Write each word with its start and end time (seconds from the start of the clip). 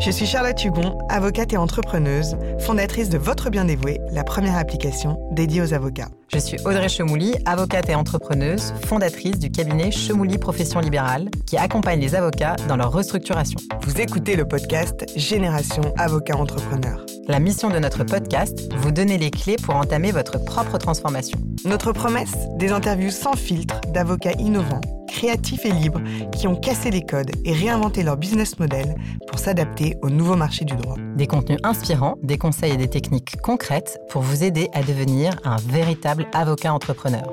Je 0.00 0.12
suis 0.12 0.26
Charlotte 0.26 0.64
Hugon, 0.64 0.96
avocate 1.08 1.52
et 1.52 1.56
entrepreneuse, 1.56 2.36
fondatrice 2.60 3.08
de 3.08 3.18
Votre 3.18 3.50
Bien 3.50 3.64
Dévoué, 3.64 4.00
la 4.12 4.22
première 4.22 4.56
application 4.56 5.18
dédiée 5.32 5.60
aux 5.60 5.74
avocats. 5.74 6.08
Je 6.32 6.38
suis 6.38 6.56
Audrey 6.64 6.88
Chemouli, 6.88 7.34
avocate 7.46 7.88
et 7.88 7.96
entrepreneuse, 7.96 8.72
fondatrice 8.86 9.40
du 9.40 9.50
cabinet 9.50 9.90
Chemouli 9.90 10.38
Profession 10.38 10.78
Libérale, 10.78 11.28
qui 11.46 11.56
accompagne 11.56 11.98
les 11.98 12.14
avocats 12.14 12.54
dans 12.68 12.76
leur 12.76 12.92
restructuration. 12.92 13.58
Vous 13.82 14.00
écoutez 14.00 14.36
le 14.36 14.46
podcast 14.46 15.04
Génération 15.16 15.82
Avocat 15.96 16.36
Entrepreneur. 16.36 17.04
La 17.26 17.40
mission 17.40 17.68
de 17.68 17.80
notre 17.80 18.04
podcast, 18.04 18.72
vous 18.76 18.92
donner 18.92 19.18
les 19.18 19.32
clés 19.32 19.56
pour 19.56 19.74
entamer 19.74 20.12
votre 20.12 20.38
propre 20.44 20.78
transformation. 20.78 21.40
Notre 21.64 21.90
promesse, 21.90 22.36
des 22.56 22.70
interviews 22.70 23.10
sans 23.10 23.34
filtre 23.34 23.80
d'avocats 23.92 24.32
innovants 24.38 24.80
créatifs 25.08 25.64
et 25.64 25.72
libres 25.72 26.00
qui 26.30 26.46
ont 26.46 26.54
cassé 26.54 26.90
les 26.90 27.02
codes 27.02 27.30
et 27.44 27.52
réinventé 27.52 28.02
leur 28.02 28.16
business 28.16 28.58
model 28.58 28.94
pour 29.26 29.38
s'adapter 29.38 29.96
au 30.02 30.10
nouveau 30.10 30.36
marché 30.36 30.64
du 30.64 30.76
droit. 30.76 30.96
Des 31.16 31.26
contenus 31.26 31.58
inspirants, 31.64 32.14
des 32.22 32.38
conseils 32.38 32.72
et 32.72 32.76
des 32.76 32.88
techniques 32.88 33.40
concrètes 33.42 33.98
pour 34.10 34.22
vous 34.22 34.44
aider 34.44 34.68
à 34.74 34.82
devenir 34.82 35.32
un 35.44 35.56
véritable 35.56 36.26
avocat 36.32 36.72
entrepreneur. 36.72 37.28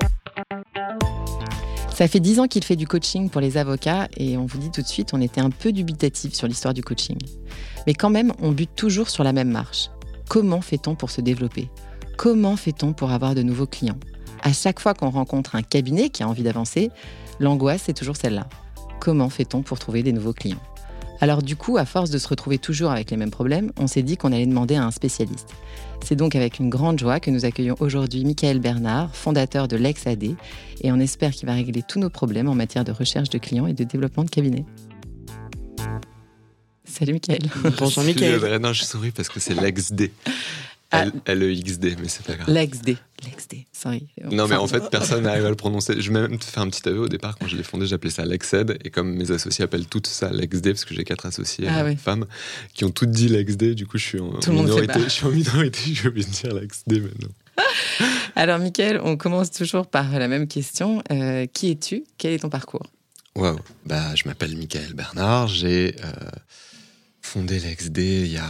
Ça 1.94 2.08
fait 2.08 2.20
dix 2.20 2.40
ans 2.40 2.46
qu'il 2.46 2.62
fait 2.62 2.76
du 2.76 2.86
coaching 2.86 3.30
pour 3.30 3.40
les 3.40 3.56
avocats 3.56 4.08
et 4.16 4.36
on 4.36 4.44
vous 4.44 4.58
dit 4.58 4.70
tout 4.70 4.82
de 4.82 4.86
suite, 4.86 5.14
on 5.14 5.20
était 5.20 5.40
un 5.40 5.50
peu 5.50 5.72
dubitatif 5.72 6.34
sur 6.34 6.46
l'histoire 6.46 6.74
du 6.74 6.82
coaching. 6.82 7.16
Mais 7.86 7.94
quand 7.94 8.10
même, 8.10 8.32
on 8.42 8.52
bute 8.52 8.74
toujours 8.76 9.08
sur 9.08 9.24
la 9.24 9.32
même 9.32 9.50
marche. 9.50 9.88
Comment 10.28 10.60
fait-on 10.60 10.94
pour 10.94 11.10
se 11.10 11.20
développer? 11.20 11.70
Comment 12.18 12.56
fait-on 12.56 12.92
pour 12.92 13.12
avoir 13.12 13.34
de 13.34 13.42
nouveaux 13.42 13.66
clients? 13.66 13.98
À 14.42 14.52
chaque 14.52 14.78
fois 14.78 14.92
qu'on 14.92 15.08
rencontre 15.08 15.56
un 15.56 15.62
cabinet 15.62 16.10
qui 16.10 16.22
a 16.22 16.28
envie 16.28 16.42
d'avancer, 16.42 16.90
L'angoisse, 17.38 17.82
c'est 17.86 17.92
toujours 17.92 18.16
celle-là. 18.16 18.48
Comment 19.00 19.28
fait-on 19.28 19.62
pour 19.62 19.78
trouver 19.78 20.02
des 20.02 20.12
nouveaux 20.12 20.32
clients? 20.32 20.62
Alors 21.20 21.42
du 21.42 21.56
coup, 21.56 21.78
à 21.78 21.84
force 21.84 22.10
de 22.10 22.18
se 22.18 22.28
retrouver 22.28 22.58
toujours 22.58 22.90
avec 22.90 23.10
les 23.10 23.16
mêmes 23.16 23.30
problèmes, 23.30 23.72
on 23.78 23.86
s'est 23.86 24.02
dit 24.02 24.16
qu'on 24.16 24.32
allait 24.32 24.46
demander 24.46 24.76
à 24.76 24.84
un 24.84 24.90
spécialiste. 24.90 25.50
C'est 26.04 26.16
donc 26.16 26.34
avec 26.34 26.58
une 26.58 26.68
grande 26.68 26.98
joie 26.98 27.20
que 27.20 27.30
nous 27.30 27.44
accueillons 27.44 27.76
aujourd'hui 27.80 28.24
Michael 28.24 28.60
Bernard, 28.60 29.14
fondateur 29.14 29.66
de 29.66 29.76
l'Ex-AD, 29.76 30.24
et 30.24 30.92
on 30.92 31.00
espère 31.00 31.32
qu'il 31.32 31.46
va 31.46 31.54
régler 31.54 31.82
tous 31.82 31.98
nos 31.98 32.10
problèmes 32.10 32.48
en 32.48 32.54
matière 32.54 32.84
de 32.84 32.92
recherche 32.92 33.30
de 33.30 33.38
clients 33.38 33.66
et 33.66 33.72
de 33.72 33.84
développement 33.84 34.24
de 34.24 34.30
cabinet. 34.30 34.64
Salut 36.84 37.14
Michael. 37.14 37.40
Bonjour 37.78 38.04
Michael. 38.04 38.58
Non, 38.58 38.72
je 38.72 38.84
souris 38.84 39.10
parce 39.10 39.28
que 39.28 39.40
c'est 39.40 39.54
l'ex-D. 39.54 40.12
L-E-X-D, 40.92 41.96
mais 42.00 42.08
c'est 42.08 42.24
pas 42.24 42.34
grave. 42.34 42.48
L'XD. 42.48 42.96
L'XD, 43.24 43.64
sorry. 43.72 44.08
Non, 44.30 44.46
mais 44.46 44.56
en 44.56 44.66
fait, 44.66 44.88
personne 44.90 45.24
n'arrive 45.24 45.46
à 45.46 45.48
le 45.48 45.56
prononcer. 45.56 46.00
Je 46.00 46.12
vais 46.12 46.20
même 46.20 46.38
te 46.38 46.44
faire 46.44 46.62
un 46.62 46.68
petit 46.68 46.86
aveu. 46.88 47.00
Au 47.00 47.08
départ, 47.08 47.36
quand 47.38 47.48
je 47.48 47.56
l'ai 47.56 47.62
fondé, 47.62 47.86
j'appelais 47.86 48.10
ça 48.10 48.24
Lexed. 48.24 48.78
Et 48.84 48.90
comme 48.90 49.14
mes 49.14 49.30
associés 49.30 49.64
appellent 49.64 49.86
toutes 49.86 50.06
ça 50.06 50.30
Lexd, 50.30 50.64
parce 50.64 50.84
que 50.84 50.94
j'ai 50.94 51.04
quatre 51.04 51.26
associés 51.26 51.66
ah 51.68 51.84
femmes 51.96 52.26
qui 52.74 52.84
ont 52.84 52.90
toutes 52.90 53.10
dit 53.10 53.28
Lexd, 53.28 53.74
du 53.74 53.86
coup, 53.86 53.98
je 53.98 54.04
suis 54.04 54.20
en, 54.20 54.38
minorité. 54.48 55.00
Je 55.04 55.08
suis 55.08 55.26
en 55.26 55.30
minorité, 55.30 55.80
je 55.92 56.08
obligé 56.08 56.28
de 56.28 56.32
dire 56.32 56.54
Lexd 56.54 56.84
maintenant. 56.86 57.28
Alors, 58.36 58.58
Mickaël, 58.58 59.00
on 59.02 59.16
commence 59.16 59.50
toujours 59.50 59.86
par 59.86 60.18
la 60.18 60.28
même 60.28 60.46
question. 60.46 61.02
Euh, 61.10 61.46
qui 61.46 61.70
es-tu? 61.70 62.04
Quel 62.18 62.32
est 62.32 62.40
ton 62.40 62.50
parcours? 62.50 62.86
Waouh 63.34 63.58
bah, 63.84 64.14
Je 64.14 64.28
m'appelle 64.28 64.56
Michael 64.56 64.94
Bernard. 64.94 65.48
J'ai. 65.48 65.96
Euh, 66.04 66.12
fondé 67.26 67.58
l'XD 67.58 67.98
il 67.98 68.32
y 68.32 68.38
a 68.38 68.46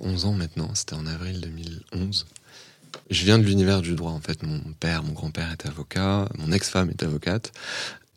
11 0.00 0.26
ans 0.26 0.32
maintenant, 0.34 0.70
c'était 0.74 0.94
en 0.94 1.06
avril 1.06 1.40
2011. 1.40 2.26
Je 3.08 3.24
viens 3.24 3.38
de 3.38 3.44
l'univers 3.44 3.80
du 3.80 3.94
droit 3.94 4.12
en 4.12 4.20
fait. 4.20 4.42
Mon 4.42 4.60
père, 4.78 5.02
mon 5.02 5.12
grand-père 5.12 5.50
est 5.50 5.66
avocat, 5.66 6.28
mon 6.36 6.52
ex-femme 6.52 6.90
est 6.90 7.02
avocate, 7.02 7.52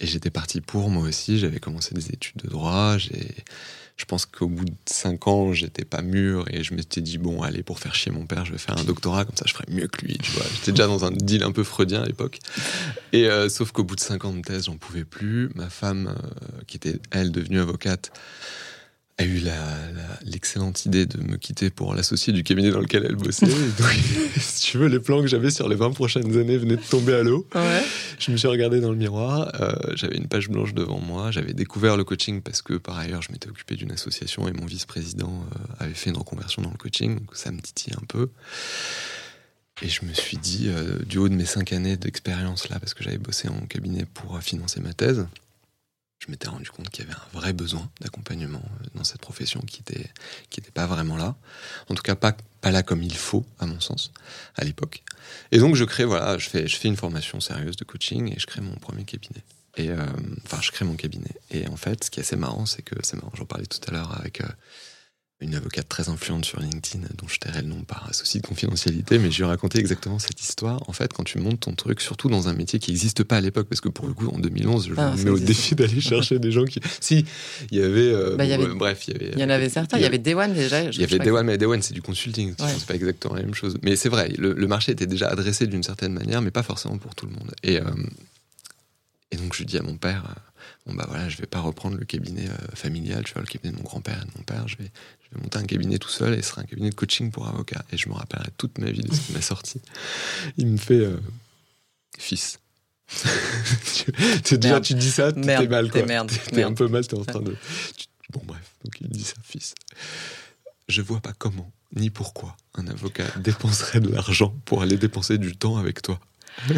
et 0.02 0.06
j'étais 0.06 0.30
parti 0.30 0.60
pour 0.60 0.90
moi 0.90 1.04
aussi. 1.08 1.40
J'avais 1.40 1.60
commencé 1.62 1.96
des 1.96 2.10
études 2.10 2.42
de 2.44 2.50
droit. 2.50 2.98
Je 2.98 4.04
pense 4.04 4.26
qu'au 4.26 4.48
bout 4.48 4.66
de 4.66 4.76
5 4.86 5.28
ans, 5.30 5.54
j'étais 5.54 5.86
pas 5.86 6.02
mûr 6.02 6.44
et 6.50 6.62
je 6.62 6.74
m'étais 6.74 7.00
dit 7.00 7.18
bon, 7.18 7.42
allez 7.42 7.64
pour 7.64 7.80
faire 7.80 7.96
chier 7.96 8.12
mon 8.12 8.26
père, 8.26 8.44
je 8.44 8.52
vais 8.52 8.58
faire 8.58 8.78
un 8.78 8.84
doctorat 8.84 9.24
comme 9.24 9.38
ça, 9.38 9.46
je 9.48 9.54
ferai 9.54 9.66
mieux 9.70 9.88
que 9.88 10.06
lui. 10.06 10.18
Tu 10.18 10.32
vois, 10.32 10.44
j'étais 10.54 10.74
déjà 10.74 10.88
dans 10.88 11.06
un 11.06 11.12
deal 11.12 11.44
un 11.44 11.54
peu 11.54 11.64
freudien 11.64 12.02
à 12.02 12.06
l'époque. 12.06 12.40
Et 13.14 13.30
euh, 13.30 13.48
sauf 13.48 13.72
qu'au 13.72 13.86
bout 13.86 13.96
de 13.96 14.02
5 14.02 14.26
ans 14.26 14.34
de 14.34 14.42
thèse, 14.42 14.66
j'en 14.66 14.76
pouvais 14.76 15.06
plus. 15.06 15.50
Ma 15.56 15.70
femme, 15.70 16.14
euh, 16.14 16.62
qui 16.68 16.76
était 16.76 17.00
elle 17.12 17.32
devenue 17.32 17.62
avocate 17.62 18.12
a 19.18 19.24
eu 19.24 19.42
l'excellente 20.26 20.86
idée 20.86 21.06
de 21.06 21.22
me 21.22 21.38
quitter 21.38 21.70
pour 21.70 21.96
l'associer 21.96 22.34
du 22.34 22.44
cabinet 22.44 22.72
dans 22.72 22.82
lequel 22.82 23.06
elle 23.08 23.16
bossait. 23.16 23.46
donc, 23.80 23.94
si 24.38 24.62
tu 24.72 24.78
veux, 24.78 24.88
les 24.88 25.00
plans 25.00 25.22
que 25.22 25.28
j'avais 25.28 25.52
sur 25.52 25.70
les 25.70 25.76
20 25.76 25.92
prochaines 25.92 26.38
années 26.38 26.58
venaient 26.58 26.76
de 26.76 26.82
tomber 26.82 27.14
à 27.14 27.24
l'eau. 27.24 27.48
Je 28.20 28.32
me 28.32 28.38
suis 28.38 28.48
regardé 28.48 28.82
dans 28.82 28.92
le 28.92 28.98
miroir, 28.98 29.52
euh, 29.62 29.74
j'avais 29.96 30.18
une 30.18 30.28
page 30.28 30.50
blanche 30.50 30.74
devant 30.74 31.00
moi, 31.00 31.32
j'avais 31.32 31.54
découvert 31.54 31.96
le 31.96 32.04
coaching 32.04 32.42
parce 32.42 32.62
que 32.62 32.74
par 32.74 32.98
ailleurs 32.98 33.22
je 33.22 33.32
m'étais 33.32 33.50
occupé 33.50 33.76
d'une 33.76 33.92
association 33.92 34.48
et 34.48 34.52
mon 34.52 34.66
vice-président 34.66 35.32
euh, 35.32 35.84
avait 35.86 35.94
fait 35.94 36.10
une 36.10 36.18
reconversion 36.18 36.62
dans 36.62 36.72
le 36.72 36.78
coaching, 36.78 37.20
donc 37.20 37.36
ça 37.36 37.52
me 37.52 37.62
titille 37.62 37.94
un 37.94 38.06
peu. 38.08 38.30
Et 39.82 39.90
je 39.90 40.06
me 40.06 40.14
suis 40.14 40.38
dit, 40.38 40.68
euh, 40.70 41.00
du 41.06 41.18
haut 41.18 41.28
de 41.28 41.36
mes 41.36 41.46
cinq 41.46 41.74
années 41.74 41.98
d'expérience 41.98 42.70
là, 42.70 42.80
parce 42.80 42.94
que 42.94 43.04
j'avais 43.04 43.18
bossé 43.18 43.50
en 43.50 43.66
cabinet 43.68 44.06
pour 44.14 44.40
financer 44.42 44.80
ma 44.80 44.94
thèse, 44.94 45.28
je 46.26 46.32
m'étais 46.32 46.48
rendu 46.48 46.70
compte 46.70 46.90
qu'il 46.90 47.06
y 47.06 47.08
avait 47.08 47.18
un 47.18 47.38
vrai 47.38 47.54
besoin 47.54 47.90
d'accompagnement 48.02 48.62
euh, 48.64 48.88
dans 48.96 49.04
cette 49.04 49.22
profession 49.22 49.62
qui 49.62 49.82
était 49.82 50.10
qui 50.50 50.60
n'était 50.60 50.72
pas 50.72 50.88
vraiment 50.88 51.18
là. 51.18 51.36
En 51.90 51.96
tout 51.96 52.04
cas, 52.04 52.16
pas 52.16 52.36
pas 52.62 52.72
là 52.72 52.84
comme 52.84 53.04
il 53.04 53.16
faut, 53.16 53.46
à 53.60 53.66
mon 53.66 53.80
sens, 53.80 54.12
à 54.56 54.64
l'époque. 54.64 55.04
Et 55.52 55.60
donc, 55.60 55.76
je 55.76 55.84
crée 55.84 56.06
voilà, 56.06 56.38
je 56.38 56.50
fais 56.50 56.68
je 56.68 56.78
fais 56.78 56.88
une 56.88 56.98
formation 56.98 57.40
sérieuse 57.40 57.76
de 57.76 57.84
coaching 57.84 58.34
et 58.36 58.40
je 58.40 58.48
crée 58.48 58.62
mon 58.62 58.76
premier 58.76 59.04
cabinet. 59.04 59.44
Et 59.78 59.90
euh, 59.90 60.06
enfin, 60.46 60.60
je 60.62 60.72
crée 60.72 60.86
mon 60.86 60.96
cabinet. 60.96 61.36
Et 61.52 61.68
en 61.68 61.76
fait, 61.76 62.06
ce 62.06 62.10
qui 62.10 62.20
est 62.20 62.24
assez 62.24 62.38
marrant, 62.38 62.66
c'est 62.66 62.82
que 62.82 62.96
c'est 63.04 63.18
marrant. 63.18 63.32
J'en 63.36 63.46
parlais 63.46 63.66
tout 63.66 63.80
à 63.88 63.92
l'heure 63.92 64.18
avec 64.18 64.42
euh, 64.42 64.48
une 65.42 65.54
avocate 65.54 65.90
très 65.90 66.08
influente 66.08 66.46
sur 66.46 66.62
LinkedIn, 66.62 67.06
dont 67.18 67.28
je 67.28 67.40
tairai 67.40 67.62
le 67.62 67.68
nom 67.68 67.84
par 67.84 68.14
souci 68.16 68.40
de 68.40 68.48
confidentialité, 68.48 69.20
mais 69.20 69.30
je 69.32 69.38
lui 69.38 69.44
ai 69.44 69.48
raconté 69.48 69.80
exactement 69.80 70.18
cette 70.18 70.42
histoire. 70.42 70.88
En 70.88 70.94
fait, 70.94 71.12
quand 71.12 71.26
tu 71.26 71.40
montes 71.40 71.60
ton 71.60 71.74
truc, 71.74 72.00
surtout 72.00 72.30
dans 72.30 72.48
un 72.48 72.54
métier 72.54 72.80
qui 72.80 72.92
n'existe 72.92 73.24
pas 73.24 73.38
à 73.38 73.42
l'époque, 73.42 73.68
parce 73.68 73.82
que 73.82 73.90
pour 73.90 74.08
le 74.08 74.14
coup, 74.14 74.30
en 74.30 74.40
2011, 74.40 74.88
je 74.88 74.94
ah, 74.98 75.12
me 75.12 75.24
mets 75.24 75.30
au 75.30 75.40
défi 75.40 75.76
d'aller 75.76 76.00
chercher 76.00 76.40
des 76.40 76.52
gens 76.52 76.64
qui. 76.64 76.80
Si, 77.02 77.26
il 77.70 77.78
y 77.78 77.84
avait. 77.84 78.14
Euh, 78.14 78.38
bah, 78.38 78.46
bref, 78.76 79.08
il 79.08 79.14
y 79.14 79.16
avait. 79.18 79.32
Il 79.36 79.40
y 79.40 79.44
en 79.44 79.50
avait 79.50 79.70
certains. 79.70 79.98
Il 79.98 80.04
y 80.04 80.06
avait 80.06 80.34
One 80.34 80.54
déjà. 80.54 80.84
Il 80.84 81.02
y 81.02 81.04
avait 81.04 81.30
One, 81.30 81.46
mais 81.46 81.64
One, 81.64 81.82
c'est 81.82 81.94
du 81.94 82.02
consulting. 82.02 82.54
C'est 82.58 82.86
pas 82.86 82.96
exactement 82.96 83.36
la 83.36 83.44
même 83.44 83.56
chose. 83.56 83.78
Mais 83.84 83.98
c'est 83.98 84.10
vrai, 84.10 84.30
le, 84.38 84.68
marché 84.68 84.94
était 84.94 85.06
déjà 85.06 85.28
adressé 85.28 85.68
d'une 85.68 85.84
certaine 85.84 86.14
manière, 86.14 86.42
mais 86.42 86.52
pas 86.52 86.64
forcément 86.64 86.98
pour 86.98 87.14
tout 87.14 87.26
le 87.26 87.34
monde. 87.34 87.52
Et, 87.62 87.80
euh, 87.80 87.84
et 89.32 89.38
donc, 89.38 89.54
je 89.54 89.64
dis 89.64 89.78
à 89.78 89.84
mon 89.84 89.98
père 89.98 90.24
bon 90.86 90.94
bah 90.94 91.06
voilà, 91.08 91.30
je 91.30 91.38
vais 91.38 91.48
pas 91.48 91.60
reprendre 91.60 91.98
le 91.98 92.06
cabinet 92.06 92.48
euh, 92.48 92.76
familial, 92.76 93.24
tu 93.24 93.34
vois, 93.34 93.42
le 93.42 93.48
cabinet 93.48 93.72
de 93.72 93.78
mon 93.78 93.84
grand-père 93.84 94.22
et 94.22 94.26
de 94.26 94.32
mon 94.38 94.44
père, 94.44 94.68
je 94.68 94.78
vais, 94.78 94.92
monter 95.42 95.58
un 95.58 95.64
cabinet 95.66 95.98
tout 95.98 96.10
seul 96.10 96.34
et 96.34 96.42
ce 96.42 96.50
sera 96.50 96.62
un 96.62 96.66
cabinet 96.66 96.90
de 96.90 96.96
coaching 96.96 97.32
pour 97.32 97.48
avocats. 97.48 97.84
Et 97.92 97.98
je 97.98 98.10
me 98.10 98.14
rappellerai 98.14 98.50
toute 98.58 98.78
ma 98.78 98.90
vie 98.90 99.02
de 99.02 99.14
ce 99.14 99.32
m'a 99.32 99.42
sorti. 99.42 99.82
Il 100.58 100.68
me 100.68 100.78
fait 100.78 101.00
euh, 101.00 101.20
fils. 102.18 102.60
tu, 104.44 104.58
déjà, 104.58 104.82
tu 104.82 104.96
dis 104.96 105.12
ça, 105.12 105.32
t'es 105.32 105.68
mal 105.68 105.92
quoi. 105.92 106.02
T'es 106.02 106.64
un 106.64 106.74
peu 106.74 106.88
mal, 106.88 107.06
t'es 107.06 107.16
en 107.16 107.24
train 107.24 107.42
de. 107.42 107.56
bon 108.32 108.42
bref, 108.44 108.76
donc 108.84 109.00
il 109.00 109.08
me 109.08 109.14
dit 109.14 109.24
ça, 109.24 109.36
fils. 109.44 109.76
Je 110.88 111.02
vois 111.02 111.20
pas 111.20 111.34
comment 111.38 111.72
ni 111.96 112.10
pourquoi 112.10 112.58
un 112.74 112.88
avocat 112.88 113.26
dépenserait 113.38 114.00
de 114.00 114.10
l'argent 114.10 114.56
pour 114.66 114.82
aller 114.82 114.98
dépenser 114.98 115.38
du 115.38 115.56
temps 115.56 115.78
avec 115.78 116.02
toi. 116.02 116.20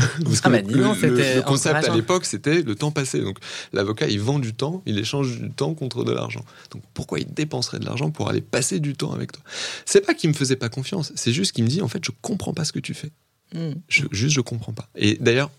ah 0.43 0.49
bah, 0.49 0.61
le, 0.61 1.41
concept 1.43 1.87
à 1.87 1.95
l'époque, 1.95 2.25
c'était 2.25 2.61
le 2.61 2.75
temps 2.75 2.91
passé. 2.91 3.21
Donc 3.21 3.37
l'avocat, 3.73 4.07
il 4.07 4.19
vend 4.19 4.39
du 4.39 4.53
temps, 4.53 4.81
il 4.85 4.97
échange 4.97 5.39
du 5.39 5.51
temps 5.51 5.73
contre 5.73 6.03
de 6.03 6.11
l'argent. 6.11 6.43
Donc 6.71 6.81
pourquoi 6.93 7.19
il 7.19 7.33
dépenserait 7.33 7.79
de 7.79 7.85
l'argent 7.85 8.09
pour 8.09 8.29
aller 8.29 8.41
passer 8.41 8.79
du 8.79 8.95
temps 8.95 9.13
avec 9.13 9.31
toi? 9.31 9.43
C'est 9.85 10.05
pas 10.05 10.13
qu'il 10.13 10.29
me 10.29 10.35
faisait 10.35 10.55
pas 10.55 10.69
confiance, 10.69 11.11
c'est 11.15 11.31
juste 11.31 11.51
qu'il 11.51 11.63
me 11.63 11.69
dit 11.69 11.81
en 11.81 11.87
fait, 11.87 12.03
je 12.03 12.11
comprends 12.21 12.53
pas 12.53 12.65
ce 12.65 12.71
que 12.71 12.79
tu 12.79 12.93
fais. 12.93 13.11
Hmm. 13.53 13.73
Je, 13.87 14.03
juste, 14.11 14.35
je 14.35 14.41
comprends 14.41 14.73
pas. 14.73 14.89
Et 14.95 15.17
d'ailleurs, 15.21 15.51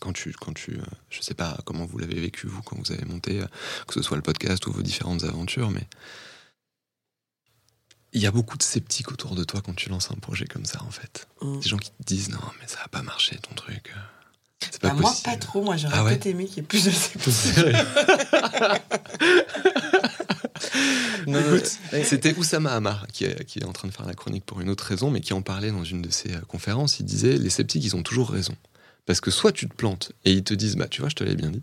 quand 0.00 0.12
tu, 0.12 0.32
quand 0.32 0.52
tu, 0.52 0.72
euh, 0.72 0.82
je 1.10 1.20
sais 1.20 1.34
pas 1.34 1.58
comment 1.64 1.84
vous 1.84 1.98
l'avez 1.98 2.18
vécu 2.18 2.46
vous 2.46 2.62
quand 2.62 2.76
vous 2.76 2.92
avez 2.92 3.04
monté, 3.04 3.40
euh, 3.40 3.46
que 3.86 3.94
ce 3.94 4.02
soit 4.02 4.16
le 4.16 4.22
podcast 4.22 4.66
ou 4.66 4.72
vos 4.72 4.82
différentes 4.82 5.24
aventures, 5.24 5.70
mais 5.70 5.86
il 8.12 8.20
y 8.20 8.26
a 8.26 8.30
beaucoup 8.30 8.56
de 8.56 8.62
sceptiques 8.62 9.12
autour 9.12 9.34
de 9.34 9.44
toi 9.44 9.60
quand 9.64 9.74
tu 9.74 9.88
lances 9.88 10.10
un 10.10 10.16
projet 10.16 10.46
comme 10.46 10.64
ça, 10.64 10.82
en 10.82 10.90
fait. 10.90 11.28
Mm. 11.42 11.60
Des 11.60 11.68
gens 11.68 11.76
qui 11.76 11.90
te 11.90 12.02
disent 12.04 12.30
non, 12.30 12.38
mais 12.60 12.66
ça 12.66 12.78
va 12.78 12.88
pas 12.88 13.02
marcher 13.02 13.36
ton 13.36 13.54
truc. 13.54 13.94
C'est 14.60 14.80
pas 14.80 14.88
bah, 14.90 14.94
Moi, 14.94 15.14
pas 15.24 15.36
trop. 15.36 15.62
Moi, 15.62 15.76
j'aurais 15.76 15.98
ah 15.98 16.04
peut-être 16.04 16.26
aimé 16.26 16.46
qu'il 16.46 16.58
y 16.58 16.60
ait 16.60 16.62
plus 16.64 16.84
de 16.84 16.90
sceptiques. 16.90 17.64
C'était 22.04 22.36
Oussama 22.36 22.72
Hamar 22.72 23.06
qui 23.08 23.24
est, 23.24 23.44
qui 23.44 23.60
est, 23.60 23.64
en 23.64 23.72
train 23.72 23.88
de 23.88 23.92
faire 23.92 24.06
la 24.06 24.14
chronique 24.14 24.44
pour 24.44 24.60
une 24.60 24.68
autre 24.68 24.84
raison, 24.84 25.10
mais 25.10 25.20
qui 25.20 25.32
en 25.32 25.42
parlait 25.42 25.70
dans 25.70 25.84
une 25.84 26.02
de 26.02 26.10
ses 26.10 26.34
euh, 26.34 26.40
conférences. 26.40 27.00
Il 27.00 27.06
disait 27.06 27.36
les 27.36 27.50
sceptiques, 27.50 27.84
ils 27.84 27.96
ont 27.96 28.02
toujours 28.02 28.30
raison. 28.30 28.54
Parce 29.06 29.20
que 29.20 29.30
soit 29.30 29.52
tu 29.52 29.68
te 29.68 29.74
plantes 29.74 30.12
et 30.24 30.32
ils 30.32 30.44
te 30.44 30.54
disent 30.54 30.76
bah 30.76 30.88
tu 30.88 31.00
vois, 31.00 31.10
je 31.10 31.16
te 31.16 31.24
l'ai 31.24 31.34
bien 31.34 31.50
dit. 31.50 31.62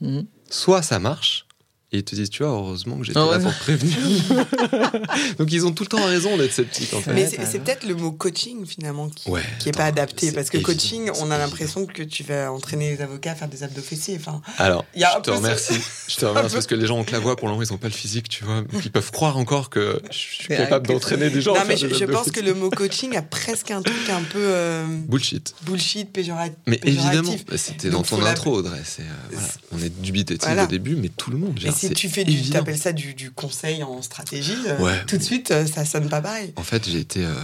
Mm. 0.00 0.22
Soit 0.50 0.82
ça 0.82 0.98
marche 0.98 1.46
Et 1.94 1.98
ils 1.98 2.02
te 2.04 2.16
disent, 2.16 2.28
tu 2.28 2.42
vois, 2.42 2.50
heureusement 2.52 2.98
que 2.98 3.04
j'étais 3.04 3.20
là 3.20 3.38
pour 3.38 3.54
te 3.54 3.58
prévenir. 3.60 3.96
Donc 5.38 5.52
ils 5.52 5.64
ont 5.64 5.70
tout 5.72 5.84
le 5.84 5.88
temps 5.88 6.04
raison 6.04 6.36
d'être 6.36 6.52
sceptiques 6.52 6.92
en 6.92 7.00
fait. 7.00 7.12
Mais 7.12 7.22
Ouais, 7.22 7.28
c'est 7.30 7.36
raison. 7.38 7.58
peut-être 7.60 7.86
le 7.86 7.94
mot 7.94 8.10
coaching 8.10 8.66
finalement 8.66 9.08
qui, 9.08 9.30
Ouais, 9.30 9.42
qui 9.60 9.68
est 9.68 9.70
attends, 9.70 9.78
pas 9.78 9.84
adapté. 9.86 10.26
c'est 10.26 10.32
Parce 10.32 10.50
que 10.50 10.56
évident, 10.56 10.72
coaching, 10.72 11.10
on 11.20 11.30
a 11.30 11.38
l'impression 11.38 11.86
que 11.86 12.02
tu 12.02 12.24
vas 12.24 12.50
entraîner 12.52 12.96
les 12.96 13.00
avocats 13.02 13.30
à 13.30 13.34
faire 13.36 13.46
des 13.48 13.62
abdos 13.62 13.80
fessiers. 13.80 14.16
Enfin, 14.18 14.42
Alors, 14.58 14.84
y 14.96 15.04
a 15.04 15.12
je 15.18 15.22
te 15.22 15.30
remercie. 15.30 15.74
Je 16.08 16.16
te 16.16 16.26
remercie 16.26 16.52
parce 16.54 16.66
que 16.66 16.74
les 16.74 16.86
gens 16.86 16.98
ont 16.98 17.04
que 17.04 17.12
la 17.12 17.18
voix 17.18 17.34
pour 17.36 17.48
le 17.48 17.54
moment, 17.54 17.64
ils 17.66 17.72
n'ont 17.72 17.78
pas 17.78 17.86
le 17.88 17.94
physique, 17.94 18.28
tu 18.28 18.44
vois. 18.44 18.62
Ils 18.84 18.90
peuvent 18.90 19.10
croire 19.10 19.36
encore 19.38 19.70
que 19.70 20.02
je 20.10 20.16
suis 20.18 20.48
capable 20.48 20.86
d'entraîner 20.86 21.30
des 21.30 21.40
gens. 21.40 21.54
à 21.54 21.60
non, 21.60 21.64
mais 21.66 21.76
faire 21.76 21.88
je, 21.88 21.94
des 21.94 21.98
je 22.00 22.04
abdos 22.04 22.12
pense 22.16 22.30
que 22.30 22.40
le 22.40 22.54
mot 22.54 22.68
coaching 22.70 23.16
a 23.16 23.22
presque 23.22 23.70
un 23.70 23.80
truc 23.82 24.10
un 24.10 24.22
peu 24.22 24.38
euh, 24.40 24.84
Bullshit. 25.08 25.54
bullshit, 25.62 26.12
péjorat- 26.14 26.50
Mais 26.66 26.78
évidemment, 26.84 27.22
péjoratif. 27.22 27.46
bah, 27.46 27.56
c'était 27.56 27.88
dans 27.90 28.02
ton 28.02 28.22
intro, 28.24 28.52
Audrey. 28.56 28.82
c'est, 28.84 29.02
euh, 29.02 29.06
voilà. 29.32 29.48
On 29.72 29.78
est 29.78 30.00
dubitatif 30.02 30.44
Voilà. 30.44 30.64
au 30.64 30.66
début, 30.66 30.94
mais 30.96 31.08
tout 31.08 31.30
le 31.30 31.38
monde. 31.38 31.58
Genre, 31.58 31.72
si 31.88 31.94
tu 31.94 32.08
fais 32.08 32.24
du, 32.24 32.50
t'appelles 32.50 32.78
ça 32.78 32.92
du, 32.92 33.14
du 33.14 33.30
conseil 33.30 33.82
en 33.82 34.02
stratégie, 34.02 34.56
euh, 34.66 34.96
tout 35.06 35.16
de 35.18 35.22
suite, 35.22 35.50
euh, 35.50 35.66
ça 35.66 35.84
sonne 35.84 36.08
pas 36.08 36.20
pareil. 36.20 36.52
En 36.56 36.62
fait, 36.62 36.88
j'ai 36.88 36.98
été, 36.98 37.24
euh, 37.24 37.34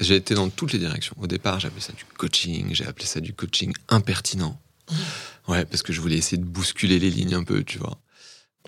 j'ai 0.00 0.16
été 0.16 0.34
dans 0.34 0.48
toutes 0.48 0.72
les 0.72 0.78
directions. 0.78 1.16
Au 1.20 1.26
départ, 1.26 1.60
j'ai 1.60 1.68
appelé 1.68 1.80
ça 1.80 1.92
du 1.92 2.04
coaching, 2.04 2.68
j'ai 2.72 2.86
appelé 2.86 3.06
ça 3.06 3.20
du 3.20 3.32
coaching 3.32 3.72
impertinent. 3.88 4.58
Ouais, 5.48 5.64
parce 5.64 5.82
que 5.82 5.92
je 5.92 6.00
voulais 6.00 6.16
essayer 6.16 6.38
de 6.38 6.44
bousculer 6.44 6.98
les 6.98 7.10
lignes 7.10 7.34
un 7.34 7.44
peu, 7.44 7.64
tu 7.64 7.78
vois. 7.78 7.98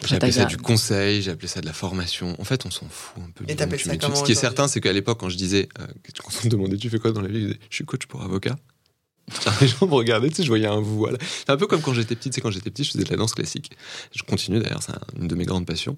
J'ai 0.04 0.16
appelé 0.16 0.32
ça 0.32 0.44
du 0.44 0.56
conseil, 0.56 1.22
j'ai 1.22 1.30
appelé 1.30 1.46
ça 1.46 1.60
de 1.60 1.66
la 1.66 1.72
formation. 1.72 2.34
En 2.40 2.44
fait, 2.44 2.66
on 2.66 2.70
s'en 2.70 2.88
fout 2.88 3.22
un 3.22 3.30
peu. 3.30 3.44
Et 3.46 3.54
tu 3.54 3.58
ça 3.58 3.66
mets 3.66 3.98
comment 3.98 4.16
Ce 4.16 4.24
qui 4.24 4.32
est 4.32 4.36
certain, 4.36 4.66
c'est 4.66 4.80
qu'à 4.80 4.92
l'époque, 4.92 5.20
quand 5.20 5.28
je 5.28 5.36
disais, 5.36 5.68
euh, 5.78 5.86
quand 6.18 6.32
on 6.42 6.46
me 6.46 6.50
demandait, 6.50 6.76
tu 6.76 6.90
fais 6.90 6.98
quoi 6.98 7.12
dans 7.12 7.20
la 7.20 7.28
vie, 7.28 7.40
je 7.40 7.46
disais, 7.46 7.60
je 7.70 7.74
suis 7.76 7.84
coach 7.84 8.06
pour 8.06 8.22
avocat. 8.22 8.56
Les 9.60 9.68
gens 9.68 9.86
me 9.86 9.94
regardaient, 9.94 10.28
tu 10.28 10.36
sais, 10.36 10.42
je 10.42 10.48
voyais 10.48 10.66
un 10.66 10.80
voile. 10.80 11.16
C'est 11.20 11.50
un 11.50 11.56
peu 11.56 11.66
comme 11.66 11.80
quand 11.80 11.94
j'étais 11.94 12.14
petit, 12.14 12.30
tu 12.30 12.34
sais, 12.36 12.40
quand 12.40 12.50
j'étais 12.50 12.70
petit, 12.70 12.84
je 12.84 12.90
faisais 12.92 13.04
de 13.04 13.10
la 13.10 13.16
danse 13.16 13.34
classique. 13.34 13.70
Je 14.14 14.22
continue 14.22 14.58
d'ailleurs, 14.60 14.82
c'est 14.82 14.92
un- 14.92 15.00
une 15.20 15.28
de 15.28 15.34
mes 15.34 15.44
grandes 15.44 15.66
passions. 15.66 15.96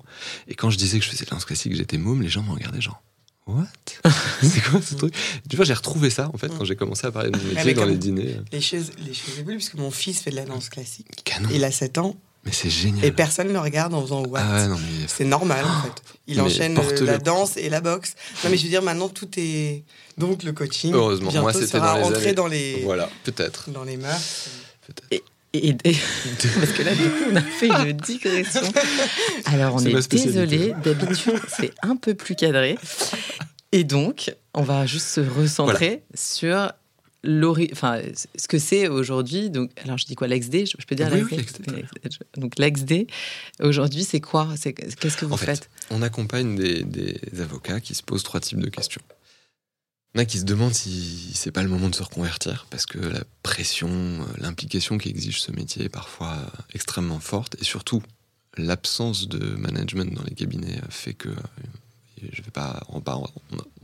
Et 0.49 0.55
quand 0.55 0.71
je 0.71 0.79
disais 0.79 0.99
que 0.99 1.05
je 1.05 1.11
faisais 1.11 1.25
de 1.25 1.31
la 1.31 1.37
danse 1.37 1.45
classique, 1.45 1.73
que 1.73 1.79
j'étais 1.79 1.99
môme, 1.99 2.23
les 2.23 2.29
gens 2.29 2.43
me 2.43 2.53
regardaient 2.53 2.81
genre, 2.81 3.03
what? 3.47 3.67
C'est 4.43 4.63
quoi 4.63 4.81
ce 4.81 4.95
truc? 4.95 5.15
Tu 5.49 5.57
vois, 5.57 5.65
j'ai 5.65 5.75
retrouvé 5.75 6.11
ça, 6.11 6.31
en 6.33 6.39
fait, 6.39 6.49
quand 6.57 6.65
j'ai 6.65 6.77
commencé 6.77 7.07
à 7.07 7.11
parler 7.13 7.31
de 7.31 7.37
mon 7.39 7.53
métier 7.55 7.75
dans 7.75 7.85
les 7.85 7.97
dîners. 7.97 8.37
Les 8.53 8.61
choses, 8.61 8.91
les 9.07 9.15
choses 9.15 9.39
évoluent, 9.39 9.57
puisque 9.59 9.75
mon 9.75 9.91
fils 9.91 10.21
fait 10.21 10.31
de 10.31 10.37
la 10.37 10.45
danse 10.45 10.69
classique. 10.69 11.07
Canon. 11.25 11.49
Il 11.53 11.65
a 11.65 11.71
7 11.73 11.99
ans, 11.99 12.17
Mais 12.47 12.53
c'est 12.53 12.71
génial. 12.71 13.05
et 13.05 13.11
personne 13.13 13.49
ne 13.49 13.53
le 13.53 13.59
regarde 13.59 13.93
en 13.93 14.01
faisant 14.01 14.25
what? 14.25 14.41
ah 14.41 14.55
ouais, 14.55 14.69
non, 14.69 14.77
mais 14.79 15.07
C'est 15.09 15.25
normal 15.25 15.65
en 15.65 15.83
fait. 15.83 16.03
Il 16.29 16.37
Mais 16.37 16.43
enchaîne 16.43 16.79
la 17.01 17.19
danse 17.19 17.57
et 17.57 17.69
la 17.69 17.81
boxe. 17.81 18.15
Non 18.45 18.51
mais 18.51 18.57
je 18.57 18.63
veux 18.63 18.69
dire 18.71 18.83
maintenant 18.83 19.09
tout 19.09 19.29
est 19.37 19.83
donc 20.17 20.43
le 20.45 20.53
coaching. 20.53 20.95
Heureusement, 20.95 21.31
moi, 21.33 21.43
bientôt 21.53 21.61
c'était 21.61 21.79
dans 21.81 22.09
les 22.09 22.15
années- 22.17 22.33
dans 22.33 22.47
les 22.47 22.83
voilà, 22.85 23.11
peut-être. 23.25 23.71
dans 23.71 23.85
les 23.85 23.97
mœurs. 23.97 24.49
Et, 25.11 25.23
et- 25.53 25.75
parce 26.61 26.73
que 26.73 26.83
là, 26.83 26.95
du 26.95 27.03
coup, 27.03 27.25
on 27.33 27.37
a 27.37 27.41
fait 27.43 27.69
une 27.69 27.93
digression. 27.93 28.61
Alors, 29.47 29.75
on 29.77 29.85
est, 29.85 30.09
désolé. 30.11 30.75
D'habitude, 30.85 31.41
c'est 31.49 31.73
un 31.83 31.97
peu 31.97 32.15
plus 32.15 32.35
cadré. 32.35 32.79
Et 33.73 33.85
donc, 33.85 34.35
on 34.55 34.63
va 34.63 34.87
juste 34.87 35.07
se 35.07 35.21
recentrer 35.21 36.03
sur 36.15 36.73
enfin, 37.73 38.01
ce 38.37 38.49
que 38.49 38.59
c'est 38.59 38.89
aujourd'hui. 38.89 39.51
Donc, 39.51 39.71
alors, 39.85 39.99
je 39.99 40.07
dis 40.07 40.15
quoi, 40.15 40.29
l'XD 40.29 40.67
je, 40.67 40.73
je 40.79 40.87
peux 40.87 40.95
dire 40.95 41.09
Oui, 41.13 41.21
l'XD 41.37 41.63
oui, 41.69 41.83
Donc, 42.37 42.59
l'XD, 42.59 43.07
aujourd'hui, 43.61 44.05
c'est 44.05 44.21
quoi? 44.21 44.49
C'est- 44.57 44.73
Qu'est-ce 44.73 45.17
que 45.17 45.25
vous 45.27 45.35
En 45.35 45.37
fait, 45.37 45.47
faites? 45.47 45.71
On 45.91 46.03
accompagne 46.03 46.57
des, 46.57 46.83
des 46.85 47.41
avocats 47.41 47.81
qui 47.81 47.95
se 47.95 48.03
posent 48.03 48.23
trois 48.23 48.41
types 48.41 48.61
de 48.61 48.69
questions. 48.69 49.03
Il 50.15 50.19
y 50.19 50.21
en 50.21 50.23
a 50.23 50.25
qui 50.25 50.39
se 50.39 50.45
demandent 50.45 50.73
si 50.73 51.33
c'est 51.35 51.53
pas 51.53 51.63
le 51.63 51.69
moment 51.69 51.91
de 51.91 51.95
se 51.95 52.03
reconvertir 52.03 52.67
parce 52.71 52.87
que 52.87 52.99
la 52.99 53.23
pression, 53.43 53.89
euh, 53.91 54.25
l'implication 54.39 54.97
qu'exige 54.97 55.43
ce 55.43 55.53
métier 55.53 55.85
est 55.85 55.89
parfois 55.91 56.33
euh, 56.39 56.63
extrêmement 56.73 57.21
forte 57.21 57.57
et 57.61 57.65
surtout 57.65 58.03
l'absence 58.57 59.29
de 59.29 59.39
management 59.57 60.15
dans 60.15 60.23
les 60.23 60.35
cabinets 60.35 60.79
euh, 60.79 60.87
fait 60.89 61.13
que 61.13 61.29
je 62.33 62.41
vais 62.41 62.51
pas 62.51 62.83
on 62.89 63.03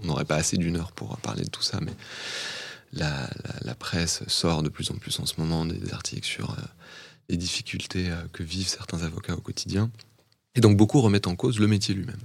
n'aurait 0.06 0.24
pas 0.24 0.36
assez 0.36 0.56
d'une 0.56 0.76
heure 0.76 0.92
pour 0.92 1.18
parler 1.18 1.44
de 1.44 1.50
tout 1.50 1.60
ça 1.60 1.80
mais 1.82 1.92
la, 2.92 3.74
presse 3.78 4.22
sort 4.28 4.62
de 4.62 4.68
plus 4.68 4.90
en 4.90 4.96
plus 4.96 5.18
en 5.18 5.26
ce 5.26 5.34
moment 5.38 5.64
des 5.64 5.92
articles 5.92 6.26
sur 6.26 6.50
euh, 6.50 6.62
les 7.28 7.36
difficultés 7.36 8.10
euh, 8.10 8.22
que 8.32 8.42
vivent 8.42 8.68
certains 8.68 9.02
avocats 9.02 9.34
au 9.34 9.40
quotidien 9.40 9.90
et 10.54 10.60
donc 10.60 10.76
beaucoup 10.76 11.00
remettent 11.00 11.26
en 11.26 11.34
cause 11.34 11.58
le 11.58 11.66
métier 11.66 11.94
lui-même. 11.94 12.20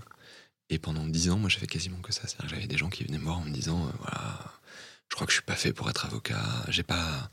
Et 0.69 0.79
pendant 0.79 1.05
dix 1.05 1.29
ans, 1.29 1.37
moi 1.37 1.49
j'ai 1.49 1.59
fait 1.59 1.67
quasiment 1.67 1.99
que 1.99 2.13
ça. 2.13 2.21
C'est-à-dire 2.23 2.49
que 2.49 2.55
j'avais 2.55 2.67
des 2.67 2.77
gens 2.77 2.89
qui 2.89 3.03
venaient 3.03 3.17
me 3.17 3.23
voir 3.23 3.39
en 3.39 3.45
me 3.45 3.51
disant 3.51 3.85
euh, 3.85 3.91
voilà, 3.99 4.53
je 5.09 5.15
crois 5.15 5.25
que 5.25 5.31
je 5.31 5.37
suis 5.37 5.45
pas 5.45 5.55
fait 5.55 5.73
pour 5.73 5.89
être 5.89 6.05
avocat, 6.05 6.43
j'ai 6.67 6.83
pas. 6.83 7.31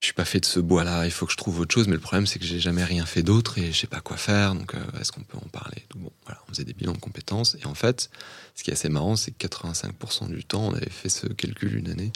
Je 0.00 0.06
suis 0.06 0.14
pas 0.14 0.24
fait 0.24 0.40
de 0.40 0.44
ce 0.44 0.60
bois-là, 0.60 1.06
il 1.06 1.10
faut 1.10 1.24
que 1.24 1.32
je 1.32 1.36
trouve 1.36 1.60
autre 1.60 1.74
chose, 1.74 1.88
mais 1.88 1.94
le 1.94 2.00
problème 2.00 2.26
c'est 2.26 2.38
que 2.38 2.44
j'ai 2.44 2.60
jamais 2.60 2.84
rien 2.84 3.06
fait 3.06 3.22
d'autre 3.22 3.58
et 3.58 3.72
je 3.72 3.78
sais 3.78 3.86
pas 3.86 4.00
quoi 4.00 4.16
faire, 4.16 4.54
donc 4.54 4.74
euh, 4.74 5.00
est-ce 5.00 5.10
qu'on 5.10 5.22
peut 5.22 5.38
en 5.38 5.48
parler 5.48 5.86
Bon, 5.94 6.12
voilà, 6.24 6.40
on 6.46 6.52
faisait 6.52 6.64
des 6.64 6.74
bilans 6.74 6.92
de 6.92 6.98
compétences 6.98 7.56
et 7.62 7.66
en 7.66 7.74
fait, 7.74 8.10
ce 8.54 8.62
qui 8.62 8.70
est 8.70 8.74
assez 8.74 8.90
marrant, 8.90 9.16
c'est 9.16 9.30
que 9.30 9.46
85% 9.46 10.28
du 10.28 10.44
temps, 10.44 10.66
on 10.66 10.74
avait 10.74 10.90
fait 10.90 11.08
ce 11.08 11.26
calcul 11.26 11.76
une 11.76 11.88
année, 11.88 12.12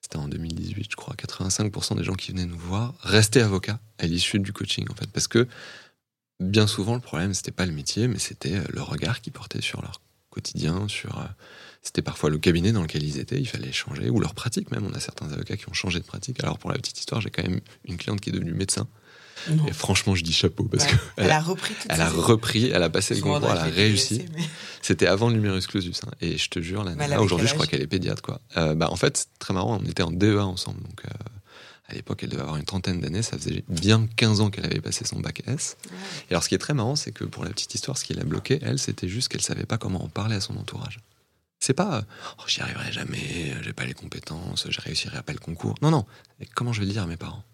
c'était 0.00 0.16
en 0.16 0.28
2018, 0.28 0.88
je 0.90 0.96
crois, 0.96 1.14
85% 1.14 1.96
des 1.96 2.04
gens 2.04 2.14
qui 2.14 2.32
venaient 2.32 2.46
nous 2.46 2.58
voir 2.58 2.94
restaient 3.00 3.42
avocats 3.42 3.80
à 3.98 4.06
l'issue 4.06 4.38
du 4.38 4.52
coaching 4.54 4.86
en 4.90 4.94
fait, 4.94 5.10
parce 5.12 5.28
que 5.28 5.46
bien 6.40 6.66
souvent, 6.66 6.94
le 6.94 7.00
problème, 7.00 7.34
c'était 7.34 7.52
pas 7.52 7.66
le 7.66 7.72
métier, 7.72 8.08
mais 8.08 8.18
c'était 8.18 8.56
euh, 8.56 8.64
le 8.70 8.82
regard 8.82 9.20
qu'ils 9.20 9.34
portaient 9.34 9.60
sur 9.60 9.82
leur 9.82 10.00
quotidien, 10.30 10.88
sur. 10.88 11.18
C'était 11.82 12.02
parfois 12.02 12.28
le 12.30 12.38
cabinet 12.38 12.72
dans 12.72 12.82
lequel 12.82 13.02
ils 13.02 13.18
étaient, 13.18 13.38
il 13.40 13.46
fallait 13.48 13.72
changer, 13.72 14.10
ou 14.10 14.20
leur 14.20 14.34
pratique 14.34 14.70
même. 14.70 14.84
On 14.86 14.92
a 14.94 15.00
certains 15.00 15.32
avocats 15.32 15.56
qui 15.56 15.68
ont 15.68 15.72
changé 15.72 15.98
de 15.98 16.04
pratique. 16.04 16.42
Alors, 16.44 16.58
pour 16.58 16.70
la 16.70 16.76
petite 16.76 16.98
histoire, 16.98 17.20
j'ai 17.22 17.30
quand 17.30 17.42
même 17.42 17.60
une 17.86 17.96
cliente 17.96 18.20
qui 18.20 18.28
est 18.30 18.32
devenue 18.32 18.52
médecin. 18.52 18.86
Non. 19.50 19.66
Et 19.66 19.72
franchement, 19.72 20.14
je 20.14 20.22
dis 20.22 20.34
chapeau, 20.34 20.64
parce 20.64 20.84
Ouais. 20.84 20.90
que 20.90 20.96
Elle, 21.16 21.24
elle, 21.24 21.30
a, 21.30 21.40
repris 21.40 21.74
elle 21.88 22.00
a 22.02 22.10
repris, 22.10 22.64
elle 22.66 22.82
a 22.82 22.90
passé 22.90 23.14
le 23.14 23.18
Je 23.20 23.24
concours, 23.24 23.50
elle 23.50 23.56
a 23.56 23.62
réussi. 23.64 24.26
mais- 24.36 24.42
C'était 24.82 25.06
avant 25.06 25.28
le 25.30 25.36
numerus 25.36 25.66
clausus. 25.66 26.02
hein. 26.06 26.10
Et 26.20 26.36
je 26.36 26.50
te 26.50 26.60
jure, 26.60 26.84
nana, 26.84 27.02
avait 27.04 27.16
aujourd'hui, 27.16 27.48
je 27.48 27.54
crois 27.54 27.66
qu'elle 27.66 27.80
est 27.80 27.86
pédiatre. 27.86 28.20
Quoi. 28.20 28.42
Euh, 28.58 28.74
bah, 28.74 28.88
en 28.90 28.96
fait, 28.96 29.16
c'est 29.16 29.38
très 29.38 29.54
marrant, 29.54 29.80
on 29.82 29.86
était 29.88 30.02
en 30.02 30.10
DEA 30.10 30.44
ensemble. 30.44 30.82
Donc, 30.82 31.00
euh, 31.06 31.08
à 31.88 31.94
l'époque, 31.94 32.20
elle 32.22 32.28
devait 32.28 32.42
avoir 32.42 32.56
une 32.58 32.64
trentaine 32.64 33.00
d'années. 33.00 33.22
Ça 33.22 33.38
faisait 33.38 33.64
bien 33.70 34.06
15 34.16 34.42
ans 34.42 34.50
qu'elle 34.50 34.66
avait 34.66 34.82
passé 34.82 35.06
son 35.06 35.20
bac 35.20 35.42
S. 35.46 35.78
Et 36.28 36.32
alors, 36.34 36.44
ce 36.44 36.50
qui 36.50 36.54
est 36.54 36.58
très 36.58 36.74
marrant, 36.74 36.94
c'est 36.94 37.10
que 37.12 37.24
pour 37.24 37.42
la 37.42 37.48
petite 37.50 37.74
histoire, 37.74 37.96
ce 37.96 38.04
qui 38.04 38.12
l'a 38.12 38.24
bloqué, 38.24 38.58
elle, 38.60 38.78
c'était 38.78 39.08
juste 39.08 39.28
qu'elle 39.28 39.40
savait 39.40 39.64
pas 39.64 39.78
comment 39.78 40.04
en 40.04 40.08
parler 40.08 40.36
à 40.36 40.40
son 40.42 40.56
entourage. 40.58 40.98
C'est 41.60 41.74
pas 41.74 42.04
oh, 42.38 42.42
j'y 42.46 42.62
arriverai 42.62 42.90
jamais, 42.90 43.54
j'ai 43.60 43.74
pas 43.74 43.84
les 43.84 43.92
compétences, 43.92 44.66
je 44.70 44.80
réussirai 44.80 45.22
pas 45.22 45.34
le 45.34 45.38
concours. 45.38 45.74
Non, 45.82 45.90
non. 45.90 46.06
Et 46.40 46.46
comment 46.46 46.72
je 46.72 46.80
vais 46.80 46.86
le 46.86 46.92
dire 46.92 47.02
à 47.02 47.06
mes 47.06 47.18
parents? 47.18 47.44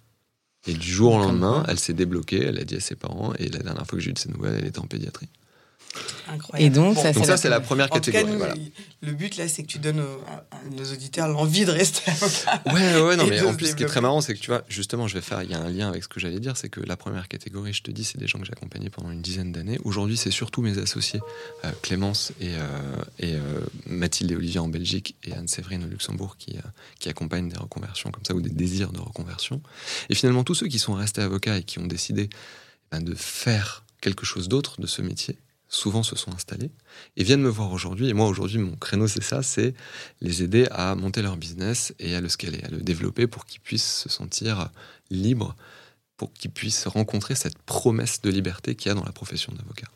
Et 0.68 0.74
du 0.74 0.88
jour 0.88 1.14
au 1.14 1.18
lendemain, 1.18 1.64
elle 1.68 1.78
s'est 1.78 1.92
débloquée, 1.92 2.42
elle 2.44 2.58
a 2.58 2.64
dit 2.64 2.76
à 2.76 2.80
ses 2.80 2.96
parents, 2.96 3.34
et 3.34 3.48
la 3.48 3.60
dernière 3.60 3.86
fois 3.86 3.98
que 3.98 4.04
j'ai 4.04 4.10
eu 4.10 4.14
de 4.14 4.18
ses 4.18 4.30
nouvelles, 4.30 4.56
elle 4.58 4.66
était 4.66 4.78
en 4.78 4.86
pédiatrie. 4.86 5.28
Incroyable. 6.28 6.66
Et 6.66 6.75
donc, 6.75 6.96
ça, 6.96 7.12
Donc, 7.12 7.14
c'est 7.14 7.20
ça, 7.25 7.26
la- 7.32 7.37
c'est 7.37 7.48
la 7.48 7.60
première 7.60 7.87
En 7.93 8.00
tout 8.00 8.10
cas, 8.10 8.22
catégorie. 8.22 8.32
nous, 8.32 8.38
voilà. 8.38 8.54
le 9.02 9.12
but 9.12 9.37
là, 9.37 9.46
c'est 9.48 9.62
que 9.62 9.69
tu 9.69 9.78
donnes 9.78 10.00
aux- 10.00 10.20
à, 10.28 10.44
nos 10.76 10.84
auditeurs 10.93 11.28
l'envie 11.28 11.64
de 11.64 11.70
rester 11.70 12.10
avocat. 12.10 12.62
Ouais, 12.66 13.00
ouais, 13.02 13.16
non, 13.16 13.26
mais 13.26 13.40
en 13.43 13.54
plus, 13.54 13.69
ce 13.69 13.76
qui 13.76 13.82
est 13.84 13.87
très 13.87 14.00
marrant, 14.00 14.20
c'est 14.20 14.34
que 14.34 14.40
tu 14.40 14.48
vois, 14.50 14.62
justement, 14.69 15.06
je 15.08 15.14
vais 15.14 15.20
faire, 15.20 15.43
il 15.43 15.50
y 15.50 15.54
a 15.54 15.60
un 15.60 15.69
lien 15.70 15.88
avec 15.88 16.02
ce 16.02 16.08
que 16.08 16.19
j'allais 16.20 16.40
dire, 16.40 16.56
c'est 16.56 16.69
que 16.69 16.81
la 16.81 16.96
première 16.96 17.28
catégorie, 17.28 17.72
je 17.72 17.82
te 17.82 17.90
dis, 17.90 18.04
c'est 18.04 18.19
des 18.19 18.26
gens 18.26 18.38
que 18.38 18.44
j'ai 18.46 18.52
accompagnés 18.52 18.90
pendant 18.90 19.10
une 19.10 19.22
dizaine 19.22 19.52
d'années. 19.52 19.78
Aujourd'hui, 19.84 20.16
c'est 20.16 20.31
surtout 20.31 20.62
mes 20.62 20.78
associés, 20.78 21.20
euh, 21.64 21.70
Clémence 21.82 22.32
et, 22.40 22.54
euh, 22.56 22.60
et 23.18 23.35
euh, 23.35 23.61
Mathilde 23.87 24.32
et 24.32 24.37
Olivier 24.37 24.59
en 24.61 24.68
Belgique 24.68 25.14
et 25.25 25.32
Anne-Séverine 25.32 25.85
au 25.85 25.88
Luxembourg 25.88 26.37
qui, 26.38 26.56
euh, 26.56 26.61
qui 26.99 27.09
accompagnent 27.09 27.49
des 27.49 27.56
reconversions 27.59 28.11
comme 28.11 28.25
ça 28.25 28.35
ou 28.35 28.40
des 28.40 28.50
désirs 28.50 28.92
de 28.92 28.99
reconversion. 29.00 29.61
Et 30.11 30.14
finalement, 30.14 30.42
tous 30.44 30.54
ceux 30.54 30.66
qui 30.68 30.78
sont 30.78 30.94
restés 30.94 31.20
avocats 31.23 31.59
et 31.59 31.62
qui 31.62 31.78
ont 31.78 31.87
décidé 31.87 32.28
ben, 32.90 33.00
de 33.00 33.14
faire 33.14 33.85
quelque 34.00 34.25
chose 34.26 34.49
d'autre 34.49 34.80
de 34.80 34.87
ce 34.87 35.02
métier, 35.02 35.38
souvent 35.76 36.02
se 36.02 36.16
sont 36.16 36.33
installés 36.33 36.71
et 37.16 37.25
viennent 37.25 37.42
me 37.42 37.49
voir 37.49 37.73
aujourd'hui. 37.73 38.09
Et 38.09 38.14
moi, 38.14 38.26
aujourd'hui, 38.26 38.59
mon 38.59 38.76
créneau, 38.76 39.06
c'est 39.06 39.23
ça, 39.23 39.42
c'est 39.42 39.75
les 40.21 40.42
aider 40.42 40.66
à 40.71 40.95
monter 40.95 41.23
leur 41.23 41.37
business 41.37 41.95
et 41.99 42.14
à 42.16 42.21
le 42.21 42.28
scaler, 42.28 42.62
à 42.64 42.68
le 42.68 42.78
développer 42.78 43.26
pour 43.26 43.45
qu'ils 43.45 43.61
puissent 43.61 44.02
se 44.02 44.09
sentir 44.09 44.71
libres, 45.11 45.54
pour 46.16 46.33
qu'ils 46.33 46.50
puissent 46.50 46.87
rencontrer 46.87 47.35
cette 47.35 47.59
promesse 47.59 48.23
de 48.23 48.30
liberté 48.30 48.75
qu'il 48.75 48.88
y 48.88 48.92
a 48.92 48.95
dans 48.95 49.04
la 49.04 49.12
profession 49.12 49.52
d'avocat. 49.52 49.87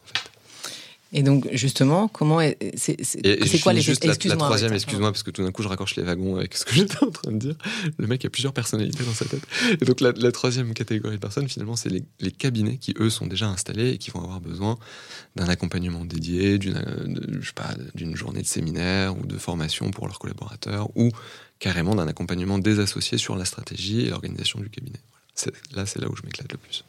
Et 1.12 1.24
donc, 1.24 1.48
justement, 1.52 2.06
comment 2.06 2.40
est- 2.40 2.56
c'est 2.76 2.96
c'est- 3.04 3.26
Et, 3.26 3.44
c'est 3.44 3.58
quoi 3.58 3.72
les 3.72 3.80
juste 3.80 4.04
la, 4.04 4.08
la 4.10 4.14
excuse-moi, 4.14 4.46
troisième, 4.46 4.70
ouais, 4.70 4.76
excuse-moi, 4.76 5.10
parce 5.10 5.24
que 5.24 5.32
tout 5.32 5.42
d'un 5.42 5.50
coup, 5.50 5.64
je 5.64 5.68
raccroche 5.68 5.96
les 5.96 6.04
wagons 6.04 6.36
avec 6.36 6.56
ce 6.56 6.64
que 6.64 6.72
j'étais 6.74 7.02
en 7.02 7.10
train 7.10 7.32
de 7.32 7.36
dire. 7.38 7.56
Le 7.98 8.06
mec 8.06 8.24
a 8.24 8.30
plusieurs 8.30 8.52
personnalités 8.52 9.02
dans 9.02 9.12
sa 9.12 9.24
tête. 9.24 9.42
Et 9.80 9.84
donc, 9.84 10.00
la, 10.00 10.12
la 10.12 10.30
troisième 10.30 10.72
catégorie 10.72 11.16
de 11.16 11.20
personnes, 11.20 11.48
finalement, 11.48 11.74
c'est 11.74 11.88
les, 11.88 12.04
les 12.20 12.30
cabinets 12.30 12.76
qui, 12.76 12.94
eux, 13.00 13.10
sont 13.10 13.26
déjà 13.26 13.48
installés 13.48 13.90
et 13.90 13.98
qui 13.98 14.12
vont 14.12 14.20
avoir 14.22 14.40
besoin 14.40 14.78
d'un 15.34 15.48
accompagnement 15.48 16.04
dédié, 16.04 16.58
d'une 16.58 16.76
euh, 16.76 17.06
de- 17.08 17.40
je 17.40 17.46
sais 17.48 17.52
pas, 17.54 17.74
d'une 17.96 18.14
journée 18.14 18.42
de 18.42 18.46
séminaire 18.46 19.18
ou 19.18 19.26
de 19.26 19.36
formation 19.36 19.90
pour 19.90 20.06
leurs 20.06 20.20
collaborateurs, 20.20 20.90
ou 20.96 21.10
carrément 21.58 21.96
d'un 21.96 22.06
accompagnement 22.06 22.58
des 22.58 22.78
associés 22.78 23.18
sur 23.18 23.34
la 23.34 23.44
stratégie 23.44 24.02
et 24.02 24.10
l'organisation 24.10 24.60
du 24.60 24.70
cabinet. 24.70 25.00
Voilà. 25.10 25.24
C'est- 25.34 25.74
Là, 25.76 25.86
c'est 25.86 26.00
là 26.00 26.08
où 26.08 26.14
je 26.14 26.22
m'éclate 26.22 26.52
le 26.52 26.58
plus. 26.58 26.84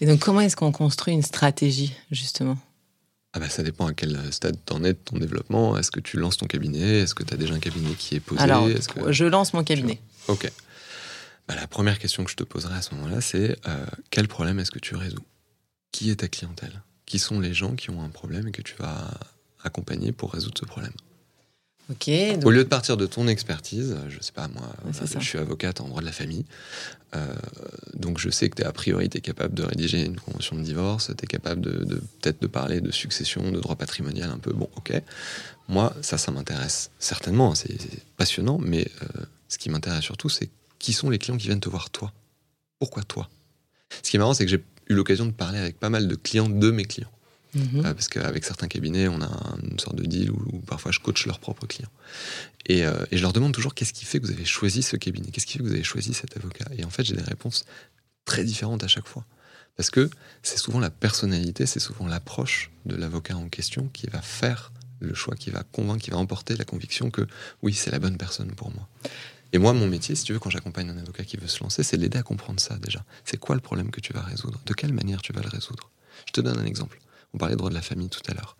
Et 0.00 0.06
donc, 0.06 0.18
comment 0.20 0.40
est-ce 0.40 0.56
qu'on 0.56 0.72
construit 0.72 1.12
une 1.12 1.22
stratégie, 1.22 1.92
justement? 2.10 2.56
Ah 3.32 3.38
bah 3.38 3.48
ça 3.48 3.62
dépend 3.62 3.86
à 3.86 3.94
quel 3.94 4.18
stade 4.32 4.56
t'en 4.64 4.82
es 4.82 4.92
de 4.92 4.98
ton 4.98 5.16
développement. 5.18 5.76
Est-ce 5.76 5.90
que 5.90 6.00
tu 6.00 6.16
lances 6.16 6.36
ton 6.36 6.46
cabinet? 6.46 7.00
Est-ce 7.00 7.14
que 7.14 7.22
tu 7.22 7.32
as 7.32 7.36
déjà 7.36 7.54
un 7.54 7.60
cabinet 7.60 7.94
qui 7.94 8.16
est 8.16 8.20
posé? 8.20 8.40
Alors, 8.40 8.66
que... 8.66 9.12
je 9.12 9.24
lance 9.24 9.54
mon 9.54 9.62
cabinet. 9.62 10.00
Ok. 10.26 10.50
Bah, 11.46 11.54
la 11.54 11.66
première 11.68 11.98
question 11.98 12.24
que 12.24 12.30
je 12.30 12.36
te 12.36 12.44
poserai 12.44 12.74
à 12.74 12.82
ce 12.82 12.94
moment-là, 12.94 13.20
c'est 13.20 13.56
euh, 13.68 13.86
quel 14.10 14.26
problème 14.26 14.58
est-ce 14.58 14.70
que 14.70 14.78
tu 14.78 14.96
résous? 14.96 15.24
Qui 15.92 16.10
est 16.10 16.16
ta 16.16 16.28
clientèle? 16.28 16.82
Qui 17.06 17.18
sont 17.18 17.40
les 17.40 17.54
gens 17.54 17.74
qui 17.74 17.90
ont 17.90 18.02
un 18.02 18.08
problème 18.08 18.48
et 18.48 18.52
que 18.52 18.62
tu 18.62 18.74
vas 18.78 19.10
accompagner 19.62 20.12
pour 20.12 20.32
résoudre 20.32 20.58
ce 20.58 20.64
problème? 20.64 20.92
Ok. 21.90 22.08
Au 22.44 22.50
lieu 22.50 22.62
de 22.62 22.68
partir 22.68 22.96
de 22.96 23.06
ton 23.06 23.26
expertise, 23.26 23.96
je 24.08 24.20
sais 24.20 24.32
pas 24.32 24.46
moi, 24.48 24.62
Ouais, 24.84 24.92
euh, 25.02 25.20
je 25.20 25.24
suis 25.26 25.38
avocate 25.38 25.80
en 25.80 25.88
droit 25.88 26.00
de 26.00 26.06
la 26.06 26.12
famille, 26.12 26.44
euh, 27.16 27.34
donc 27.94 28.18
je 28.20 28.30
sais 28.30 28.48
que 28.48 28.56
tu 28.56 28.62
a 28.62 28.72
priori 28.72 29.08
tu 29.08 29.18
es 29.18 29.20
capable 29.20 29.54
de 29.54 29.64
rédiger 29.64 30.04
une 30.04 30.14
convention 30.18 30.56
de 30.56 30.62
divorce, 30.62 31.10
tu 31.16 31.24
es 31.24 31.26
capable 31.26 31.60
de, 31.60 31.84
de- 31.84 32.02
peut-être 32.20 32.40
de 32.40 32.46
parler 32.46 32.80
de 32.80 32.92
succession, 32.92 33.50
de 33.50 33.58
droit 33.58 33.74
patrimonial 33.76 34.30
un 34.30 34.38
peu, 34.38 34.52
bon 34.52 34.68
ok. 34.76 34.92
Moi 35.68 35.92
ça 36.02 36.16
ça 36.18 36.30
m'intéresse 36.30 36.90
certainement, 37.00 37.54
c'est 37.56 37.80
c'est 37.80 38.04
passionnant, 38.16 38.58
mais 38.58 38.86
euh, 39.02 39.06
ce 39.48 39.58
qui 39.58 39.68
m'intéresse 39.68 40.04
surtout 40.04 40.28
c'est 40.28 40.48
qui 40.78 40.92
sont 40.92 41.10
les 41.10 41.18
clients 41.18 41.36
qui 41.36 41.46
viennent 41.48 41.60
te 41.60 41.68
voir 41.68 41.90
toi. 41.90 42.12
Pourquoi 42.78 43.02
toi? 43.02 43.28
Ce 44.02 44.10
qui 44.10 44.16
est 44.16 44.20
marrant 44.20 44.34
c'est 44.34 44.44
que 44.44 44.50
j'ai 44.50 44.62
eu 44.88 44.94
l'occasion 44.94 45.26
de 45.26 45.32
parler 45.32 45.58
avec 45.58 45.78
pas 45.80 45.90
mal 45.90 46.06
de 46.06 46.14
clients 46.14 46.48
de 46.48 46.70
mes 46.70 46.84
clients. 46.84 47.10
Mhm. 47.54 47.84
Euh, 47.84 47.94
parce 47.94 48.08
qu'avec 48.08 48.44
certains 48.44 48.68
cabinets, 48.68 49.08
on 49.08 49.20
a 49.22 49.26
un- 49.26 49.58
une 49.70 49.78
sorte 49.78 49.96
de 49.96 50.04
deal 50.04 50.30
où, 50.30 50.60
parfois 50.66 50.92
je 50.92 51.00
coach 51.00 51.26
leurs 51.26 51.40
propres 51.40 51.66
clients. 51.66 51.90
Et, 52.66 52.84
euh, 52.84 53.04
et 53.10 53.16
je 53.16 53.22
leur 53.22 53.32
demande 53.32 53.52
toujours 53.52 53.74
qu'est-ce 53.74 53.92
qui 53.92 54.04
fait 54.04 54.20
que 54.20 54.26
vous 54.26 54.32
avez 54.32 54.44
choisi 54.44 54.82
ce 54.82 54.96
cabinet? 54.96 55.30
Qu'est-ce 55.30 55.46
qui 55.46 55.54
fait 55.54 55.58
que 55.60 55.64
vous 55.64 55.72
avez 55.74 55.82
choisi 55.82 56.14
cet 56.14 56.36
avocat? 56.36 56.66
Et 56.76 56.84
en 56.84 56.90
fait, 56.90 57.04
j'ai 57.04 57.16
des 57.16 57.22
réponses 57.22 57.64
très 58.24 58.44
différentes 58.44 58.84
à 58.84 58.88
chaque 58.88 59.08
fois. 59.08 59.24
Parce 59.76 59.90
que 59.90 60.10
c'est 60.42 60.58
souvent 60.58 60.78
la 60.78 60.90
personnalité, 60.90 61.66
c'est 61.66 61.80
souvent 61.80 62.06
l'approche 62.06 62.70
de 62.86 62.94
l'avocat 62.96 63.36
en 63.36 63.48
question 63.48 63.88
qui 63.92 64.06
va 64.06 64.20
faire 64.20 64.72
le 65.00 65.14
choix, 65.14 65.34
qui 65.34 65.50
va 65.50 65.62
convaincre, 65.62 66.04
qui 66.04 66.10
va 66.10 66.18
emporter 66.18 66.54
la 66.56 66.64
conviction 66.64 67.10
que 67.10 67.26
oui, 67.62 67.72
c'est 67.72 67.90
la 67.90 67.98
bonne 67.98 68.18
personne 68.18 68.52
pour 68.52 68.70
moi. 68.70 68.86
Et 69.52 69.58
moi, 69.58 69.72
mon 69.72 69.88
métier, 69.88 70.14
si 70.14 70.24
tu 70.24 70.32
veux, 70.32 70.38
quand 70.38 70.50
j'accompagne 70.50 70.90
un 70.90 70.98
avocat 70.98 71.24
qui 71.24 71.36
veut 71.38 71.48
se 71.48 71.60
lancer, 71.62 71.82
c'est 71.82 71.96
de 71.96 72.02
l'aider 72.02 72.18
à 72.18 72.22
comprendre 72.22 72.60
ça 72.60 72.76
déjà. 72.76 73.04
C'est 73.24 73.38
quoi 73.38 73.54
le 73.54 73.60
problème 73.60 73.90
que 73.90 74.00
tu 74.00 74.12
vas 74.12 74.20
résoudre? 74.22 74.60
De 74.66 74.74
quelle 74.74 74.92
manière 74.92 75.22
tu 75.22 75.32
vas 75.32 75.40
le 75.40 75.48
résoudre? 75.48 75.90
Je 76.26 76.32
te 76.32 76.40
donne 76.40 76.58
un 76.58 76.66
exemple. 76.66 77.00
On 77.34 77.38
parlait 77.38 77.54
de 77.54 77.58
droit 77.58 77.70
de 77.70 77.74
la 77.74 77.82
famille 77.82 78.08
tout 78.08 78.22
à 78.28 78.34
l'heure. 78.34 78.56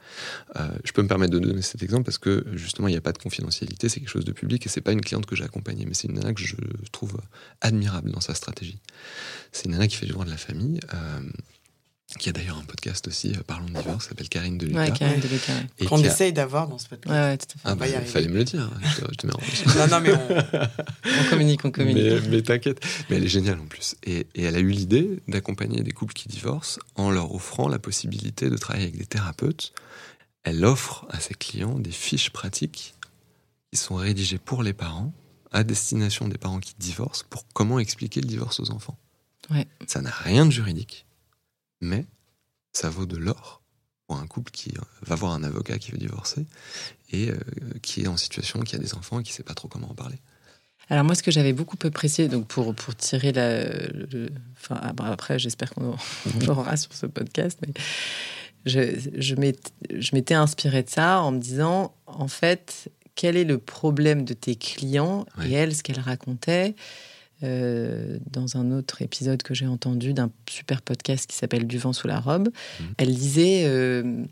Euh, 0.56 0.68
je 0.84 0.92
peux 0.92 1.02
me 1.02 1.08
permettre 1.08 1.32
de 1.32 1.38
donner 1.38 1.62
cet 1.62 1.82
exemple 1.82 2.04
parce 2.04 2.18
que 2.18 2.44
justement, 2.52 2.88
il 2.88 2.92
n'y 2.92 2.96
a 2.96 3.00
pas 3.00 3.12
de 3.12 3.18
confidentialité, 3.18 3.88
c'est 3.88 4.00
quelque 4.00 4.10
chose 4.10 4.24
de 4.24 4.32
public 4.32 4.64
et 4.64 4.68
c'est 4.68 4.80
pas 4.80 4.92
une 4.92 5.00
cliente 5.00 5.26
que 5.26 5.34
j'ai 5.34 5.44
accompagnée, 5.44 5.86
mais 5.86 5.94
c'est 5.94 6.08
une 6.08 6.14
nana 6.14 6.32
que 6.32 6.42
je 6.42 6.56
trouve 6.92 7.20
admirable 7.60 8.10
dans 8.12 8.20
sa 8.20 8.34
stratégie. 8.34 8.80
C'est 9.52 9.64
une 9.64 9.72
nana 9.72 9.88
qui 9.88 9.96
fait 9.96 10.06
du 10.06 10.12
droit 10.12 10.24
de 10.24 10.30
la 10.30 10.36
famille, 10.36 10.80
euh, 10.94 11.20
qui 12.18 12.28
a 12.28 12.32
d'ailleurs 12.32 12.58
un 12.58 12.64
podcast 12.64 13.06
aussi, 13.08 13.32
euh, 13.32 13.42
Parlons 13.46 13.66
de 13.66 13.72
divorce, 13.72 14.04
qui 14.04 14.08
s'appelle 14.10 14.28
Karine 14.28 14.58
Deluca. 14.58 14.78
Ouais, 14.80 14.90
Karine 14.92 15.20
Deluca, 15.20 15.52
ouais. 15.52 15.66
et 15.78 15.86
Qu'on 15.86 16.02
a- 16.02 16.06
essaye 16.06 16.32
d'avoir 16.32 16.68
dans 16.68 16.78
ce 16.78 16.88
podcast. 16.88 17.10
Ouais, 17.14 17.20
ouais, 17.20 17.38
tout 17.38 17.46
à 17.46 17.52
fait. 17.52 17.58
Ah 17.64 17.74
bah, 17.74 17.86
il 17.88 18.06
fallait 18.06 18.28
me 18.28 18.34
le 18.38 18.44
dire, 18.44 18.62
hein. 18.62 18.80
je 18.82 19.00
te, 19.00 19.06
je 19.12 19.16
te 19.16 19.26
mets 19.26 19.34
en 19.34 19.38
plus. 19.38 19.66
Non, 19.76 19.86
non, 19.88 20.00
mais 20.00 20.12
on- 20.12 21.20
On 21.26 21.30
communique, 21.30 21.64
on 21.64 21.70
communique. 21.70 22.02
Mais, 22.04 22.28
mais 22.28 22.42
t'inquiète, 22.42 22.84
mais 23.08 23.16
elle 23.16 23.24
est 23.24 23.28
géniale 23.28 23.58
en 23.60 23.66
plus. 23.66 23.94
Et, 24.04 24.26
et 24.34 24.42
elle 24.42 24.56
a 24.56 24.60
eu 24.60 24.70
l'idée 24.70 25.20
d'accompagner 25.28 25.82
des 25.82 25.92
couples 25.92 26.14
qui 26.14 26.28
divorcent 26.28 26.78
en 26.96 27.10
leur 27.10 27.34
offrant 27.34 27.68
la 27.68 27.78
possibilité 27.78 28.50
de 28.50 28.56
travailler 28.56 28.84
avec 28.86 28.98
des 28.98 29.06
thérapeutes. 29.06 29.72
Elle 30.42 30.64
offre 30.64 31.06
à 31.10 31.20
ses 31.20 31.34
clients 31.34 31.78
des 31.78 31.90
fiches 31.90 32.30
pratiques 32.30 32.94
qui 33.72 33.78
sont 33.78 33.94
rédigées 33.94 34.38
pour 34.38 34.62
les 34.62 34.72
parents, 34.72 35.12
à 35.52 35.64
destination 35.64 36.28
des 36.28 36.38
parents 36.38 36.60
qui 36.60 36.74
divorcent, 36.78 37.24
pour 37.30 37.44
comment 37.52 37.78
expliquer 37.78 38.20
le 38.20 38.26
divorce 38.26 38.58
aux 38.60 38.70
enfants. 38.70 38.96
Ouais. 39.50 39.66
Ça 39.86 40.00
n'a 40.00 40.10
rien 40.10 40.46
de 40.46 40.50
juridique, 40.50 41.04
mais 41.80 42.06
ça 42.72 42.88
vaut 42.90 43.06
de 43.06 43.16
l'or 43.16 43.62
pour 44.06 44.16
un 44.18 44.26
couple 44.26 44.50
qui 44.50 44.70
euh, 44.76 44.80
va 45.02 45.14
voir 45.14 45.32
un 45.32 45.42
avocat 45.44 45.78
qui 45.78 45.92
veut 45.92 45.98
divorcer 45.98 46.46
et 47.10 47.30
euh, 47.30 47.36
qui 47.82 48.02
est 48.02 48.06
en 48.08 48.16
situation, 48.16 48.60
qui 48.60 48.76
a 48.76 48.78
des 48.78 48.94
enfants 48.94 49.20
et 49.20 49.22
qui 49.22 49.32
ne 49.32 49.36
sait 49.36 49.42
pas 49.42 49.54
trop 49.54 49.68
comment 49.68 49.90
en 49.90 49.94
parler. 49.94 50.16
Alors 50.88 51.04
moi, 51.04 51.14
ce 51.14 51.22
que 51.22 51.30
j'avais 51.30 51.52
beaucoup 51.52 51.76
apprécié, 51.84 52.26
donc 52.28 52.48
pour, 52.48 52.74
pour 52.74 52.96
tirer 52.96 53.30
la... 53.32 53.64
le- 53.64 54.30
enfin, 54.56 54.80
ah, 54.82 54.92
après, 55.12 55.38
j'espère 55.38 55.70
qu'on 55.74 55.94
on 56.42 56.46
l'aura 56.46 56.76
sur 56.76 56.92
ce 56.92 57.06
podcast, 57.06 57.58
mais 57.64 57.72
je, 58.66 58.98
je 59.16 59.34
m'étais- 59.36 59.70
je 60.00 60.14
m'étais 60.14 60.34
inspirée 60.34 60.82
de 60.82 60.90
ça 60.90 61.20
en 61.20 61.30
me 61.32 61.38
disant, 61.38 61.94
en 62.06 62.26
fait, 62.28 62.90
quel 63.14 63.36
est 63.36 63.44
le 63.44 63.58
problème 63.58 64.24
de 64.24 64.34
tes 64.34 64.56
clients 64.56 65.26
Ouais. 65.38 65.50
Et 65.50 65.52
elle, 65.52 65.74
ce 65.76 65.82
qu'elle 65.84 66.00
racontait 66.00 66.74
euh, 67.42 68.18
dans 68.30 68.56
un 68.56 68.70
autre 68.70 69.02
épisode 69.02 69.42
que 69.42 69.54
j'ai 69.54 69.66
entendu 69.66 70.12
d'un 70.12 70.30
super 70.48 70.82
podcast 70.82 71.26
qui 71.28 71.36
s'appelle 71.36 71.66
Du 71.66 71.78
vent 71.78 71.92
sous 71.92 72.06
la 72.08 72.20
robe, 72.20 72.48
Mhm. 72.80 72.86
elle 72.98 73.14
disait 73.14 73.62
euh, 73.64 74.22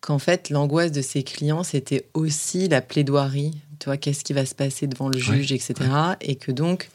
qu'en 0.00 0.18
fait, 0.18 0.50
l'angoisse 0.50 0.92
de 0.92 1.00
ses 1.02 1.22
clients, 1.22 1.62
c'était 1.64 2.06
aussi 2.14 2.68
la 2.68 2.80
plaidoirie. 2.80 3.52
Tu 3.78 3.86
vois, 3.86 3.96
qu'est-ce 3.96 4.24
qui 4.24 4.32
va 4.32 4.44
se 4.46 4.54
passer 4.54 4.86
devant 4.86 5.08
le 5.08 5.18
juge, 5.18 5.52
etc. 5.52 5.74
Et 6.20 6.36
que 6.36 6.52
donc, 6.52 6.90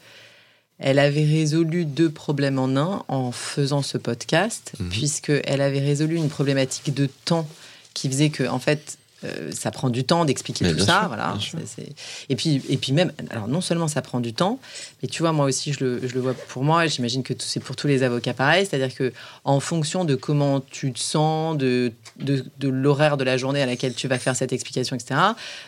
elle 0.78 0.98
avait 0.98 1.24
résolu 1.24 1.84
deux 1.84 2.10
problèmes 2.10 2.58
en 2.58 2.74
un 2.76 3.04
en 3.08 3.32
faisant 3.32 3.82
ce 3.82 3.98
podcast, 3.98 4.72
Mhm. 4.78 4.88
puisqu'elle 4.88 5.60
avait 5.60 5.80
résolu 5.80 6.16
une 6.16 6.28
problématique 6.30 6.94
de 6.94 7.08
temps 7.24 7.46
qui 7.94 8.08
faisait 8.08 8.30
que, 8.30 8.44
en 8.48 8.58
fait, 8.58 8.96
euh, 9.24 9.50
ça 9.52 9.70
prend 9.70 9.90
du 9.90 10.04
temps 10.04 10.24
d'expliquer 10.24 10.64
Mais 10.64 10.72
tout 10.72 10.84
ça, 10.84 11.00
sûr, 11.00 11.08
voilà. 11.08 11.36
C'est- 11.40 11.66
c'est- 11.66 11.92
Et 12.28 12.36
puis, 12.36 12.62
et 12.68 12.76
puis 12.76 12.92
même, 12.92 13.12
alors 13.30 13.48
non 13.48 13.60
seulement 13.60 13.88
ça 13.88 14.00
prend 14.02 14.20
du 14.20 14.32
temps, 14.32 14.58
mais 15.02 15.08
tu 15.08 15.22
vois, 15.22 15.32
moi 15.32 15.46
aussi, 15.46 15.72
je 15.72 15.84
le, 15.84 16.00
je 16.08 16.14
le 16.14 16.20
vois 16.20 16.34
pour 16.34 16.64
moi. 16.64 16.84
et 16.86 16.88
J'imagine 16.88 17.22
que 17.22 17.32
tout- 17.34 17.44
c'est 17.46 17.60
pour 17.60 17.76
tous 17.76 17.86
les 17.86 18.02
avocats 18.02 18.34
pareil, 18.34 18.66
c'est-à-dire 18.66 18.94
que 18.94 19.12
en 19.44 19.60
fonction 19.60 20.04
de 20.04 20.14
comment 20.14 20.60
tu 20.60 20.92
te 20.92 20.98
sens, 21.00 21.56
de, 21.56 21.92
de, 22.18 22.44
de 22.58 22.68
l'horaire 22.68 23.16
de 23.16 23.24
la 23.24 23.36
journée 23.36 23.62
à 23.62 23.66
laquelle 23.66 23.94
tu 23.94 24.08
vas 24.08 24.18
faire 24.18 24.36
cette 24.36 24.52
explication, 24.52 24.96
etc., 24.96 25.20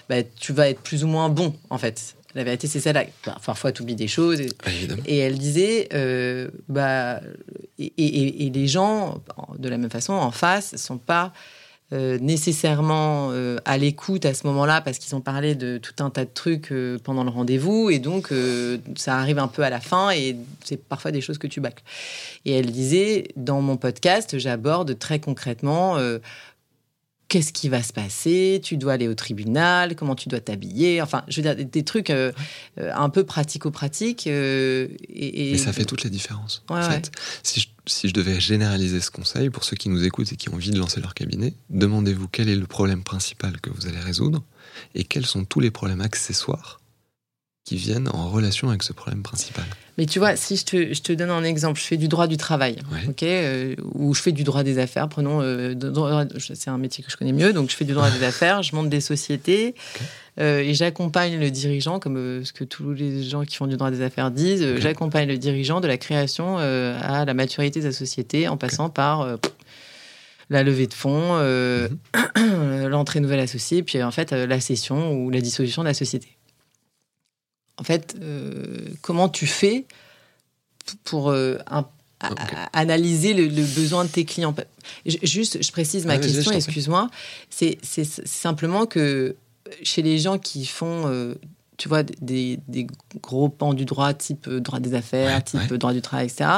bah, 0.09 0.17
tu 0.39 0.53
vas 0.53 0.69
être 0.69 0.81
plus 0.81 1.05
ou 1.05 1.07
moins 1.09 1.29
bon, 1.29 1.55
en 1.71 1.79
fait. 1.79 2.15
La 2.35 2.45
vérité, 2.45 2.67
c'est 2.67 2.81
celle-là. 2.81 3.05
Bah, 3.27 3.37
parfois, 3.45 3.73
tu 3.73 3.83
oublies 3.83 3.95
des 3.95 4.09
choses. 4.09 4.41
et- 4.41 5.19
elle 5.19 5.37
disait, 5.37 5.89
euh, 5.93 6.49
bah, 6.71 7.21
et, 7.79 7.93
et- 7.99 8.47
et 8.47 8.51
les 8.51 8.67
gens, 8.67 9.21
de 9.59 9.69
la 9.69 9.77
même 9.77 9.91
façon, 9.91 10.15
en 10.15 10.31
face, 10.31 10.75
sont 10.77 10.97
pas 10.97 11.35
euh, 11.93 12.19
nécessairement 12.21 13.29
euh, 13.33 13.59
à 13.67 13.77
l'écoute 13.77 14.25
à 14.25 14.33
ce 14.33 14.47
moment-là 14.47 14.81
parce 14.81 14.99
qu'ils 14.99 15.15
ont 15.15 15.21
parlé 15.21 15.55
de 15.55 15.77
tout 15.77 16.03
un 16.03 16.09
tas 16.09 16.25
de 16.25 16.31
trucs 16.33 16.73
euh, 16.73 16.97
pendant 17.05 17.23
le 17.23 17.29
rendez-vous 17.29 17.91
et 17.91 17.99
donc 17.99 18.33
ça 18.97 19.19
arrive 19.19 19.39
un 19.39 19.49
peu 19.49 19.63
à 19.63 19.69
la 19.69 19.81
fin 19.81 20.11
et 20.11 20.37
c'est 20.65 20.83
parfois 20.83 21.11
des 21.11 21.21
choses 21.21 21.37
que 21.37 21.47
tu 21.47 21.61
bâcles. 21.61 21.83
Et 22.47 22.53
elle 22.53 22.71
disait, 22.71 23.29
dans 23.37 23.61
mon 23.61 23.77
podcast, 23.77 24.39
j'aborde 24.39 24.99
très 24.99 25.21
concrètement 25.21 25.99
qu'est-ce 27.33 27.55
qui 27.55 27.71
va 27.71 27.83
se 27.83 27.95
passer, 27.95 28.61
tu 28.63 28.77
dois 28.77 28.93
aller 28.93 29.09
au 29.09 29.15
tribunal, 29.15 29.97
comment 29.97 30.15
tu 30.15 30.29
dois 30.29 30.41
t'habiller, 30.41 31.01
enfin, 31.01 31.25
je 31.29 31.37
veux 31.37 31.43
dire, 31.43 31.57
des, 31.57 31.65
des 31.65 31.83
trucs 31.83 32.11
euh, 32.11 32.31
euh, 32.79 32.91
un 32.95 33.09
peu 33.09 33.25
pratico-pratiques. 33.25 34.27
euh, 34.27 34.87
et, 35.09 35.49
et- 35.49 35.53
Mais 35.53 35.57
ça 35.59 35.73
fait 35.73 35.87
toute 35.87 36.05
la 36.05 36.11
différence. 36.11 36.63
Ouais, 36.69 36.77
en 36.77 36.81
ouais. 36.81 36.91
fait. 36.97 37.11
Si, 37.43 37.61
je, 37.61 37.69
si 37.87 38.09
je 38.09 38.13
devais 38.13 38.39
généraliser 38.39 39.01
ce 39.01 39.11
conseil 39.11 39.49
pour 39.49 39.65
ceux 39.65 39.77
qui 39.77 39.89
nous 39.89 40.05
écoutent 40.05 40.31
et 40.31 40.37
qui 40.37 40.51
ont 40.51 40.55
envie 40.57 40.73
de 40.73 40.79
lancer 40.79 41.01
leur 41.01 41.15
cabinet, 41.15 41.55
demandez-vous 41.71 42.29
quel 42.29 42.51
est 42.51 42.55
le 42.57 42.67
problème 42.67 43.03
principal 43.03 43.59
que 43.63 43.71
vous 43.71 43.87
allez 43.87 43.99
résoudre 44.01 44.43
et 44.95 45.05
quels 45.05 45.25
sont 45.25 45.47
tous 45.47 45.61
les 45.61 45.71
problèmes 45.71 46.03
accessoires 46.03 46.82
qui 47.65 47.77
viennent 47.77 48.09
en 48.13 48.29
relation 48.29 48.69
avec 48.71 48.83
ce 48.83 48.93
problème 48.93 49.23
principal. 49.23 49.65
Mais 49.99 50.07
tu 50.07 50.19
vois, 50.19 50.35
si 50.37 50.57
je 50.57 50.65
te, 50.65 50.95
je 50.95 51.01
te 51.03 51.13
donne 51.13 51.31
un 51.31 51.45
exemple, 51.45 51.79
je 51.79 51.85
fais 51.85 51.97
du 51.97 52.09
droit 52.09 52.27
du 52.27 52.37
travail, 52.37 52.77
Ouais. 52.91 53.09
ok, 53.09 53.23
euh, 53.23 53.77
ou 53.95 54.15
je 54.15 54.23
fais 54.23 54.33
du 54.33 54.43
droit 54.43 54.63
des 54.65 54.79
affaires. 54.79 55.09
Prenons, 55.09 55.41
euh, 55.43 55.75
c'est 56.55 56.71
un 56.71 56.79
métier 56.79 57.05
que 57.05 57.11
je 57.11 57.17
connais 57.17 57.33
mieux, 57.33 57.53
donc 57.53 57.71
je 57.71 57.77
fais 57.77 57.85
du 57.85 57.93
droit 57.93 58.11
des 58.11 58.25
affaires, 58.25 58.63
je 58.63 58.75
monte 58.75 58.89
des 58.89 59.01
sociétés 59.01 59.75
euh, 60.41 60.61
et 60.61 60.75
j'accompagne 60.75 61.39
le 61.39 61.51
dirigeant, 61.51 62.01
comme 62.01 62.45
ce 62.45 62.53
que 62.53 62.65
tous 62.65 62.93
les 62.95 63.23
gens 63.23 63.45
qui 63.45 63.57
font 63.57 63.67
du 63.69 63.77
droit 63.77 63.91
des 63.93 64.01
affaires 64.03 64.31
disent. 64.33 64.67
J'accompagne 64.79 65.29
le 65.29 65.39
dirigeant 65.39 65.81
de 65.81 65.87
la 65.87 65.99
création 65.99 66.57
à 66.59 67.25
la 67.25 67.35
maturité 67.35 67.79
de 67.81 67.87
la 67.87 67.93
société, 67.93 68.49
en 68.49 68.57
passant 68.57 68.89
par 68.91 69.37
la 70.51 70.63
levée 70.65 70.87
de 70.89 70.95
fonds, 70.95 71.35
Mhm. 71.39 72.89
l'entrée 72.89 73.21
nouvelle 73.21 73.41
associée, 73.41 73.83
puis 73.85 74.03
en 74.03 74.11
fait 74.11 74.33
la 74.33 74.59
cession 74.61 75.13
ou 75.13 75.31
la 75.31 75.41
dissolution 75.41 75.83
de 75.83 75.89
la 75.89 75.95
société. 75.95 76.29
En 77.83 77.85
fait, 77.85 78.15
euh, 78.23 78.89
comment 79.03 79.29
tu 79.29 79.49
fais 79.49 79.87
pour 81.03 81.31
euh, 81.31 81.59
un- 81.69 81.85
analyser 82.73 83.35
le, 83.35 83.47
le 83.49 83.65
besoin 83.65 84.05
de 84.05 84.09
tes 84.09 84.25
clients? 84.25 84.55
J- 85.05 85.19
Juste, 85.25 85.61
je 85.61 85.73
précise 85.73 86.07
ma 86.07 86.13
Ah, 86.15 86.19
question, 86.19 86.53
excuse-moi. 86.53 87.11
C'est 87.51 87.79
simplement 88.25 88.87
que 88.87 89.35
chez 89.83 90.03
les 90.03 90.19
gens 90.19 90.39
qui 90.39 90.65
font, 90.65 91.09
euh, 91.09 91.35
tu 91.77 91.89
vois, 91.89 92.05
des, 92.05 92.61
des 92.69 92.87
gros 93.21 93.49
pans 93.49 93.75
du 93.75 93.85
droit, 93.85 94.15
type 94.15 94.47
euh, 94.47 94.61
droit 94.61 94.79
des 94.79 94.95
affaires, 94.95 95.39
Ouais, 95.39 95.43
type 95.43 95.61
ouais. 95.61 95.73
euh, 95.73 95.79
droit 95.79 95.93
du 95.93 96.03
travail, 96.03 96.27
etc., 96.27 96.49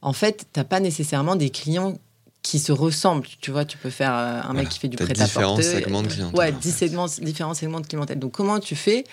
en 0.00 0.14
fait, 0.14 0.46
tu 0.54 0.58
n'as 0.58 0.64
pas 0.64 0.80
nécessairement 0.80 1.36
des 1.36 1.50
clients 1.50 1.98
qui 2.42 2.58
se 2.58 2.72
ressemblent. 2.72 3.28
Tu 3.42 3.50
vois, 3.50 3.64
tu 3.66 3.76
peux 3.78 3.90
faire 3.90 4.14
euh, 4.14 4.38
un 4.38 4.42
Voilà. 4.46 4.60
mec 4.62 4.68
qui 4.70 4.78
fait 4.80 4.88
du 4.88 4.96
prêt-à-porter. 4.96 5.24
différents 5.26 5.56
segments 5.60 6.02
de 6.02 6.08
clientèle, 6.08 6.38
Ouais, 6.38 6.52
segments- 6.72 7.06
différents 7.20 7.54
segments 7.54 7.80
de 7.80 7.86
clientèle. 7.86 8.18
Donc, 8.18 8.32
comment 8.32 8.58
tu 8.58 8.74
fais 8.74 9.04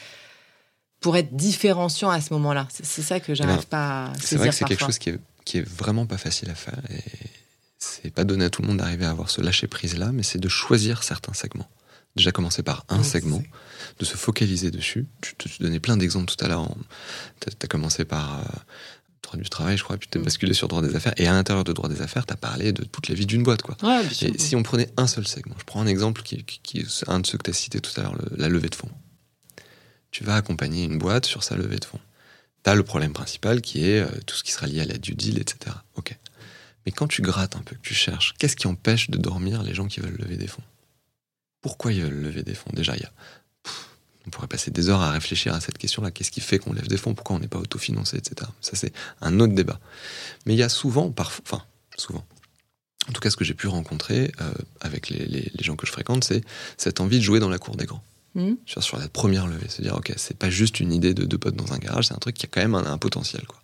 pour 1.00 1.16
être 1.18 1.36
différenciant 1.36 2.10
à 2.10 2.20
ce 2.22 2.34
moment-là 2.34 2.68
C'est 2.72 3.02
ça 3.02 3.20
que 3.20 3.34
j'arrive 3.36 3.58
ben, 3.58 3.64
pas 3.70 4.06
à 4.08 4.14
C'est 4.22 4.36
vrai 4.38 4.50
que 4.50 4.56
c'est 4.56 4.66
quelque 4.66 4.86
chose 4.86 4.98
qui 5.00 5.10
est, 5.10 5.20
qui 5.46 5.58
est 5.60 5.68
vraiment 5.68 6.06
pas 6.06 6.18
facile 6.18 6.50
à 6.50 6.56
faire 6.56 6.80
et 6.90 7.02
c'est 7.78 8.14
pas 8.14 8.26
donné 8.26 8.46
à 8.46 8.50
tout 8.50 8.62
le 8.62 8.68
monde 8.68 8.78
d'arriver 8.78 9.06
à 9.06 9.10
avoir 9.12 9.30
ce 9.30 9.40
lâcher 9.42 9.68
prise 9.68 9.98
là, 9.98 10.12
mais 10.12 10.24
c'est 10.24 10.40
de 10.40 10.50
choisir 10.50 11.04
certains 11.04 11.34
segments. 11.34 11.70
Déjà 12.16 12.32
commencer 12.32 12.64
par 12.64 12.86
un 12.90 13.04
segment, 13.04 13.42
de 14.00 14.04
se 14.06 14.18
focaliser 14.18 14.72
dessus. 14.72 15.06
Tu 15.22 15.36
te 15.36 15.48
tu 15.48 15.62
donnais 15.64 15.80
plein 15.80 15.96
d'exemples 15.96 16.34
tout 16.34 16.44
à 16.44 16.48
l'heure. 16.50 16.68
Tu 17.40 17.50
as 17.62 17.68
commencé 17.68 18.04
par 18.04 18.40
euh, 18.40 18.44
droit 19.24 19.38
du 19.40 19.48
travail, 19.48 19.78
je 19.78 19.84
crois, 19.84 19.96
puis 19.98 20.10
tu 20.12 20.18
as 20.18 20.22
basculé 20.22 20.54
sur 20.54 20.68
droit 20.68 20.82
des 20.82 20.96
affaires. 20.96 21.14
Et 21.18 21.28
à 21.28 21.32
l'intérieur 21.32 21.64
de 21.64 21.72
droit 21.72 21.88
des 21.88 22.02
affaires, 22.02 22.26
tu 22.26 22.34
as 22.34 22.38
parlé 22.38 22.74
de 22.74 22.84
toute 22.84 23.08
la 23.08 23.16
vie 23.16 23.28
d'une 23.28 23.44
boîte. 23.44 23.62
Quoi. 23.62 23.78
Ouais. 23.84 24.02
Et 24.24 24.38
si 24.40 24.56
on 24.56 24.64
prenait 24.64 24.90
un 24.98 25.08
seul 25.08 25.26
segment, 25.28 25.56
je 25.60 25.64
prends 25.64 25.82
un 25.82 25.88
exemple 25.88 26.24
qui, 26.24 26.44
qui- 26.44 26.60
qui 26.64 26.80
est 26.80 27.04
un 27.08 27.20
de 27.20 27.28
ceux 27.28 27.38
que 27.38 27.44
tu 27.44 27.52
as 27.52 27.54
cité 27.54 27.80
tout 27.80 27.92
à 27.98 28.04
l'heure, 28.04 28.16
la 28.36 28.50
levée 28.50 28.70
de 28.70 28.76
fonds. 28.76 28.90
Tu 30.12 30.24
vas 30.24 30.36
accompagner 30.36 30.84
une 30.84 30.98
boîte 30.98 31.26
sur 31.26 31.44
sa 31.44 31.56
levée 31.56 31.78
de 31.78 31.86
fonds. 31.86 32.00
Tu 32.64 32.70
as 32.70 32.76
le 32.76 32.84
problème 32.84 33.14
principal 33.14 33.62
qui 33.62 33.90
est 33.90 34.02
euh, 34.02 34.10
tout 34.26 34.36
ce 34.36 34.44
qui 34.44 34.52
sera 34.52 34.68
lié 34.68 34.82
à 34.82 34.86
la 34.86 34.98
due 34.98 35.16
deal, 35.16 35.40
etc. 35.40 35.76
Mais 36.86 36.92
quand 36.92 37.08
tu 37.08 37.22
grattes 37.22 37.56
un 37.56 37.62
peu, 37.62 37.76
que 37.76 37.82
tu 37.82 37.94
cherches, 37.94 38.34
qu'est-ce 38.40 38.56
qui 38.56 38.68
empêche 38.68 39.10
de 39.10 39.18
dormir 39.18 39.64
les 39.64 39.74
gens 39.74 39.88
qui 39.88 40.00
veulent 40.00 40.18
lever 40.18 40.38
des 40.38 40.48
fonds? 40.48 40.64
Pourquoi 41.62 41.94
ils 41.94 42.02
veulent 42.02 42.22
lever 42.22 42.44
des 42.44 42.56
fonds? 42.56 42.72
Déjà, 42.74 42.96
il 42.96 43.02
y 43.02 43.06
a. 43.06 43.12
on 44.26 44.30
pourrait 44.30 44.48
passer 44.48 44.72
des 44.72 44.90
heures 44.90 45.02
à 45.02 45.12
réfléchir 45.12 45.54
à 45.54 45.62
cette 45.62 45.78
question-là. 45.78 46.12
Qu'est-ce 46.12 46.32
qui 46.32 46.42
fait 46.42 46.58
qu'on 46.58 46.74
lève 46.74 46.88
des 46.88 46.98
fonds? 46.98 47.14
Pourquoi 47.14 47.36
on 47.36 47.40
n'est 47.40 47.48
pas 47.48 47.60
autofinancé, 47.60 48.18
etc. 48.18 48.50
Ça, 48.62 48.72
c'est 48.76 48.94
un 49.22 49.40
autre 49.40 49.54
débat. 49.54 49.80
Mais 50.46 50.54
il 50.54 50.58
y 50.58 50.64
a 50.64 50.70
souvent, 50.70 51.12
parfois, 51.12 51.44
enfin, 51.46 51.64
souvent, 51.98 52.26
en 53.08 53.12
tout 53.12 53.22
cas, 53.22 53.30
ce 53.30 53.36
que 53.36 53.44
j'ai 53.44 53.54
pu 53.54 53.68
rencontrer 53.68 54.32
euh, 54.42 54.54
avec 54.82 55.10
les 55.10 55.52
gens 55.60 55.76
que 55.76 55.86
je 55.86 55.92
fréquente, 55.92 56.24
c'est 56.24 56.44
cette 56.78 57.02
envie 57.02 57.18
de 57.18 57.24
jouer 57.24 57.40
dans 57.40 57.50
la 57.50 57.58
cour 57.58 57.76
des 57.76 57.86
grands. 57.86 58.04
Mhm. 58.36 58.58
Sur, 58.66 58.98
la 58.98 59.08
première 59.08 59.48
levée, 59.48 59.70
se 59.70 59.82
dire, 59.82 59.96
ok, 59.96 60.14
c'est 60.18 60.38
pas 60.38 60.50
juste 60.50 60.80
une 60.80 60.94
idée 60.94 61.14
de 61.14 61.26
deux 61.26 61.38
potes 61.38 61.56
dans 61.56 61.74
un 61.74 61.78
garage, 61.78 62.08
c'est 62.08 62.14
un 62.14 62.20
truc 62.20 62.36
qui 62.36 62.46
a 62.46 62.50
quand 62.50 62.62
même 62.62 62.76
un, 62.76 62.86
un 62.86 62.98
potentiel. 62.98 63.46
Quoi. 63.48 63.60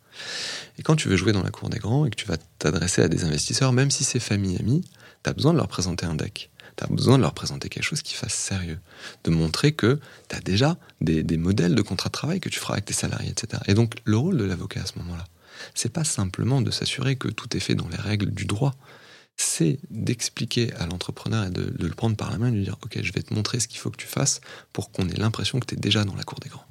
Et 0.78 0.84
quand 0.84 0.96
tu 0.96 1.08
veux 1.08 1.16
jouer 1.16 1.32
dans 1.32 1.44
la 1.44 1.52
cour 1.52 1.70
des 1.70 1.80
grands 1.80 2.06
et 2.06 2.10
que 2.10 2.16
tu 2.16 2.26
vas 2.26 2.38
t'adresser 2.60 3.02
à 3.02 3.08
des 3.08 3.24
investisseurs, 3.24 3.74
même 3.74 3.92
si 3.92 4.04
c'est 4.04 4.20
famille, 4.20 4.58
amis, 4.58 4.84
tu 5.24 5.30
as 5.30 5.34
besoin 5.34 5.54
de 5.54 5.58
leur 5.58 5.68
présenter 5.68 6.06
un 6.06 6.16
deck. 6.16 6.50
Tu 6.78 6.84
as 6.84 6.88
besoin 6.88 7.18
de 7.18 7.24
leur 7.24 7.34
présenter 7.34 7.70
quelque 7.70 7.84
chose 7.84 8.02
qui 8.02 8.16
fasse 8.16 8.34
sérieux. 8.34 8.80
De 9.24 9.32
montrer 9.32 9.72
que 9.72 10.00
tu 10.30 10.36
as 10.36 10.42
déjà 10.42 10.78
des, 11.00 11.24
des 11.24 11.38
modèles 11.38 11.76
de 11.76 11.82
contrat 11.82 12.10
de 12.10 12.14
travail 12.14 12.40
que 12.40 12.50
tu 12.50 12.60
feras 12.60 12.74
avec 12.74 12.86
tes 12.86 12.94
salariés, 12.94 13.30
etc. 13.30 13.62
Et 13.68 13.74
donc, 13.74 13.96
le 14.04 14.18
rôle 14.18 14.38
de 14.38 14.44
l'avocat 14.44 14.82
à 14.82 14.86
ce 14.86 14.98
moment-là, 15.00 15.26
c'est 15.74 15.92
pas 15.92 16.04
simplement 16.04 16.62
de 16.62 16.72
s'assurer 16.72 17.16
que 17.16 17.30
tout 17.30 17.56
est 17.56 17.62
fait 17.62 17.76
dans 17.76 17.88
les 17.88 17.98
règles 17.98 18.32
du 18.32 18.46
droit, 18.46 18.76
c'est 19.38 19.80
d'expliquer 19.90 20.74
à 20.74 20.86
l'entrepreneur 20.86 21.46
et 21.46 21.50
de, 21.50 21.64
de 21.78 21.88
le 21.88 21.94
prendre 21.94 22.16
par 22.16 22.32
la 22.32 22.38
main 22.38 22.48
et 22.48 22.52
de 22.52 22.56
lui 22.58 22.64
dire 22.64 22.78
Ok, 22.84 23.00
je 23.02 23.12
vais 23.14 23.22
te 23.22 23.34
montrer 23.34 23.60
ce 23.60 23.68
qu'il 23.68 23.80
faut 23.80 23.90
que 23.92 23.98
tu 23.98 24.08
fasses 24.08 24.42
pour 24.74 24.92
qu'on 24.92 25.08
ait 25.10 25.18
l'impression 25.18 25.60
que 25.60 25.66
tu 25.66 25.76
es 25.76 25.78
déjà 25.78 26.04
dans 26.06 26.16
la 26.16 26.24
cour 26.24 26.40
des 26.40 26.50
grands. 26.50 26.64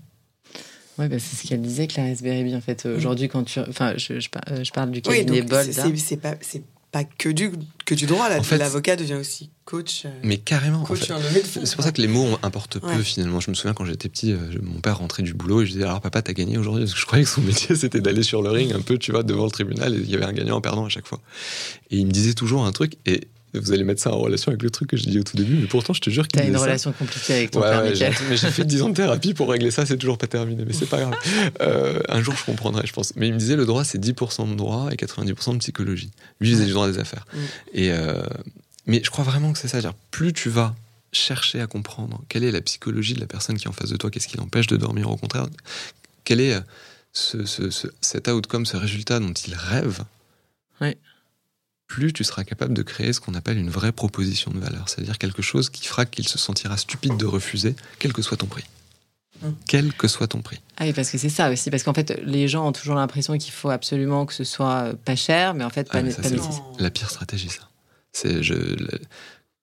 Ouais, 0.98 1.08
bah, 1.08 1.18
c'est 1.18 1.34
ce 1.36 1.48
qu'elle 1.48 1.60
disait, 1.60 1.88
Clarisse 1.88 2.22
Beribi, 2.22 2.54
en 2.54 2.60
fait. 2.60 2.86
Aujourd'hui, 2.86 3.28
quand 3.28 3.42
tu. 3.42 3.58
Enfin, 3.60 3.94
je, 3.96 4.20
je, 4.20 4.28
euh, 4.50 4.62
je 4.62 4.70
parle 4.72 4.92
du 4.92 4.98
Oui, 5.06 5.18
cabinet 5.24 5.40
donc 5.40 5.50
Bold. 5.50 5.72
c'est- 5.72 5.80
hein. 5.80 5.92
pas, 6.22 6.36
pas 6.94 7.02
que 7.02 7.28
du, 7.28 7.50
que 7.84 7.94
du 7.96 8.06
droit. 8.06 8.28
En 8.30 8.56
L'avocat 8.56 8.94
devient 8.94 9.14
aussi 9.14 9.50
coach. 9.64 10.02
euh, 10.06 10.10
Mais 10.22 10.36
carrément. 10.36 10.82
en 10.82 10.84
coach 10.84 11.10
en. 11.10 11.16
C'est 11.44 11.74
pour 11.74 11.82
ça 11.84 11.90
que 11.90 12.00
les 12.00 12.06
mots 12.06 12.38
importent 12.44 12.78
peu 12.78 12.86
Ouais. 12.86 13.02
finalement. 13.02 13.40
Je 13.40 13.50
me 13.50 13.56
souviens 13.56 13.74
quand 13.74 13.84
j'étais 13.84 14.08
petit, 14.08 14.30
euh, 14.32 14.38
mon 14.62 14.78
père 14.80 14.98
rentrait 14.98 15.24
du 15.24 15.34
boulot 15.34 15.62
et 15.62 15.66
je 15.66 15.72
disais 15.72 15.82
alors 15.82 16.00
papa 16.00 16.22
t'as 16.22 16.32
gagné 16.34 16.56
aujourd'hui? 16.56 16.84
Parce 16.84 16.94
que 16.94 17.00
je 17.00 17.06
croyais 17.06 17.24
que 17.24 17.30
son 17.30 17.40
métier 17.50 17.74
c'était 17.74 18.00
d'aller 18.00 18.22
sur 18.22 18.42
le 18.42 18.50
ring 18.50 18.72
un 18.72 18.80
peu 18.80 18.96
tu 18.96 19.10
vois 19.10 19.24
devant 19.24 19.44
le 19.46 19.50
tribunal 19.50 19.92
et 19.94 19.98
il 19.98 20.08
y 20.08 20.14
avait 20.14 20.24
un 20.24 20.32
gagnant 20.32 20.58
un 20.58 20.60
perdant 20.60 20.84
à 20.86 20.88
chaque 20.88 21.08
fois. 21.08 21.20
Et 21.90 21.96
il 21.98 22.06
me 22.06 22.12
disait 22.12 22.34
toujours 22.34 22.64
un 22.64 22.70
truc 22.70 22.94
et 23.06 23.26
vous 23.58 23.72
allez 23.72 23.84
mettre 23.84 24.00
ça 24.02 24.12
en 24.12 24.18
relation 24.18 24.50
avec 24.50 24.62
le 24.62 24.70
truc 24.70 24.90
que 24.90 24.96
je 24.96 25.04
dis 25.04 25.18
au 25.18 25.22
tout 25.22 25.36
début 25.36 25.54
mais 25.56 25.66
pourtant 25.66 25.92
je 25.92 26.00
te 26.00 26.10
jure 26.10 26.26
qu'il 26.28 26.40
T'as 26.40 26.46
une 26.46 26.54
ça. 26.54 26.60
relation 26.60 26.92
compliquée 26.92 27.34
avec 27.34 27.50
ton 27.52 27.60
Ouais, 27.60 27.70
père, 27.70 27.82
ouais, 27.82 27.90
Michael. 27.90 28.12
j'ai- 28.18 28.24
mais 28.28 28.36
j'ai 28.36 28.50
fait 28.50 28.64
10 28.64 28.82
ans 28.82 28.88
de 28.90 28.94
thérapie 28.94 29.34
pour 29.34 29.50
régler 29.50 29.70
ça, 29.70 29.86
c'est 29.86 29.96
toujours 29.96 30.18
pas 30.18 30.26
terminé, 30.26 30.64
mais 30.66 30.72
c'est 30.72 30.86
pas 30.88 31.00
grave. 31.00 31.14
Euh, 31.60 32.00
un 32.08 32.22
jour, 32.22 32.34
je 32.36 32.44
comprendrai, 32.44 32.86
je 32.86 32.92
pense. 32.92 33.14
Mais 33.16 33.28
il 33.28 33.34
me 33.34 33.38
disait 33.38 33.56
le 33.56 33.66
droit, 33.66 33.84
c'est 33.84 33.98
10% 33.98 34.46
de 34.50 34.54
droit 34.54 34.88
et 34.92 34.96
90% 34.96 35.52
de 35.54 35.58
psychologie. 35.58 36.10
Lui, 36.40 36.50
il 36.50 36.54
faisait 36.54 36.66
du 36.66 36.72
droit 36.72 36.88
des 36.90 36.98
affaires. 36.98 37.26
Mm. 37.32 37.38
Et 37.74 37.92
euh, 37.92 38.22
mais 38.86 39.00
je 39.04 39.10
crois 39.10 39.24
vraiment 39.24 39.52
que 39.52 39.58
c'est 39.58 39.68
ça. 39.68 39.80
dire 39.80 39.94
plus 40.10 40.32
tu 40.32 40.48
vas 40.50 40.74
chercher 41.12 41.60
à 41.60 41.66
comprendre 41.66 42.22
quelle 42.28 42.42
est 42.44 42.50
la 42.50 42.60
psychologie 42.60 43.14
de 43.14 43.20
la 43.20 43.26
personne 43.26 43.56
qui 43.56 43.64
est 43.66 43.68
en 43.68 43.72
face 43.72 43.90
de 43.90 43.96
toi, 43.96 44.10
qu'est-ce 44.10 44.26
qui 44.28 44.36
l'empêche 44.36 44.66
de 44.66 44.76
dormir, 44.76 45.08
au 45.10 45.16
contraire, 45.16 45.46
quel 46.24 46.40
est 46.40 46.54
euh, 46.54 46.60
ce, 47.12 47.44
ce- 47.46 47.70
ce- 47.70 47.86
cet 48.00 48.26
outcome, 48.28 48.66
ce 48.66 48.76
résultat 48.76 49.20
dont 49.20 49.32
il 49.32 49.54
rêve, 49.54 50.00
Ouais. 50.80 50.96
Plus 51.86 52.12
tu 52.12 52.24
seras 52.24 52.44
capable 52.44 52.74
de 52.74 52.82
créer 52.82 53.12
ce 53.12 53.20
qu'on 53.20 53.34
appelle 53.34 53.58
une 53.58 53.70
vraie 53.70 53.92
proposition 53.92 54.50
de 54.50 54.58
valeur, 54.58 54.88
c'est-à-dire 54.88 55.18
quelque 55.18 55.42
chose 55.42 55.70
qui 55.70 55.86
fera 55.86 56.06
qu'il 56.06 56.26
se 56.26 56.38
sentira 56.38 56.76
stupide 56.76 57.16
de 57.16 57.26
refuser, 57.26 57.76
quel 57.98 58.12
que 58.12 58.22
soit 58.22 58.36
ton 58.36 58.46
prix. 58.46 58.64
Mm. 59.42 59.48
Quel 59.66 59.92
que 59.92 60.08
soit 60.08 60.28
ton 60.28 60.40
prix. 60.42 60.60
Ah 60.76 60.84
oui, 60.84 60.92
parce 60.92 61.10
que 61.10 61.18
c'est 61.18 61.28
ça 61.28 61.50
aussi. 61.50 61.70
Parce 61.70 61.82
qu'en 61.82 61.92
fait, 61.94 62.20
les 62.24 62.48
gens 62.48 62.66
ont 62.68 62.72
toujours 62.72 62.94
l'impression 62.94 63.36
qu'il 63.36 63.52
faut 63.52 63.70
absolument 63.70 64.26
que 64.26 64.32
ce 64.32 64.44
soit 64.44 64.84
euh, 64.84 64.92
pas 64.94 65.16
cher, 65.16 65.54
mais 65.54 65.64
en 65.64 65.70
fait, 65.70 65.90
pas, 65.90 65.98
Ah, 65.98 66.02
mais 66.02 66.08
né- 66.08 66.14
ça, 66.14 66.22
pas. 66.22 66.30
Non. 66.30 66.72
La 66.78 66.90
pire 66.90 67.10
stratégie, 67.10 67.48
ça. 67.48 67.68
C'est 68.12 68.40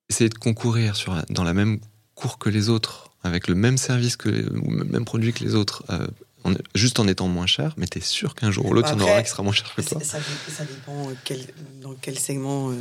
essayer 0.10 0.30
de 0.30 0.38
concourir 0.38 0.96
sur 0.98 1.16
dans 1.30 1.44
la 1.46 1.54
même 1.54 1.80
cour 2.16 2.38
que 2.38 2.50
les 2.50 2.68
autres, 2.70 3.12
avec 3.24 3.48
le 3.48 3.56
même 3.56 3.78
service 3.78 4.18
que 4.18 4.30
ou 4.58 4.72
le 4.72 4.84
même 4.84 5.06
produit 5.06 5.32
que 5.32 5.44
les 5.44 5.56
autres, 5.56 5.84
euh, 5.90 6.06
en- 6.44 6.54
juste 6.76 7.00
en 7.00 7.08
étant 7.08 7.28
moins 7.28 7.48
cher, 7.48 7.74
mais 7.78 7.88
t'es 7.88 8.02
sûr 8.02 8.36
qu'un 8.36 8.52
jour 8.52 8.66
ou 8.66 8.74
l'autre, 8.74 8.90
il 8.94 9.00
y 9.00 9.04
en 9.04 9.08
aura 9.08 9.22
qui 9.24 9.30
sera 9.30 9.44
moins 9.44 9.54
cher 9.54 9.74
que 9.76 9.82
toi. 9.82 10.00
Ça, 10.00 10.06
ça 10.06 10.18
dé- 10.20 10.54
ça 10.54 10.64
dépend 10.66 11.10
euh, 11.10 11.14
quel- 11.24 11.48
dans 11.82 11.94
quel 12.02 12.18
segment 12.18 12.72
euh, 12.72 12.76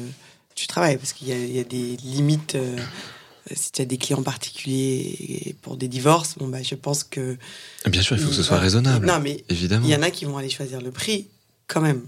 tu 0.54 0.66
travailles, 0.66 0.96
parce 0.98 1.12
qu'il 1.12 1.28
y, 1.28 1.32
a- 1.32 1.38
il 1.38 1.54
y 1.56 1.60
a 1.60 1.64
des 1.64 1.96
limites. 1.98 2.54
euh, 2.54 2.76
si 3.54 3.72
tu 3.72 3.82
as 3.82 3.84
des 3.84 3.96
clients 3.96 4.22
particuliers 4.22 5.56
pour 5.62 5.76
des 5.76 5.88
divorces, 5.88 6.36
bon, 6.38 6.46
bah, 6.48 6.62
je 6.62 6.74
pense 6.74 7.02
que. 7.04 7.36
Bien 7.86 8.02
sûr, 8.02 8.16
il 8.16 8.22
faut 8.22 8.28
que 8.28 8.34
ce 8.34 8.42
soit 8.42 8.56
va- 8.56 8.62
raisonnable. 8.62 9.06
Non, 9.06 9.18
mais 9.18 9.42
Évidemment. 9.48 9.86
il 9.86 9.90
y 9.90 9.96
en 9.96 10.02
a 10.02 10.10
qui 10.10 10.24
vont 10.24 10.36
aller 10.36 10.50
choisir 10.50 10.80
le 10.80 10.90
prix 10.92 11.26
quand 11.66 11.80
même. 11.80 12.02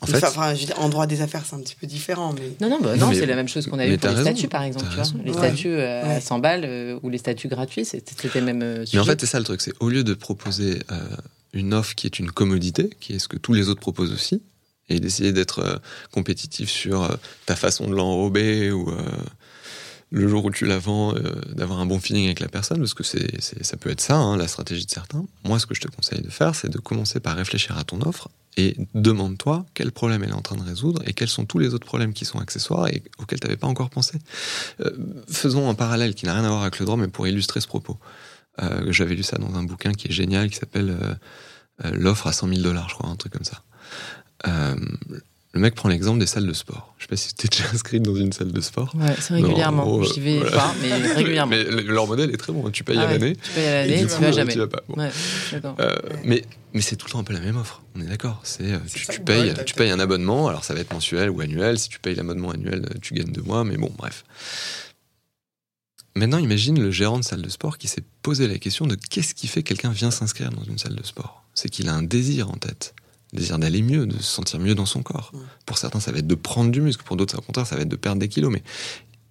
En 0.00 0.06
fait, 0.06 0.24
Enfin, 0.24 0.54
je 0.54 0.60
veux 0.60 0.66
dire, 0.66 0.78
en 0.80 0.88
droit 0.88 1.06
des 1.06 1.22
affaires, 1.22 1.42
c'est 1.48 1.56
un 1.56 1.60
petit 1.60 1.74
peu 1.74 1.86
différent, 1.86 2.32
mais. 2.32 2.52
Non, 2.60 2.70
non, 2.70 2.80
bah, 2.80 2.94
Non, 2.94 3.06
non, 3.06 3.08
mais- 3.12 3.18
c'est 3.18 3.26
la 3.26 3.34
même 3.34 3.48
chose 3.48 3.66
qu'on 3.66 3.78
a 3.80 3.86
eu 3.86 3.98
pour 3.98 4.08
les 4.10 4.14
raison, 4.16 4.30
statuts, 4.30 4.48
par 4.48 4.62
exemple. 4.62 4.86
Tu 4.90 4.94
vois. 4.94 5.04
Les 5.24 5.30
Ouais. 5.32 5.36
statuts 5.36 5.68
euh, 5.74 6.04
à 6.04 6.08
Ouais. 6.14 6.20
100 6.20 6.38
balles 6.38 6.64
euh, 6.64 6.98
ou 7.02 7.08
les 7.10 7.18
statuts 7.18 7.48
gratuits, 7.48 7.84
c'était 7.84 8.38
le 8.38 8.44
même 8.46 8.62
euh, 8.62 8.84
sujet. 8.86 8.96
Mais 8.98 9.02
en 9.02 9.04
fait, 9.06 9.20
c'est 9.20 9.26
ça 9.26 9.38
le 9.38 9.44
truc, 9.44 9.60
c'est 9.60 9.72
au 9.80 9.88
lieu 9.88 10.04
de 10.04 10.14
proposer 10.14 10.80
euh, 10.92 11.00
une 11.52 11.74
offre 11.74 11.94
qui 11.96 12.06
est 12.06 12.18
une 12.20 12.30
commodité, 12.30 12.90
qui 13.00 13.14
est 13.14 13.18
ce 13.18 13.26
que 13.28 13.36
tous 13.36 13.54
les 13.54 13.68
autres 13.68 13.80
proposent 13.80 14.12
aussi, 14.12 14.40
et 14.88 15.00
d'essayer 15.00 15.32
d'être 15.32 15.58
euh, 15.60 15.76
compétitif 16.12 16.70
sur 16.70 17.02
euh, 17.02 17.16
ta 17.46 17.56
façon 17.56 17.88
de 17.88 17.94
l'enrober 17.94 18.70
ou 18.70 18.88
euh, 18.90 18.94
le 20.10 20.26
jour 20.26 20.44
où 20.44 20.50
tu 20.50 20.64
la 20.64 20.78
vends, 20.78 21.14
euh, 21.14 21.20
d'avoir 21.54 21.80
un 21.80 21.86
bon 21.86 22.00
feeling 22.00 22.26
avec 22.26 22.40
la 22.40 22.48
personne, 22.48 22.78
parce 22.78 22.94
que 22.94 23.04
ça 23.04 23.76
peut 23.76 23.90
être 23.90 24.00
ça, 24.00 24.16
hein, 24.16 24.36
la 24.36 24.48
stratégie 24.48 24.86
de 24.86 24.90
certains. 24.90 25.24
Moi, 25.44 25.58
ce 25.58 25.66
que 25.66 25.74
je 25.74 25.80
te 25.80 25.88
conseille 25.88 26.22
de 26.22 26.30
faire, 26.30 26.54
c'est 26.54 26.68
de 26.68 26.78
commencer 26.78 27.20
par 27.20 27.36
réfléchir 27.36 27.76
à 27.76 27.84
ton 27.84 28.00
offre 28.00 28.28
et 28.56 28.74
demande-toi 28.94 29.66
quel 29.74 29.92
problème 29.92 30.24
elle 30.24 30.30
est 30.30 30.34
en 30.34 30.40
train 30.40 30.56
de 30.56 30.62
résoudre 30.62 31.02
et 31.06 31.12
quels 31.12 31.28
sont 31.28 31.44
tous 31.44 31.58
les 31.58 31.74
autres 31.74 31.86
problèmes 31.86 32.12
qui 32.12 32.24
sont 32.24 32.38
accessoires 32.38 32.88
et 32.88 33.02
auxquels 33.18 33.38
tu 33.38 33.46
n'avais 33.46 33.58
pas 33.58 33.68
encore 33.68 33.90
pensé. 33.90 34.18
Euh, 34.80 34.90
faisons 35.28 35.68
un 35.68 35.74
parallèle 35.74 36.14
qui 36.14 36.26
n'a 36.26 36.34
rien 36.34 36.44
à 36.44 36.48
voir 36.48 36.62
avec 36.62 36.78
le 36.78 36.86
droit, 36.86 36.96
mais 36.96 37.08
pour 37.08 37.28
illustrer 37.28 37.60
ce 37.60 37.68
propos. 37.68 37.98
Euh, 38.62 38.90
J'avais 38.90 39.14
lu 39.14 39.22
ça 39.22 39.36
dans 39.38 39.54
un 39.54 39.62
bouquin 39.62 39.92
qui 39.92 40.08
est 40.08 40.12
génial, 40.12 40.50
qui 40.50 40.56
s'appelle 40.56 40.96
L'offre 41.92 42.26
à 42.26 42.32
100 42.32 42.48
000 42.48 42.60
dollars, 42.62 42.88
je 42.88 42.94
crois, 42.94 43.08
un 43.08 43.14
truc 43.14 43.32
comme 43.34 43.44
ça. 43.44 43.62
Le 45.54 45.60
mec 45.60 45.74
prend 45.74 45.88
l'exemple 45.88 46.18
des 46.20 46.26
salles 46.26 46.46
de 46.46 46.52
sport. 46.52 46.94
Je 46.98 47.04
sais 47.04 47.08
pas 47.08 47.16
si 47.16 47.34
tu 47.34 47.46
es 47.46 47.48
déjà 47.48 47.64
inscrite 47.72 48.02
dans 48.02 48.14
une 48.14 48.32
salle 48.32 48.52
de 48.52 48.60
sport. 48.60 48.94
Ouais, 48.94 49.14
c'est 49.18 49.32
régulièrement. 49.34 49.84
Non, 49.84 49.92
en 49.92 49.96
gros, 49.98 50.04
J'y 50.12 50.20
vais 50.20 50.36
voilà. 50.38 50.56
pas, 50.56 50.74
mais 50.82 50.92
régulièrement. 51.14 51.50
Mais 51.50 51.64
le- 51.64 51.80
leur 51.82 52.06
modèle 52.06 52.30
est 52.30 52.36
très 52.36 52.52
bon. 52.52 52.68
Tu 52.70 52.84
payes 52.84 52.96
Ah 52.98 53.02
à 53.02 53.06
ouais, 53.06 53.12
l'année. 53.18 53.36
Tu 53.36 53.50
payes 53.52 53.66
à 53.66 53.86
et 53.86 53.88
l'année, 53.88 54.02
du 54.02 54.08
tu 54.08 54.14
coup, 54.14 54.20
vas 54.20 54.28
euh, 54.28 54.32
jamais. 54.32 54.52
tu 54.52 54.58
vas 54.58 54.66
pas. 54.68 54.82
Bon. 54.88 55.00
Ouais, 55.02 55.10
d'accord. 55.52 55.76
Euh, 55.80 55.96
mais, 56.24 56.44
mais 56.74 56.80
c'est 56.82 56.96
tout 56.96 57.06
le 57.06 57.12
temps 57.12 57.18
un 57.20 57.24
peu 57.24 57.32
la 57.32 57.40
même 57.40 57.56
offre. 57.56 57.82
On 57.96 58.00
est 58.02 58.06
d'accord. 58.06 58.40
C'est 58.44 58.72
euh, 58.72 58.78
C'est 58.86 58.98
tu, 58.98 59.04
ça, 59.06 59.12
tu 59.14 59.18
ouais, 59.20 59.24
payes, 59.24 59.54
tu 59.64 59.74
payes 59.74 59.90
un 59.90 59.98
abonnement. 60.00 60.48
Alors 60.48 60.64
ça 60.64 60.74
va 60.74 60.80
être 60.80 60.92
mensuel 60.92 61.30
ou 61.30 61.40
annuel. 61.40 61.78
Si 61.78 61.88
tu 61.88 61.98
payes 61.98 62.14
l'abonnement 62.14 62.50
annuel, 62.50 62.84
euh, 62.90 62.98
tu 63.00 63.14
gagnes 63.14 63.32
deux 63.32 63.42
mois. 63.42 63.64
Mais 63.64 63.76
bon, 63.78 63.90
bref. 63.96 64.24
Maintenant, 66.14 66.38
imagine 66.38 66.80
le 66.82 66.90
gérant 66.90 67.18
de 67.18 67.24
salle 67.24 67.42
de 67.42 67.48
sport 67.48 67.78
qui 67.78 67.86
s'est 67.86 68.02
posé 68.22 68.48
la 68.48 68.58
question 68.58 68.86
de 68.86 68.96
qu'est-ce 68.96 69.34
qui 69.34 69.46
fait 69.46 69.62
que 69.62 69.68
quelqu'un 69.68 69.90
vient 69.92 70.10
s'inscrire 70.10 70.50
dans 70.50 70.64
une 70.64 70.78
salle 70.78 70.94
de 70.96 71.04
sport? 71.04 71.44
C'est 71.54 71.68
qu'il 71.68 71.88
a 71.88 71.94
un 71.94 72.02
désir 72.02 72.50
en 72.50 72.54
tête, 72.54 72.94
désir 73.32 73.58
d'aller 73.58 73.82
mieux, 73.82 74.06
de 74.06 74.16
se 74.16 74.22
sentir 74.22 74.58
mieux 74.58 74.74
dans 74.74 74.86
son 74.86 75.02
corps. 75.02 75.30
Ouais. 75.34 75.40
Pour 75.66 75.78
certains, 75.78 76.00
ça 76.00 76.12
va 76.12 76.18
être 76.18 76.26
de 76.26 76.34
prendre 76.34 76.70
du 76.70 76.80
muscle. 76.80 77.04
Pour 77.04 77.16
d'autres, 77.16 77.38
au 77.38 77.42
contraire, 77.42 77.66
ça 77.66 77.76
va 77.76 77.82
être 77.82 77.88
de 77.88 77.96
perdre 77.96 78.20
des 78.20 78.28
kilos. 78.28 78.52
Mais 78.52 78.62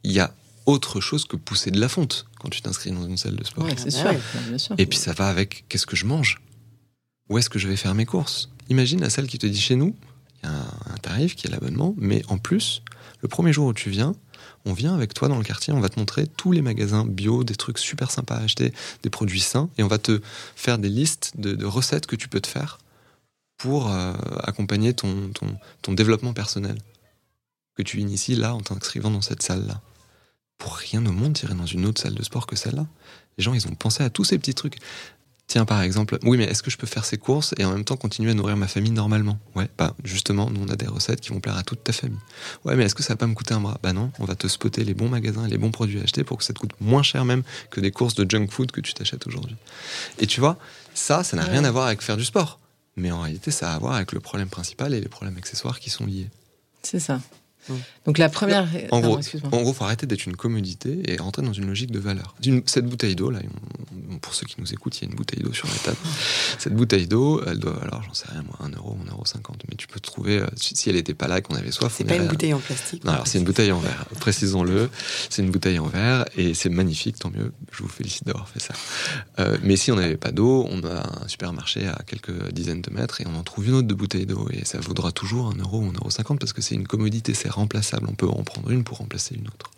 il 0.04 0.12
y 0.12 0.20
a 0.20 0.34
autre 0.66 1.00
chose 1.00 1.26
que 1.26 1.36
pousser 1.36 1.72
de 1.72 1.80
la 1.80 1.90
fonte 1.90 2.28
quand 2.40 2.50
tu 2.50 2.62
t'inscris 2.62 2.92
dans 2.92 3.06
une 3.08 3.18
salle 3.18 3.36
de 3.36 3.44
sport. 3.44 3.64
Ouais, 3.64 3.76
c'est 3.78 4.04
bah 4.04 4.58
sûr. 4.58 4.76
Et 4.78 4.86
puis 4.86 5.00
ça 5.00 5.14
va 5.14 5.30
avec 5.30 5.66
qu'est-ce 5.70 5.86
que 5.86 5.96
je 5.96 6.06
mange? 6.06 6.42
Où 7.30 7.38
est-ce 7.38 7.50
que 7.50 7.60
je 7.60 7.68
vais 7.68 7.78
faire 7.78 7.96
mes 7.96 8.06
courses? 8.06 8.50
Imagine 8.70 9.02
la 9.02 9.10
salle 9.10 9.28
qui 9.28 9.38
te 9.38 9.48
dit 9.48 9.60
chez 9.60 9.76
nous, 9.76 9.96
il 10.44 10.50
y 10.50 10.52
a 10.52 10.56
un, 10.56 10.94
un 10.94 10.98
tarif 11.02 11.36
qui 11.36 11.48
est 11.48 11.50
l'abonnement, 11.50 11.96
mais 11.98 12.22
en 12.28 12.38
plus, 12.38 12.84
le 13.22 13.28
premier 13.28 13.54
jour 13.54 13.68
où 13.68 13.74
tu 13.74 13.90
viens, 13.90 14.14
on 14.66 14.74
vient 14.74 14.94
avec 14.94 15.14
toi 15.14 15.30
dans 15.30 15.38
le 15.38 15.44
quartier, 15.44 15.74
on 15.74 15.80
va 15.80 15.90
te 15.90 16.00
montrer 16.00 16.28
tous 16.28 16.52
les 16.52 16.62
magasins 16.62 17.06
bio, 17.06 17.44
des 17.46 17.56
trucs 17.56 17.80
super 17.80 18.12
sympas 18.12 18.36
à 18.36 18.44
acheter, 18.44 18.74
des 19.04 19.10
produits 19.10 19.40
sains, 19.40 19.70
et 19.78 19.84
on 19.84 19.88
va 19.88 19.98
te 19.98 20.22
faire 20.56 20.78
des 20.78 20.90
listes 20.90 21.32
de, 21.38 21.56
de 21.56 21.66
recettes 21.66 22.06
que 22.06 22.18
tu 22.18 22.28
peux 22.28 22.42
te 22.42 22.48
faire 22.48 22.78
pour 23.58 23.92
euh, 23.92 24.14
accompagner 24.44 24.94
ton, 24.94 25.30
ton, 25.30 25.58
ton 25.82 25.94
développement 25.94 26.34
personnel 26.34 26.78
que 27.76 27.84
tu 27.84 28.00
inities 28.00 28.36
là 28.36 28.56
en 28.56 28.62
t'inscrivant 28.62 29.12
dans 29.12 29.22
cette 29.22 29.44
salle-là. 29.44 29.82
Pour 30.58 30.76
rien 30.76 31.06
au 31.06 31.12
monde, 31.12 31.34
tirer 31.34 31.54
dans 31.54 31.66
une 31.66 31.86
autre 31.86 32.02
salle 32.02 32.16
de 32.16 32.24
sport 32.24 32.48
que 32.48 32.56
celle-là. 32.56 32.88
Les 33.38 33.44
gens, 33.44 33.54
ils 33.54 33.68
ont 33.68 33.76
pensé 33.76 34.04
à 34.04 34.10
tous 34.10 34.24
ces 34.24 34.40
petits 34.40 34.56
trucs. 34.56 34.78
Tiens, 35.46 35.64
par 35.64 35.82
exemple, 35.82 36.20
oui, 36.24 36.38
mais 36.38 36.44
est-ce 36.44 36.62
que 36.62 36.70
je 36.70 36.78
peux 36.78 36.88
faire 36.88 37.06
ces 37.06 37.18
courses 37.18 37.54
et 37.58 37.64
en 37.64 37.72
même 37.72 37.86
temps 37.86 37.96
continuer 37.96 38.32
à 38.32 38.34
nourrir 38.34 38.58
ma 38.58 38.68
famille 38.68 38.92
normalement? 38.92 39.40
Ouais, 39.56 39.70
bah 39.78 39.96
justement, 40.04 40.50
nous 40.50 40.62
on 40.62 40.68
a 40.68 40.76
des 40.76 40.88
recettes 40.88 41.22
qui 41.22 41.30
vont 41.30 41.40
plaire 41.40 41.56
à 41.56 41.64
toute 41.64 41.86
ta 41.86 41.94
famille. 41.94 42.20
Ouais, 42.66 42.76
mais 42.76 42.84
est-ce 42.84 42.96
que 42.96 43.02
ça 43.02 43.14
va 43.14 43.18
pas 43.18 43.28
me 43.28 43.34
coûter 43.34 43.54
un 43.54 43.62
bras? 43.62 43.80
Bah 43.82 43.94
non, 43.94 44.12
on 44.20 44.26
va 44.26 44.36
te 44.36 44.48
spotter 44.50 44.84
les 44.84 44.94
bons 44.94 45.08
magasins 45.08 45.46
et 45.46 45.50
les 45.50 45.58
bons 45.58 45.72
produits 45.72 46.02
à 46.02 46.04
acheter 46.04 46.26
pour 46.26 46.38
que 46.38 46.44
ça 46.44 46.52
te 46.52 46.60
coûte 46.60 46.74
moins 46.82 47.02
cher 47.02 47.24
même 47.24 47.44
que 47.70 47.80
des 47.80 47.92
courses 47.92 48.16
de 48.16 48.30
junk 48.30 48.48
food 48.50 48.72
que 48.72 48.82
tu 48.82 48.94
t'achètes 48.94 49.26
aujourd'hui. 49.26 49.56
Et 50.20 50.28
tu 50.28 50.42
vois, 50.42 50.58
ça, 50.94 51.24
ça 51.24 51.38
n'a 51.38 51.46
rien 51.46 51.64
à 51.64 51.72
voir 51.72 51.88
avec 51.88 52.02
faire 52.02 52.18
du 52.18 52.26
sport. 52.26 52.60
Mais 52.98 53.12
en 53.12 53.22
réalité, 53.22 53.52
ça 53.52 53.72
a 53.72 53.76
à 53.76 53.80
voir 53.80 53.94
avec 53.94 54.12
le 54.12 54.20
problème 54.20 54.50
principal 54.50 54.94
et 54.94 55.00
les 55.00 55.08
problèmes 55.08 55.38
accessoires 55.38 55.80
qui 55.80 55.90
sont 55.90 56.06
liés. 56.06 56.28
C'est 56.82 57.00
ça. 57.00 57.22
Mm. 57.70 57.74
Donc 58.06 58.18
la 58.18 58.30
première. 58.30 58.68
En 58.92 59.00
gros, 59.02 59.20
en 59.52 59.62
gros, 59.62 59.74
faut 59.74 59.84
arrêter 59.84 60.06
d'être 60.06 60.26
une 60.26 60.36
commodité 60.36 61.02
et 61.12 61.18
rentrer 61.18 61.42
dans 61.42 61.54
une 61.54 61.68
logique 61.68 61.92
de 61.92 62.00
valeur. 62.00 62.36
Cette 62.66 62.86
bouteille 62.86 63.16
d'eau, 63.16 63.30
là, 63.30 63.40
on- 64.12 64.18
pour 64.20 64.34
ceux 64.34 64.46
qui 64.48 64.56
nous 64.60 64.74
écoutent, 64.74 64.98
il 65.00 65.04
y 65.04 65.08
a 65.08 65.10
une 65.10 65.16
bouteille 65.16 65.44
d'eau 65.44 65.54
sur 65.54 65.68
la 65.68 65.74
table. 65.76 65.98
Cette 66.60 66.74
bouteille 66.74 67.08
d'eau, 67.08 67.42
elle 67.46 67.60
doit, 67.60 67.78
alors 67.84 68.02
j'en 68.04 68.14
sais 68.14 68.26
rien, 68.30 68.42
moi, 68.44 68.56
1 68.62 68.70
euro, 68.76 68.98
1 69.06 69.12
euro 69.12 69.26
50. 69.26 69.64
Mais 69.70 69.76
tu 69.76 69.88
peux 69.88 70.00
trouver, 70.00 70.40
euh, 70.40 70.48
si 70.56 70.76
si 70.76 70.90
elle 70.90 70.96
n'était 70.96 71.14
pas 71.14 71.28
là 71.28 71.38
et 71.38 71.42
qu'on 71.42 71.56
avait 71.56 71.72
soif, 71.72 71.94
C'est 71.96 72.04
pas 72.04 72.16
une 72.16 72.22
irait- 72.24 72.30
bouteille 72.30 72.54
en 72.54 72.60
plastique. 72.60 73.04
Non, 73.04 73.12
alors 73.14 73.28
c'est 73.28 73.38
une 73.38 73.44
bouteille 73.44 73.72
en 73.72 73.80
verre, 73.80 74.06
précisons-le. 74.20 74.90
C'est 75.30 75.42
une 75.44 75.52
bouteille 75.52 75.80
en 75.80 75.88
verre 75.88 76.26
et 76.36 76.54
c'est 76.54 76.70
magnifique, 76.70 77.20
tant 77.20 77.30
mieux. 77.32 77.52
Je 77.72 77.84
vous 77.84 77.90
félicite 77.90 78.26
d'avoir 78.26 78.48
fait 78.50 78.60
ça. 78.60 78.74
Euh, 79.40 79.58
mais 79.64 79.76
si 79.76 79.92
on 79.92 79.96
n'avait 79.96 80.18
pas 80.18 80.32
d'eau, 80.32 80.66
on 80.70 80.84
a 80.84 81.24
un 81.24 81.28
supermarché 81.28 81.88
à 81.88 82.00
quelques 82.06 82.52
dizaines 82.52 82.82
de 82.82 82.90
mètres 82.92 83.22
et 83.22 83.26
on 83.28 83.36
en 83.38 83.44
trouve 83.44 83.68
une 83.68 83.74
autre 83.76 83.88
de 83.88 83.94
bouteille 83.94 84.26
d'eau 84.26 84.48
et 84.52 84.66
ça 84.66 84.80
vaudra 84.80 85.12
toujours 85.12 85.48
1 85.54 85.58
euro 85.60 85.80
ou 85.80 85.90
1 85.90 85.94
euro 85.94 86.10
50 86.10 86.40
parce 86.40 86.54
que 86.54 86.62
c'est 86.62 86.76
une 86.76 86.88
commodité, 86.88 87.34
c'est 87.34 87.50
remplaçable. 87.58 88.08
On 88.10 88.16
peut 88.16 88.28
en 88.28 88.44
prendre 88.44 88.72
une 88.72 88.84
pour 88.84 88.98
remplacer 88.98 89.36
une 89.36 89.48
autre. 89.48 89.72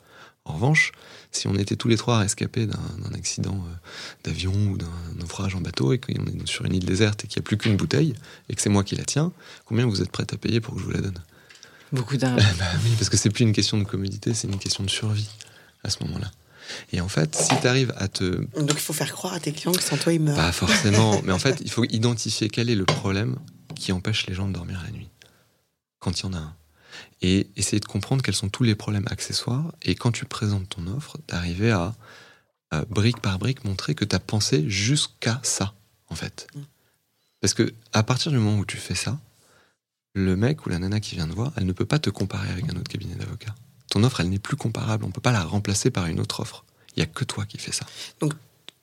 En 0.46 0.54
revanche, 0.54 0.92
si 1.32 1.48
on 1.48 1.56
était 1.56 1.76
tous 1.76 1.88
les 1.88 1.98
trois 1.98 2.18
rescapés 2.18 2.66
d'un 2.66 2.80
d'un 3.04 3.14
accident 3.14 3.56
euh, 3.56 3.76
d'avion 4.24 4.54
ou 4.72 4.78
d'un 4.78 4.88
naufrage 5.20 5.54
en 5.56 5.62
bateau 5.62 5.94
et 5.94 6.00
qu'on 6.00 6.26
est 6.26 6.48
sur 6.48 6.66
une 6.66 6.74
île 6.74 6.86
déserte 6.86 7.24
et 7.24 7.28
qu'il 7.28 7.40
n'y 7.40 7.44
a 7.44 7.48
plus 7.48 7.58
qu'une 7.58 7.78
bouteille 7.78 8.16
et 8.50 8.56
que 8.56 8.62
c'est 8.62 8.70
moi 8.70 8.84
qui 8.84 8.96
la 8.96 9.04
tiens, 9.04 9.32
combien 9.66 9.86
vous 9.86 10.02
êtes 10.02 10.12
prêts 10.12 10.26
à 10.32 10.38
payer 10.38 10.60
pour 10.60 10.74
que 10.74 10.80
je 10.80 10.86
vous 10.86 10.92
la 10.92 11.02
donne? 11.02 11.22
Beaucoup 11.92 12.18
d'argent. 12.18 12.46
bah 12.60 12.66
oui, 12.84 12.92
parce 12.98 13.10
que 13.10 13.18
c'est 13.18 13.30
plus 13.30 13.44
une 13.44 13.54
question 13.54 13.78
de 13.78 13.84
commodité, 13.84 14.34
c'est 14.34 14.48
une 14.48 14.58
question 14.58 14.84
de 14.84 14.90
survie 14.90 15.30
à 15.84 15.90
ce 15.90 16.04
moment-là. 16.04 16.32
Et 16.94 17.02
en 17.02 17.10
fait, 17.10 17.36
si 17.36 17.60
tu 17.60 17.68
arrives 17.68 17.94
à 17.98 18.08
te. 18.08 18.24
Donc 18.60 18.74
il 18.74 18.80
faut 18.80 18.94
faire 18.94 19.12
croire 19.12 19.34
à 19.34 19.40
tes 19.40 19.52
clients 19.52 19.72
que 19.72 19.84
sans 19.84 19.98
toi 19.98 20.14
ils 20.14 20.22
meurent. 20.22 20.36
Pas 20.36 20.52
forcément, 20.52 21.22
mais 21.26 21.32
en 21.32 21.40
fait, 21.40 21.62
il 21.62 21.72
faut 21.72 21.86
identifier 21.86 22.50
quel 22.50 22.70
est 22.70 22.76
le 22.76 22.86
problème 22.86 23.38
qui 23.76 23.92
empêche 23.92 24.28
les 24.28 24.34
gens 24.34 24.48
de 24.48 24.54
dormir 24.54 24.82
la 24.84 24.92
nuit, 24.92 25.10
quand 26.00 26.20
il 26.20 26.24
y 26.24 26.26
en 26.28 26.34
a 26.34 26.38
un. 26.38 26.56
Et 27.22 27.48
essayer 27.56 27.80
de 27.80 27.86
comprendre 27.86 28.22
quels 28.22 28.36
sont 28.36 28.50
tous 28.50 28.64
les 28.64 28.76
problèmes 28.76 29.08
accessoires. 29.10 29.74
Et 29.82 29.96
quand 29.96 30.12
tu 30.12 30.26
présentes 30.26 30.70
ton 30.70 30.88
offre, 30.88 31.18
d'arriver 31.28 31.72
à, 31.72 31.96
euh, 32.74 32.84
brique 32.90 33.22
par 33.22 33.40
brique, 33.40 33.66
montrer 33.66 33.96
que 33.96 34.06
tu 34.06 34.16
as 34.16 34.20
pensé 34.20 34.70
jusqu'à 34.70 35.40
ça, 35.44 35.74
en 36.10 36.16
fait. 36.16 36.48
Mm. 36.56 36.60
Parce 37.42 37.54
que 37.54 37.74
à 37.94 38.04
partir 38.04 38.32
du 38.32 38.38
moment 38.38 38.58
où 38.60 38.66
tu 38.66 38.78
fais 38.78 38.96
ça, 38.96 39.20
le 40.14 40.36
mec 40.36 40.66
ou 40.66 40.70
la 40.70 40.80
nana 40.80 41.00
qui 41.00 41.16
vient 41.16 41.28
te 41.28 41.34
voir, 41.34 41.52
elle 41.56 41.66
ne 41.66 41.72
peut 41.72 41.86
pas 41.86 42.00
te 42.00 42.10
comparer 42.10 42.50
avec 42.50 42.66
un 42.66 42.76
autre 42.76 42.90
cabinet 42.90 43.16
d'avocats. 43.16 43.56
Ton 43.90 44.04
offre, 44.04 44.20
elle 44.22 44.30
n'est 44.30 44.40
plus 44.40 44.58
comparable. 44.58 45.06
On 45.06 45.12
peut 45.12 45.22
pas 45.22 45.32
la 45.32 45.44
remplacer 45.44 45.90
par 45.92 46.08
une 46.08 46.20
autre 46.20 46.42
offre. 46.42 46.66
Il 46.96 47.00
y 47.00 47.04
a 47.04 47.06
que 47.06 47.24
toi 47.24 47.46
qui 47.46 47.58
fais 47.58 47.72
ça. 47.72 47.86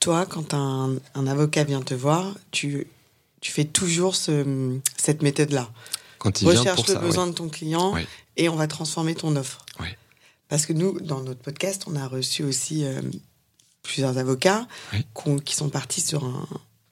Toi, 0.01 0.27
quand 0.27 0.55
un, 0.55 0.97
un 1.15 1.27
avocat 1.27 1.65
vient 1.65 1.83
te 1.83 1.95
voir, 1.95 2.35
tu, 2.51 2.87
tu 3.41 3.53
fais 3.53 3.65
toujours 3.65 4.15
ce- 4.17 4.79
cette 4.97 5.23
méthode-là. 5.23 5.71
Quand 6.27 6.43
il 6.43 6.51
vient 6.51 6.59
Recherche 6.61 6.77
pour 6.77 6.89
le 6.89 6.95
ça, 6.95 7.01
besoin 7.01 7.27
de 7.29 7.33
ton 7.33 7.49
client 7.49 7.93
Oui. 7.95 8.05
et 8.37 8.49
on 8.49 8.57
va 8.57 8.67
transformer 8.67 9.15
ton 9.15 9.37
offre. 9.37 9.65
Oui. 9.81 9.87
Parce 10.49 10.67
que 10.67 10.73
nous, 10.73 10.99
dans 11.01 11.21
notre 11.23 11.41
podcast, 11.41 11.85
on 11.87 11.95
a 11.95 12.07
reçu 12.09 12.43
aussi 12.43 12.85
euh, 12.85 13.01
plusieurs 13.85 14.19
avocats 14.19 14.67
qui 15.45 15.55
sont 15.55 15.69
partis 15.69 16.01
sur 16.01 16.25
un, 16.25 16.49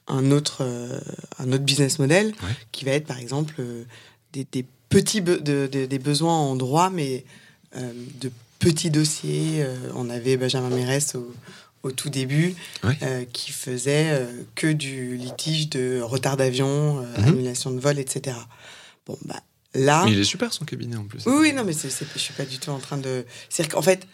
un 0.07 0.31
autre, 0.31 0.59
euh, 0.61 1.01
un 1.41 1.51
autre 1.53 1.65
business 1.65 1.99
model 1.99 2.33
qui 2.71 2.85
va 2.85 2.93
être, 2.93 3.07
par 3.07 3.19
exemple, 3.19 3.55
euh, 3.59 3.85
des, 4.33 4.47
des 4.53 4.65
petits 4.89 5.21
be- 5.21 5.43
de- 5.43 5.67
de- 5.67 5.87
des 5.87 5.99
besoins 5.99 6.37
en 6.37 6.55
droit, 6.55 6.91
mais 6.91 7.25
de 7.77 8.31
petits 8.61 8.91
dossiers. 8.91 9.67
On 9.97 10.09
avait 10.11 10.37
Benjamin 10.37 10.69
Mérès 10.71 11.17
au, 11.17 11.35
au 11.83 11.91
tout 11.91 12.09
début 12.09 12.55
Oui. 12.85 12.95
euh, 13.03 13.25
qui 13.33 13.51
faisait 13.51 14.11
euh, 14.13 14.27
que 14.55 14.69
du 14.73 15.17
litige 15.17 15.69
de 15.71 16.01
retard 16.01 16.37
d'avion, 16.37 17.01
euh, 17.01 17.19
Mhm. 17.21 17.25
annulation 17.29 17.71
de 17.73 17.81
vol, 17.81 17.99
etc. 17.99 18.37
Bon, 19.07 19.19
bah 19.25 19.41
là. 19.75 20.05
Mais 20.05 20.13
il 20.13 20.19
est 20.19 20.25
super 20.25 20.53
son 20.53 20.65
cabinet 20.65 20.97
en 20.97 21.05
plus. 21.05 21.23
Oui, 21.27 21.35
oui, 21.39 21.53
non, 21.53 21.65
mais 21.65 21.73
c'est, 21.73 21.91
c'est- 21.91 22.07
je 22.15 22.19
suis 22.19 22.35
pas 22.35 22.45
du 22.45 22.59
tout 22.59 22.71
en 22.71 22.79
train 22.79 22.97
de. 22.99 23.25
C'est-à-dire 23.49 23.75
qu'en 23.75 23.83
fait, 23.83 24.07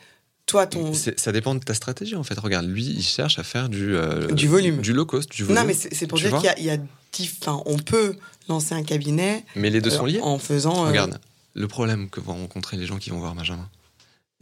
toi, 0.47 0.67
ton. 0.67 0.93
C'est- 0.95 1.19
Ça 1.19 1.33
dépend 1.33 1.55
de 1.55 1.61
ta 1.61 1.75
stratégie 1.75 2.17
en 2.17 2.25
fait. 2.25 2.39
Regarde, 2.39 2.67
lui, 2.67 2.85
il 2.85 3.03
cherche 3.03 3.39
à 3.39 3.45
faire 3.45 3.69
du, 3.69 3.95
euh, 3.95 4.27
Du 4.33 4.49
volume. 4.49 4.81
du 4.81 4.93
low 4.93 5.07
cost, 5.07 5.31
du 5.31 5.45
volume. 5.45 5.61
Non, 5.63 5.67
mais 5.67 5.75
c'est, 5.75 5.95
c'est 5.95 6.07
pour 6.07 6.19
Tu 6.19 6.27
dire 6.29 6.37
qu'il 6.39 6.47
y 6.47 6.49
a, 6.49 6.59
il 6.59 6.65
y 6.65 6.71
a 6.71 6.77
dix- 7.13 7.37
enfin, 7.41 7.63
on 7.67 7.79
peut 7.79 8.17
lancer 8.49 8.75
un 8.75 8.83
cabinet 8.83 9.45
Mais 9.55 9.71
les 9.71 9.81
deux 9.81 9.91
sont 9.91 10.05
euh, 10.07 10.09
liés. 10.09 10.21
en 10.23 10.39
faisant. 10.39 10.85
euh, 10.85 10.89
Regarde, 10.89 11.21
le 11.55 11.69
problème 11.69 12.11
que 12.11 12.21
vont 12.21 12.35
rencontrer 12.35 12.77
les 12.77 12.87
gens 12.87 12.99
qui 12.99 13.11
vont 13.11 13.19
voir 13.21 13.35
Benjamin, 13.35 13.69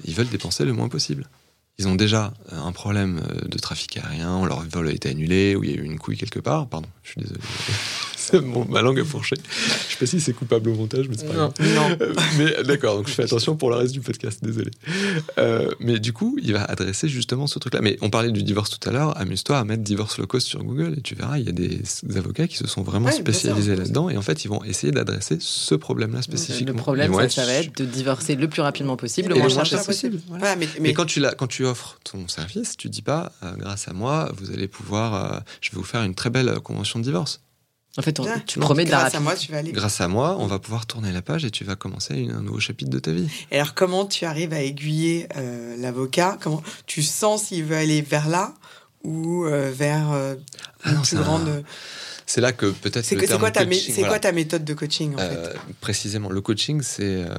ils 0.05 0.15
veulent 0.15 0.29
dépenser 0.29 0.65
le 0.65 0.73
moins 0.73 0.89
possible. 0.89 1.29
Ils 1.81 1.87
ont 1.89 1.95
déjà 1.95 2.33
un 2.51 2.73
problème 2.73 3.23
de 3.45 3.59
trafic 3.59 3.99
aérien, 3.99 4.45
leur 4.47 4.63
vol 4.65 4.89
a 4.89 4.93
été 4.93 5.11
annulé, 5.11 5.55
ou 5.55 5.63
il 5.63 5.71
y 5.71 5.73
a 5.75 5.77
eu 5.77 5.85
une 5.85 5.99
couille 5.99 6.17
quelque 6.17 6.41
part. 6.41 6.67
Pardon, 6.69 6.89
je 7.05 7.11
suis 7.13 7.21
désolé. 7.21 7.41
Bon, 8.43 8.65
ma 8.69 8.83
langue 8.83 9.01
a 9.01 9.05
fourché. 9.05 9.37
Je 9.37 9.93
sais 9.93 9.99
pas 9.99 10.07
si 10.07 10.21
c'est 10.21 10.33
coupable 10.33 10.71
au 10.71 10.75
montage, 10.75 11.09
mais 11.09 11.17
c'est 11.17 11.27
pas 11.27 11.35
Non. 11.35 11.53
grave. 11.57 11.75
Non. 11.75 11.97
Euh, 12.01 12.15
mais 12.39 12.63
d'accord, 12.65 12.97
donc 12.97 13.09
je 13.09 13.13
fais 13.15 13.23
attention 13.25 13.57
pour 13.57 13.71
le 13.71 13.77
reste 13.77 13.93
du 13.93 14.01
podcast, 14.01 14.41
désolé. 14.43 14.71
Euh, 15.39 15.71
mais 15.81 15.99
du 15.99 16.13
coup, 16.13 16.39
il 16.43 16.53
va 16.53 16.65
adresser 16.65 17.09
justement 17.09 17.47
ce 17.47 17.59
truc-là. 17.59 17.81
Mais 17.83 17.97
on 18.01 18.11
parlait 18.11 18.31
du 18.33 18.43
divorce 18.43 18.71
tout 18.71 18.89
à 18.89 18.93
l'heure, 18.93 19.19
amuse-toi 19.19 19.59
à 19.59 19.65
mettre 19.65 19.83
divorce 19.83 20.19
low 20.19 20.27
cost 20.27 20.47
sur 20.47 20.63
Google 20.65 20.95
et 20.99 21.01
tu 21.01 21.15
verras, 21.15 21.39
il 21.39 21.47
y 21.47 21.49
a 21.49 21.53
des 21.53 21.81
avocats 22.17 22.47
qui 22.49 22.57
se 22.57 22.67
sont 22.67 22.83
vraiment 22.83 23.07
Ouais, 23.07 23.13
spécialisés 23.13 23.77
là-dedans 23.77 24.09
et 24.11 24.17
en 24.17 24.23
fait, 24.23 24.45
ils 24.45 24.49
vont 24.49 24.63
essayer 24.65 24.93
d'adresser 24.93 25.39
ce 25.41 25.75
problème-là 25.75 26.23
spécifiquement. 26.23 26.73
Le 26.75 26.79
problème, 26.79 27.15
ça, 27.15 27.25
être 27.25 27.33
ça 27.33 27.47
va 27.47 27.53
être 27.55 27.77
de 27.79 27.85
divorcer 27.85 28.35
le 28.37 28.49
plus 28.49 28.63
rapidement 28.63 28.97
possible, 28.97 29.31
le 29.31 29.37
moins 29.37 29.49
cher 29.49 29.63
possible. 29.63 29.85
possible. 29.85 30.19
voilà. 30.29 30.39
Voilà, 30.45 30.57
mais, 30.57 30.67
Mais 30.75 30.89
mais 30.89 30.93
quand 30.95 31.07
tu, 31.07 31.21
l'as- 31.21 31.35
quand 31.35 31.47
tu 31.47 31.65
offres 31.65 31.99
ton 32.05 32.27
service, 32.29 32.77
tu 32.77 32.89
dis 32.89 33.03
pas, 33.03 33.33
euh, 33.43 33.53
grâce 33.57 33.89
à 33.89 33.93
moi, 33.93 34.33
vous 34.39 34.51
allez 34.51 34.69
pouvoir, 34.69 35.15
euh, 35.35 35.39
je 35.61 35.71
vais 35.71 35.77
vous 35.77 35.85
faire 35.85 36.03
une 36.03 36.15
très 36.15 36.31
belle 36.31 36.59
convention 36.61 36.99
de 36.99 37.05
divorce. 37.05 37.41
En 37.99 38.03
fait, 38.03 38.21
on- 38.21 38.25
Tiens, 38.25 38.41
tu 38.47 38.61
promets 38.61 38.85
de 38.85 38.91
la 38.91 38.99
grâce 39.01 39.15
à 39.17 39.21
moi, 39.21 39.35
tu 39.35 39.51
vas 39.51 39.59
aller. 39.59 39.73
Grâce 39.73 40.01
à 40.01 40.07
moi, 40.07 40.37
on 40.39 40.47
va 40.47 40.59
pouvoir 40.61 40.87
tourner 40.87 41.11
la 41.11 41.21
page 41.21 41.45
et 41.45 41.51
tu 41.51 41.65
vas 41.65 41.75
commencer 41.75 42.15
une- 42.15 42.31
un 42.31 42.43
nouveau 42.43 42.61
chapitre 42.61 42.91
de 42.91 43.01
ta 43.01 43.11
vie. 43.13 43.29
Et 43.51 43.57
alors, 43.59 43.75
comment 43.75 44.07
tu 44.07 44.25
arrives 44.25 44.53
à 44.53 44.63
aiguiller 44.63 45.27
euh, 45.37 45.77
l'avocat? 45.79 46.39
Comment 46.41 46.63
tu 46.87 47.03
sens 47.03 47.45
s'il 47.47 47.65
veut 47.65 47.77
aller 47.77 48.01
vers 48.01 48.29
là 48.29 48.55
ou 49.03 49.45
euh, 49.47 49.73
vers 49.75 50.13
euh, 50.13 50.37
Ah 50.85 50.91
une 50.91 50.95
non, 50.97 51.03
plus 51.03 51.17
un- 51.17 51.21
grande 51.23 51.65
C'est 52.27 52.41
là 52.41 52.53
que 52.53 52.67
peut-être 52.67 53.05
C'est 53.05 53.17
quoi, 53.17 53.51
ta 53.51 53.65
coaching, 53.65 53.95
voilà. 53.95 54.09
quoi 54.09 54.19
ta 54.21 54.33
méthode 54.33 54.65
de 54.65 54.75
coaching 54.75 55.15
en 55.15 55.19
fait? 55.19 55.57
précisément, 55.81 56.29
le 56.31 56.41
coaching, 56.41 56.83
c'est 56.83 57.25
euh, 57.25 57.31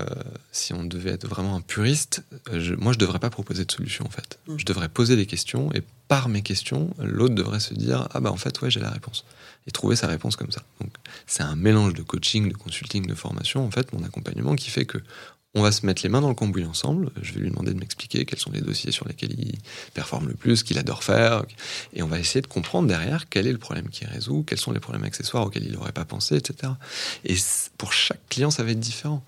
si 0.51 0.73
on 0.73 0.83
devait 0.83 1.11
être 1.11 1.27
vraiment 1.27 1.55
un 1.55 1.61
puriste, 1.61 2.23
je- 2.51 2.73
moi 2.73 2.91
je 2.91 2.97
devrais 2.97 3.19
pas 3.19 3.29
proposer 3.29 3.63
de 3.65 3.71
solution 3.71 4.05
en 4.05 4.09
fait. 4.09 4.39
Mm. 4.47 4.55
Je 4.57 4.65
devrais 4.65 4.89
poser 4.89 5.15
des 5.15 5.25
questions 5.27 5.71
et 5.73 5.83
par 6.07 6.27
mes 6.27 6.41
questions, 6.41 6.89
l'autre 7.01 7.35
devrait 7.35 7.59
se 7.61 7.73
dire 7.75 8.07
ah 8.13 8.19
bah 8.19 8.31
en 8.31 8.35
fait 8.37 8.59
ouais 8.61 8.71
j'ai 8.71 8.79
la 8.79 8.89
réponse 8.89 9.23
et 9.69 9.71
trouver 9.71 9.95
sa 9.95 10.07
réponse 10.07 10.35
comme 10.35 10.51
ça. 10.51 10.63
Donc 10.81 10.89
c'est 11.27 11.43
un 11.43 11.55
mélange 11.55 11.93
de 11.93 12.01
coaching, 12.01 12.49
de 12.49 12.55
consulting, 12.57 13.05
de 13.05 13.13
formation 13.15 13.65
en 13.65 13.71
fait 13.71 13.93
mon 13.93 14.03
accompagnement 14.03 14.55
qui 14.55 14.69
fait 14.71 14.85
que 14.85 14.97
on 15.55 15.63
va 15.63 15.71
se 15.71 15.83
mettre 15.83 16.03
les 16.03 16.09
mains 16.09 16.21
dans 16.21 16.29
le 16.29 16.35
cambouis 16.35 16.65
ensemble. 16.65 17.09
Je 17.23 17.33
vais 17.33 17.39
lui 17.39 17.49
demander 17.49 17.73
de 17.73 17.79
m'expliquer 17.79 18.23
quels 18.23 18.37
sont 18.37 18.51
les 18.51 18.61
dossiers 18.61 18.91
sur 18.91 19.07
lesquels 19.07 19.31
il 19.31 19.57
performe 19.95 20.27
le 20.27 20.35
plus, 20.35 20.61
qu'il 20.61 20.77
adore 20.77 21.03
faire. 21.03 21.43
Et 21.93 22.03
on 22.03 22.07
va 22.07 22.19
essayer 22.19 22.41
de 22.41 22.45
comprendre 22.47 22.87
derrière 22.87 23.27
quel 23.29 23.47
est 23.47 23.51
le 23.51 23.57
problème 23.57 23.89
qu'il 23.89 24.07
résout, 24.07 24.43
quels 24.45 24.59
sont 24.59 24.71
les 24.71 24.79
problèmes 24.79 25.05
accessoires 25.05 25.43
auxquels 25.47 25.63
il 25.65 25.71
n'aurait 25.71 25.91
pas 25.91 26.05
pensé, 26.05 26.35
etc. 26.35 26.73
Et 27.25 27.35
pour 27.79 27.93
chaque 27.93 28.21
client, 28.29 28.51
ça 28.51 28.63
va 28.63 28.69
être 28.71 28.79
différent. 28.79 29.23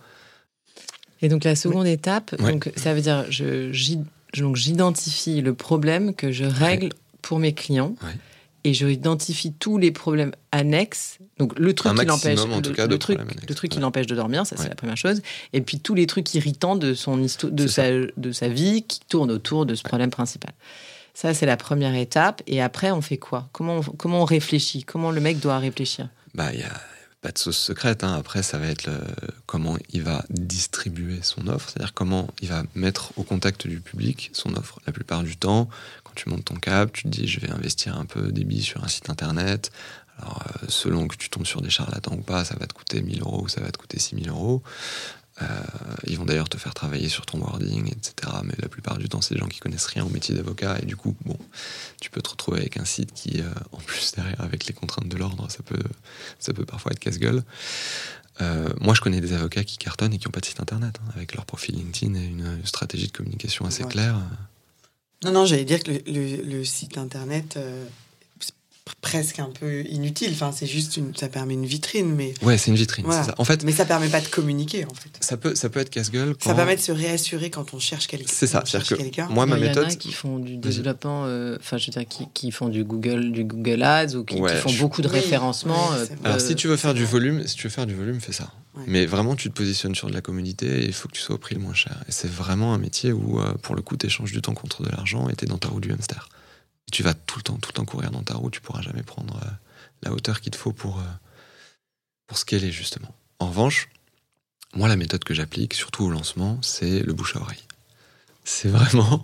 Et 1.24 1.28
donc 1.28 1.44
la 1.44 1.56
seconde 1.56 1.88
étape, 1.88 2.36
Ouais. 2.40 2.52
donc 2.52 2.72
ça 2.76 2.94
veut 2.94 3.02
dire 3.02 3.26
je 3.32 3.72
j'identifie 3.74 5.42
le 5.42 5.54
problème 5.56 6.14
que 6.14 6.32
je 6.32 6.46
règle 6.46 6.90
pour 7.24 7.40
mes 7.40 7.54
clients 7.54 7.96
Ouais. 8.04 8.16
Et 8.64 8.74
je 8.74 8.88
identifie 8.88 9.54
tous 9.54 9.78
les 9.78 9.92
problèmes 9.92 10.32
annexes. 10.52 11.18
Donc 11.38 11.58
le 11.58 11.74
truc 11.74 11.98
qui 11.98 12.06
l'empêche, 12.06 12.40
le, 12.46 12.56
le 12.88 13.00
truc, 13.00 13.20
le 13.50 13.56
truc 13.56 13.72
qui 13.72 13.80
l'empêche 13.80 14.08
de 14.08 14.16
dormir, 14.16 14.46
ça 14.46 14.56
c'est 14.58 14.64
Ouais. 14.64 14.70
la 14.70 14.76
première 14.76 14.98
chose. 14.98 15.22
Et 15.54 15.62
puis 15.62 15.80
tous 15.80 15.96
les 15.96 16.06
trucs 16.08 16.34
irritants 16.36 16.76
de 16.76 16.94
son 16.94 17.18
de 17.18 17.68
sa 17.68 17.84
de 17.92 18.32
sa 18.32 18.48
vie 18.48 18.84
qui 18.84 19.00
tournent 19.08 19.32
autour 19.32 19.66
de 19.66 19.74
ce 19.76 19.84
problème 19.84 20.12
principal. 20.12 20.52
Ça 21.14 21.34
c'est 21.34 21.46
la 21.46 21.58
première 21.58 21.96
étape. 21.96 22.42
Et 22.48 22.62
après 22.62 22.92
on 22.92 23.02
fait 23.02 23.18
quoi? 23.18 23.50
Comment 23.52 23.78
on, 23.78 23.82
comment 23.82 24.22
on 24.22 24.26
réfléchit? 24.26 24.84
Comment 24.84 25.12
le 25.12 25.22
mec 25.22 25.40
doit 25.40 25.58
réfléchir? 25.60 26.10
Bah, 26.36 26.52
il 26.54 26.60
n'y 26.60 26.64
a 26.64 26.82
pas 27.22 27.32
de 27.32 27.38
sauce 27.38 27.58
secrète. 27.58 28.04
hein. 28.04 28.16
Après, 28.18 28.42
ça 28.42 28.58
va 28.58 28.66
être 28.68 28.86
le- 28.88 28.98
comment 29.46 29.78
il 29.94 30.02
va 30.02 30.26
distribuer 30.30 31.20
son 31.22 31.46
offre, 31.48 31.70
c'est-à-dire 31.70 31.94
comment 31.94 32.28
il 32.42 32.48
va 32.48 32.64
mettre 32.74 33.12
au 33.16 33.22
contact 33.24 33.68
du 33.68 33.80
public 33.80 34.32
son 34.34 34.56
offre. 34.56 34.80
La 34.88 34.94
plupart 34.94 35.22
du 35.22 35.38
temps, 35.38 35.70
quand 36.12 36.16
tu 36.16 36.30
montes 36.30 36.46
ton 36.46 36.56
cap, 36.56 36.92
tu 36.92 37.04
te 37.04 37.08
dis 37.08 37.26
je 37.28 37.40
vais 37.40 37.50
investir 37.52 37.98
un 37.98 38.06
peu 38.06 38.32
des 38.34 38.44
billes 38.44 38.64
sur 38.64 38.84
un 38.84 38.88
site 38.90 39.10
internet. 39.10 39.72
Alors, 40.20 40.44
euh, 40.62 40.66
selon 40.68 41.08
que 41.08 41.16
tu 41.16 41.30
tombes 41.30 41.46
sur 41.46 41.62
des 41.62 41.70
charlatans 41.70 42.14
ou 42.14 42.22
pas, 42.22 42.44
ça 42.44 42.56
va 42.60 42.68
te 42.68 42.74
coûter 42.74 43.02
1000 43.02 43.22
euros 43.22 43.44
ou 43.44 43.48
ça 43.48 43.62
va 43.62 43.72
te 43.72 43.78
coûter 43.78 43.98
6000 44.00 44.30
euros. 44.30 44.62
Euh, 45.42 45.46
ils 46.06 46.18
vont 46.18 46.26
d'ailleurs 46.26 46.50
te 46.50 46.58
faire 46.58 46.74
travailler 46.74 47.08
sur 47.10 47.26
ton 47.26 47.40
wording, 47.40 47.88
etc. 47.88 48.14
Mais 48.44 48.54
la 48.60 48.68
plupart 48.68 48.98
du 48.98 49.08
temps, 49.10 49.22
c'est 49.22 49.34
des 49.34 49.40
gens 49.40 49.48
qui 49.48 49.60
connaissent 49.60 49.86
rien 49.88 50.04
au 50.06 50.10
métier 50.10 50.36
d'avocat. 50.36 50.78
Et 50.82 50.86
du 50.86 50.96
coup, 50.98 51.16
bon, 51.26 51.38
tu 52.02 52.10
peux 52.12 52.22
te 52.22 52.30
retrouver 52.30 52.60
avec 52.60 52.78
un 52.78 52.86
site 52.86 53.14
qui, 53.14 53.40
euh, 53.42 53.46
en 53.72 53.78
plus, 53.78 54.12
derrière, 54.12 54.40
avec 54.42 54.66
les 54.68 54.74
contraintes 54.74 55.08
de 55.08 55.18
l'ordre, 55.18 55.50
ça 55.50 55.64
peut, 55.64 55.82
ça 56.40 56.54
peut 56.54 56.66
parfois 56.66 56.92
être 56.92 57.00
casse-gueule. 57.00 57.44
Euh, 58.42 58.70
moi, 58.80 58.94
je 58.94 59.02
connais 59.02 59.22
des 59.22 59.34
avocats 59.34 59.64
qui 59.64 59.78
cartonnent 59.78 60.14
et 60.14 60.20
qui 60.20 60.28
n'ont 60.28 60.32
pas 60.32 60.40
de 60.42 60.46
site 60.46 60.60
internet, 60.60 61.00
hein, 61.04 61.12
avec 61.16 61.34
leur 61.34 61.46
profil 61.46 61.76
LinkedIn 61.76 62.14
et 62.16 62.26
une 62.26 62.60
stratégie 62.66 63.08
de 63.08 63.12
communication 63.14 63.66
assez 63.66 63.84
Ouais. 63.84 63.90
claire. 63.90 64.18
Non, 65.24 65.32
non, 65.32 65.46
j'allais 65.46 65.66
dire 65.66 65.82
que 65.84 65.92
le, 65.92 66.00
le- 66.08 66.42
le 66.44 66.64
site 66.66 66.98
internet, 66.98 67.56
euh, 67.58 67.86
c'est 68.40 68.54
presque 69.02 69.38
un 69.40 69.50
peu 69.58 69.86
inutile. 69.86 70.32
Enfin, 70.34 70.52
c'est 70.52 70.66
juste 70.66 70.98
une, 70.98 71.16
ça 71.16 71.30
permet 71.30 71.54
une 71.54 71.66
vitrine, 71.68 72.14
mais 72.16 72.34
Ouais, 72.42 72.58
c'est 72.58 72.72
une 72.72 72.78
vitrine. 72.78 73.06
Voilà. 73.06 73.22
c'est 73.24 73.30
ça. 73.30 73.36
En 73.38 73.46
fait, 73.46 73.64
mais 73.64 73.72
ça 73.72 73.86
permet 73.86 74.10
pas 74.10 74.20
de 74.22 74.28
communiquer 74.28 74.86
en 74.86 74.94
fait. 74.96 75.10
ça 75.20 75.38
peut, 75.38 75.54
ça 75.54 75.70
peut 75.70 75.80
être 75.80 75.92
casse-gueule. 75.92 76.36
Ça 76.40 76.50
quand- 76.50 76.56
permet 76.56 76.76
de 76.76 76.82
se 76.82 76.92
réassurer 76.92 77.52
quand 77.52 77.74
on 77.76 77.80
cherche 77.80 78.08
quelqu'un. 78.08 78.26
C'est 78.28 78.48
ça, 78.48 78.64
cherche 78.66 78.90
que 78.90 78.96
quelqu'un. 78.96 79.28
moi, 79.30 79.46
ma 79.46 79.58
Il 79.58 79.62
y 79.62 79.66
en 79.66 79.68
méthode. 79.70 79.86
a 79.92 79.96
qui 79.96 80.12
font 80.12 80.40
du 80.40 80.58
développement, 80.58 81.26
euh, 81.28 81.58
enfin, 81.60 81.78
je 81.78 81.86
veux 81.86 81.92
dire, 81.92 82.08
qui, 82.08 82.28
qui 82.34 82.50
font 82.52 82.70
du 82.70 82.84
Google, 82.84 83.32
du 83.32 83.44
Google 83.44 83.84
Ads 83.84 84.16
ou 84.16 84.24
qui, 84.24 84.38
font 84.40 84.70
je- 84.70 84.80
beaucoup 84.80 85.04
de 85.04 85.08
Oui, 85.08 85.14
référencement. 85.16 85.94
euh. 85.94 86.06
Alors, 86.24 86.38
euh, 86.38 86.40
si 86.40 86.56
tu 86.56 86.68
veux 86.68 86.78
faire 86.78 86.96
du 86.96 87.06
volume, 87.06 87.46
si 87.48 87.56
tu 87.56 87.64
veux 87.68 87.70
faire 87.72 87.86
du 87.86 87.94
volume, 87.94 88.20
fais 88.20 88.34
ça. 88.34 88.52
Mais 88.88 89.06
vraiment, 89.06 89.36
tu 89.36 89.50
te 89.50 89.54
positionnes 89.54 89.96
sur 89.96 90.08
de 90.08 90.14
la 90.14 90.22
commodité 90.22 90.84
et 90.84 90.86
il 90.86 90.94
faut 90.94 91.08
que 91.08 91.14
tu 91.14 91.22
sois 91.22 91.36
au 91.36 91.38
prix 91.38 91.56
le 91.56 91.62
moins 91.62 91.74
cher. 91.74 92.04
Et 92.08 92.12
c'est 92.12 92.30
vraiment 92.30 92.74
un 92.74 92.78
métier 92.78 93.12
où, 93.12 93.40
euh, 93.40 93.54
pour 93.56 93.76
le 93.76 93.82
coup, 93.82 93.98
tu 93.98 94.06
échanges 94.06 94.32
du 94.32 94.42
temps 94.42 94.54
contre 94.54 94.84
de 94.84 94.90
l'argent 94.90 95.28
et 95.30 95.36
tu 95.36 95.46
es 95.46 95.48
dans 95.48 95.58
ta 95.58 95.68
roue 95.68 95.82
du 95.82 95.92
hamster. 95.92 96.30
Et 96.88 96.92
tu 96.92 97.04
vas 97.04 97.14
tout 97.14 97.38
le 97.40 97.44
temps, 97.44 97.58
tout 97.58 97.70
le 97.70 97.74
temps 97.74 97.86
courir 97.86 98.12
dans 98.12 98.24
ta 98.24 98.36
roue, 98.36 98.50
tu 98.50 98.62
pourras 98.62 98.82
jamais 98.82 99.04
prendre 99.04 99.36
euh, 99.44 99.50
la 100.04 100.14
hauteur 100.14 100.40
qu'il 100.40 100.52
te 100.52 100.58
faut 100.58 100.72
pour, 100.72 101.00
euh, 101.00 101.04
pour 102.28 102.38
scaler, 102.38 102.72
justement. 102.72 103.14
En 103.40 103.48
revanche, 103.48 103.90
moi, 104.74 104.88
la 104.88 104.96
méthode 104.96 105.24
que 105.26 105.34
j'applique, 105.34 105.74
surtout 105.74 106.06
au 106.06 106.10
lancement, 106.10 106.58
c'est 106.62 107.02
le 107.02 107.14
bouche 107.14 107.36
à 107.36 107.42
oreille. 107.42 107.64
C'est 108.44 108.70
vraiment 108.70 109.24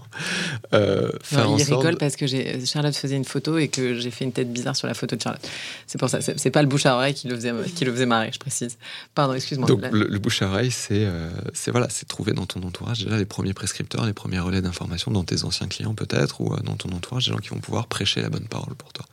euh, 0.74 1.12
faire 1.24 1.46
Non, 1.46 1.54
en 1.54 1.58
il 1.58 1.66
sorte. 1.66 1.82
rigole 1.82 1.98
parce 1.98 2.16
que 2.16 2.28
Charlotte 2.66 2.96
faisait 2.96 3.16
une 3.16 3.26
photo 3.26 3.58
et 3.58 3.68
que 3.68 3.96
j'ai 3.96 4.12
fait 4.12 4.26
une 4.26 4.32
tête 4.32 4.54
bizarre 4.54 4.76
sur 4.76 4.86
la 4.88 4.94
photo 4.94 5.16
de 5.16 5.22
Charlotte. 5.22 5.42
C'est 5.88 5.98
pour 5.98 6.08
ça, 6.10 6.20
c'est 6.22 6.52
pas 6.52 6.62
le 6.62 6.68
bouche 6.68 6.86
à 6.86 6.94
oreille 6.96 7.16
qui 7.16 7.28
le 7.28 7.36
faisait, 7.36 7.52
qui 7.76 7.84
le 7.84 7.92
faisait 7.92 8.06
marrer, 8.06 8.30
je 8.32 8.38
précise. 8.38 8.78
Pardon, 9.16 9.34
excuse-moi. 9.34 9.68
Donc 9.68 9.82
le, 9.92 10.08
le 10.08 10.20
bouche 10.20 10.44
à 10.44 10.48
oreille, 10.48 10.70
c'est 10.70 11.04
euh, 11.06 11.32
voilà, 11.72 11.88
c'est 11.90 12.08
trouver 12.08 12.34
dans 12.34 12.46
ton 12.46 12.62
entourage 12.62 13.04
déjà 13.04 13.18
les 13.18 13.26
premiers 13.26 13.54
prescripteurs, 13.54 14.06
les 14.06 14.14
premiers 14.14 14.40
relais 14.40 14.62
d'information 14.62 15.10
dans 15.12 15.24
tes 15.24 15.44
anciens 15.46 15.68
clients 15.68 15.96
peut-être 15.96 16.40
ou 16.42 16.54
euh, 16.54 16.58
dans 16.60 16.76
ton 16.76 16.90
entourage 16.90 17.26
des 17.26 17.32
gens 17.32 17.40
qui 17.40 17.50
vont 17.50 17.60
pouvoir 17.60 17.88
prêcher 17.88 18.22
la 18.22 18.30
bonne 18.30 18.48
parole 18.48 18.76
pour 18.76 18.94
toi. 18.94 19.06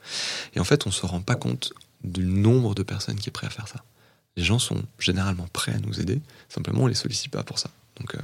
Et 0.54 0.60
en 0.60 0.64
fait, 0.64 0.86
on 0.86 0.90
se 0.90 1.06
rend 1.06 1.20
pas 1.22 1.34
compte 1.36 1.72
du 2.02 2.24
nombre 2.26 2.74
de 2.74 2.82
personnes 2.82 3.16
qui 3.16 3.30
est 3.30 3.32
prêt 3.32 3.46
à 3.46 3.50
faire 3.50 3.68
ça. 3.68 3.82
Les 4.36 4.44
gens 4.44 4.58
sont 4.58 4.82
généralement 4.98 5.46
prêts 5.52 5.72
à 5.72 5.78
nous 5.78 5.98
aider, 6.00 6.20
simplement 6.50 6.82
on 6.82 6.86
les 6.88 6.94
sollicite 6.94 7.30
pas 7.30 7.42
pour 7.42 7.58
ça. 7.58 7.70
Donc, 8.00 8.14
euh, 8.16 8.18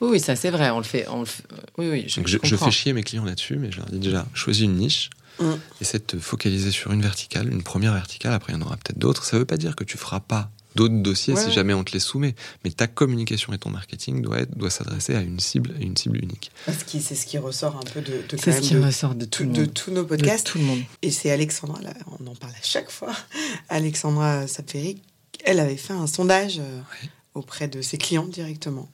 Oui, 0.00 0.18
ça 0.20 0.34
c'est 0.36 0.50
vrai, 0.50 0.70
on 0.70 0.78
le 0.78 0.84
fait. 0.84 1.06
On 1.08 1.20
le 1.20 1.26
fait- 1.26 1.44
Oui, 1.78 1.88
oui, 1.90 2.04
je, 2.08 2.16
donc 2.16 2.26
je, 2.28 2.38
je 2.42 2.46
je 2.48 2.50
comprends. 2.54 2.66
fais 2.66 2.70
chier 2.72 2.92
mes 2.92 3.02
clients 3.02 3.24
là-dessus, 3.24 3.56
mais 3.56 3.70
je 3.70 3.78
leur 3.78 3.86
dis 3.90 3.98
déjà 3.98 4.26
choisis 4.34 4.64
une 4.64 4.76
niche. 4.76 5.10
Mm. 5.38 5.52
Essaie 5.80 5.98
de 5.98 6.04
te 6.04 6.18
focaliser 6.18 6.70
sur 6.70 6.92
une 6.92 7.02
verticale, 7.02 7.50
une 7.52 7.62
première 7.62 7.92
verticale, 7.94 8.32
après 8.32 8.52
il 8.52 8.56
y 8.56 8.58
en 8.58 8.62
aura 8.66 8.76
peut-être 8.76 8.98
d'autres. 8.98 9.24
Ça 9.24 9.38
veut 9.38 9.44
pas 9.44 9.56
dire 9.56 9.76
que 9.76 9.84
tu 9.84 9.96
feras 9.98 10.20
pas 10.20 10.50
d'autres 10.76 10.94
dossiers 11.02 11.34
Ouais, 11.34 11.42
si 11.44 11.50
jamais 11.50 11.74
on 11.74 11.82
te 11.82 11.92
les 11.92 11.98
soumet, 11.98 12.34
mais 12.64 12.70
ta 12.70 12.86
communication 12.86 13.52
et 13.52 13.58
ton 13.58 13.70
marketing 13.70 14.22
doit, 14.22 14.38
être, 14.40 14.56
doit 14.56 14.70
s'adresser 14.70 15.14
à 15.16 15.20
une 15.20 15.40
cible, 15.40 15.74
à 15.78 15.82
une 15.82 15.96
cible 15.96 16.22
unique. 16.22 16.50
Parce 16.66 16.84
que 16.84 16.98
c'est 17.00 17.14
ce 17.16 17.26
qui 17.26 17.38
ressort 17.38 17.76
un 17.76 17.90
peu 17.92 18.00
de, 18.02 18.12
de, 18.12 18.22
quand 18.30 18.40
C'est 18.42 18.52
ce 18.52 18.60
qui 18.60 18.74
de, 18.74 18.80
ressort 18.84 19.14
de 19.14 19.24
tout 19.24 19.44
de 19.44 19.64
tous 19.64 19.90
nos 19.90 20.02
De 20.02 20.08
podcasts. 20.08 20.46
tout 20.46 20.58
le 20.58 20.64
monde. 20.64 20.80
Et 21.02 21.10
c'est 21.10 21.30
Alexandra, 21.30 21.80
là, 21.82 21.92
on 22.20 22.26
en 22.26 22.34
parle 22.34 22.52
à 22.52 22.62
chaque 22.62 22.90
fois. 22.90 23.12
Alexandra 23.68 24.46
Saperi, 24.46 25.00
elle 25.44 25.60
avait 25.60 25.76
fait 25.76 25.92
un 25.94 26.06
sondage 26.06 26.58
euh, 26.58 26.78
Ouais. 27.02 27.08
auprès 27.34 27.68
de 27.68 27.82
ses 27.82 27.98
clients 27.98 28.26
directement. 28.26 28.88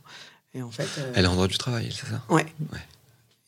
Et 0.56 0.62
en 0.62 0.70
fait, 0.70 0.88
euh, 0.98 1.12
Elle 1.14 1.24
est 1.24 1.28
en 1.28 1.34
droit 1.34 1.48
du 1.48 1.58
travail, 1.58 1.88
c'est 1.92 2.06
ça? 2.10 2.22
Ouais. 2.30 2.46
Ouais. 2.72 2.78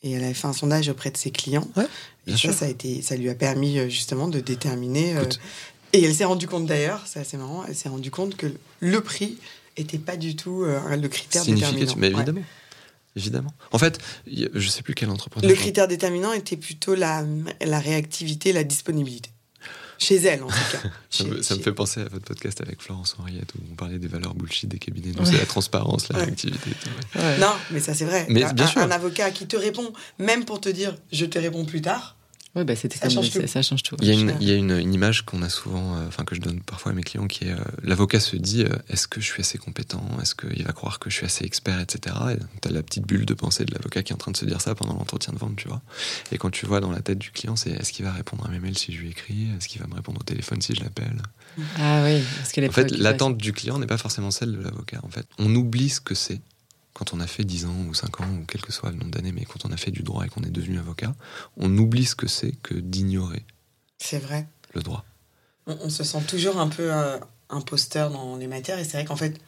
Et 0.03 0.11
elle 0.11 0.23
avait 0.23 0.33
fait 0.33 0.47
un 0.47 0.53
sondage 0.53 0.87
auprès 0.89 1.11
de 1.11 1.17
ses 1.17 1.31
clients. 1.31 1.67
Ouais, 1.75 1.83
et 1.83 1.87
bien 2.27 2.35
ça, 2.35 2.39
sûr. 2.41 2.53
ça, 2.53 2.65
a 2.65 2.67
été, 2.69 3.01
ça 3.01 3.15
lui 3.17 3.29
a 3.29 3.35
permis 3.35 3.79
euh, 3.79 3.89
justement 3.89 4.27
de 4.27 4.39
déterminer. 4.39 5.17
euh, 5.17 5.25
et 5.91 6.03
elle 6.03 6.13
s'est 6.13 6.23
rendue 6.25 6.47
compte 6.47 6.67
d'ailleurs, 6.67 7.03
c'est 7.07 7.19
assez 7.19 7.35
marrant, 7.35 7.65
elle 7.67 7.75
s'est 7.75 7.89
rendue 7.89 8.11
compte 8.11 8.37
que 8.37 8.47
le 8.79 9.01
prix 9.01 9.37
était 9.75 9.97
pas 9.97 10.15
du 10.17 10.35
tout 10.35 10.63
euh, 10.63 10.95
le 10.95 11.07
critère 11.07 11.43
déterminant. 11.43 11.95
mais 11.97 12.07
Ouais. 12.09 12.13
évidemment. 12.15 12.43
Évidemment. 13.15 13.53
En 13.71 13.79
fait, 13.79 13.97
je 14.27 14.67
sais 14.69 14.83
plus 14.83 14.93
quel 14.93 15.09
entrepreneur. 15.09 15.49
Le 15.49 15.55
critère 15.55 15.87
déterminant 15.87 16.31
était 16.31 16.55
plutôt 16.57 16.93
la, 16.95 17.25
la 17.59 17.79
réactivité, 17.79 18.53
la 18.53 18.63
disponibilité. 18.63 19.31
Chez 19.99 20.15
elle, 20.15 20.41
en 20.43 20.47
tout 20.47 20.53
cas. 20.71 20.89
Ça, 21.09 21.23
me, 21.25 21.41
Chez- 21.41 21.59
fait 21.61 21.71
penser 21.73 21.99
à 22.01 22.05
votre 22.05 22.25
podcast 22.25 22.61
avec 22.61 22.81
Florence 22.81 23.15
Henriette 23.19 23.53
où 23.55 23.59
on 23.71 23.75
parlait 23.75 23.99
des 23.99 24.07
valeurs 24.07 24.33
bullshit 24.33 24.69
des 24.69 24.79
cabinets. 24.79 25.11
Donc 25.11 25.27
c'est 25.27 25.37
la 25.37 25.45
transparence, 25.45 26.09
la 26.09 26.19
réactivité. 26.19 26.69
ouais. 27.15 27.37
Non, 27.39 27.51
mais 27.71 27.79
ça 27.79 27.93
c'est 27.93 28.05
vrai. 28.05 28.25
Mais 28.29 28.43
un, 28.43 28.53
bien 28.53 28.65
sûr. 28.67 28.81
un 28.81 28.91
avocat 28.91 29.29
qui 29.31 29.45
te 29.45 29.57
répond, 29.57 29.91
même 30.17 30.45
pour 30.45 30.61
te 30.61 30.69
dire 30.69 30.95
je 31.11 31.25
te 31.25 31.37
réponds 31.37 31.65
plus 31.65 31.81
tard. 31.81 32.15
Oui, 32.55 32.63
bah, 32.63 32.75
c'était 32.75 32.97
Ça 32.97 33.01
comme 33.05 33.11
change 33.15 33.29
ça, 33.29 33.41
tout. 33.41 33.47
ça 33.47 33.61
change 33.61 33.83
tout. 33.83 33.95
Il 34.01 34.07
y 34.07 34.11
a, 34.11 34.15
une, 34.15 34.35
il 34.41 34.47
y 34.47 34.51
a 34.51 34.55
une, 34.55 34.71
une 34.71 34.93
image 34.93 35.23
qu'on 35.23 35.43
a 35.43 35.49
souvent, 35.49 35.95
euh, 35.97 36.07
enfin 36.07 36.23
que 36.23 36.33
je 36.33 36.41
donne 36.41 36.61
parfois 36.61 36.91
à 36.91 36.95
mes 36.95 37.03
clients, 37.03 37.27
qui 37.27 37.45
est 37.45 37.51
euh, 37.51 37.57
l'avocat 37.83 38.19
se 38.19 38.35
dit 38.37 38.63
euh, 38.63 38.69
est-ce 38.89 39.07
que 39.07 39.21
je 39.21 39.27
suis 39.27 39.41
assez 39.41 39.59
compétent? 39.59 40.03
Est-ce 40.19 40.33
qu'il 40.33 40.63
va 40.63 40.71
croire 40.73 40.97
que 40.97 41.11
je 41.11 41.15
suis 41.15 41.25
assez 41.27 41.45
expert, 41.45 41.79
etc. 41.79 42.15
Et 42.31 42.37
t'as 42.61 42.71
la 42.71 42.81
petite 42.81 43.05
bulle 43.05 43.25
de 43.27 43.35
pensée 43.35 43.65
de 43.65 43.73
l'avocat 43.73 44.01
qui 44.01 44.13
est 44.13 44.15
en 44.15 44.17
train 44.17 44.31
de 44.31 44.37
se 44.37 44.45
dire 44.45 44.61
ça 44.61 44.73
pendant 44.73 44.93
l'entretien 44.93 45.31
de 45.31 45.37
vente, 45.37 45.57
tu 45.57 45.67
vois. 45.67 45.81
Et 46.31 46.39
quand 46.39 46.49
tu 46.49 46.65
vois 46.65 46.79
dans 46.79 46.91
la 46.91 47.01
tête 47.01 47.19
du 47.19 47.29
client, 47.29 47.55
c'est 47.55 47.69
est-ce 47.69 47.91
qu'il 47.93 48.03
va 48.05 48.11
répondre 48.13 48.43
à 48.45 48.49
mes 48.49 48.59
mails 48.59 48.77
si 48.77 48.93
je 48.93 48.99
lui 48.99 49.09
écris? 49.11 49.47
Est-ce 49.55 49.67
qu'il 49.67 49.79
va 49.79 49.87
me 49.87 49.93
répondre 49.93 50.19
au 50.19 50.23
téléphone 50.23 50.59
si 50.59 50.73
je 50.73 50.81
l'appelle? 50.83 51.21
Ah 51.77 52.01
oui, 52.03 52.19
parce 52.37 52.51
que 52.51 52.61
les 52.61 52.69
En 52.69 52.71
fait, 52.71 52.89
l'attente 52.97 53.37
du 53.37 53.53
client 53.53 53.77
n'est 53.77 53.85
pas 53.87 53.97
forcément 53.99 54.31
celle 54.31 54.53
de 54.53 54.61
l'avocat. 54.61 54.99
En 55.03 55.09
fait, 55.09 55.27
on 55.37 55.53
oublie 55.55 55.89
ce 55.89 56.01
que 56.01 56.15
c'est 56.15 56.41
quand 56.99 57.13
on 57.13 57.21
a 57.21 57.27
fait 57.27 57.45
10 57.45 57.65
ans 57.65 57.75
ou 57.87 57.93
5 57.93 58.19
ans 58.19 58.27
ou 58.29 58.43
quel 58.45 58.61
que 58.61 58.73
soit 58.73 58.91
le 58.91 58.97
nombre 58.97 59.11
d'années, 59.11 59.31
mais 59.31 59.45
quand 59.45 59.65
on 59.65 59.71
a 59.71 59.77
fait 59.77 59.89
du 59.91 60.03
droit 60.03 60.25
et 60.25 60.29
qu'on 60.29 60.41
est 60.43 60.51
devenu 60.51 60.77
avocat, 60.77 61.15
on 61.57 61.75
oublie 61.77 62.05
ce 62.05 62.13
que 62.15 62.27
c'est 62.27 62.51
que 62.61 62.73
d'ignorer 62.75 63.45
C'est 63.99 64.19
vrai. 64.19 64.47
le 64.73 64.81
droit. 64.83 65.05
On, 65.65 65.77
on 65.85 65.89
se 65.89 66.03
sent 66.03 66.21
toujours 66.27 66.59
un 66.59 66.67
peu 66.67 66.91
euh, 66.93 67.17
imposteur 67.49 68.11
dans 68.11 68.35
les 68.35 68.47
matières. 68.47 68.77
Et 68.79 68.83
c'est 68.83 68.97
vrai 68.97 69.05
qu'en 69.05 69.15
fait, 69.15 69.39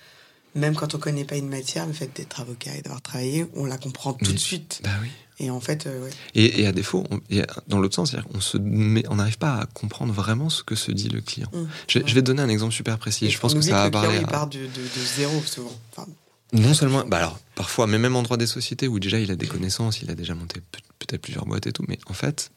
même 0.56 0.76
quand 0.76 0.96
on 0.96 0.98
connaît 0.98 1.26
pas 1.26 1.36
une 1.36 1.50
matière, 1.50 1.86
le 1.86 1.94
fait 1.94 2.10
d'être 2.16 2.40
avocat 2.40 2.76
et 2.76 2.82
d'avoir 2.82 3.02
travaillé, 3.02 3.46
on 3.56 3.66
la 3.66 3.78
comprend 3.78 4.14
tout 4.14 4.32
de 4.32 4.38
suite. 4.38 4.80
Bah 4.84 4.90
oui. 5.02 5.10
Et 5.40 5.50
en 5.50 5.60
fait, 5.60 5.88
euh, 5.88 6.04
ouais. 6.04 6.10
Et, 6.36 6.62
et 6.62 6.68
à 6.68 6.72
défaut, 6.72 7.04
on- 7.10 7.20
et 7.32 7.42
dans 7.68 7.80
l'autre 7.80 7.96
sens, 7.96 8.16
qu'on 8.32 8.40
se 8.42 8.58
met- 8.58 9.08
on 9.10 9.16
n'arrive 9.16 9.40
pas 9.40 9.56
à 9.56 9.66
comprendre 9.66 10.14
vraiment 10.14 10.50
ce 10.50 10.64
que 10.64 10.76
se 10.76 10.92
dit 10.92 11.10
le 11.10 11.20
client. 11.20 11.50
Mm. 11.52 11.64
Je, 11.88 12.00
je 12.06 12.14
vais 12.14 12.22
te 12.22 12.28
donner 12.28 12.44
un 12.44 12.50
exemple 12.50 12.74
super 12.74 12.98
précis. 13.00 13.26
Et 13.26 13.30
je 13.30 13.40
pense 13.40 13.54
on 13.54 13.56
que 13.56 13.62
ça 13.64 13.72
va 13.72 13.84
le 13.86 13.90
client, 13.90 14.02
parler. 14.04 14.18
il 14.20 14.24
à- 14.24 14.28
part 14.28 14.48
de, 14.48 14.60
de- 14.60 14.66
de 14.66 15.02
zéro 15.18 15.42
souvent. 15.42 15.74
Enfin, 15.92 16.08
Non 16.54 16.74
seulement, 16.74 17.06
bah 17.06 17.18
alors 17.18 17.40
parfois, 17.56 17.88
mais 17.88 17.98
même 17.98 18.16
en 18.16 18.24
droit 18.24 18.38
des 18.38 18.48
sociétés 18.48 18.88
où 18.88 19.00
déjà 19.00 19.20
il 19.20 19.32
a 19.32 19.36
des 19.36 19.48
connaissances, 19.48 20.02
il 20.02 20.12
a 20.12 20.16
déjà 20.16 20.36
monté 20.36 20.60
peut- 20.72 20.80
peut-être 21.00 21.22
plusieurs 21.22 21.46
boîtes 21.46 21.68
et 21.68 21.72
tout, 21.72 21.86
mais 21.88 21.98
en 22.08 22.14
fait, 22.14 22.52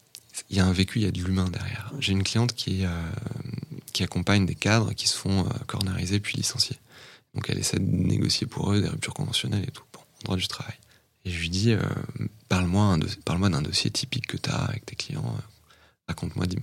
il 0.49 0.57
y 0.57 0.59
a 0.59 0.65
un 0.65 0.73
vécu, 0.73 0.99
il 0.99 1.05
y 1.05 1.07
a 1.07 1.11
de 1.11 1.21
l'humain 1.21 1.47
derrière. 1.49 1.91
J'ai 1.99 2.11
une 2.11 2.23
cliente 2.23 2.53
qui, 2.53 2.85
euh, 2.85 2.89
qui 3.93 4.03
accompagne 4.03 4.45
des 4.45 4.55
cadres 4.55 4.93
qui 4.93 5.07
se 5.07 5.17
font 5.17 5.45
euh, 5.45 5.49
corneriser 5.67 6.19
puis 6.19 6.35
licencier. 6.37 6.77
Donc 7.33 7.49
elle 7.49 7.57
essaie 7.57 7.79
de 7.79 7.85
négocier 7.85 8.47
pour 8.47 8.71
eux 8.73 8.81
des 8.81 8.89
ruptures 8.89 9.13
conventionnelles 9.13 9.63
et 9.67 9.71
tout, 9.71 9.83
bon, 9.93 9.99
en 10.01 10.23
droit 10.25 10.37
du 10.37 10.47
travail. 10.47 10.75
Et 11.23 11.31
je 11.31 11.39
lui 11.39 11.49
dis, 11.49 11.71
euh, 11.71 11.79
parle-moi 12.49 12.97
parle-moi 13.23 13.49
d'un 13.49 13.61
dossier 13.61 13.91
typique 13.91 14.27
que 14.27 14.37
tu 14.37 14.49
as 14.49 14.55
avec 14.55 14.85
tes 14.85 14.95
clients, 14.95 15.23
euh, 15.37 15.41
raconte-moi, 16.09 16.45
dis 16.47 16.57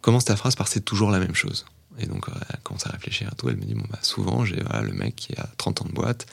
commence 0.00 0.24
ta 0.24 0.36
phrase 0.36 0.54
par 0.56 0.68
c'est 0.68 0.80
toujours 0.80 1.10
la 1.10 1.18
même 1.18 1.34
chose. 1.34 1.66
Et 1.98 2.06
donc, 2.06 2.28
euh, 2.28 2.32
elle 2.50 2.60
commence 2.60 2.86
à 2.86 2.90
réfléchir 2.90 3.28
à 3.30 3.34
tout. 3.34 3.48
Elle 3.48 3.56
me 3.56 3.64
dit, 3.64 3.74
bon, 3.74 3.84
bah, 3.90 3.98
souvent, 4.02 4.44
j'ai 4.44 4.62
voilà, 4.62 4.82
le 4.82 4.92
mec 4.92 5.16
qui 5.16 5.34
a 5.36 5.48
30 5.56 5.82
ans 5.82 5.84
de 5.86 5.92
boîte, 5.92 6.26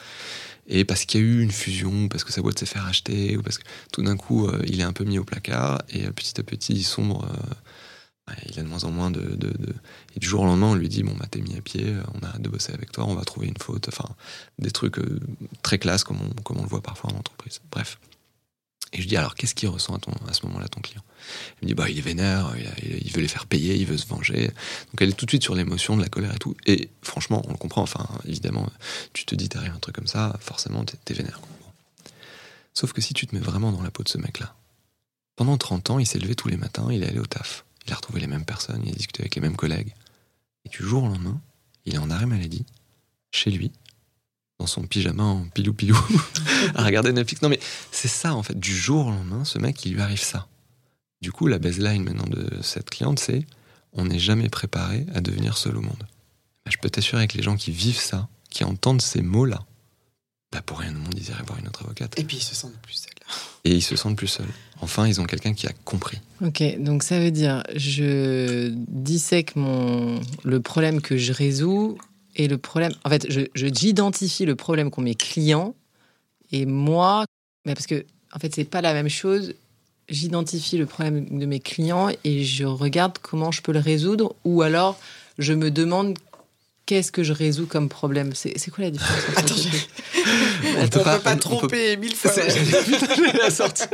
et 0.67 0.86
parce 0.86 1.06
qu'il 1.06 1.21
y 1.21 1.23
a 1.23 1.28
eu 1.28 1.41
une 1.41 1.51
fusion, 1.51 2.08
parce 2.08 2.23
que 2.23 2.32
sa 2.32 2.41
boîte 2.41 2.60
s'est 2.60 2.65
fait 2.65 2.80
racheter, 2.80 3.38
ou 3.38 3.41
parce 3.41 3.58
que 3.58 3.63
tout 3.91 4.01
d'un 4.04 4.17
coup, 4.17 4.47
euh, 4.47 4.62
il 4.67 4.80
est 4.80 4.84
un 4.84 4.93
peu 4.93 5.04
mis 5.04 5.19
au 5.19 5.23
placard, 5.23 5.82
et 5.89 6.06
euh, 6.06 6.12
petit 6.12 6.39
à 6.39 6.43
petit, 6.43 6.73
il 6.73 6.84
sombre. 6.84 7.28
il 8.49 8.60
a 8.60 8.63
de 8.63 8.67
moins 8.67 8.84
en 8.84 8.91
moins 8.91 9.12
de, 9.12 9.36
de, 9.36 9.54
Et 10.15 10.19
du 10.19 10.28
jour 10.28 10.41
au 10.41 10.45
lendemain, 10.45 10.67
on 10.67 10.75
lui 10.75 10.89
dit, 10.89 11.04
bon, 11.04 11.15
bah, 11.17 11.25
t'es 11.30 11.41
mis 11.41 11.56
à 11.56 11.62
pied, 11.62 11.93
on 12.13 12.25
arrête 12.25 12.41
de 12.41 12.49
bosser 12.49 12.73
avec 12.73 12.91
toi, 12.91 13.06
on 13.06 13.15
va 13.15 13.23
trouver 13.23 13.47
une 13.47 13.58
faute. 13.60 13.88
Enfin, 13.88 14.10
des 14.60 14.71
trucs 14.71 14.97
très 15.62 15.78
classe, 15.80 16.04
comme 16.04 16.17
on, 16.21 16.41
comme 16.41 16.58
on 16.58 16.63
le 16.63 16.69
voit 16.69 16.82
parfois 16.82 17.12
en 17.12 17.17
entreprise. 17.17 17.62
Bref. 17.71 17.97
Et 18.95 19.01
je 19.01 19.08
dis, 19.10 19.17
alors, 19.17 19.36
qu'est-ce 19.36 19.53
qu'il 19.53 19.67
ressent 19.67 19.93
à, 19.93 20.34
ce 20.34 20.45
moment-là, 20.45 20.69
ton 20.69 20.79
client? 20.79 21.03
Il 21.62 21.65
me 21.65 21.67
dit, 21.67 21.73
bah, 21.73 21.89
il 21.89 21.97
est 21.97 22.01
vénère, 22.01 22.55
il, 22.81 23.12
veut 23.12 23.21
les 23.21 23.27
faire 23.27 23.45
payer, 23.45 23.75
il 23.75 23.86
veut 23.86 23.97
se 23.97 24.08
venger. 24.08 24.47
Donc, 24.47 25.01
elle 25.01 25.10
est 25.10 25.13
tout 25.13 25.25
de 25.25 25.31
suite 25.31 25.43
sur 25.43 25.53
l'émotion, 25.53 25.97
de 25.97 26.01
la 26.01 26.08
colère 26.08 26.34
et 26.34 26.38
tout. 26.38 26.55
Et 26.65 26.89
franchement, 27.01 27.41
on 27.45 27.51
le 27.51 27.58
comprend. 27.58 27.81
Enfin, 27.81 28.08
évidemment, 28.25 28.69
tu 29.12 29.25
te 29.25 29.36
dis, 29.36 29.49
t'arrives 29.49 29.73
un 29.75 29.79
truc 29.79 29.95
comme 29.95 30.08
ça, 30.08 30.38
forcément, 30.39 30.86
t'es, 30.86 31.13
vénère. 31.13 31.41
Sauf 32.73 32.93
que 32.93 33.01
si 33.01 33.13
tu 33.13 33.27
te 33.27 33.36
mets 33.36 33.41
vraiment 33.41 33.73
dans 33.73 33.81
la 33.81 33.91
peau 33.91 34.03
de 34.03 34.10
ce 34.10 34.17
mec-là, 34.17 34.55
pendant 35.36 35.58
30 35.58 35.89
ans, 35.89 35.99
il 35.99 36.05
s'est 36.05 36.19
levé 36.19 36.36
tous 36.36 36.47
les 36.47 36.58
matins, 36.58 36.88
il 36.89 37.03
est 37.03 37.08
allé 37.08 37.19
au 37.19 37.25
taf. 37.25 37.65
Il 37.88 37.91
a 37.91 37.97
retrouvé 37.97 38.21
les 38.21 38.27
mêmes 38.27 38.45
personnes, 38.45 38.81
il 38.86 38.91
a 38.91 38.95
discuté 38.95 39.23
avec 39.23 39.36
les 39.36 39.41
mêmes 39.41 39.58
collègues. 39.58 39.93
Et 40.63 40.69
du 40.69 40.84
jour 40.84 41.03
au 41.03 41.08
lendemain, 41.08 41.41
il 41.86 41.95
est 41.95 41.99
en 41.99 42.10
arrêt 42.10 42.25
maladie, 42.25 42.65
chez 43.31 43.51
lui, 43.51 43.73
dans 44.59 44.67
son 44.67 44.83
pyjama 44.83 45.23
en 45.23 45.45
pilou-pilou, 45.53 45.97
à 46.75 46.83
regarder 46.83 47.11
Netflix. 47.11 47.41
Non 47.41 47.49
mais 47.49 47.59
c'est 47.91 48.07
ça 48.07 48.33
en 48.33 48.43
fait, 48.43 48.59
du 48.59 48.75
jour 48.75 49.07
au 49.07 49.11
lendemain, 49.11 49.45
ce 49.45 49.59
mec, 49.59 49.85
il 49.85 49.93
lui 49.93 50.01
arrive 50.01 50.21
ça. 50.21 50.47
Du 51.21 51.31
coup, 51.31 51.47
la 51.47 51.59
baseline 51.59 52.03
maintenant 52.03 52.27
de 52.27 52.61
cette 52.61 52.89
cliente, 52.89 53.19
c'est 53.19 53.45
on 53.93 54.05
n'est 54.05 54.19
jamais 54.19 54.49
préparé 54.49 55.05
à 55.13 55.21
devenir 55.21 55.57
seul 55.57 55.77
au 55.77 55.81
monde. 55.81 56.03
Bah, 56.65 56.71
je 56.71 56.77
peux 56.77 56.89
t'assurer 56.89 57.27
que 57.27 57.37
les 57.37 57.43
gens 57.43 57.55
qui 57.55 57.71
vivent 57.71 57.99
ça, 57.99 58.27
qui 58.49 58.63
entendent 58.63 59.01
ces 59.01 59.21
mots-là, 59.21 59.63
bah, 60.51 60.61
pour 60.65 60.79
rien 60.79 60.95
au 60.95 60.99
monde, 60.99 61.15
ils 61.17 61.29
iraient 61.29 61.43
voir 61.45 61.59
une 61.59 61.67
autre 61.67 61.83
avocate. 61.83 62.17
Et 62.19 62.23
puis 62.23 62.37
ils 62.37 62.43
se 62.43 62.55
sentent 62.55 62.77
plus 62.81 62.93
seuls. 62.93 63.11
Et 63.63 63.71
ils 63.71 63.81
se 63.81 63.95
sentent 63.95 64.17
plus 64.17 64.27
seuls. 64.27 64.51
Enfin, 64.81 65.07
ils 65.07 65.19
ont 65.19 65.25
quelqu'un 65.25 65.53
qui 65.53 65.67
a 65.67 65.73
compris. 65.83 66.19
Ok, 66.41 66.61
donc 66.79 67.03
ça 67.03 67.19
veut 67.19 67.31
dire 67.31 67.63
je 67.75 68.69
dissèque 68.87 69.55
mon 69.55 70.21
le 70.43 70.59
problème 70.61 71.01
que 71.01 71.17
je 71.17 71.33
résous 71.33 71.97
et 72.36 72.48
le 72.48 72.58
problème. 72.58 72.91
En 73.04 73.10
fait, 73.10 73.26
je 73.30 73.41
je- 73.56 73.67
j'identifie 73.74 74.45
le 74.45 74.56
problème 74.56 74.89
qu'ont 74.91 75.02
mes 75.02 75.15
clients 75.15 75.74
et 76.52 76.65
moi, 76.65 77.26
mais 77.65 77.74
parce 77.74 77.88
que 77.88 78.06
en 78.34 78.39
fait 78.39 78.54
c'est 78.54 78.65
pas 78.65 78.82
la 78.82 78.93
même 78.93 79.10
chose 79.10 79.54
j'identifie 80.08 80.78
le 80.78 80.86
problème 80.86 81.26
de 81.39 81.45
mes 81.48 81.60
clients 81.60 82.10
et 82.24 82.43
je 82.43 82.63
regarde 82.63 83.17
comment 83.24 83.52
je 83.52 83.63
peux 83.63 83.71
le 83.71 83.80
résoudre 83.80 84.36
ou 84.43 84.62
alors 84.62 85.00
je 85.39 85.52
me 85.54 85.71
demande 85.71 86.15
qu'est-ce 86.86 87.12
que 87.12 87.24
je 87.24 87.34
résous 87.34 87.65
comme 87.65 87.89
problème 87.89 88.34
C'est 88.36 88.69
quoi 88.69 88.84
la 88.84 88.91
différence 88.91 89.26
Attends, 89.39 89.56
on 90.78 90.82
ne 90.84 90.88
peut 90.88 91.00
pas, 91.24 91.36
tromper 91.38 91.98
mille 91.98 92.13
fois. 92.15 92.32
la 93.41 93.50
sortie. 93.50 93.86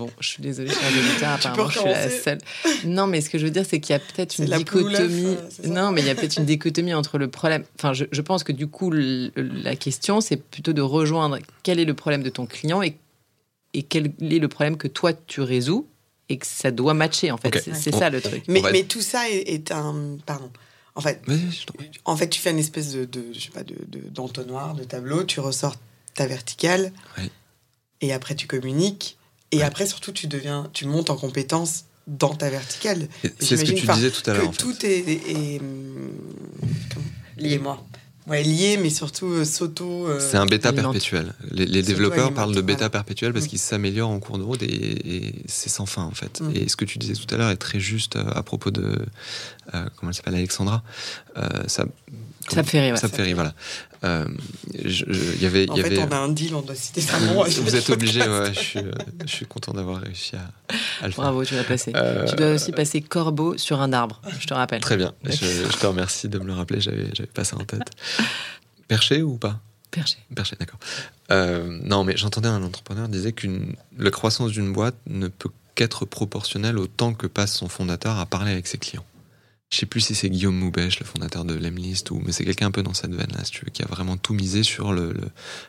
Bon, 0.00 0.10
je 0.18 0.28
suis 0.28 0.42
désolée, 0.42 0.70
je 0.70 0.74
suis 0.74 1.24
un 1.26 1.34
apparemment 1.34 1.68
je 1.68 1.78
suis 1.78 1.88
la 1.88 2.08
seule. 2.08 2.38
Non, 2.86 3.06
mais 3.06 3.20
ce 3.20 3.28
que 3.28 3.38
je 3.38 3.44
veux 3.44 3.50
dire, 3.50 3.66
c'est 3.68 3.80
qu'il 3.80 3.92
y 3.92 3.96
a 3.96 3.98
peut-être 3.98 4.38
une 4.38 4.46
dichotomie. 4.46 5.36
non, 5.64 5.92
mais 5.92 6.00
il 6.00 6.06
y 6.06 6.10
a 6.10 6.14
peut-être 6.14 6.38
une 6.38 6.46
dichotomie 6.46 6.94
entre 6.94 7.18
le 7.18 7.28
problème. 7.28 7.64
Enfin, 7.78 7.92
je, 7.92 8.06
je 8.10 8.22
pense 8.22 8.42
que 8.42 8.52
du 8.52 8.66
coup, 8.66 8.90
la 8.90 9.76
question, 9.76 10.22
c'est 10.22 10.38
plutôt 10.38 10.72
de 10.72 10.80
rejoindre 10.80 11.38
quel 11.62 11.78
est 11.78 11.84
le 11.84 11.92
problème 11.94 12.22
de 12.22 12.30
ton 12.30 12.46
client 12.46 12.82
et, 12.82 12.96
et 13.74 13.82
quel 13.82 14.06
est 14.20 14.38
le 14.38 14.48
problème 14.48 14.78
que 14.78 14.88
toi 14.88 15.12
tu 15.12 15.42
résous 15.42 15.86
et 16.30 16.38
que 16.38 16.46
ça 16.46 16.70
doit 16.70 16.94
matcher 16.94 17.30
en 17.30 17.36
fait. 17.36 17.62
C'est 17.74 17.94
ça 17.94 18.08
le 18.08 18.22
truc. 18.22 18.44
Mais, 18.48 18.62
mais 18.72 18.84
tout 18.84 19.02
ça 19.02 19.28
est, 19.28 19.48
est 19.48 19.70
un. 19.70 20.16
Pardon 20.24 20.50
en 20.94 21.00
fait, 21.00 21.22
en 22.04 22.16
fait, 22.16 22.28
tu 22.28 22.40
fais 22.40 22.50
une 22.50 22.58
espèce 22.58 22.92
de, 22.92 23.04
de 23.04 23.32
je 23.32 23.40
sais 23.40 23.50
pas, 23.50 23.62
de, 23.62 23.76
d'entonnoir, 24.08 24.74
de, 24.74 24.84
tableau, 24.84 25.24
tu 25.24 25.40
ressors 25.40 25.76
ta 26.14 26.26
verticale, 26.26 26.92
et 28.00 28.12
après 28.12 28.34
tu 28.34 28.46
communiques, 28.46 29.16
et 29.52 29.62
après 29.62 29.86
surtout 29.86 30.12
tu 30.12 30.26
deviens, 30.26 30.68
tu 30.72 30.86
montes 30.86 31.10
en 31.10 31.16
compétence 31.16 31.84
dans 32.06 32.34
ta 32.34 32.50
verticale. 32.50 33.08
C'est 33.38 33.56
ce 33.56 33.64
que 33.64 33.72
tu 33.72 33.86
disais 33.86 34.10
tout 34.10 34.28
à 34.30 34.34
l'heure. 34.34 34.50
Tout 34.56 34.74
est, 34.84 35.08
est, 35.08 35.60
lié, 37.36 37.58
moi. 37.58 37.84
Ouais, 38.26 38.42
lié, 38.42 38.78
mais 38.80 38.90
surtout 38.90 39.26
euh, 39.26 39.44
s'auto. 39.44 40.06
Euh, 40.06 40.20
c'est 40.20 40.36
un 40.36 40.46
bêta 40.46 40.72
perpétuel. 40.72 41.34
Les, 41.50 41.82
développeurs 41.82 42.32
parlent 42.32 42.54
de 42.54 42.60
bêta 42.60 42.88
perpétuel 42.90 43.32
parce 43.32 43.46
mm. 43.46 43.48
qu'ils 43.48 43.58
s'améliorent 43.58 44.10
en 44.10 44.20
cours 44.20 44.38
de 44.38 44.42
route 44.42 44.62
et, 44.62 45.34
c'est 45.46 45.70
sans 45.70 45.86
fin 45.86 46.04
en 46.04 46.12
fait. 46.12 46.40
Mm. 46.40 46.52
Et 46.54 46.68
ce 46.68 46.76
que 46.76 46.84
tu 46.84 46.98
disais 46.98 47.14
tout 47.14 47.32
à 47.34 47.38
l'heure 47.38 47.50
est 47.50 47.56
très 47.56 47.80
juste 47.80 48.16
euh, 48.16 48.30
à 48.32 48.42
propos 48.42 48.70
de 48.70 48.98
comment 49.96 50.10
elle 50.10 50.14
s'appelle 50.14 50.34
Alexandra. 50.34 50.82
ça 51.66 51.84
ça 52.48 52.62
me 52.62 52.66
fait 52.66 52.80
rire. 52.80 52.98
Ça 52.98 53.06
me 53.06 53.12
fait 53.12 53.22
rire, 53.22 53.36
voilà. 53.36 53.54
Euh, 54.02 54.24
y 54.72 55.44
avait, 55.44 55.68
en 55.70 55.76
y 55.76 55.82
fait, 55.82 55.86
avait... 55.86 55.98
on 55.98 56.12
a 56.12 56.16
un 56.16 56.28
deal, 56.28 56.54
on 56.54 56.62
doit 56.62 56.74
citer 56.74 57.02
son 57.02 57.20
nom. 57.20 57.44
Vous 57.48 57.76
êtes 57.76 57.90
obligé, 57.90 58.20
ouais, 58.20 58.54
je, 58.54 58.58
suis, 58.58 58.78
euh, 58.78 58.92
je 59.26 59.30
suis 59.30 59.46
content 59.46 59.72
d'avoir 59.72 60.00
réussi 60.00 60.36
à, 60.36 60.50
à, 61.02 61.06
le 61.06 61.12
faire. 61.12 61.24
Bravo, 61.24 61.44
tu 61.44 61.54
l'as 61.54 61.64
placé. 61.64 61.92
Euh, 61.94 62.26
tu 62.26 62.36
dois 62.36 62.54
aussi 62.54 62.72
passer 62.72 63.02
corbeau 63.02 63.58
sur 63.58 63.80
un 63.80 63.92
arbre, 63.92 64.22
je 64.38 64.46
te 64.46 64.54
rappelle. 64.54 64.80
Très 64.80 64.96
bien, 64.96 65.12
je, 65.24 65.32
je, 65.32 65.76
te 65.76 65.86
remercie 65.86 66.28
de 66.28 66.38
me 66.38 66.46
le 66.46 66.54
rappeler, 66.54 66.80
j'avais 66.80 67.10
pas 67.34 67.44
ça 67.44 67.56
en 67.56 67.64
tête. 67.64 67.90
Perché 68.88 69.22
ou 69.22 69.36
pas? 69.36 69.60
Perché. 69.90 70.18
Perché, 70.34 70.56
d'accord. 70.58 70.78
Euh, 71.30 71.78
non, 71.82 72.04
mais 72.04 72.16
j'entendais 72.16 72.48
un 72.48 72.62
entrepreneur 72.62 73.08
disait 73.08 73.32
qu'une 73.32 73.74
la 73.98 74.10
croissance 74.10 74.52
d'une 74.52 74.72
boîte 74.72 74.96
ne 75.06 75.28
peut 75.28 75.50
qu'être 75.74 76.04
proportionnelle 76.04 76.78
au 76.78 76.86
temps 76.86 77.12
que 77.14 77.26
passe 77.26 77.54
son 77.54 77.68
fondateur 77.68 78.18
à 78.18 78.26
parler 78.26 78.52
avec 78.52 78.66
ses 78.66 78.78
clients 78.78 79.04
je 79.70 79.78
sais 79.78 79.86
plus 79.86 80.00
si 80.00 80.14
c'est 80.14 80.28
Guillaume 80.28 80.56
Moubèche, 80.56 80.98
le 80.98 81.06
fondateur 81.06 81.44
de 81.44 81.54
Lemlist, 81.54 82.10
ou 82.10 82.20
mais 82.24 82.32
c'est 82.32 82.44
quelqu'un 82.44 82.66
un 82.66 82.70
peu 82.72 82.82
dans 82.82 82.94
cette 82.94 83.14
veine-là, 83.14 83.44
si 83.44 83.52
tu 83.52 83.64
veux, 83.64 83.70
qui 83.70 83.82
a 83.82 83.86
vraiment 83.86 84.16
tout 84.16 84.34
misé 84.34 84.64
sur 84.64 84.92
le, 84.92 85.14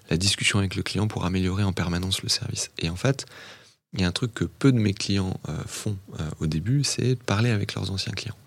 la 0.10 0.18
discussion 0.18 0.58
avec 0.60 0.76
le 0.76 0.82
client 0.82 1.08
pour 1.08 1.24
améliorer 1.26 1.64
en 1.64 1.72
permanence 1.72 2.24
le 2.24 2.30
service. 2.30 2.72
Et 2.80 2.90
en 2.90 2.96
fait, 2.96 3.28
il 3.94 4.02
y 4.02 4.04
a 4.04 4.08
un 4.08 4.12
truc 4.12 4.34
que 4.34 4.46
peu 4.46 4.72
de 4.72 4.80
mes 4.80 4.94
clients 4.94 5.40
euh, 5.50 5.58
font 5.68 5.98
euh, 6.20 6.30
au 6.40 6.48
début, 6.48 6.84
c'est 6.84 7.10
de 7.10 7.24
parler 7.24 7.52
avec 7.52 7.76
leurs 7.76 7.92
anciens 7.92 8.14
clients. 8.14 8.38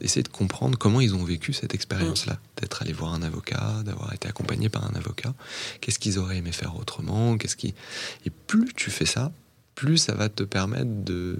Essayer 0.00 0.22
de 0.22 0.28
comprendre 0.28 0.76
comment 0.76 1.00
ils 1.00 1.14
ont 1.14 1.22
vécu 1.22 1.52
cette 1.52 1.74
expérience-là, 1.74 2.40
d'être 2.56 2.82
allé 2.82 2.92
voir 2.92 3.12
un 3.12 3.22
avocat, 3.22 3.82
d'avoir 3.84 4.12
été 4.14 4.26
accompagné 4.26 4.68
par 4.68 4.84
un 4.90 4.94
avocat. 4.94 5.34
Qu'est-ce 5.80 5.98
qu'ils 5.98 6.18
auraient 6.18 6.38
aimé 6.38 6.50
faire 6.50 6.76
autrement? 6.76 7.36
Qu'est-ce 7.36 7.56
qui 7.56 7.74
Et 8.24 8.30
plus 8.30 8.72
tu 8.74 8.90
fais 8.90 9.04
ça, 9.04 9.32
plus 9.74 9.98
ça 9.98 10.14
va 10.14 10.28
te 10.30 10.42
permettre 10.42 11.04
de 11.04 11.38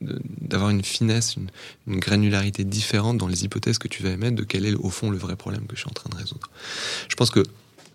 d'avoir 0.00 0.70
une 0.70 0.82
finesse, 0.82 1.36
une, 1.36 2.00
granularité 2.00 2.64
différente 2.64 3.18
dans 3.18 3.28
les 3.28 3.44
hypothèses 3.44 3.78
que 3.78 3.88
tu 3.88 4.02
vas 4.02 4.10
émettre 4.10 4.36
de 4.36 4.44
quel 4.44 4.64
est 4.64 4.74
au 4.74 4.90
fond 4.90 5.10
le 5.10 5.18
vrai 5.18 5.36
problème 5.36 5.66
que 5.66 5.76
je 5.76 5.80
suis 5.80 5.90
en 5.90 5.94
train 5.94 6.10
de 6.10 6.16
résoudre. 6.16 6.48
Je 7.08 7.14
pense 7.16 7.30
que 7.30 7.44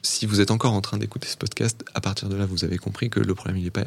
si 0.02 0.26
vous 0.26 0.40
êtes 0.40 0.52
encore 0.52 0.74
en 0.74 0.82
train 0.82 0.98
d'écouter 0.98 1.28
ce 1.28 1.38
podcast, 1.38 1.84
à 1.94 2.02
partir 2.02 2.30
de 2.30 2.36
là, 2.36 2.46
vous 2.46 2.64
avez 2.64 2.78
compris 2.78 3.10
que 3.10 3.20
le 3.20 3.34
problème, 3.34 3.62
n'est 3.62 3.72
pas 3.72 3.86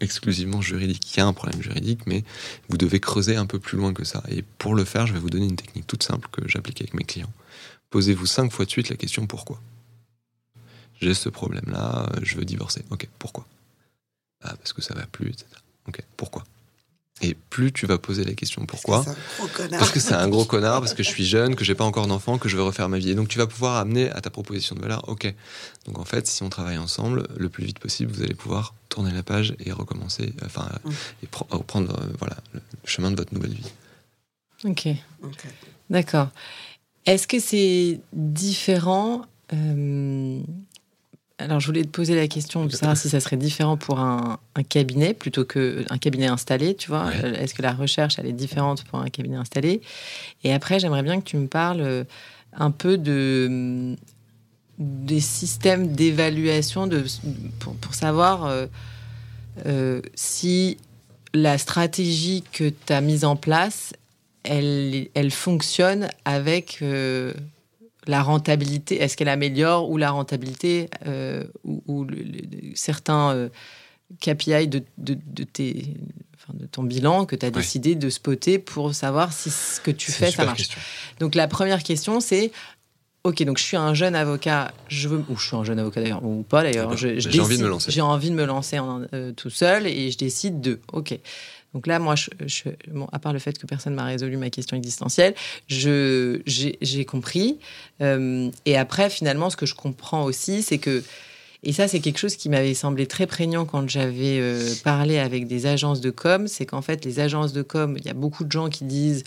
exclusivement 0.00 0.60
juridique. 0.60 1.14
Il 1.14 1.18
y 1.18 1.20
a 1.20 1.26
un 1.26 1.32
problème 1.32 1.62
juridique, 1.62 2.00
mais 2.06 2.24
vous 2.68 2.76
devez 2.76 2.98
creuser 2.98 3.36
un 3.36 3.46
peu 3.46 3.58
plus 3.58 3.78
loin 3.78 3.94
que 3.94 4.04
ça. 4.04 4.22
Et 4.28 4.42
pour 4.58 4.74
le 4.74 4.84
faire, 4.84 5.06
je 5.06 5.12
vais 5.12 5.20
vous 5.20 5.30
donner 5.30 5.46
une 5.46 5.56
technique 5.56 5.86
toute 5.86 6.02
simple 6.02 6.28
que 6.32 6.46
j'applique 6.48 6.80
avec 6.80 6.94
mes 6.94 7.04
clients. 7.04 7.32
Posez-vous 7.90 8.26
cinq 8.26 8.52
fois 8.52 8.64
de 8.64 8.70
suite 8.70 8.88
la 8.88 8.96
question 8.96 9.26
pourquoi? 9.26 9.60
J'ai 11.00 11.14
ce 11.14 11.28
problème-là, 11.28 12.10
je 12.22 12.36
veux 12.36 12.44
divorcer. 12.44 12.82
Ok, 12.90 13.08
pourquoi? 13.18 13.46
Ah, 14.42 14.56
parce 14.56 14.72
que 14.72 14.82
ça 14.82 14.94
va 14.94 15.06
plus, 15.06 15.28
etc. 15.28 15.46
Ok, 15.88 16.02
pourquoi? 16.16 16.44
Et 17.22 17.34
plus 17.34 17.72
tu 17.72 17.86
vas 17.86 17.96
poser 17.96 18.24
la 18.24 18.34
question 18.34 18.66
pourquoi 18.66 19.04
Parce 19.70 19.90
que 19.90 20.00
c'est 20.00 20.14
un 20.14 20.28
gros 20.28 20.44
connard, 20.46 20.80
parce 20.80 20.92
que 20.92 21.02
je 21.02 21.08
suis 21.08 21.24
jeune, 21.24 21.56
que 21.56 21.64
j'ai 21.64 21.74
pas 21.74 21.84
encore 21.84 22.06
d'enfant, 22.06 22.36
que 22.36 22.48
je 22.48 22.56
veux 22.56 22.62
refaire 22.62 22.88
ma 22.90 22.98
vie. 22.98 23.10
Et 23.10 23.14
donc 23.14 23.28
tu 23.28 23.38
vas 23.38 23.46
pouvoir 23.46 23.76
amener 23.76 24.10
à 24.10 24.20
ta 24.20 24.28
proposition 24.28 24.76
de 24.76 24.82
valeur, 24.82 25.08
ok. 25.08 25.32
Donc 25.86 25.98
en 25.98 26.04
fait, 26.04 26.26
si 26.26 26.42
on 26.42 26.50
travaille 26.50 26.76
ensemble, 26.76 27.26
le 27.36 27.48
plus 27.48 27.64
vite 27.64 27.78
possible, 27.78 28.12
vous 28.12 28.22
allez 28.22 28.34
pouvoir 28.34 28.74
tourner 28.90 29.12
la 29.12 29.22
page 29.22 29.54
et 29.64 29.72
recommencer, 29.72 30.34
enfin, 30.44 30.68
mm. 30.84 30.90
et 31.22 31.28
reprendre 31.50 31.98
euh, 31.98 32.06
voilà, 32.18 32.36
le 32.52 32.60
chemin 32.84 33.10
de 33.10 33.16
votre 33.16 33.32
nouvelle 33.32 33.54
vie. 33.54 33.72
Ok. 34.64 34.88
D'accord. 35.88 36.28
Est-ce 37.06 37.26
que 37.26 37.38
c'est 37.38 38.00
différent 38.12 39.24
euh, 39.52 40.40
alors, 41.38 41.60
je 41.60 41.66
voulais 41.66 41.82
te 41.82 41.88
poser 41.88 42.14
la 42.14 42.28
question 42.28 42.64
de 42.64 42.72
savoir 42.72 42.96
si 42.96 43.10
ça 43.10 43.20
serait 43.20 43.36
différent 43.36 43.76
pour 43.76 44.00
un, 44.00 44.38
cabinet 44.70 45.12
plutôt 45.12 45.44
qu'un 45.44 45.98
cabinet 46.00 46.28
installé, 46.28 46.74
tu 46.74 46.88
vois. 46.88 47.10
Euh, 47.22 47.34
est-ce 47.34 47.52
que 47.52 47.60
la 47.60 47.74
recherche, 47.74 48.18
elle 48.18 48.26
est 48.26 48.32
différente 48.32 48.84
pour 48.84 49.00
un 49.00 49.10
cabinet 49.10 49.36
installé? 49.36 49.82
Et 50.44 50.54
après, 50.54 50.80
j'aimerais 50.80 51.02
bien 51.02 51.20
que 51.20 51.26
tu 51.26 51.36
me 51.36 51.46
parles 51.46 51.82
euh, 51.82 52.04
un 52.54 52.70
peu 52.70 52.96
de, 52.96 53.96
des 54.78 55.20
systèmes 55.20 55.92
d'évaluation 55.92 56.86
de, 56.86 57.04
pour, 57.58 57.94
savoir 57.94 58.50
euh, 59.66 60.00
si 60.14 60.78
la 61.34 61.58
stratégie 61.58 62.44
que 62.50 62.70
tu 62.70 62.92
as 62.94 63.02
mise 63.02 63.26
en 63.26 63.36
place, 63.36 63.92
elle, 64.42 65.08
elle 65.12 65.30
fonctionne 65.30 66.08
avec 66.24 66.82
la 68.06 68.22
rentabilité, 68.22 69.00
est-ce 69.00 69.16
qu'elle 69.16 69.28
améliore 69.28 69.90
ou 69.90 69.96
la 69.96 70.10
rentabilité 70.10 70.88
euh, 71.06 71.44
ou, 71.64 72.06
certains 72.74 73.34
euh, 73.34 73.48
KPI 74.20 74.68
de, 74.68 74.82
de, 74.98 75.44
tes, 75.44 75.94
de 76.52 76.66
ton 76.66 76.84
bilan 76.84 77.26
que 77.26 77.34
tu 77.36 77.44
as 77.44 77.50
décidé 77.50 77.94
de 77.94 78.08
spotter 78.08 78.58
pour 78.58 78.94
savoir 78.94 79.32
si 79.32 79.50
ce 79.50 79.80
que 79.80 79.90
tu 79.90 80.12
fais, 80.12 80.30
ça 80.30 80.44
marche. 80.44 80.68
Donc 81.18 81.34
la 81.34 81.48
première 81.48 81.82
question, 81.82 82.20
c'est 82.20 82.52
Ok, 83.26 83.42
donc 83.42 83.58
je 83.58 83.64
suis 83.64 83.76
un 83.76 83.92
jeune 83.92 84.14
avocat, 84.14 84.70
je 84.86 85.08
veux, 85.08 85.24
ou 85.28 85.36
je 85.36 85.48
suis 85.48 85.56
un 85.56 85.64
jeune 85.64 85.80
avocat 85.80 86.00
d'ailleurs, 86.00 86.24
ou 86.24 86.44
pas 86.44 86.62
d'ailleurs. 86.62 86.96
J'ai 86.96 87.40
envie 87.40 87.58
de 87.58 87.64
me 87.64 87.68
lancer. 87.68 87.90
J'ai 87.90 88.00
envie 88.00 88.30
de 88.30 88.36
me 88.36 88.44
lancer 88.44 88.78
euh, 89.12 89.32
tout 89.32 89.50
seul 89.50 89.88
et 89.88 90.12
je 90.12 90.16
décide 90.16 90.60
de. 90.60 90.78
Ok. 90.92 91.18
Donc 91.76 91.86
là, 91.86 91.98
moi, 91.98 92.14
à 93.12 93.18
part 93.18 93.34
le 93.34 93.38
fait 93.38 93.58
que 93.58 93.66
personne 93.66 93.92
m'a 93.92 94.04
résolu 94.04 94.38
ma 94.38 94.48
question 94.48 94.78
existentielle, 94.78 95.34
j'ai 95.68 97.04
compris. 97.06 97.58
Euh, 98.00 98.50
et 98.64 98.78
après, 98.78 99.10
finalement, 99.10 99.50
ce 99.50 99.58
que 99.58 99.66
je 99.66 99.74
comprends 99.74 100.24
aussi, 100.24 100.62
c'est 100.62 100.78
que 100.78 101.02
et 101.62 101.74
ça, 101.74 101.86
c'est 101.86 102.00
quelque 102.00 102.16
chose 102.16 102.36
qui 102.36 102.48
m'avait 102.48 102.72
semblé 102.72 103.06
très 103.06 103.26
prégnant 103.26 103.66
quand 103.66 103.90
j'avais 103.90 104.38
euh, 104.40 104.72
parlé 104.84 105.18
avec 105.18 105.46
des 105.46 105.66
agences 105.66 106.00
de 106.00 106.08
com. 106.08 106.48
C'est 106.48 106.64
qu'en 106.64 106.80
fait, 106.80 107.04
les 107.04 107.20
agences 107.20 107.52
de 107.52 107.60
com, 107.60 107.98
il 107.98 108.06
y 108.06 108.08
a 108.08 108.14
beaucoup 108.14 108.44
de 108.44 108.52
gens 108.52 108.70
qui 108.70 108.84
disent 108.84 109.22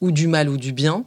ou 0.00 0.10
du 0.10 0.26
mal 0.26 0.48
ou 0.48 0.56
du 0.56 0.72
bien 0.72 1.04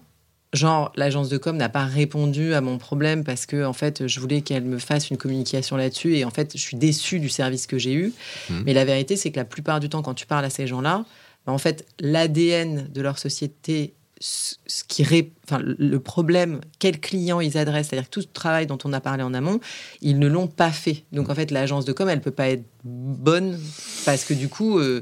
genre 0.53 0.91
l'agence 0.95 1.29
de 1.29 1.37
com 1.37 1.57
n'a 1.57 1.69
pas 1.69 1.85
répondu 1.85 2.53
à 2.53 2.61
mon 2.61 2.77
problème 2.77 3.23
parce 3.23 3.45
que 3.45 3.65
en 3.65 3.73
fait 3.73 4.07
je 4.07 4.19
voulais 4.19 4.41
qu'elle 4.41 4.63
me 4.63 4.77
fasse 4.77 5.09
une 5.09 5.17
communication 5.17 5.75
là-dessus 5.75 6.15
et 6.15 6.25
en 6.25 6.29
fait 6.29 6.51
je 6.55 6.61
suis 6.61 6.77
déçue 6.77 7.19
du 7.19 7.29
service 7.29 7.67
que 7.67 7.77
j'ai 7.77 7.93
eu. 7.93 8.13
Mmh. 8.49 8.61
Mais 8.65 8.73
la 8.73 8.85
vérité 8.85 9.17
c'est 9.17 9.31
que 9.31 9.37
la 9.37 9.45
plupart 9.45 9.79
du 9.79 9.89
temps 9.89 10.01
quand 10.01 10.13
tu 10.13 10.25
parles 10.25 10.45
à 10.45 10.49
ces 10.49 10.67
gens-là, 10.67 11.05
bah, 11.45 11.51
en 11.51 11.57
fait 11.57 11.85
l'ADN 11.99 12.87
de 12.91 13.01
leur 13.01 13.17
société 13.17 13.93
ce 14.23 14.83
qui 14.87 15.03
enfin, 15.43 15.59
le 15.61 15.99
problème, 15.99 16.61
quel 16.79 17.01
client 17.01 17.41
ils 17.41 17.57
adressent, 17.57 17.89
c'est-à-dire 17.89 18.09
tout 18.09 18.21
ce 18.21 18.27
travail 18.27 18.67
dont 18.67 18.77
on 18.85 18.93
a 18.93 19.01
parlé 19.01 19.21
en 19.21 19.33
amont, 19.33 19.59
ils 20.01 20.17
ne 20.17 20.27
l'ont 20.27 20.47
pas 20.47 20.71
fait. 20.71 21.03
Donc 21.11 21.29
en 21.29 21.35
fait, 21.35 21.51
l'agence 21.51 21.83
de 21.83 21.91
com, 21.91 22.07
elle 22.07 22.21
peut 22.21 22.31
pas 22.31 22.47
être 22.47 22.63
bonne 22.85 23.59
parce 24.05 24.23
que 24.23 24.33
du 24.33 24.47
coup, 24.47 24.79
euh, 24.79 25.01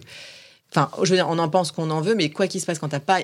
enfin, 0.72 0.90
je 1.04 1.10
veux 1.12 1.18
dire, 1.18 1.28
on 1.30 1.38
en 1.38 1.50
pense 1.50 1.72
qu'on 1.72 1.92
en 1.92 2.02
veut, 2.02 2.16
mais 2.16 2.32
quoi 2.32 2.48
qu'il 2.48 2.62
se 2.62 2.66
passe, 2.66 2.80
quand 2.80 2.90
t'as 2.90 3.00
pas 3.00 3.20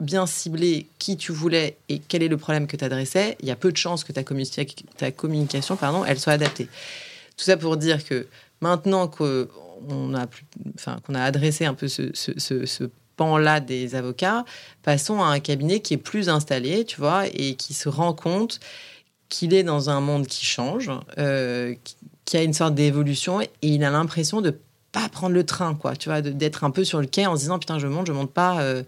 bien 0.00 0.26
ciblé 0.26 0.86
qui 0.98 1.16
tu 1.16 1.32
voulais 1.32 1.76
et 1.88 1.98
quel 1.98 2.22
est 2.22 2.28
le 2.28 2.36
problème 2.36 2.66
que 2.66 2.76
tu 2.76 2.84
adressais, 2.84 3.36
il 3.40 3.48
y 3.48 3.50
a 3.50 3.56
peu 3.56 3.72
de 3.72 3.76
chances 3.76 4.04
que 4.04 4.12
ta, 4.12 4.22
communication 5.12 5.76
pardon, 5.76 6.04
elle 6.04 6.18
soit 6.18 6.34
adaptée. 6.34 6.68
Tout 7.36 7.44
ça 7.44 7.56
pour 7.56 7.76
dire 7.76 8.04
que 8.04 8.26
maintenant 8.60 9.08
qu'on 9.08 10.14
a, 10.14 10.26
enfin, 10.74 10.98
qu'on 11.04 11.14
a 11.14 11.22
adressé 11.22 11.64
un 11.64 11.74
peu 11.74 11.88
ce, 11.88 12.10
ce, 12.14 12.90
pan-là 13.16 13.58
des 13.58 13.96
avocats, 13.96 14.44
passons 14.84 15.20
à 15.20 15.26
un 15.26 15.40
cabinet 15.40 15.80
qui 15.80 15.94
est 15.94 15.98
plus 15.98 16.28
installé, 16.28 16.84
tu 16.84 16.98
vois, 16.98 17.24
et 17.26 17.56
qui 17.56 17.74
se 17.74 17.88
rend 17.88 18.12
compte 18.12 18.60
qu'il 19.28 19.54
est 19.54 19.64
dans 19.64 19.90
un 19.90 20.00
monde 20.00 20.28
qui 20.28 20.46
change, 20.46 20.90
euh, 21.18 21.74
qui 22.24 22.36
a 22.36 22.44
une 22.44 22.52
sorte 22.52 22.76
d'évolution 22.76 23.40
et 23.40 23.50
il 23.62 23.82
a 23.82 23.90
l'impression 23.90 24.40
de 24.40 24.56
pas 24.92 25.08
prendre 25.08 25.34
le 25.34 25.44
train, 25.44 25.74
quoi, 25.74 25.96
tu 25.96 26.08
vois, 26.08 26.22
d'être 26.22 26.64
un 26.64 26.70
peu 26.70 26.84
sur 26.84 27.00
le 27.00 27.06
quai 27.06 27.26
en 27.26 27.36
se 27.36 27.42
disant 27.42 27.58
putain, 27.58 27.78
je 27.78 27.86
monte, 27.86 28.06
je 28.06 28.12
monte 28.12 28.32
pas, 28.32 28.60
euh, 28.60 28.82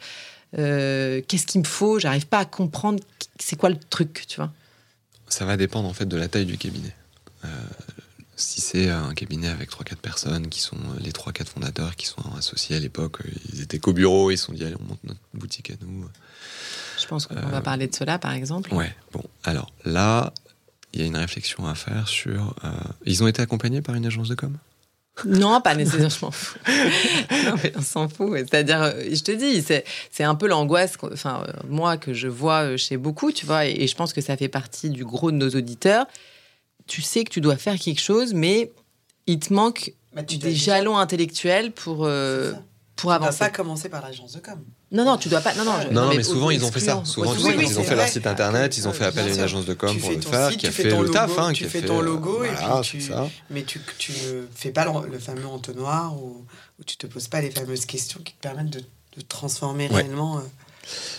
euh, 0.59 1.21
qu'est-ce 1.27 1.47
qu'il 1.47 1.61
me 1.61 1.67
faut, 1.67 1.99
j'arrive 1.99 2.27
pas 2.27 2.41
à 2.41 2.45
comprendre 2.45 3.03
c'est 3.39 3.57
quoi 3.57 3.71
le 3.71 3.77
truc, 3.77 4.25
tu 4.29 4.37
vois. 4.37 4.53
Ça 5.29 5.45
va 5.45 5.57
dépendre 5.57 5.89
en 5.89 5.93
fait 5.93 6.07
de 6.07 6.17
la 6.17 6.29
taille 6.29 6.47
du 6.47 6.59
cabinet. 6.59 6.95
Euh, 7.45 7.49
si 8.37 8.61
c'est 8.61 8.91
un 8.91 9.15
cabinet 9.15 9.49
avec 9.49 9.71
3-4 9.71 9.97
personnes 9.97 10.49
qui 10.49 10.61
sont 10.61 10.77
les 10.99 11.13
3-4 11.13 11.47
fondateurs 11.47 11.97
qui 11.97 12.07
sont 12.07 12.23
associés 12.37 12.77
à 12.77 12.81
l'époque, 12.81 13.19
ils 13.53 13.61
étaient 13.61 13.79
qu'au 13.79 13.93
bureau, 13.93 14.31
ils 14.31 14.39
se 14.39 14.47
sont 14.47 14.53
dit 14.53 14.65
allez, 14.65 14.77
on 14.81 14.85
monte 14.85 15.05
notre 15.05 15.21
boutique 15.35 15.71
à 15.71 15.75
nous. 15.83 16.07
Je 17.01 17.07
pense 17.07 17.27
qu'on 17.27 17.35
va 17.35 17.61
parler 17.61 17.87
de 17.87 17.95
cela 17.95 18.19
par 18.19 18.33
exemple. 18.33 18.75
Ouais, 18.75 18.95
bon, 19.13 19.23
alors 19.45 19.73
là, 19.85 20.33
il 20.93 21.01
y 21.01 21.05
a 21.05 21.07
une 21.07 21.17
réflexion 21.17 21.67
à 21.67 21.75
faire 21.75 22.09
sur. 22.09 22.57
Ils 23.07 23.23
ont 23.23 23.27
été 23.27 23.41
accompagnés 23.41 23.83
par 23.83 23.95
une 23.95 24.07
agence 24.07 24.29
de 24.29 24.35
com? 24.35 24.57
Non, 25.25 25.61
pas 25.61 25.75
nécessairement, 25.75 26.09
je 26.09 26.25
m'en 26.25 26.31
fous. 26.31 26.59
non, 27.45 27.55
mais 27.63 27.73
on 27.77 27.83
s'en 27.83 28.09
fout. 28.09 28.39
C'est-à-dire, 28.39 28.83
euh, 28.83 28.93
je 29.13 29.23
te 29.23 29.33
dis, 29.33 29.63
c'est 29.63 30.25
un 30.25 30.35
peu 30.35 30.47
l'angoisse, 30.47 30.97
enfin, 31.03 31.45
euh, 31.47 31.53
moi, 31.69 31.97
que 31.97 32.15
je 32.15 32.29
vois 32.29 32.63
euh, 32.63 32.77
chez 32.77 32.97
beaucoup, 32.97 33.33
tu 33.33 33.47
vois, 33.47 33.67
et, 33.67 33.87
je 33.87 33.95
pense 33.95 34.13
que 34.13 34.21
ça 34.21 34.37
fait 34.37 34.49
partie 34.49 34.91
du 34.91 35.05
gros 35.05 35.31
de 35.31 35.37
nos 35.37 35.51
auditeurs. 35.51 36.07
Tu 36.87 37.03
sais 37.03 37.25
que 37.25 37.31
tu 37.31 37.41
dois 37.41 37.57
faire 37.57 37.79
quelque 37.79 38.01
chose, 38.01 38.35
mais 38.35 38.73
il 39.27 39.39
te 39.39 39.53
manque 39.53 39.93
bah, 40.15 40.23
des 40.23 40.55
jalons 40.55 40.97
intellectuels 40.97 41.71
pour, 41.73 42.09
pour 43.01 43.13
avancer. 43.13 43.33
Tu 43.33 43.39
pas 43.39 43.51
commencer 43.51 43.89
par 43.89 44.03
l'agence 44.03 44.33
de 44.33 44.41
com. 44.41 44.59
Non, 44.93 45.05
non, 45.05 45.17
tu 45.17 45.29
dois 45.29 45.41
pas. 45.41 45.55
Non, 45.55 45.65
non, 45.65 45.79
non, 45.91 46.15
mais, 46.15 46.23
souvent 46.23 46.51
ils 46.51 46.65
ont 46.65 46.73
fait 46.73 46.81
ça. 46.81 47.03
Souvent, 47.05 47.35
ils 47.35 47.79
ont 47.79 47.85
fait 47.85 47.97
leur 47.97 48.09
site 48.09 48.27
internet, 48.27 48.77
ils 48.77 48.89
ont 48.89 48.93
fait 48.93 49.05
appel 49.05 49.27
à 49.27 49.35
une 49.35 49.41
agence 49.41 49.67
de 49.67 49.75
com 49.75 49.97
pour 49.99 50.11
le 50.11 50.21
faire, 50.21 50.57
qui 50.57 50.67
a 50.67 50.71
fait 50.71 50.85
le 50.85 51.11
taf. 51.11 51.39
Hein, 51.39 51.53
tu 51.53 51.65
fais 51.69 51.83
ton 51.83 52.01
logo 52.01 52.45
et 52.45 52.51
puis 52.83 52.99
tu. 52.99 53.13
Mais 53.51 53.63
tu 53.63 53.81
ne 54.13 54.47
fais 54.55 54.71
pas 54.71 54.87
le 55.11 55.19
fameux 55.19 55.47
entonnoir 55.47 56.15
où 56.17 56.45
tu 56.87 56.97
te 56.97 57.07
poses 57.07 57.29
pas 57.29 57.41
les 57.41 57.51
fameuses 57.51 57.87
questions 57.87 58.21
qui 58.25 58.33
te 58.35 58.41
permettent 58.41 58.71
de 58.71 58.83
transformer 59.29 59.87
réellement. 59.89 60.39
Euh. 60.39 60.43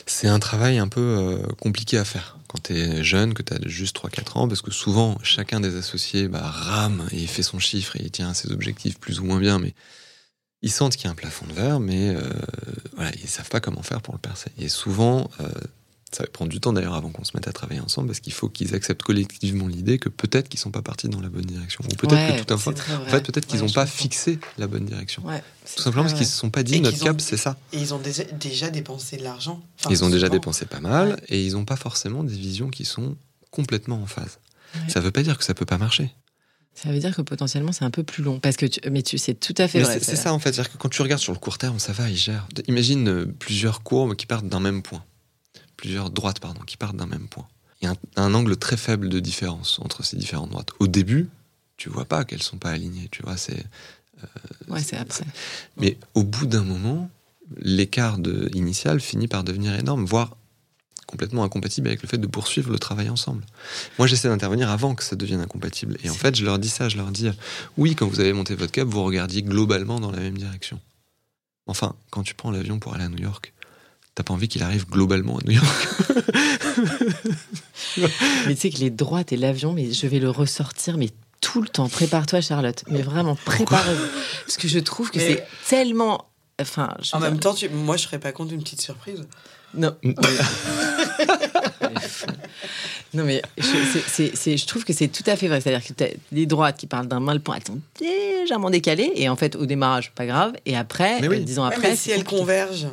C'est 0.06 0.28
un 0.28 0.40
travail 0.40 0.78
un 0.80 0.88
peu 0.88 1.02
euh, 1.02 1.38
compliqué 1.60 1.98
à 1.98 2.06
faire 2.06 2.38
quand 2.48 2.64
tu 2.64 2.74
es 2.74 3.04
jeune, 3.04 3.34
que 3.34 3.42
tu 3.42 3.54
as 3.54 3.60
juste 3.66 3.96
3-4 3.96 4.38
ans, 4.38 4.48
parce 4.48 4.62
que 4.62 4.72
souvent, 4.72 5.18
chacun 5.24 5.62
des 5.62 5.78
associés 5.78 6.28
bah, 6.28 6.42
rame 6.44 7.08
et 7.12 7.26
fait 7.26 7.44
son 7.44 7.60
chiffre 7.60 7.96
et 7.96 8.04
il 8.04 8.12
tient 8.12 8.30
à 8.30 8.34
ses 8.34 8.52
objectifs 8.52 9.00
plus 9.00 9.22
ou 9.22 9.24
moins 9.24 9.40
bien, 9.40 9.58
mais 9.58 9.74
ils 10.62 10.72
sentent 10.72 10.96
qu'il 10.96 11.06
y 11.06 11.08
a 11.08 11.12
un 11.12 11.16
plafond 11.16 11.46
de 11.48 11.54
verre, 11.54 11.80
mais 11.80 12.10
euh, 12.10 12.22
voilà, 12.96 13.12
ils 13.22 13.28
savent 13.28 13.50
pas 13.50 13.60
comment 13.60 13.82
faire 13.82 14.02
pour 14.02 14.14
le 14.14 14.20
percer. 14.20 14.52
Et 14.60 14.70
souvent, 14.70 15.30
euh, 15.40 15.50
ça 16.12 16.24
va 16.24 16.30
prendre 16.30 16.52
du 16.52 16.60
temps 16.60 16.74
d'ailleurs 16.74 16.94
avant 16.94 17.10
qu'on 17.10 17.24
se 17.24 17.32
mette 17.36 17.48
à 17.48 17.54
travailler 17.54 17.80
ensemble, 17.80 18.08
parce 18.08 18.20
qu'il 18.20 18.34
faut 18.34 18.48
qu'ils 18.48 18.76
acceptent 18.76 19.02
collectivement 19.02 19.68
l'idée 19.68 19.98
que 19.98 20.10
peut-être 20.10 20.50
qu'ils 20.50 20.60
sont 20.60 20.70
pas 20.70 20.82
partis 20.82 21.10
dans 21.10 21.22
la 21.22 21.30
bonne 21.30 21.46
direction, 21.46 21.84
ou 21.84 21.96
peut-être 21.96 22.38
que 22.38 22.44
tout 22.44 22.54
un 22.54 22.58
fois, 22.58 22.74
en 22.74 23.06
fait, 23.06 23.22
peut-être 23.26 23.48
qu'ils 23.48 23.62
n'ont 23.62 23.70
pas 23.70 23.88
fixé 23.88 24.40
la 24.58 24.68
bonne 24.68 24.86
direction. 24.86 25.24
tout 25.24 25.82
simplement 25.82 26.04
parce 26.04 26.16
qu'ils 26.16 26.28
se 26.28 26.38
sont 26.38 26.50
pas 26.50 26.64
dit 26.64 26.80
notre 26.80 27.00
cap, 27.00 27.20
c'est 27.22 27.38
ça. 27.38 27.58
Et 27.74 27.80
ils 27.80 27.94
ont 27.94 28.02
déjà, 28.40 28.70
dépensé 28.70 29.18
de 29.18 29.24
l'argent. 29.24 29.62
ils 29.90 30.04
ont 30.04 30.10
déjà 30.10 30.30
dépensé 30.30 30.66
pas 30.66 30.80
mal, 30.80 31.22
et 31.30 31.44
ils 31.44 31.54
n'ont 31.54 31.66
pas 31.66 31.78
forcément 31.78 32.24
des 32.24 32.36
visions 32.36 32.70
qui 32.70 32.86
sont 32.86 33.16
complètement 33.50 34.02
en 34.02 34.08
phase. 34.08 34.38
Ça 34.88 35.00
veut 35.00 35.12
pas 35.12 35.24
dire 35.24 35.38
que 35.38 35.44
ça 35.44 35.54
peut 35.54 35.66
pas 35.66 35.78
marcher. 35.78 36.14
Ça 36.74 36.92
veut 36.92 37.00
dire 37.00 37.16
que 37.16 37.22
potentiellement 37.22 37.72
c'est 37.72 37.86
un 37.86 37.92
peu 37.92 38.04
plus 38.04 38.24
long. 38.24 38.40
Parce 38.40 38.56
que 38.56 38.66
mais 38.90 39.04
tu 39.04 39.18
c'est 39.18 39.34
tout 39.34 39.54
à 39.58 39.68
fait 39.68 39.82
vrai. 39.82 40.00
C'est 40.00 40.16
ça 40.16 40.34
en 40.34 40.40
fait. 40.40 40.54
C'est-à-dire 40.54 40.72
que 40.72 40.78
quand 40.78 40.90
tu 40.90 41.02
regardes 41.02 41.22
sur 41.22 41.34
le 41.34 41.40
court 41.40 41.58
terme, 41.58 41.80
ça 41.80 41.94
va, 41.94 42.10
il 42.10 42.16
gère. 42.16 42.48
Imagine 42.68 43.08
euh, 43.10 43.26
plusieurs 43.26 43.84
courbes 43.84 44.16
qui 44.16 44.26
partent 44.26 44.48
d'un 44.48 44.60
même 44.60 44.82
point. 44.82 45.04
Plusieurs 45.76 46.10
droites, 46.10 46.40
pardon, 46.40 46.62
qui 46.62 46.78
partent 46.78 46.96
d'un 46.96 47.08
même 47.08 47.28
point. 47.28 47.48
Il 47.82 47.86
y 47.86 47.88
a 47.88 47.96
un, 48.16 48.34
angle 48.34 48.56
très 48.58 48.78
faible 48.78 49.10
de 49.10 49.20
différence 49.20 49.80
entre 49.80 50.04
ces 50.04 50.16
différentes 50.16 50.52
droites. 50.52 50.70
Au 50.80 50.88
début, 50.88 51.30
tu 51.78 51.90
vois 51.90 52.06
pas 52.06 52.24
qu'elles 52.24 52.44
sont 52.44 52.58
pas 52.58 52.70
alignées. 52.70 53.10
Tu 53.12 53.24
vois, 53.24 53.38
c'est. 53.38 53.66
Euh, 54.24 54.74
ouais, 54.74 54.82
c'est 54.82 54.98
après. 54.98 55.26
Mais 55.78 55.98
au 56.14 56.24
bout 56.24 56.46
d'un 56.46 56.64
moment, 56.64 57.10
l'écart 57.58 58.18
initial 58.54 59.00
finit 59.02 59.28
par 59.28 59.44
devenir 59.44 59.74
énorme, 59.76 60.06
voire 60.06 60.38
complètement 61.12 61.44
incompatible 61.44 61.88
avec 61.90 62.02
le 62.02 62.08
fait 62.08 62.18
de 62.18 62.26
poursuivre 62.28 62.72
le 62.72 62.80
travail 62.80 63.10
ensemble. 63.10 63.46
Moi, 64.00 64.08
j'essaie 64.08 64.30
d'intervenir 64.30 64.70
avant 64.70 64.96
que 64.96 65.04
ça 65.04 65.16
devienne 65.16 65.42
incompatible. 65.42 65.98
Et 66.04 66.10
en 66.10 66.16
fait, 66.16 66.36
je 66.36 66.44
leur 66.44 66.58
dis 66.58 66.70
ça, 66.70 66.90
je 66.90 66.98
leur 66.98 67.12
dis, 67.12 67.30
oui, 67.78 67.96
quand 67.96 68.08
vous 68.08 68.20
avez 68.20 68.34
monté 68.34 68.56
votre 68.56 68.72
cap, 68.72 68.88
vous 68.88 69.04
regardiez 69.04 69.44
globalement 69.44 70.00
dans 70.00 70.12
la 70.12 70.20
même 70.20 70.38
direction. 70.38 70.80
Enfin, 71.68 71.96
quand 72.10 72.24
tu 72.24 72.34
prends 72.34 72.52
l'avion 72.52 72.80
pour 72.80 72.96
aller 72.96 73.04
à 73.04 73.10
New 73.10 73.22
York, 73.22 73.54
t'as 74.16 74.24
pas 74.24 74.34
envie 74.34 74.48
qu'il 74.48 74.64
arrive 74.64 74.88
globalement 74.88 75.38
à 75.38 75.42
New 75.44 75.54
York. 75.54 75.88
mais 78.48 78.56
tu 78.56 78.62
sais 78.62 78.70
que 78.70 78.80
les 78.80 78.90
droites 78.90 79.32
et 79.32 79.38
l'avion, 79.38 79.74
mais 79.74 79.92
je 79.92 80.08
vais 80.08 80.20
le 80.20 80.30
ressortir, 80.30 80.98
mais 80.98 81.10
tout 81.42 81.62
le 81.62 81.68
temps. 81.68 81.90
Prépare-toi, 81.90 82.42
Charlotte. 82.42 82.84
Mais 82.88 83.02
vraiment, 83.02 83.36
prépare-vous. 83.36 84.08
Parce 84.46 84.58
que 84.58 84.68
je 84.68 84.80
trouve 84.80 85.12
que 85.12 85.20
c'est 85.20 85.46
tellement. 85.68 86.28
Enfin, 86.60 86.96
en 87.14 87.20
même 87.20 87.40
temps, 87.40 87.56
moi, 87.72 87.98
je 87.98 88.04
serais 88.04 88.20
pas 88.20 88.32
contre 88.32 88.54
une 88.54 88.62
petite 88.62 88.82
surprise. 88.82 89.28
Non. 89.74 89.96
non, 93.14 93.24
mais 93.24 93.42
je, 93.58 94.56
je 94.58 94.66
trouve 94.66 94.84
que 94.84 94.94
c'est 94.94 95.08
tout 95.08 95.24
à 95.26 95.36
fait 95.36 95.48
vrai. 95.48 95.62
C'est-à-dire 95.62 95.96
que 95.96 96.04
les 96.32 96.46
droites 96.46 96.78
qui 96.78 96.88
parlent 96.88 97.08
d'un 97.08 97.20
mal 97.20 97.40
point, 97.40 97.58
elles 97.58 97.68
sont 97.68 97.80
légèrement 98.00 98.70
décalées. 98.70 99.12
Et 99.16 99.30
en 99.30 99.36
fait, 99.36 99.56
au 99.56 99.66
démarrage, 99.66 100.12
pas 100.12 100.26
grave. 100.26 100.54
Et 100.66 100.76
après, 100.76 101.26
oui. 101.28 101.42
disons 101.42 101.64
après. 101.64 101.96
si 101.96 102.12
elles 102.12 102.24
convergent. 102.24 102.88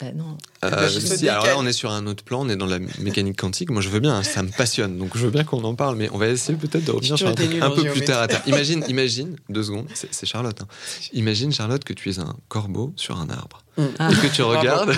Bah 0.00 0.12
non. 0.14 0.36
Euh, 0.64 0.88
si, 0.88 1.28
alors 1.28 1.46
là, 1.46 1.54
on 1.58 1.66
est 1.66 1.72
sur 1.72 1.90
un 1.90 2.06
autre 2.06 2.24
plan, 2.24 2.44
on 2.44 2.48
est 2.48 2.56
dans 2.56 2.66
la 2.66 2.78
mécanique 2.98 3.38
quantique. 3.38 3.70
Moi, 3.70 3.82
je 3.82 3.88
veux 3.88 4.00
bien, 4.00 4.22
ça 4.22 4.42
me 4.42 4.50
passionne, 4.50 4.98
donc 4.98 5.16
je 5.16 5.24
veux 5.24 5.30
bien 5.30 5.44
qu'on 5.44 5.62
en 5.64 5.74
parle, 5.74 5.96
mais 5.96 6.08
on 6.12 6.18
va 6.18 6.28
essayer 6.28 6.58
peut-être 6.58 6.84
de 6.84 6.90
revenir 6.90 7.18
sur 7.18 7.28
un 7.28 7.34
truc 7.34 7.50
un 7.60 7.70
peu 7.70 7.84
plus 7.84 8.02
terre 8.02 8.20
à 8.20 8.28
terre. 8.28 8.42
Imagine, 8.46 8.84
imagine, 8.88 9.36
deux 9.48 9.62
secondes, 9.62 9.86
c'est 9.94 10.26
Charlotte. 10.26 10.60
Hein. 10.62 10.68
Imagine, 11.12 11.52
Charlotte, 11.52 11.84
que 11.84 11.92
tu 11.92 12.10
es 12.10 12.18
un 12.18 12.36
corbeau 12.48 12.92
sur 12.96 13.18
un 13.18 13.28
arbre. 13.28 13.64
Mm. 13.76 13.82
Et 13.82 14.14
que 14.16 14.32
tu 14.32 14.42
regardes, 14.42 14.94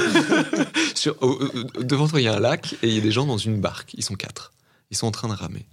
sur, 0.95 1.17
devant 1.81 2.09
toi, 2.09 2.21
il 2.21 2.25
y 2.25 2.29
a 2.29 2.37
un 2.37 2.41
lac 2.41 2.75
et 2.83 2.89
il 2.89 2.95
y 2.95 2.99
a 2.99 3.01
des 3.01 3.13
gens 3.13 3.27
dans 3.27 3.39
une 3.39 3.61
barque. 3.61 3.95
Ils 3.95 4.05
sont 4.05 4.15
quatre. 4.15 4.53
Ils 4.91 4.97
sont 4.97 5.07
en 5.07 5.13
train 5.13 5.29
de 5.29 5.35
ramer. 5.35 5.67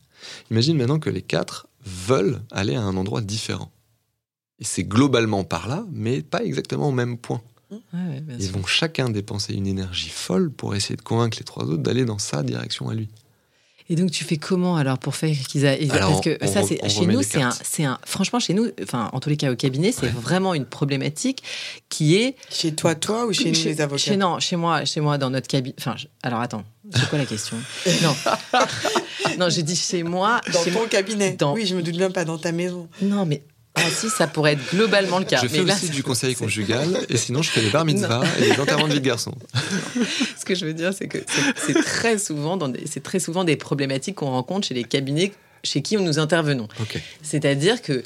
Imagine 0.52 0.78
maintenant 0.78 1.00
que 1.00 1.10
les 1.10 1.22
quatre 1.22 1.68
veulent 1.86 2.42
aller 2.52 2.76
à 2.76 2.82
un 2.82 2.96
endroit 2.96 3.22
différent. 3.22 3.72
Et 4.60 4.64
c'est 4.64 4.84
globalement 4.84 5.44
par 5.44 5.68
là, 5.68 5.86
mais 5.92 6.22
pas 6.22 6.44
exactement 6.44 6.88
au 6.90 6.92
même 6.92 7.18
point. 7.18 7.42
Ils 8.40 8.52
vont 8.52 8.66
chacun 8.66 9.10
dépenser 9.10 9.54
une 9.54 9.68
énergie 9.68 10.10
folle 10.10 10.52
pour 10.52 10.76
essayer 10.76 10.96
de 10.96 11.02
convaincre 11.02 11.38
les 11.40 11.46
trois 11.46 11.66
autres 11.66 11.84
d'aller 11.84 12.06
dans 12.06 12.20
sa 12.20 12.44
direction 12.44 12.90
à 12.90 12.94
lui. 12.94 13.10
Et 13.90 13.96
donc 13.96 14.12
tu 14.12 14.24
fais 14.24 14.38
comment 14.38 14.78
alors 14.78 14.98
pour 14.98 15.16
faire 15.16 15.36
qu'ils 15.36 15.66
aillent 15.66 15.88
parce 15.88 16.22
que 16.22 16.38
ça 16.48 16.64
c'est 16.64 16.88
chez 16.90 17.06
nous 17.06 17.22
c'est 17.22 17.42
un 17.42 17.52
c'est 17.52 17.84
un 17.84 18.00
franchement 18.06 18.40
chez 18.40 18.54
nous 18.54 18.70
enfin 18.82 19.10
en 19.12 19.20
tous 19.20 19.28
les 19.28 19.36
cas 19.36 19.52
au 19.52 19.58
cabinet 19.58 19.92
c'est 19.92 20.08
vraiment 20.08 20.54
une 20.54 20.66
problématique 20.66 21.44
qui 21.90 22.16
est 22.16 22.38
chez 22.50 22.74
toi 22.74 22.96
toi 22.96 23.26
ou 23.26 23.34
chez, 23.34 23.52
nous 23.52 23.64
les 23.66 23.82
avocats 23.82 24.02
chez 24.02 24.16
non 24.16 24.40
chez 24.40 24.56
moi 24.56 24.86
chez 24.86 25.02
moi 25.02 25.18
dans 25.18 25.30
notre 25.30 25.48
cabinet 25.48 25.76
enfin 25.78 25.96
alors 26.24 26.40
attends 26.40 26.64
c'est 26.92 27.10
quoi 27.10 27.18
la 27.18 27.26
question? 27.26 27.58
Non. 28.04 28.16
Non 29.40 29.50
j'ai 29.50 29.64
dit 29.64 29.76
chez 29.76 30.04
moi 30.04 30.42
dans 30.52 30.64
ton 30.64 30.88
cabinet. 30.88 31.38
oui 31.54 31.66
je 31.66 31.76
me 31.76 31.82
doute 31.82 31.96
même 31.98 32.14
pas 32.14 32.26
dans 32.26 32.38
ta 32.38 32.52
maison. 32.52 32.88
Non 33.02 33.26
mais 33.26 33.42
ah 33.76 33.90
si, 33.90 34.10
ça 34.10 34.28
pourrait 34.28 34.54
être 34.54 34.70
globalement 34.72 35.18
le 35.20 35.26
cas. 35.26 35.42
Je 35.42 35.48
fais 35.48 35.62
aussi 35.62 35.90
du 35.90 36.04
conseil 36.04 36.36
conjugal, 36.44 36.90
et 37.10 37.18
sinon 37.18 37.42
je 37.42 37.50
fais 37.50 37.62
les 37.62 37.70
bar 37.70 37.86
mitzvahs 37.86 38.24
et 38.40 38.52
les 38.52 38.60
enterrements 38.60 38.88
de 38.88 38.94
vie 38.94 39.00
de 39.00 39.06
garçon. 39.06 39.34
Ce 40.38 40.46
que 40.46 40.54
je 40.54 40.66
veux 40.66 40.74
dire, 40.74 40.94
c'est 40.94 41.08
que 41.08 41.18
c'est 41.58 41.74
très 41.74 42.18
souvent 42.18 42.60
c'est 42.86 43.04
très 43.04 43.20
souvent 43.20 43.44
des 43.44 43.56
problématiques 43.56 44.16
qu'on 44.16 44.32
rencontre 44.32 44.68
chez 44.68 44.74
les 44.74 44.84
cabinets 44.84 45.32
chez 45.64 45.82
qui 45.82 45.96
nous 45.98 46.20
intervenons. 46.20 46.68
C'est-à-dire 47.22 47.82
que 47.82 48.04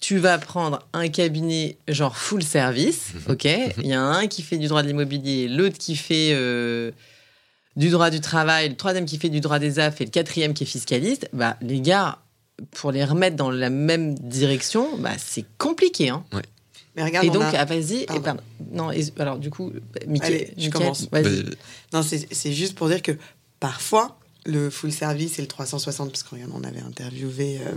tu 0.00 0.18
vas 0.18 0.38
prendre 0.38 0.80
un 0.92 1.08
cabinet 1.08 1.76
genre 1.88 2.16
full 2.16 2.42
service, 2.42 3.14
mhm. 3.14 3.32
ok 3.32 3.44
mhm. 3.44 3.72
Il 3.82 3.86
y 3.86 3.92
a 3.92 4.02
un 4.02 4.26
qui 4.26 4.42
fait 4.42 4.58
du 4.58 4.68
droit 4.68 4.82
de 4.82 4.88
l'immobilier, 4.88 5.48
l'autre 5.48 5.78
qui 5.78 5.96
fait 5.96 6.30
euh, 6.32 6.92
du 7.76 7.90
droit 7.90 8.10
du 8.10 8.20
travail, 8.20 8.68
le 8.68 8.76
troisième 8.76 9.06
qui 9.06 9.18
fait 9.18 9.28
du 9.28 9.40
droit 9.40 9.58
des 9.58 9.78
affaires 9.78 10.02
et 10.02 10.04
le 10.04 10.10
quatrième 10.10 10.54
qui 10.54 10.64
est 10.64 10.66
fiscaliste. 10.66 11.28
Bah 11.32 11.56
les 11.62 11.80
gars, 11.80 12.18
pour 12.72 12.92
les 12.92 13.04
remettre 13.04 13.36
dans 13.36 13.50
la 13.50 13.70
même 13.70 14.14
direction, 14.14 14.96
bah, 14.98 15.12
c'est 15.18 15.44
compliqué. 15.58 16.08
Hein. 16.08 16.24
Mais 16.96 17.04
regarde, 17.04 17.26
et 17.26 17.30
donc, 17.30 17.44
ah, 17.54 17.64
vas-y. 17.64 18.06
non, 18.72 18.90
alors 19.18 19.38
du 19.38 19.50
coup, 19.50 19.72
Mickey, 20.06 20.52
je 20.56 20.70
commence. 20.70 21.08
Non, 21.92 22.02
c'est 22.02 22.52
juste 22.52 22.74
pour 22.74 22.88
dire 22.88 23.02
que 23.02 23.12
parfois, 23.60 24.18
le 24.44 24.70
full 24.70 24.92
service 24.92 25.38
et 25.38 25.42
le 25.42 25.48
360, 25.48 26.10
parce 26.10 26.22
qu'on 26.22 26.64
avait 26.64 26.80
interviewé 26.80 27.60
euh, 27.60 27.72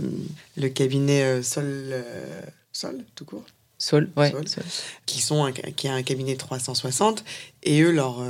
le 0.56 0.68
cabinet 0.68 1.22
euh, 1.22 1.42
Sol, 1.42 1.64
euh, 1.66 2.42
Sol, 2.72 3.04
tout 3.14 3.24
court? 3.24 3.44
Sol, 3.78 4.10
ouais. 4.16 4.32
Qui, 5.06 5.20
sont 5.20 5.44
un, 5.44 5.52
qui 5.52 5.88
a 5.88 5.94
un 5.94 6.02
cabinet 6.02 6.36
360, 6.36 7.24
et 7.64 7.82
eux, 7.82 7.90
leur 7.90 8.24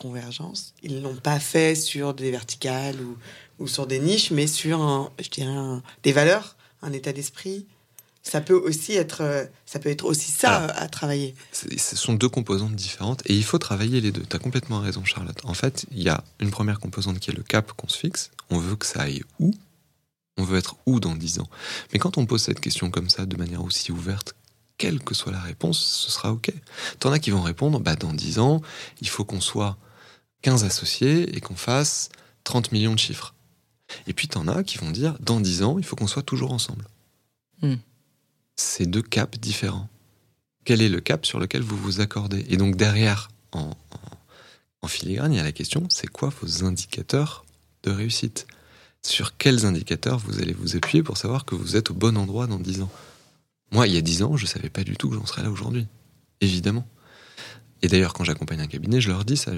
convergence, 0.00 0.74
ils 0.82 1.02
l'ont 1.02 1.16
pas 1.16 1.40
fait 1.40 1.74
sur 1.74 2.14
des 2.14 2.30
verticales 2.30 3.00
ou, 3.00 3.16
ou 3.60 3.68
sur 3.68 3.86
des 3.86 4.00
niches, 4.00 4.30
mais 4.30 4.46
sur, 4.46 5.12
je 5.20 5.28
dirais, 5.28 5.80
des 6.02 6.12
valeurs, 6.12 6.56
un 6.82 6.92
état 6.92 7.12
d'esprit. 7.12 7.66
Ça 8.22 8.42
peut 8.42 8.54
aussi 8.54 8.92
être, 8.94 9.48
ça 9.64 9.78
peut 9.78 9.88
être 9.88 10.04
aussi 10.04 10.30
ça 10.30 10.66
à 10.66 10.88
travailler. 10.88 11.34
Ce 11.52 11.96
sont 11.96 12.12
deux 12.12 12.28
composantes 12.28 12.74
différentes 12.74 13.22
et 13.24 13.34
il 13.34 13.44
faut 13.44 13.58
travailler 13.58 14.00
les 14.00 14.12
deux. 14.12 14.22
Tu 14.28 14.36
as 14.36 14.38
complètement 14.38 14.80
raison, 14.80 15.04
Charlotte. 15.04 15.38
En 15.44 15.54
fait, 15.54 15.86
il 15.90 16.02
y 16.02 16.10
a 16.10 16.22
une 16.38 16.50
première 16.50 16.80
composante 16.80 17.18
qui 17.18 17.30
est 17.30 17.34
le 17.34 17.42
cap 17.42 17.72
qu'on 17.72 17.88
se 17.88 17.96
fixe. 17.96 18.30
On 18.50 18.58
veut 18.58 18.76
que 18.76 18.84
ça 18.84 19.02
aille 19.02 19.22
où? 19.38 19.54
On 20.36 20.44
veut 20.44 20.58
être 20.58 20.76
où 20.86 21.00
dans 21.00 21.14
10 21.14 21.40
ans? 21.40 21.48
Mais 21.92 21.98
quand 21.98 22.18
on 22.18 22.26
pose 22.26 22.42
cette 22.42 22.60
question 22.60 22.90
comme 22.90 23.08
ça, 23.08 23.24
de 23.24 23.36
manière 23.36 23.64
aussi 23.64 23.90
ouverte, 23.90 24.34
quelle 24.76 25.00
que 25.00 25.14
soit 25.14 25.32
la 25.32 25.40
réponse, 25.40 25.78
ce 25.78 26.10
sera 26.10 26.32
OK. 26.32 26.52
T'en 26.98 27.12
as 27.12 27.18
qui 27.18 27.30
vont 27.30 27.42
répondre, 27.42 27.80
bah, 27.80 27.96
dans 27.96 28.12
10 28.12 28.38
ans, 28.38 28.62
il 29.00 29.08
faut 29.08 29.24
qu'on 29.24 29.40
soit 29.40 29.76
15 30.42 30.64
associés 30.64 31.36
et 31.36 31.40
qu'on 31.40 31.56
fasse 31.56 32.08
30 32.44 32.72
millions 32.72 32.94
de 32.94 32.98
chiffres. 32.98 33.34
Et 34.06 34.12
puis 34.12 34.28
t'en 34.28 34.48
as 34.48 34.62
qui 34.62 34.78
vont 34.78 34.90
dire, 34.90 35.16
dans 35.20 35.40
10 35.40 35.62
ans, 35.62 35.78
il 35.78 35.84
faut 35.84 35.96
qu'on 35.96 36.06
soit 36.06 36.22
toujours 36.22 36.52
ensemble. 36.52 36.86
Hmm. 37.62 37.76
C'est 38.56 38.86
deux 38.86 39.02
caps 39.02 39.38
différents. 39.38 39.88
Quel 40.64 40.82
est 40.82 40.88
le 40.88 41.00
cap 41.00 41.24
sur 41.26 41.40
lequel 41.40 41.62
vous 41.62 41.76
vous 41.76 42.00
accordez? 42.00 42.44
Et 42.48 42.56
donc 42.56 42.76
derrière, 42.76 43.30
en, 43.52 43.74
en 44.82 44.88
filigrane, 44.88 45.32
il 45.32 45.36
y 45.36 45.40
a 45.40 45.44
la 45.44 45.52
question, 45.52 45.86
c'est 45.90 46.06
quoi 46.06 46.32
vos 46.40 46.64
indicateurs 46.64 47.44
de 47.82 47.90
réussite? 47.90 48.46
Sur 49.02 49.36
quels 49.36 49.64
indicateurs 49.64 50.18
vous 50.18 50.40
allez 50.40 50.52
vous 50.52 50.76
appuyer 50.76 51.02
pour 51.02 51.16
savoir 51.16 51.44
que 51.44 51.54
vous 51.54 51.76
êtes 51.76 51.90
au 51.90 51.94
bon 51.94 52.16
endroit 52.18 52.46
dans 52.46 52.58
10 52.58 52.82
ans? 52.82 52.90
Moi, 53.72 53.86
il 53.86 53.94
y 53.94 53.98
a 53.98 54.02
10 54.02 54.22
ans, 54.22 54.36
je 54.36 54.44
ne 54.44 54.48
savais 54.48 54.68
pas 54.68 54.84
du 54.84 54.96
tout 54.96 55.08
que 55.08 55.16
j'en 55.16 55.26
serais 55.26 55.42
là 55.42 55.50
aujourd'hui. 55.50 55.86
Évidemment. 56.40 56.86
Et 57.82 57.88
d'ailleurs, 57.88 58.12
quand 58.12 58.24
j'accompagne 58.24 58.60
un 58.60 58.66
cabinet, 58.66 59.00
je 59.00 59.08
leur 59.08 59.24
dis 59.24 59.36
ça. 59.36 59.52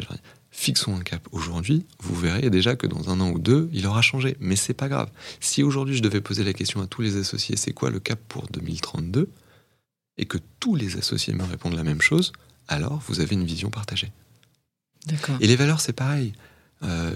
Fixons 0.53 0.95
un 0.95 1.01
cap 1.01 1.27
aujourd'hui, 1.33 1.87
vous 1.99 2.15
verrez 2.15 2.49
déjà 2.51 2.77
que 2.77 2.87
dans 2.87 3.11
un 3.11 3.21
an 3.21 3.31
ou 3.31 3.39
deux, 3.39 3.69
il 3.73 3.87
aura 3.87 4.03
changé. 4.03 4.37
Mais 4.39 4.55
c'est 4.55 4.75
pas 4.75 4.89
grave. 4.89 5.11
Si 5.41 5.63
aujourd'hui 5.63 5.97
je 5.97 6.03
devais 6.03 6.21
poser 6.21 6.45
la 6.45 6.53
question 6.53 6.81
à 6.81 6.87
tous 6.87 7.03
les 7.03 7.17
associés, 7.17 7.57
c'est 7.57 7.73
quoi 7.73 7.91
le 7.91 7.99
cap 7.99 8.21
pour 8.29 8.47
2032 8.49 9.29
Et 10.19 10.27
que 10.27 10.39
tous 10.61 10.77
les 10.77 10.97
associés 10.97 11.33
me 11.35 11.43
répondent 11.43 11.75
la 11.75 11.85
même 11.85 12.03
chose, 12.03 12.33
alors 12.69 13.03
vous 13.09 13.21
avez 13.21 13.35
une 13.35 13.45
vision 13.45 13.71
partagée. 13.71 14.13
Et 15.41 15.47
les 15.49 15.57
valeurs, 15.57 15.81
c'est 15.81 15.93
pareil. 15.93 16.33
Euh, 16.85 17.13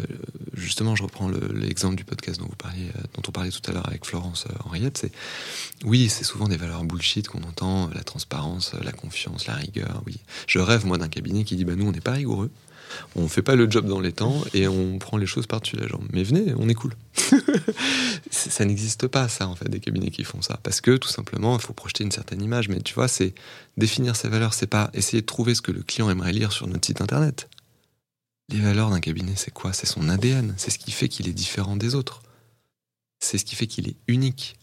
justement, 0.54 0.94
je 0.94 1.02
reprends 1.02 1.28
l'exemple 1.28 1.96
du 1.96 2.04
podcast 2.04 2.38
dont, 2.38 2.46
vous 2.46 2.56
parliez, 2.56 2.88
euh, 2.96 3.02
dont 3.14 3.22
on 3.28 3.32
parlait 3.32 3.50
tout 3.50 3.68
à 3.68 3.72
l'heure 3.72 3.86
avec 3.88 4.04
Florence 4.04 4.46
euh, 4.48 4.54
Henriette. 4.64 4.98
C'est 4.98 5.12
oui, 5.84 6.08
c'est 6.08 6.24
souvent 6.24 6.48
des 6.48 6.56
valeurs 6.56 6.84
bullshit 6.84 7.28
qu'on 7.28 7.42
entend, 7.42 7.90
la 7.94 8.04
transparence, 8.04 8.74
la 8.82 8.92
confiance, 8.92 9.46
la 9.46 9.54
rigueur. 9.54 10.02
Oui, 10.06 10.18
je 10.46 10.58
rêve 10.58 10.86
moi 10.86 10.98
d'un 10.98 11.08
cabinet 11.08 11.44
qui 11.44 11.56
dit 11.56 11.64
bah 11.64 11.74
nous 11.74 11.86
on 11.86 11.92
n'est 11.92 12.00
pas 12.00 12.12
rigoureux, 12.12 12.50
on 13.14 13.28
fait 13.28 13.42
pas 13.42 13.54
le 13.54 13.70
job 13.70 13.86
dans 13.86 14.00
les 14.00 14.12
temps 14.12 14.42
et 14.54 14.68
on 14.68 14.98
prend 14.98 15.16
les 15.16 15.26
choses 15.26 15.46
par-dessus 15.46 15.76
la 15.76 15.86
jambe. 15.86 16.06
Mais 16.12 16.22
venez, 16.22 16.54
on 16.58 16.68
est 16.68 16.74
cool. 16.74 16.94
ça 18.30 18.64
n'existe 18.64 19.06
pas 19.08 19.28
ça 19.28 19.48
en 19.48 19.56
fait 19.56 19.68
des 19.68 19.80
cabinets 19.80 20.10
qui 20.10 20.24
font 20.24 20.42
ça 20.42 20.58
parce 20.62 20.80
que 20.80 20.96
tout 20.96 21.08
simplement 21.08 21.56
il 21.56 21.62
faut 21.62 21.72
projeter 21.72 22.04
une 22.04 22.12
certaine 22.12 22.42
image. 22.42 22.68
Mais 22.68 22.80
tu 22.80 22.94
vois, 22.94 23.08
c'est 23.08 23.34
définir 23.76 24.16
ses 24.16 24.28
valeurs, 24.28 24.54
c'est 24.54 24.66
pas 24.66 24.90
essayer 24.94 25.20
de 25.20 25.26
trouver 25.26 25.54
ce 25.54 25.62
que 25.62 25.72
le 25.72 25.82
client 25.82 26.10
aimerait 26.10 26.32
lire 26.32 26.52
sur 26.52 26.66
notre 26.66 26.86
site 26.86 27.00
internet 27.00 27.48
les 28.48 28.60
valeurs 28.60 28.90
d'un 28.90 29.00
cabinet, 29.00 29.34
c'est 29.36 29.50
quoi? 29.50 29.72
C'est 29.72 29.86
son 29.86 30.08
ADN. 30.08 30.54
C'est 30.56 30.70
ce 30.70 30.78
qui 30.78 30.92
fait 30.92 31.08
qu'il 31.08 31.28
est 31.28 31.32
différent 31.32 31.76
des 31.76 31.94
autres. 31.94 32.22
C'est 33.18 33.38
ce 33.38 33.44
qui 33.44 33.56
fait 33.56 33.66
qu'il 33.66 33.88
est 33.88 33.96
unique. 34.06 34.56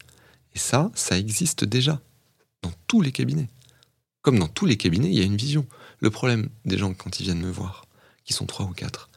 Et 0.55 0.59
ça, 0.59 0.91
ça 0.95 1.17
existe 1.17 1.65
déjà 1.65 2.01
dans 2.61 2.71
tous 2.88 3.01
les 3.01 3.11
cabinets. 3.11 3.49
Comme 4.21 4.39
dans 4.39 4.47
tous 4.47 4.65
les 4.65 4.78
cabinets, 4.78 5.09
il 5.09 5.17
y 5.17 5.21
a 5.21 5.26
une 5.26 5.36
vision. 5.36 5.67
Le 5.99 6.09
problème 6.09 6.49
des 6.65 6.78
gens 6.78 6.93
quand 6.93 7.19
ils 7.19 7.24
viennent 7.24 7.41
me 7.41 7.51
voir, 7.51 7.86
qui 8.26 8.34
sont 8.34 8.45
trois 8.45 8.65
ou 8.65 8.74
quatre, 8.74 9.09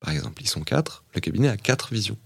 par 0.00 0.12
exemple, 0.12 0.42
ils 0.42 0.48
sont 0.48 0.62
quatre, 0.62 1.04
le 1.14 1.20
cabinet 1.20 1.48
a 1.48 1.56
quatre 1.56 1.92
visions. 1.92 2.18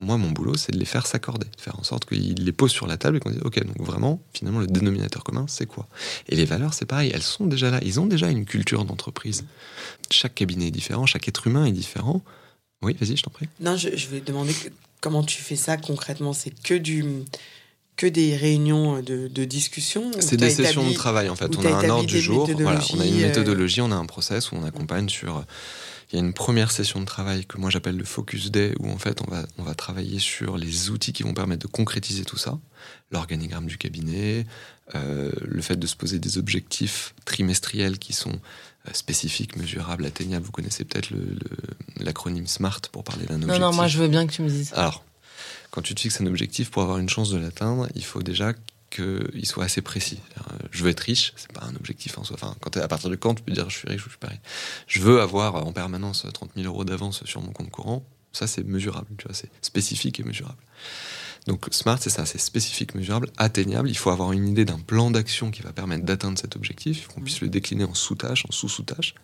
Moi, 0.00 0.18
mon 0.18 0.30
boulot, 0.30 0.56
c'est 0.56 0.72
de 0.72 0.78
les 0.78 0.84
faire 0.84 1.06
s'accorder, 1.06 1.46
faire 1.58 1.78
en 1.78 1.82
sorte 1.82 2.04
qu'ils 2.04 2.44
les 2.44 2.52
posent 2.52 2.70
sur 2.70 2.86
la 2.86 2.98
table 2.98 3.16
et 3.16 3.20
qu'on 3.20 3.30
dise, 3.30 3.40
OK, 3.42 3.58
donc 3.64 3.80
vraiment, 3.80 4.20
finalement, 4.34 4.60
le 4.60 4.66
dénominateur 4.66 5.24
commun, 5.24 5.46
c'est 5.48 5.64
quoi? 5.64 5.88
Et 6.28 6.36
les 6.36 6.44
valeurs, 6.44 6.74
c'est 6.74 6.84
pareil, 6.84 7.10
elles 7.14 7.22
sont 7.22 7.46
déjà 7.46 7.70
là. 7.70 7.80
Ils 7.82 7.98
ont 7.98 8.06
déjà 8.06 8.28
une 8.28 8.44
culture 8.44 8.84
d'entreprise. 8.84 9.46
Chaque 10.10 10.34
cabinet 10.34 10.68
est 10.68 10.70
différent, 10.70 11.06
chaque 11.06 11.26
être 11.28 11.46
humain 11.46 11.64
est 11.64 11.72
différent. 11.72 12.22
Oui, 12.82 12.94
vas-y, 13.00 13.16
je 13.16 13.22
t'en 13.22 13.30
prie. 13.30 13.48
Non, 13.58 13.76
je, 13.76 13.88
vais 14.08 14.20
demander 14.20 14.54
comment 15.00 15.24
tu 15.24 15.40
fais 15.40 15.56
ça 15.56 15.78
concrètement? 15.78 16.34
C'est 16.34 16.50
que 16.50 16.74
du 16.74 17.04
que 17.96 18.06
des 18.06 18.36
réunions 18.36 19.00
de, 19.00 19.44
discussion 19.44 20.10
C'est 20.20 20.36
des 20.36 20.50
sessions 20.50 20.88
de 20.88 20.94
travail 20.94 21.28
en 21.28 21.36
fait. 21.36 21.56
On 21.56 21.64
a 21.64 21.74
un 21.74 21.88
ordre 21.88 22.06
du 22.06 22.20
jour, 22.20 22.48
voilà, 22.58 22.80
on 22.94 23.00
a 23.00 23.06
une 23.06 23.22
euh, 23.22 23.26
méthodologie, 23.26 23.80
on 23.80 23.90
a 23.90 23.96
un 23.96 24.06
process 24.06 24.52
où 24.52 24.56
on 24.56 24.64
accompagne 24.64 25.08
sur 25.08 25.44
il 26.12 26.16
y 26.16 26.22
a 26.22 26.24
une 26.24 26.34
première 26.34 26.70
session 26.70 27.00
de 27.00 27.04
travail 27.04 27.46
que 27.46 27.58
moi 27.58 27.68
j'appelle 27.68 27.96
le 27.96 28.04
Focus 28.04 28.52
Day, 28.52 28.74
où 28.78 28.88
en 28.90 28.98
fait 28.98 29.20
on 29.26 29.30
va, 29.30 29.44
on 29.58 29.64
va 29.64 29.74
travailler 29.74 30.20
sur 30.20 30.56
les 30.56 30.90
outils 30.90 31.12
qui 31.12 31.24
vont 31.24 31.34
permettre 31.34 31.66
de 31.66 31.72
concrétiser 31.72 32.24
tout 32.24 32.36
ça, 32.36 32.58
l'organigramme 33.10 33.66
du 33.66 33.76
cabinet, 33.76 34.46
euh, 34.94 35.32
le 35.42 35.62
fait 35.62 35.76
de 35.76 35.86
se 35.86 35.96
poser 35.96 36.20
des 36.20 36.38
objectifs 36.38 37.14
trimestriels 37.24 37.98
qui 37.98 38.12
sont 38.12 38.30
euh, 38.30 38.90
spécifiques, 38.92 39.56
mesurables, 39.56 40.06
atteignables. 40.06 40.46
Vous 40.46 40.52
connaissez 40.52 40.84
peut-être 40.84 41.10
l'acronyme 41.98 42.44
le, 42.44 42.48
SMART 42.48 42.82
pour 42.92 43.02
parler 43.02 43.26
d'un 43.26 43.42
objectif. 43.42 43.60
Non, 43.60 43.70
non, 43.70 43.74
moi 43.74 43.88
je 43.88 43.98
veux 43.98 44.08
bien 44.08 44.28
que 44.28 44.32
tu 44.32 44.42
me 44.42 44.48
dises. 44.48 44.72
Alors, 44.74 45.04
quand 45.70 45.82
tu 45.82 45.94
te 45.94 46.00
fixes 46.00 46.20
un 46.20 46.26
objectif, 46.26 46.70
pour 46.70 46.82
avoir 46.82 46.98
une 46.98 47.08
chance 47.08 47.30
de 47.30 47.38
l'atteindre, 47.38 47.88
il 47.94 48.04
faut 48.04 48.22
déjà 48.22 48.54
qu'il 48.90 49.46
soit 49.46 49.64
assez 49.64 49.82
précis. 49.82 50.20
Je 50.70 50.84
veux 50.84 50.90
être 50.90 51.00
riche, 51.00 51.32
c'est 51.36 51.52
pas 51.52 51.64
un 51.64 51.74
objectif 51.76 52.18
en 52.18 52.24
soi. 52.24 52.36
Enfin, 52.40 52.54
quand 52.60 52.76
à 52.76 52.88
partir 52.88 53.10
de 53.10 53.16
quand 53.16 53.34
tu 53.34 53.42
peux 53.42 53.52
dire 53.52 53.68
je 53.68 53.78
suis 53.78 53.88
riche 53.88 54.02
ou 54.02 54.04
je 54.04 54.10
suis 54.10 54.18
pas 54.18 54.28
riche. 54.28 54.40
Je 54.86 55.00
veux 55.00 55.20
avoir 55.20 55.66
en 55.66 55.72
permanence 55.72 56.26
30 56.32 56.52
000 56.56 56.66
euros 56.66 56.84
d'avance 56.84 57.24
sur 57.24 57.42
mon 57.42 57.52
compte 57.52 57.70
courant. 57.70 58.06
Ça, 58.32 58.46
c'est 58.46 58.64
mesurable, 58.64 59.08
tu 59.16 59.26
vois, 59.26 59.34
c'est 59.34 59.50
spécifique 59.62 60.20
et 60.20 60.22
mesurable. 60.22 60.58
Donc, 61.46 61.66
SMART, 61.70 61.98
c'est 62.00 62.10
ça, 62.10 62.26
c'est 62.26 62.38
spécifique, 62.38 62.94
mesurable, 62.94 63.30
atteignable. 63.36 63.88
Il 63.88 63.96
faut 63.96 64.10
avoir 64.10 64.32
une 64.32 64.48
idée 64.48 64.64
d'un 64.64 64.80
plan 64.80 65.10
d'action 65.10 65.50
qui 65.50 65.62
va 65.62 65.72
permettre 65.72 66.04
d'atteindre 66.04 66.38
cet 66.38 66.56
objectif. 66.56 67.06
Qu'on 67.06 67.20
puisse 67.20 67.40
le 67.40 67.48
décliner 67.48 67.84
en 67.84 67.94
sous-tâches, 67.94 68.44
en 68.46 68.52
sous-sous-tâches. 68.52 69.14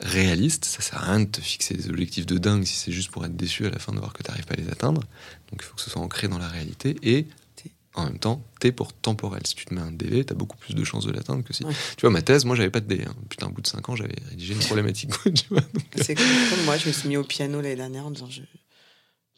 Réaliste, 0.00 0.64
ça 0.64 0.80
sert 0.80 1.02
à 1.02 1.06
rien 1.06 1.20
de 1.20 1.26
te 1.26 1.40
fixer 1.40 1.74
des 1.74 1.88
objectifs 1.88 2.26
de 2.26 2.38
dingue 2.38 2.64
si 2.64 2.76
c'est 2.76 2.92
juste 2.92 3.10
pour 3.10 3.24
être 3.24 3.36
déçu 3.36 3.66
à 3.66 3.70
la 3.70 3.78
fin 3.78 3.92
de 3.92 3.98
voir 3.98 4.12
que 4.12 4.22
tu 4.22 4.30
n'arrives 4.30 4.46
pas 4.46 4.54
à 4.54 4.56
les 4.56 4.68
atteindre. 4.68 5.02
Donc, 5.50 5.60
il 5.60 5.62
faut 5.62 5.74
que 5.74 5.82
ce 5.82 5.90
soit 5.90 6.02
ancré 6.02 6.28
dans 6.28 6.38
la 6.38 6.48
réalité 6.48 6.96
et 7.02 7.26
en 7.98 8.04
même 8.04 8.18
temps, 8.18 8.42
T 8.60 8.72
pour 8.72 8.92
temporel. 8.92 9.42
Si 9.44 9.54
tu 9.54 9.64
te 9.64 9.74
mets 9.74 9.80
un 9.80 9.90
délai, 9.90 10.24
tu 10.24 10.32
as 10.32 10.36
beaucoup 10.36 10.56
plus 10.56 10.74
de 10.74 10.84
chances 10.84 11.04
de 11.04 11.12
l'atteindre 11.12 11.42
que 11.42 11.52
si. 11.52 11.64
Tu 11.64 12.02
vois, 12.02 12.10
ma 12.10 12.22
thèse, 12.22 12.44
moi, 12.44 12.54
j'avais 12.54 12.70
pas 12.70 12.80
de 12.80 12.86
délai. 12.86 13.04
Hein. 13.06 13.14
Putain, 13.28 13.46
au 13.46 13.50
bout 13.50 13.60
de 13.60 13.66
5 13.66 13.88
ans, 13.88 13.96
j'avais 13.96 14.14
rédigé 14.30 14.54
une 14.54 14.60
problématique. 14.60 15.10
C'est 15.96 16.14
comme 16.14 16.64
moi, 16.64 16.76
je 16.76 16.88
me 16.88 16.92
suis 16.92 17.08
mis 17.08 17.16
au 17.16 17.24
piano 17.24 17.60
l'année 17.60 17.76
dernière 17.76 18.06
en 18.06 18.10
disant 18.10 18.28
je. 18.30 18.42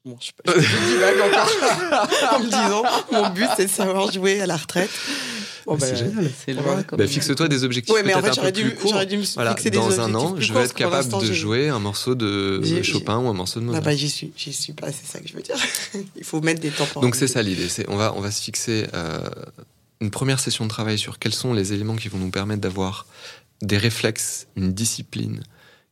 Bon, 0.05 0.17
je 0.19 0.27
sais 0.27 0.33
pas, 0.33 0.53
je 0.55 0.61
encore. 1.29 2.33
en 2.35 2.41
me 2.41 2.45
disant, 2.45 2.83
mon 3.13 3.31
but, 3.31 3.49
c'est 3.57 3.67
de 3.67 3.71
savoir 3.71 4.11
jouer 4.11 4.41
à 4.41 4.47
la 4.47 4.57
retraite. 4.57 4.91
Oh, 5.67 5.77
c'est 5.79 5.91
bah, 5.91 5.97
génial. 5.97 6.31
C'est 6.47 6.55
bah, 6.55 7.07
Fixe-toi 7.07 7.49
des 7.49 7.65
objectifs 7.65 7.95
ouais, 7.95 8.03
mais 8.03 8.15
en 8.15 8.23
fait, 8.23 8.39
un 8.39 8.43
peu 8.43 8.53
plus 8.53 8.75
courts. 8.75 9.05
Dû 9.07 9.19
me 9.19 9.25
voilà, 9.35 9.51
fixer 9.51 9.71
dans 9.71 9.89
des 9.89 9.99
un 9.99 10.15
an, 10.15 10.37
je 10.39 10.53
vais 10.53 10.61
être 10.61 10.75
capable 10.75 11.09
de 11.21 11.33
jouer 11.33 11.69
un 11.69 11.79
morceau 11.79 12.15
de 12.15 12.61
Chopin 12.83 13.19
ou 13.19 13.29
un 13.29 13.35
morceau 13.35 13.61
de 13.61 13.65
Mozart. 13.67 13.83
bah, 13.83 13.95
j'y 13.95 14.11
suis, 14.11 14.33
j'y 14.37 14.53
suis 14.53 14.73
pas. 14.73 14.89
C'est 14.93 15.07
ça 15.07 15.21
que 15.21 15.29
je 15.29 15.35
veux 15.35 15.43
dire. 15.43 15.57
Il 16.17 16.25
faut 16.25 16.41
mettre 16.41 16.61
des 16.61 16.71
temps. 16.71 16.87
Donc 17.01 17.17
c'est 17.17 17.29
ça 17.29 17.43
l'idée. 17.43 17.69
On 17.89 17.97
va, 17.97 18.13
on 18.17 18.21
va 18.21 18.31
se 18.31 18.43
fixer 18.43 18.87
euh, 18.95 19.21
une 20.01 20.11
première 20.11 20.41
session 20.41 20.65
de 20.65 20.71
travail 20.71 20.99
sur 20.99 21.19
quels 21.19 21.35
sont 21.35 21.53
les 21.53 21.73
éléments 21.73 21.97
qui 21.97 22.09
vont 22.09 22.19
nous 22.19 22.31
permettre 22.31 22.61
d'avoir 22.61 23.07
des 23.63 23.77
réflexes, 23.77 24.47
une 24.57 24.73
discipline, 24.73 25.43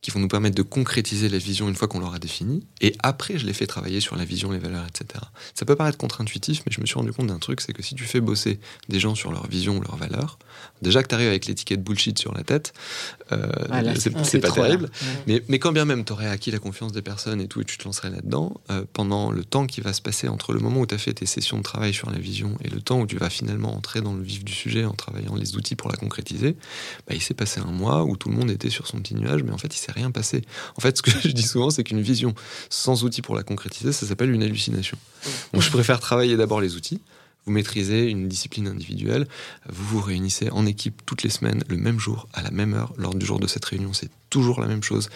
qui 0.01 0.11
vont 0.11 0.19
nous 0.19 0.29
permettre 0.29 0.55
de 0.55 0.61
concrétiser 0.61 1.27
la 1.27 1.37
vision 1.37 1.67
une 1.67 1.75
fois 1.75 1.87
qu'on 1.87 1.99
l'aura 1.99 2.19
définie. 2.19 2.65
Et 2.79 2.95
après, 2.99 3.37
je 3.37 3.45
les 3.45 3.53
fais 3.53 3.67
travailler 3.67 3.99
sur 3.99 4.15
la 4.15 4.23
vision, 4.23 4.51
les 4.51 4.59
valeurs, 4.59 4.85
etc. 4.87 5.19
Ça 5.53 5.65
peut 5.65 5.75
paraître 5.75 5.97
contre-intuitif, 5.97 6.61
mais 6.65 6.71
je 6.71 6.79
me 6.79 6.85
suis 6.85 6.95
rendu 6.95 7.11
compte 7.11 7.27
d'un 7.27 7.39
truc, 7.39 7.59
c'est 7.59 7.73
que 7.73 7.83
si 7.83 7.95
tu 7.95 8.05
fais 8.05 8.21
bosser 8.21 8.59
des 8.87 8.99
gens 8.99 9.13
sur 9.13 9.31
leur 9.31 9.47
vision 9.47 9.77
ou 9.77 9.81
leurs 9.81 9.97
valeurs, 9.97 10.39
déjà 10.81 11.03
que 11.03 11.09
tu 11.09 11.15
arrives 11.15 11.27
avec 11.27 11.45
l'étiquette 11.47 11.83
bullshit 11.83 12.17
sur 12.17 12.33
la 12.33 12.43
tête, 12.43 12.73
euh, 13.33 13.51
c'est 13.95 14.39
pas 14.39 14.51
terrible. 14.51 14.89
Mais, 15.27 15.43
mais, 15.49 15.59
quand 15.59 15.73
bien 15.73 15.83
même 15.83 16.05
tu 16.05 16.13
aurais 16.13 16.29
acquis 16.29 16.51
la 16.51 16.59
confiance 16.59 16.93
des 16.93 17.01
personnes 17.01 17.41
et 17.41 17.47
tout, 17.47 17.59
et 17.59 17.65
tu 17.65 17.77
te 17.77 17.83
lancerais 17.83 18.09
là-dedans, 18.09 18.61
euh, 18.71 18.85
pendant 18.93 19.31
le 19.31 19.43
temps 19.43 19.67
qui 19.67 19.81
va 19.81 19.91
se 19.91 20.01
passer 20.01 20.29
entre 20.29 20.53
le 20.53 20.59
moment 20.59 20.79
où 20.79 20.85
tu 20.85 20.95
as 20.95 20.97
fait 20.97 21.13
tes 21.13 21.25
sessions 21.25 21.57
de 21.57 21.63
travail 21.63 21.93
sur 21.93 22.09
la 22.09 22.19
vision 22.19 22.57
et 22.63 22.69
le 22.69 22.81
temps 22.81 23.01
où 23.01 23.05
tu 23.05 23.17
vas 23.17 23.29
finalement 23.29 23.75
entrer 23.75 23.99
dans 23.99 24.13
le 24.13 24.23
vif 24.23 24.45
du 24.45 24.53
sujet 24.53 24.85
en 24.85 24.93
travaillant 24.93 25.35
les 25.35 25.57
outils 25.57 25.75
pour 25.75 25.89
la 25.89 25.97
concrétiser, 25.97 26.55
bah, 27.07 27.15
il 27.15 27.21
s'est 27.21 27.33
passé 27.33 27.59
un 27.59 27.71
mois 27.71 28.05
où 28.05 28.15
tout 28.15 28.29
le 28.29 28.35
monde 28.35 28.49
était 28.49 28.69
sur 28.69 28.87
son 28.87 28.99
petit 28.99 29.15
nuage, 29.15 29.43
mais 29.43 29.51
en 29.51 29.57
fait, 29.57 29.75
il 29.75 29.79
s'est 29.89 29.99
rien 29.99 30.11
passé. 30.11 30.41
En 30.77 30.81
fait, 30.81 30.97
ce 30.97 31.01
que 31.01 31.11
je 31.23 31.29
dis 31.29 31.43
souvent, 31.43 31.69
c'est 31.69 31.83
qu'une 31.83 32.01
vision 32.01 32.33
sans 32.69 33.03
outils 33.03 33.21
pour 33.21 33.35
la 33.35 33.43
concrétiser, 33.43 33.91
ça 33.91 34.05
s'appelle 34.05 34.31
une 34.31 34.43
hallucination. 34.43 34.97
Donc, 35.53 35.61
je 35.61 35.69
préfère 35.69 35.99
travailler 35.99 36.37
d'abord 36.37 36.61
les 36.61 36.75
outils. 36.75 37.01
Vous 37.45 37.53
maîtrisez 37.53 38.09
une 38.09 38.27
discipline 38.27 38.67
individuelle, 38.67 39.27
vous 39.69 39.99
vous 39.99 40.01
réunissez 40.01 40.49
en 40.51 40.65
équipe 40.65 41.01
toutes 41.05 41.23
les 41.23 41.29
semaines, 41.29 41.63
le 41.67 41.77
même 41.77 41.99
jour, 41.99 42.27
à 42.33 42.43
la 42.43 42.51
même 42.51 42.73
heure. 42.73 42.93
Lors 42.97 43.15
du 43.15 43.25
jour 43.25 43.39
de 43.39 43.47
cette 43.47 43.65
réunion, 43.65 43.93
c'est 43.93 44.11
toujours 44.29 44.59
la 44.59 44.67
même 44.67 44.83
chose 44.83 45.09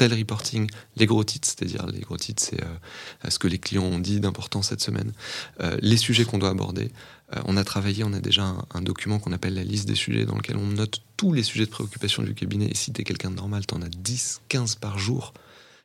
tel 0.00 0.14
reporting, 0.14 0.66
les 0.96 1.04
gros 1.04 1.24
titres, 1.24 1.46
c'est-à-dire 1.46 1.86
les 1.86 2.00
gros 2.00 2.16
titres, 2.16 2.42
c'est 2.42 2.62
euh, 2.62 3.28
ce 3.28 3.38
que 3.38 3.48
les 3.48 3.58
clients 3.58 3.84
ont 3.84 3.98
dit 3.98 4.18
d'important 4.18 4.62
cette 4.62 4.80
semaine, 4.80 5.12
euh, 5.60 5.76
les 5.82 5.98
sujets 5.98 6.24
qu'on 6.24 6.38
doit 6.38 6.48
aborder. 6.48 6.90
Euh, 7.34 7.40
on 7.44 7.56
a 7.56 7.64
travaillé, 7.64 8.04
on 8.04 8.12
a 8.12 8.20
déjà 8.20 8.54
un, 8.74 8.80
document 8.80 9.18
qu'on 9.18 9.32
appelle 9.32 9.54
la 9.54 9.64
liste 9.64 9.86
des 9.86 9.94
sujets 9.94 10.24
dans 10.24 10.36
lequel 10.36 10.56
on 10.56 10.66
note 10.66 11.02
tous 11.16 11.32
les 11.32 11.42
sujets 11.42 11.66
de 11.66 11.70
préoccupation 11.70 12.22
du 12.22 12.34
cabinet. 12.34 12.66
Et 12.66 12.74
si 12.74 12.92
tu 12.92 13.00
es 13.00 13.04
quelqu'un 13.04 13.30
de 13.30 13.36
normal, 13.36 13.66
tu 13.66 13.74
en 13.74 13.82
as 13.82 13.88
10, 13.88 14.42
15 14.48 14.76
par 14.76 14.98
jour. 14.98 15.32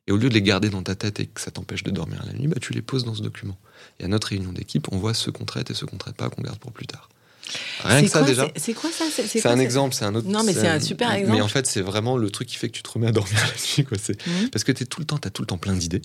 Et 0.08 0.12
au 0.12 0.18
lieu 0.18 0.30
de 0.30 0.34
les 0.34 0.42
garder 0.42 0.70
dans 0.70 0.84
ta 0.84 0.96
tête 0.96 1.20
et 1.20 1.26
que 1.26 1.42
ça 1.42 1.52
t'empêche 1.52 1.84
de 1.84 1.92
dormir 1.92 2.24
la 2.26 2.34
nuit, 2.34 2.48
bah, 2.48 2.58
tu 2.62 2.74
les 2.74 2.82
poses 2.82 3.06
dans 3.06 3.16
ce 3.16 3.22
document. 3.22 3.58
Et 4.00 4.06
à 4.06 4.08
notre 4.08 4.28
réunion 4.28 4.52
d'équipe, 4.52 4.88
on 4.92 4.98
voit 4.98 5.14
ceux 5.14 5.32
qu'on 5.32 5.46
traite 5.46 5.72
et 5.72 5.74
ceux 5.74 5.88
qu'on 5.88 5.98
traite 5.98 6.16
pas, 6.16 6.30
qu'on 6.30 6.42
garde 6.42 6.60
pour 6.60 6.72
plus 6.72 6.88
tard. 6.88 7.10
Rien 7.84 8.02
que 8.02 8.08
ça 8.10 8.24
déjà. 8.24 8.48
C'est 8.56 8.74
quoi 8.74 8.92
ça? 8.92 9.06
C'est 9.12 9.46
un 9.46 9.60
exemple, 9.60 9.94
c'est 9.94 10.06
un 10.06 10.16
autre. 10.16 10.28
Non, 10.28 10.44
mais 10.44 10.54
c'est 10.54 10.68
un, 10.68 10.80
super 10.80 11.12
exemple. 11.14 11.38
Mais 11.38 11.42
en 11.42 11.48
fait, 11.48 11.68
c'est 11.68 11.82
vraiment 11.82 12.18
le 12.18 12.30
truc 12.32 12.48
qui 12.48 12.56
fait 12.56 12.70
que 12.70 12.76
tu 12.76 12.84
te 12.84 12.90
remets 12.90 13.08
à 13.08 13.12
dormir 13.12 13.38
la 13.40 13.54
nuit. 13.54 13.86
Quoi. 13.86 13.98
Mmh. 13.98 14.50
Parce 14.50 14.64
que 14.64 14.72
es 14.72 14.86
tout 14.86 15.00
le 15.00 15.06
temps, 15.06 15.18
tu 15.18 15.28
as 15.28 15.32
tout 15.32 15.42
le 15.42 15.48
temps 15.48 15.58
plein 15.58 15.74
d'idées, 15.74 16.02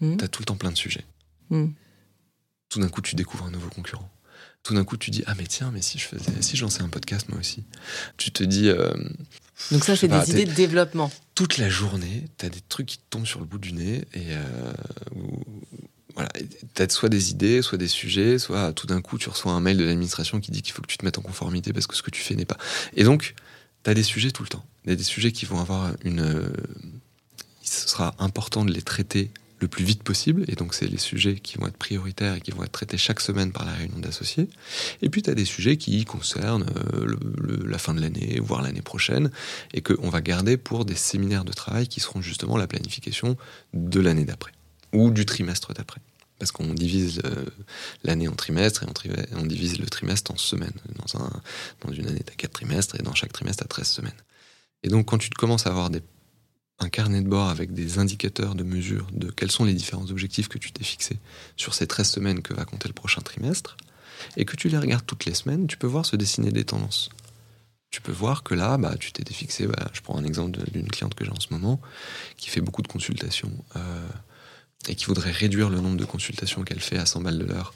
mmh. 0.00 0.18
tu 0.18 0.24
as 0.24 0.28
tout 0.28 0.42
le 0.42 0.46
temps 0.46 0.56
plein 0.56 0.70
de 0.70 0.76
sujets. 0.76 1.04
Mmh. 1.50 1.68
tout 2.68 2.80
d'un 2.80 2.88
coup, 2.88 3.00
tu 3.00 3.14
découvres 3.14 3.46
un 3.46 3.50
nouveau 3.50 3.70
concurrent. 3.70 4.10
Tout 4.62 4.74
d'un 4.74 4.84
coup, 4.84 4.96
tu 4.96 5.10
dis 5.10 5.22
ah 5.26 5.34
mais 5.36 5.46
tiens, 5.46 5.70
mais 5.72 5.82
si 5.82 5.98
je 5.98 6.04
faisais, 6.04 6.30
si 6.40 6.56
je 6.56 6.62
lançais 6.62 6.82
un 6.82 6.88
podcast 6.88 7.28
moi 7.28 7.38
aussi. 7.38 7.64
Tu 8.16 8.30
te 8.30 8.44
dis. 8.44 8.68
Euh, 8.68 8.92
Donc 9.70 9.84
ça, 9.84 9.96
c'est 9.96 10.08
des 10.08 10.30
idées 10.30 10.44
de 10.44 10.52
développement. 10.52 11.10
Toute 11.34 11.58
la 11.58 11.68
journée, 11.68 12.24
tu 12.36 12.46
as 12.46 12.50
des 12.50 12.60
trucs 12.68 12.86
qui 12.86 12.98
te 12.98 13.04
tombent 13.08 13.26
sur 13.26 13.40
le 13.40 13.46
bout 13.46 13.58
du 13.58 13.72
nez 13.72 14.04
et 14.12 14.26
euh, 14.32 14.72
voilà, 16.14 16.30
peut-être 16.74 16.92
soit 16.92 17.08
des 17.08 17.30
idées, 17.30 17.62
soit 17.62 17.78
des 17.78 17.88
sujets, 17.88 18.38
soit 18.38 18.72
tout 18.72 18.88
d'un 18.88 19.00
coup 19.00 19.18
tu 19.18 19.28
reçois 19.28 19.52
un 19.52 19.60
mail 19.60 19.76
de 19.76 19.84
l'administration 19.84 20.40
qui 20.40 20.50
dit 20.50 20.62
qu'il 20.62 20.74
faut 20.74 20.82
que 20.82 20.88
tu 20.88 20.98
te 20.98 21.04
mettes 21.04 21.18
en 21.18 21.22
conformité 21.22 21.72
parce 21.72 21.86
que 21.86 21.94
ce 21.94 22.02
que 22.02 22.10
tu 22.10 22.20
fais 22.22 22.34
n'est 22.34 22.44
pas. 22.44 22.58
Et 22.94 23.04
donc, 23.04 23.34
tu 23.84 23.90
as 23.90 23.94
des 23.94 24.02
sujets 24.02 24.32
tout 24.32 24.42
le 24.42 24.48
temps. 24.48 24.64
Il 24.84 24.90
y 24.90 24.92
a 24.92 24.96
des 24.96 25.04
sujets 25.04 25.32
qui 25.32 25.46
vont 25.46 25.60
avoir 25.60 25.92
une. 26.04 26.20
Euh, 26.20 26.52
ce 27.62 27.88
sera 27.88 28.14
important 28.18 28.64
de 28.64 28.72
les 28.72 28.82
traiter 28.82 29.30
le 29.60 29.68
plus 29.68 29.84
vite 29.84 30.02
possible. 30.02 30.44
Et 30.48 30.54
donc, 30.54 30.74
c'est 30.74 30.86
les 30.86 30.98
sujets 30.98 31.36
qui 31.36 31.58
vont 31.58 31.66
être 31.66 31.76
prioritaires 31.76 32.34
et 32.34 32.40
qui 32.40 32.50
vont 32.50 32.62
être 32.62 32.72
traités 32.72 32.98
chaque 32.98 33.20
semaine 33.20 33.52
par 33.52 33.64
la 33.64 33.72
réunion 33.72 33.98
d'associés. 33.98 34.48
Et 35.02 35.10
puis, 35.10 35.22
tu 35.22 35.30
as 35.30 35.34
des 35.34 35.44
sujets 35.44 35.76
qui 35.76 36.04
concernent 36.04 36.66
euh, 36.94 37.16
la 37.66 37.78
fin 37.78 37.94
de 37.94 38.00
l'année, 38.00 38.38
voire 38.40 38.62
l'année 38.62 38.82
prochaine, 38.82 39.30
et 39.74 39.80
qu'on 39.80 40.08
va 40.08 40.20
garder 40.20 40.56
pour 40.56 40.84
des 40.84 40.94
séminaires 40.94 41.44
de 41.44 41.52
travail 41.52 41.88
qui 41.88 42.00
seront 42.00 42.20
justement 42.20 42.56
la 42.56 42.66
planification 42.66 43.36
de 43.74 44.00
l'année 44.00 44.24
d'après, 44.24 44.52
ou 44.92 45.10
du 45.10 45.26
trimestre 45.26 45.72
d'après. 45.74 46.00
Parce 46.38 46.52
qu'on 46.52 46.72
divise 46.72 47.20
euh, 47.24 47.44
l'année 48.04 48.28
en 48.28 48.34
trimestres 48.34 48.84
et 48.84 48.86
on, 49.34 49.44
divise 49.44 49.80
le 49.80 49.86
trimestre 49.86 50.30
en 50.30 50.36
semaines. 50.36 50.70
Dans, 50.94 51.20
un, 51.20 51.30
dans 51.84 51.92
une 51.92 52.06
année, 52.06 52.22
tu 52.24 52.32
as 52.32 52.36
quatre 52.36 52.52
trimestres 52.52 52.94
et 52.94 53.02
dans 53.02 53.14
chaque 53.14 53.32
trimestre, 53.32 53.64
tu 53.64 53.64
as 53.64 53.68
13 53.68 53.88
semaines. 53.88 54.12
Et 54.84 54.88
donc, 54.88 55.06
quand 55.06 55.18
tu 55.18 55.30
commences 55.30 55.66
à 55.66 55.70
avoir 55.70 55.90
des 55.90 56.00
un 56.80 56.88
carnet 56.88 57.22
de 57.22 57.28
bord 57.28 57.48
avec 57.48 57.72
des 57.72 57.98
indicateurs 57.98 58.54
de 58.54 58.62
mesure 58.62 59.06
de 59.12 59.30
quels 59.30 59.50
sont 59.50 59.64
les 59.64 59.74
différents 59.74 60.10
objectifs 60.10 60.48
que 60.48 60.58
tu 60.58 60.72
t'es 60.72 60.84
fixés 60.84 61.18
sur 61.56 61.74
ces 61.74 61.86
13 61.86 62.08
semaines 62.08 62.42
que 62.42 62.54
va 62.54 62.64
compter 62.64 62.88
le 62.88 62.94
prochain 62.94 63.20
trimestre, 63.20 63.76
et 64.36 64.44
que 64.44 64.56
tu 64.56 64.68
les 64.68 64.78
regardes 64.78 65.06
toutes 65.06 65.24
les 65.24 65.34
semaines, 65.34 65.66
tu 65.66 65.76
peux 65.76 65.86
voir 65.86 66.06
se 66.06 66.16
dessiner 66.16 66.50
des 66.50 66.64
tendances. 66.64 67.10
Tu 67.90 68.00
peux 68.00 68.12
voir 68.12 68.42
que 68.42 68.54
là, 68.54 68.76
bah, 68.76 68.94
tu 68.98 69.12
t'es 69.12 69.32
fixé, 69.32 69.66
bah, 69.66 69.90
je 69.92 70.00
prends 70.02 70.18
un 70.18 70.24
exemple 70.24 70.58
d'une 70.70 70.88
cliente 70.88 71.14
que 71.14 71.24
j'ai 71.24 71.30
en 71.30 71.40
ce 71.40 71.48
moment, 71.50 71.80
qui 72.36 72.50
fait 72.50 72.60
beaucoup 72.60 72.82
de 72.82 72.88
consultations, 72.88 73.52
euh, 73.76 74.08
et 74.88 74.94
qui 74.94 75.06
voudrait 75.06 75.30
réduire 75.30 75.70
le 75.70 75.80
nombre 75.80 75.96
de 75.96 76.04
consultations 76.04 76.62
qu'elle 76.62 76.80
fait 76.80 76.98
à 76.98 77.06
100 77.06 77.22
balles 77.22 77.38
de 77.38 77.44
l'heure 77.44 77.74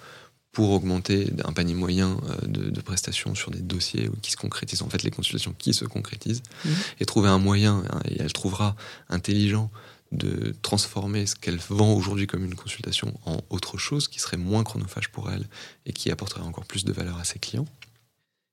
pour 0.52 0.70
augmenter 0.70 1.32
un 1.44 1.52
panier 1.52 1.74
moyen 1.74 2.18
euh, 2.28 2.46
de, 2.46 2.80
prestations 2.80 3.34
sur 3.34 3.50
des 3.50 3.60
dossiers 3.60 4.10
qui 4.20 4.30
se 4.30 4.36
concrétisent, 4.36 4.82
en 4.82 4.90
fait 4.90 5.02
les 5.02 5.10
consultations 5.10 5.54
qui 5.56 5.72
se 5.72 5.86
concrétisent, 5.86 6.42
mmh. 6.64 6.68
et 7.00 7.06
trouver 7.06 7.28
un 7.28 7.38
moyen, 7.38 7.82
hein, 7.90 8.00
et 8.04 8.20
elle 8.20 8.32
trouvera 8.32 8.76
intelligent 9.08 9.70
de 10.12 10.54
transformer 10.60 11.26
ce 11.26 11.34
qu'elle 11.34 11.56
vend 11.56 11.94
aujourd'hui 11.94 12.26
comme 12.26 12.44
une 12.44 12.54
consultation 12.54 13.18
en 13.24 13.40
autre 13.48 13.78
chose 13.78 14.08
qui 14.08 14.20
serait 14.20 14.36
moins 14.36 14.62
chronophage 14.62 15.08
pour 15.08 15.30
elle 15.30 15.46
et 15.86 15.92
qui 15.94 16.10
apporterait 16.10 16.42
encore 16.42 16.66
plus 16.66 16.84
de 16.84 16.92
valeur 16.92 17.18
à 17.18 17.24
ses 17.24 17.38
clients. 17.38 17.66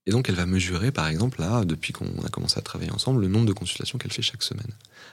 Et 0.05 0.11
donc 0.11 0.29
elle 0.29 0.35
va 0.35 0.45
mesurer, 0.45 0.91
par 0.91 1.07
exemple, 1.07 1.41
là, 1.41 1.65
depuis 1.65 1.91
qu'on 1.91 2.23
a 2.23 2.29
commencé 2.29 2.57
à 2.57 2.61
travailler 2.61 2.91
ensemble, 2.91 3.21
le 3.21 3.27
nombre 3.27 3.45
de 3.45 3.53
consultations 3.53 3.97
qu'elle 3.97 4.13
fait 4.13 4.21
chaque 4.21 4.41
semaine. 4.41 4.71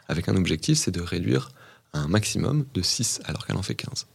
Avec 0.08 0.28
un 0.28 0.36
objectif, 0.36 0.78
c'est 0.78 0.92
de 0.92 1.00
réduire 1.00 1.50
un 1.92 2.06
maximum 2.06 2.64
de 2.74 2.82
6 2.82 3.20
alors 3.24 3.46
qu'elle 3.46 3.56
en 3.56 3.62
fait 3.62 3.74
15 3.74 4.06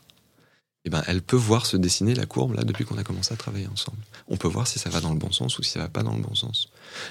eh 0.83 0.89
ben, 0.89 1.03
elle 1.05 1.21
peut 1.21 1.37
voir 1.37 1.65
se 1.65 1.77
dessiner 1.77 2.15
la 2.15 2.25
courbe 2.25 2.55
là 2.55 2.63
depuis 2.63 2.85
qu'on 2.85 2.97
a 2.97 3.03
commencé 3.03 3.33
à 3.33 3.37
travailler 3.37 3.67
ensemble. 3.67 3.99
On 4.27 4.37
peut 4.37 4.47
voir 4.47 4.67
si 4.67 4.79
ça 4.79 4.89
va 4.89 4.99
dans 4.99 5.13
le 5.13 5.19
bon 5.19 5.31
sens 5.31 5.59
ou 5.59 5.63
si 5.63 5.69
ça 5.71 5.79
va 5.79 5.89
pas 5.89 6.01
dans 6.01 6.15
le 6.15 6.21
bon 6.21 6.33
sens. 6.33 6.69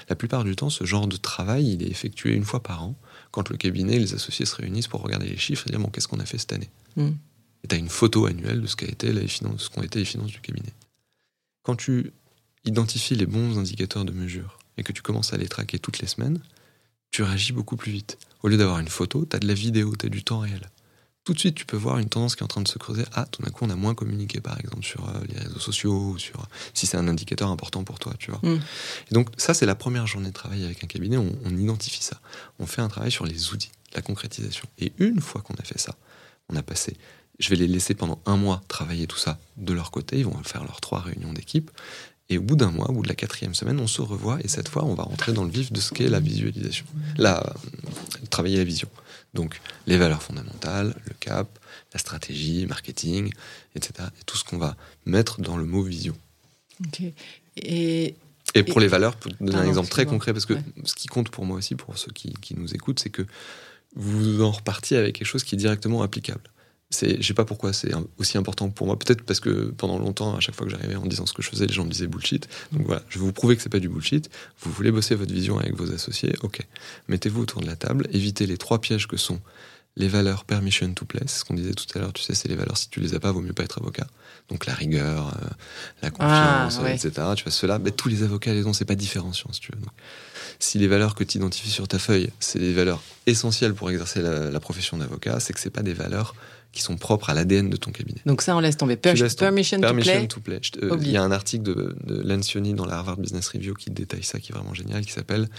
La 0.09 0.15
plupart 0.15 0.43
du 0.43 0.55
temps, 0.55 0.69
ce 0.69 0.83
genre 0.83 1.07
de 1.07 1.15
travail, 1.15 1.73
il 1.73 1.83
est 1.83 1.89
effectué 1.89 2.33
une 2.33 2.43
fois 2.43 2.61
par 2.61 2.83
an, 2.83 2.95
quand 3.31 3.49
le 3.49 3.55
cabinet 3.55 3.95
et 3.95 3.99
les 3.99 4.13
associés 4.13 4.45
se 4.45 4.55
réunissent 4.55 4.89
pour 4.89 5.01
regarder 5.01 5.27
les 5.27 5.37
chiffres 5.37 5.65
et 5.67 5.71
dire 5.71 5.79
bon, 5.79 5.87
qu'est-ce 5.87 6.09
qu'on 6.09 6.19
a 6.19 6.25
fait 6.25 6.37
cette 6.37 6.51
année 6.51 6.69
mm. 6.97 7.11
Et 7.63 7.67
tu 7.67 7.75
as 7.75 7.77
une 7.77 7.89
photo 7.89 8.25
annuelle 8.25 8.61
de 8.61 8.67
ce 8.67 8.75
qu'a 8.75 8.87
été 8.87 9.13
les 9.13 9.27
finances, 9.27 9.63
ce 9.63 9.69
qu'ont 9.69 9.83
été 9.83 9.99
les 9.99 10.05
finances 10.05 10.31
du 10.31 10.41
cabinet. 10.41 10.73
Quand 11.63 11.75
tu 11.75 12.11
identifies 12.65 13.15
les 13.15 13.25
bons 13.25 13.57
indicateurs 13.57 14.03
de 14.03 14.11
mesure 14.11 14.57
et 14.77 14.83
que 14.83 14.91
tu 14.91 15.01
commences 15.01 15.31
à 15.31 15.37
les 15.37 15.47
traquer 15.47 15.79
toutes 15.79 15.99
les 15.99 16.07
semaines, 16.07 16.39
tu 17.11 17.23
réagis 17.23 17.53
beaucoup 17.53 17.77
plus 17.77 17.91
vite. 17.91 18.17
Au 18.43 18.49
lieu 18.49 18.57
d'avoir 18.57 18.79
une 18.79 18.87
photo, 18.87 19.25
tu 19.25 19.35
as 19.35 19.39
de 19.39 19.47
la 19.47 19.53
vidéo, 19.53 19.95
tu 19.95 20.07
as 20.07 20.09
du 20.09 20.23
temps 20.23 20.39
réel 20.39 20.69
tout 21.23 21.33
de 21.33 21.39
suite, 21.39 21.55
tu 21.55 21.65
peux 21.65 21.77
voir 21.77 21.99
une 21.99 22.09
tendance 22.09 22.35
qui 22.35 22.41
est 22.41 22.43
en 22.43 22.47
train 22.47 22.61
de 22.61 22.67
se 22.67 22.79
creuser. 22.79 23.03
Ah, 23.13 23.27
tout 23.29 23.43
d'un 23.43 23.51
coup, 23.51 23.65
on 23.65 23.69
a 23.69 23.75
moins 23.75 23.93
communiqué, 23.93 24.41
par 24.41 24.59
exemple, 24.59 24.83
sur 24.83 25.07
euh, 25.07 25.13
les 25.29 25.37
réseaux 25.37 25.59
sociaux, 25.59 26.13
ou 26.13 26.17
sur 26.17 26.47
si 26.73 26.87
c'est 26.87 26.97
un 26.97 27.07
indicateur 27.07 27.49
important 27.49 27.83
pour 27.83 27.99
toi, 27.99 28.13
tu 28.17 28.31
vois. 28.31 28.39
Mm. 28.41 28.59
Et 29.11 29.13
donc, 29.13 29.29
ça, 29.37 29.53
c'est 29.53 29.67
la 29.67 29.75
première 29.75 30.07
journée 30.07 30.29
de 30.29 30.33
travail 30.33 30.63
avec 30.63 30.83
un 30.83 30.87
cabinet. 30.87 31.17
On, 31.17 31.31
on, 31.45 31.57
identifie 31.57 32.01
ça. 32.01 32.19
On 32.57 32.65
fait 32.65 32.81
un 32.81 32.87
travail 32.87 33.11
sur 33.11 33.25
les 33.25 33.53
outils, 33.53 33.71
la 33.93 34.01
concrétisation. 34.01 34.67
Et 34.79 34.93
une 34.97 35.21
fois 35.21 35.41
qu'on 35.41 35.53
a 35.55 35.63
fait 35.63 35.79
ça, 35.79 35.95
on 36.49 36.55
a 36.55 36.63
passé. 36.63 36.97
Je 37.37 37.49
vais 37.49 37.55
les 37.55 37.67
laisser 37.67 37.93
pendant 37.93 38.19
un 38.25 38.37
mois 38.37 38.61
travailler 38.67 39.05
tout 39.05 39.17
ça 39.17 39.39
de 39.57 39.73
leur 39.73 39.91
côté. 39.91 40.19
Ils 40.19 40.25
vont 40.25 40.43
faire 40.43 40.63
leurs 40.63 40.81
trois 40.81 41.01
réunions 41.01 41.33
d'équipe. 41.33 41.69
Et 42.29 42.37
au 42.37 42.41
bout 42.41 42.55
d'un 42.55 42.71
mois, 42.71 42.89
au 42.89 42.93
bout 42.93 43.03
de 43.03 43.09
la 43.09 43.15
quatrième 43.15 43.53
semaine, 43.53 43.79
on 43.79 43.87
se 43.87 44.01
revoit 44.01 44.39
et 44.41 44.47
cette 44.47 44.69
fois, 44.69 44.85
on 44.85 44.95
va 44.95 45.03
rentrer 45.03 45.33
dans 45.33 45.43
le 45.43 45.51
vif 45.51 45.71
de 45.73 45.81
ce 45.81 45.91
qu'est 45.91 46.07
la 46.07 46.21
visualisation, 46.21 46.85
la, 47.17 47.53
travailler 48.29 48.57
la 48.57 48.63
vision. 48.63 48.87
Donc, 49.33 49.61
les 49.87 49.97
valeurs 49.97 50.21
fondamentales, 50.21 50.95
le 51.05 51.13
cap, 51.19 51.59
la 51.93 51.99
stratégie, 51.99 52.65
marketing, 52.65 53.31
etc. 53.75 54.09
Et 54.19 54.23
tout 54.25 54.37
ce 54.37 54.43
qu'on 54.43 54.57
va 54.57 54.75
mettre 55.05 55.41
dans 55.41 55.57
le 55.57 55.65
mot 55.65 55.83
vision. 55.83 56.15
Ok. 56.85 57.03
Et, 57.57 58.15
et 58.55 58.63
pour 58.63 58.79
les 58.79 58.87
valeurs, 58.87 59.15
pour 59.15 59.31
donner 59.39 59.55
un 59.55 59.67
exemple 59.67 59.89
très 59.89 60.05
concret, 60.05 60.33
parce 60.33 60.45
que 60.45 60.55
ce 60.83 60.95
qui 60.95 61.07
compte 61.07 61.29
pour 61.29 61.45
moi 61.45 61.57
aussi, 61.57 61.75
pour 61.75 61.97
ceux 61.97 62.11
qui, 62.11 62.33
qui 62.41 62.55
nous 62.55 62.73
écoutent, 62.73 62.99
c'est 62.99 63.09
que 63.09 63.25
vous 63.95 64.41
en 64.41 64.51
repartiez 64.51 64.97
avec 64.97 65.15
quelque 65.15 65.27
chose 65.27 65.43
qui 65.43 65.55
est 65.55 65.57
directement 65.57 66.01
applicable 66.01 66.41
c'est, 66.91 67.21
je 67.21 67.27
sais 67.27 67.33
pas 67.33 67.45
pourquoi 67.45 67.73
c'est 67.73 67.91
aussi 68.17 68.37
important 68.37 68.69
pour 68.69 68.85
moi. 68.85 68.99
Peut-être 68.99 69.23
parce 69.23 69.39
que 69.39 69.71
pendant 69.71 69.97
longtemps, 69.97 70.35
à 70.35 70.39
chaque 70.41 70.55
fois 70.55 70.65
que 70.67 70.71
j'arrivais 70.71 70.95
en 70.95 71.05
disant 71.05 71.25
ce 71.25 71.33
que 71.33 71.41
je 71.41 71.49
faisais, 71.49 71.65
les 71.65 71.73
gens 71.73 71.85
me 71.85 71.89
disaient 71.89 72.07
bullshit. 72.07 72.47
Donc 72.73 72.85
voilà, 72.85 73.01
je 73.09 73.17
vais 73.17 73.25
vous 73.25 73.31
prouver 73.31 73.55
que 73.55 73.63
c'est 73.63 73.69
pas 73.69 73.79
du 73.79 73.89
bullshit. 73.89 74.29
Vous 74.61 74.71
voulez 74.71 74.91
bosser 74.91 75.15
votre 75.15 75.33
vision 75.33 75.57
avec 75.57 75.73
vos 75.73 75.91
associés, 75.91 76.33
ok. 76.43 76.59
Mettez-vous 77.07 77.41
autour 77.41 77.61
de 77.61 77.67
la 77.67 77.77
table, 77.77 78.07
évitez 78.11 78.45
les 78.45 78.57
trois 78.57 78.81
pièges 78.81 79.07
que 79.07 79.17
sont 79.17 79.39
les 79.97 80.07
valeurs 80.07 80.45
permission 80.45 80.93
to 80.93 81.05
play, 81.05 81.21
ce 81.27 81.43
qu'on 81.43 81.53
disait 81.53 81.73
tout 81.73 81.85
à 81.95 81.99
l'heure, 81.99 82.13
tu 82.13 82.23
sais, 82.23 82.33
c'est 82.33 82.47
les 82.47 82.55
valeurs, 82.55 82.77
si 82.77 82.89
tu 82.89 83.01
les 83.01 83.13
as 83.13 83.19
pas, 83.19 83.31
vaut 83.31 83.41
mieux 83.41 83.53
pas 83.53 83.63
être 83.63 83.79
avocat. 83.79 84.07
Donc 84.49 84.65
la 84.65 84.73
rigueur, 84.73 85.27
euh, 85.27 85.47
la 86.01 86.09
ah, 86.19 86.69
confiance, 86.69 86.79
etc. 86.87 87.27
Tu 87.35 87.43
vois, 87.43 87.51
cela, 87.51 87.77
mais 87.77 87.91
tous 87.91 88.07
les 88.07 88.23
avocats 88.23 88.53
les 88.53 88.65
ont, 88.65 88.73
c'est 88.73 88.85
pas 88.85 88.95
différenciant, 88.95 89.51
si 89.51 89.59
tu 89.59 89.71
veux. 89.73 89.79
si 90.59 90.77
les 90.77 90.87
valeurs 90.87 91.13
que 91.13 91.23
tu 91.23 91.37
identifies 91.37 91.69
sur 91.69 91.87
ta 91.87 91.99
feuille, 91.99 92.29
c'est 92.39 92.59
des 92.59 92.73
valeurs 92.73 93.01
essentielles 93.25 93.73
pour 93.73 93.89
exercer 93.89 94.21
la, 94.21 94.49
la 94.49 94.59
profession 94.61 94.97
d'avocat, 94.97 95.39
c'est 95.39 95.51
que 95.51 95.59
c'est 95.59 95.69
pas 95.69 95.83
des 95.83 95.93
valeurs 95.93 96.35
qui 96.71 96.81
sont 96.81 96.95
propres 96.95 97.29
à 97.29 97.33
l'ADN 97.33 97.69
de 97.69 97.75
ton 97.75 97.91
cabinet. 97.91 98.21
Donc 98.25 98.41
ça, 98.41 98.55
on 98.55 98.59
laisse 98.59 98.77
tomber. 98.77 98.95
permission, 98.95 99.79
to 100.27 100.39
play. 100.39 100.61
Euh, 100.81 100.97
il 101.01 101.11
y 101.11 101.17
a 101.17 101.23
un 101.23 101.31
article 101.31 101.63
de, 101.63 101.95
de 102.05 102.21
Lencioni 102.21 102.73
dans 102.73 102.85
la 102.85 102.95
Harvard 102.95 103.17
Business 103.17 103.49
Review 103.49 103.73
qui 103.73 103.91
détaille 103.91 104.23
ça, 104.23 104.39
qui 104.39 104.51
est 104.51 104.55
vraiment 104.55 104.73
génial, 104.73 105.05
qui 105.05 105.11
s'appelle 105.11 105.49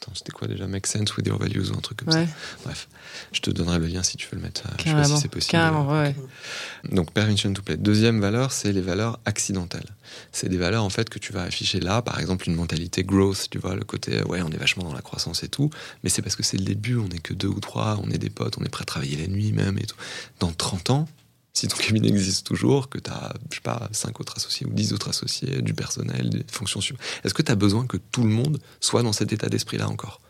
Attends, 0.00 0.12
c'était 0.14 0.32
quoi 0.32 0.46
déjà 0.46 0.66
Make 0.66 0.86
sense 0.86 1.16
with 1.16 1.26
your 1.26 1.38
values 1.38 1.70
ou 1.70 1.76
un 1.76 1.80
truc 1.80 1.98
comme 2.04 2.12
ça. 2.12 2.24
Bref, 2.64 2.88
je 3.32 3.40
te 3.40 3.50
donnerai 3.50 3.78
le 3.78 3.86
lien 3.86 4.02
si 4.02 4.16
tu 4.16 4.28
veux 4.30 4.36
le 4.36 4.42
mettre. 4.42 4.62
je 4.78 4.84
sais 4.84 4.92
pas 4.92 5.04
si 5.04 5.16
c'est 5.18 5.28
possible. 5.28 5.56
ouais. 5.90 6.14
Donc, 6.84 7.12
permission 7.12 7.52
to 7.52 7.62
play. 7.62 7.76
Deuxième 7.76 8.20
valeur, 8.20 8.52
c'est 8.52 8.72
les 8.72 8.82
valeurs 8.82 9.18
accidentelles. 9.24 9.88
C'est 10.32 10.48
des 10.48 10.58
valeurs 10.58 10.84
en 10.84 10.90
fait 10.90 11.08
que 11.08 11.18
tu 11.18 11.32
vas 11.32 11.42
afficher 11.42 11.80
là, 11.80 12.02
par 12.02 12.20
exemple 12.20 12.48
une 12.48 12.54
mentalité 12.54 13.02
growth, 13.04 13.48
tu 13.50 13.58
vois, 13.58 13.74
le 13.74 13.84
côté 13.84 14.22
ouais, 14.24 14.42
on 14.42 14.50
est 14.50 14.56
vachement 14.56 14.84
dans 14.84 14.94
la 14.94 15.02
croissance 15.02 15.42
et 15.42 15.48
tout, 15.48 15.70
mais 16.04 16.10
c'est 16.10 16.22
parce 16.22 16.36
que 16.36 16.42
c'est 16.42 16.56
le 16.58 16.64
début, 16.64 16.96
on 16.96 17.08
est 17.08 17.18
que 17.20 17.34
deux 17.34 17.48
ou 17.48 17.60
trois, 17.60 17.98
on 18.02 18.10
est 18.10 18.18
des 18.18 18.30
potes, 18.30 18.56
on 18.58 18.64
est 18.64 18.68
prêt 18.68 18.82
à 18.82 18.86
travailler 18.86 19.16
la 19.16 19.26
nuit 19.26 19.52
même 19.52 19.78
et 19.78 19.86
tout. 19.86 19.96
Dans 20.40 20.52
30 20.52 20.90
ans, 20.90 21.08
si 21.56 21.68
ton 21.68 21.76
cabinet 21.78 22.08
existe 22.08 22.46
toujours, 22.46 22.90
que 22.90 22.98
tu 22.98 23.10
as, 23.10 23.32
je 23.50 23.54
sais 23.56 23.62
pas, 23.62 23.88
5 23.90 24.20
autres 24.20 24.36
associés 24.36 24.66
ou 24.66 24.70
10 24.70 24.92
autres 24.92 25.08
associés, 25.08 25.62
du 25.62 25.72
personnel, 25.72 26.28
des 26.28 26.44
fonctions 26.52 26.82
sur. 26.82 26.96
Est-ce 27.24 27.32
que 27.32 27.40
tu 27.40 27.50
as 27.50 27.54
besoin 27.54 27.86
que 27.86 27.96
tout 27.96 28.24
le 28.24 28.28
monde 28.28 28.60
soit 28.78 29.02
dans 29.02 29.14
cet 29.14 29.32
état 29.32 29.48
d'esprit-là 29.48 29.88
encore? 29.88 30.20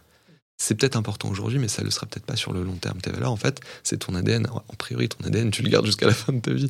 C'est 0.57 0.77
peut-être 0.77 0.95
important 0.95 1.29
aujourd'hui, 1.29 1.59
mais 1.59 1.67
ça 1.67 1.83
le 1.83 1.91
sera 1.91 2.07
peut-être 2.07 2.27
pas 2.27 2.37
sur 2.37 2.53
le 2.53 2.63
long 2.63 2.77
terme. 2.77 3.01
Tes 3.01 3.11
valeurs, 3.11 3.33
en 3.33 3.37
fait, 3.37 3.61
c'est 3.83 3.99
ton 3.99 4.15
ADN. 4.15 4.47
En 4.47 4.75
priori, 4.79 5.09
ton 5.09 5.27
ADN, 5.27 5.51
tu 5.51 5.63
le 5.63 5.69
gardes 5.69 5.85
jusqu'à 5.85 6.07
la 6.07 6.15
fin 6.15 6.33
de 6.33 6.39
ta 6.39 6.53
vie. 6.53 6.69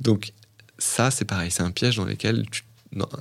Donc, 0.00 0.32
ça, 0.78 1.12
c'est 1.12 1.24
pareil. 1.24 1.52
C'est 1.52 1.62
un 1.62 1.70
piège 1.70 1.96
dans 1.96 2.04
lequel. 2.04 2.44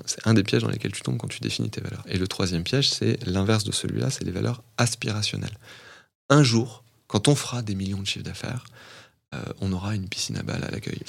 C'est 0.08 0.28
un 0.28 0.34
des 0.34 0.44
pièges 0.44 0.64
dans 0.64 0.70
lesquels 0.70 0.92
tu 0.92 1.02
tombes 1.02 1.18
quand 1.18 1.30
tu 1.30 1.40
définis 1.42 1.70
tes 1.70 1.80
valeurs. 1.80 2.04
Et 2.08 2.18
le 2.18 2.28
troisième 2.28 2.64
piège, 2.64 2.90
c'est 2.90 3.24
l'inverse 3.26 3.64
de 3.64 3.72
celui-là, 3.72 4.10
c'est 4.10 4.26
les 4.26 4.32
valeurs 4.32 4.64
aspirationnelles. 4.78 5.58
Un 6.30 6.44
jour, 6.44 6.84
quand 7.08 7.28
on 7.28 7.36
fera 7.36 7.62
des 7.62 7.76
millions 7.76 8.02
de 8.02 8.08
chiffres 8.08 8.26
d'affaires, 8.26 8.66
euh, 9.34 9.38
on 9.62 9.72
aura 9.72 9.96
une 9.96 10.10
piscine 10.10 10.36
à 10.36 10.44
balles 10.44 10.62
à 10.68 10.72
l'accueil. 10.72 11.00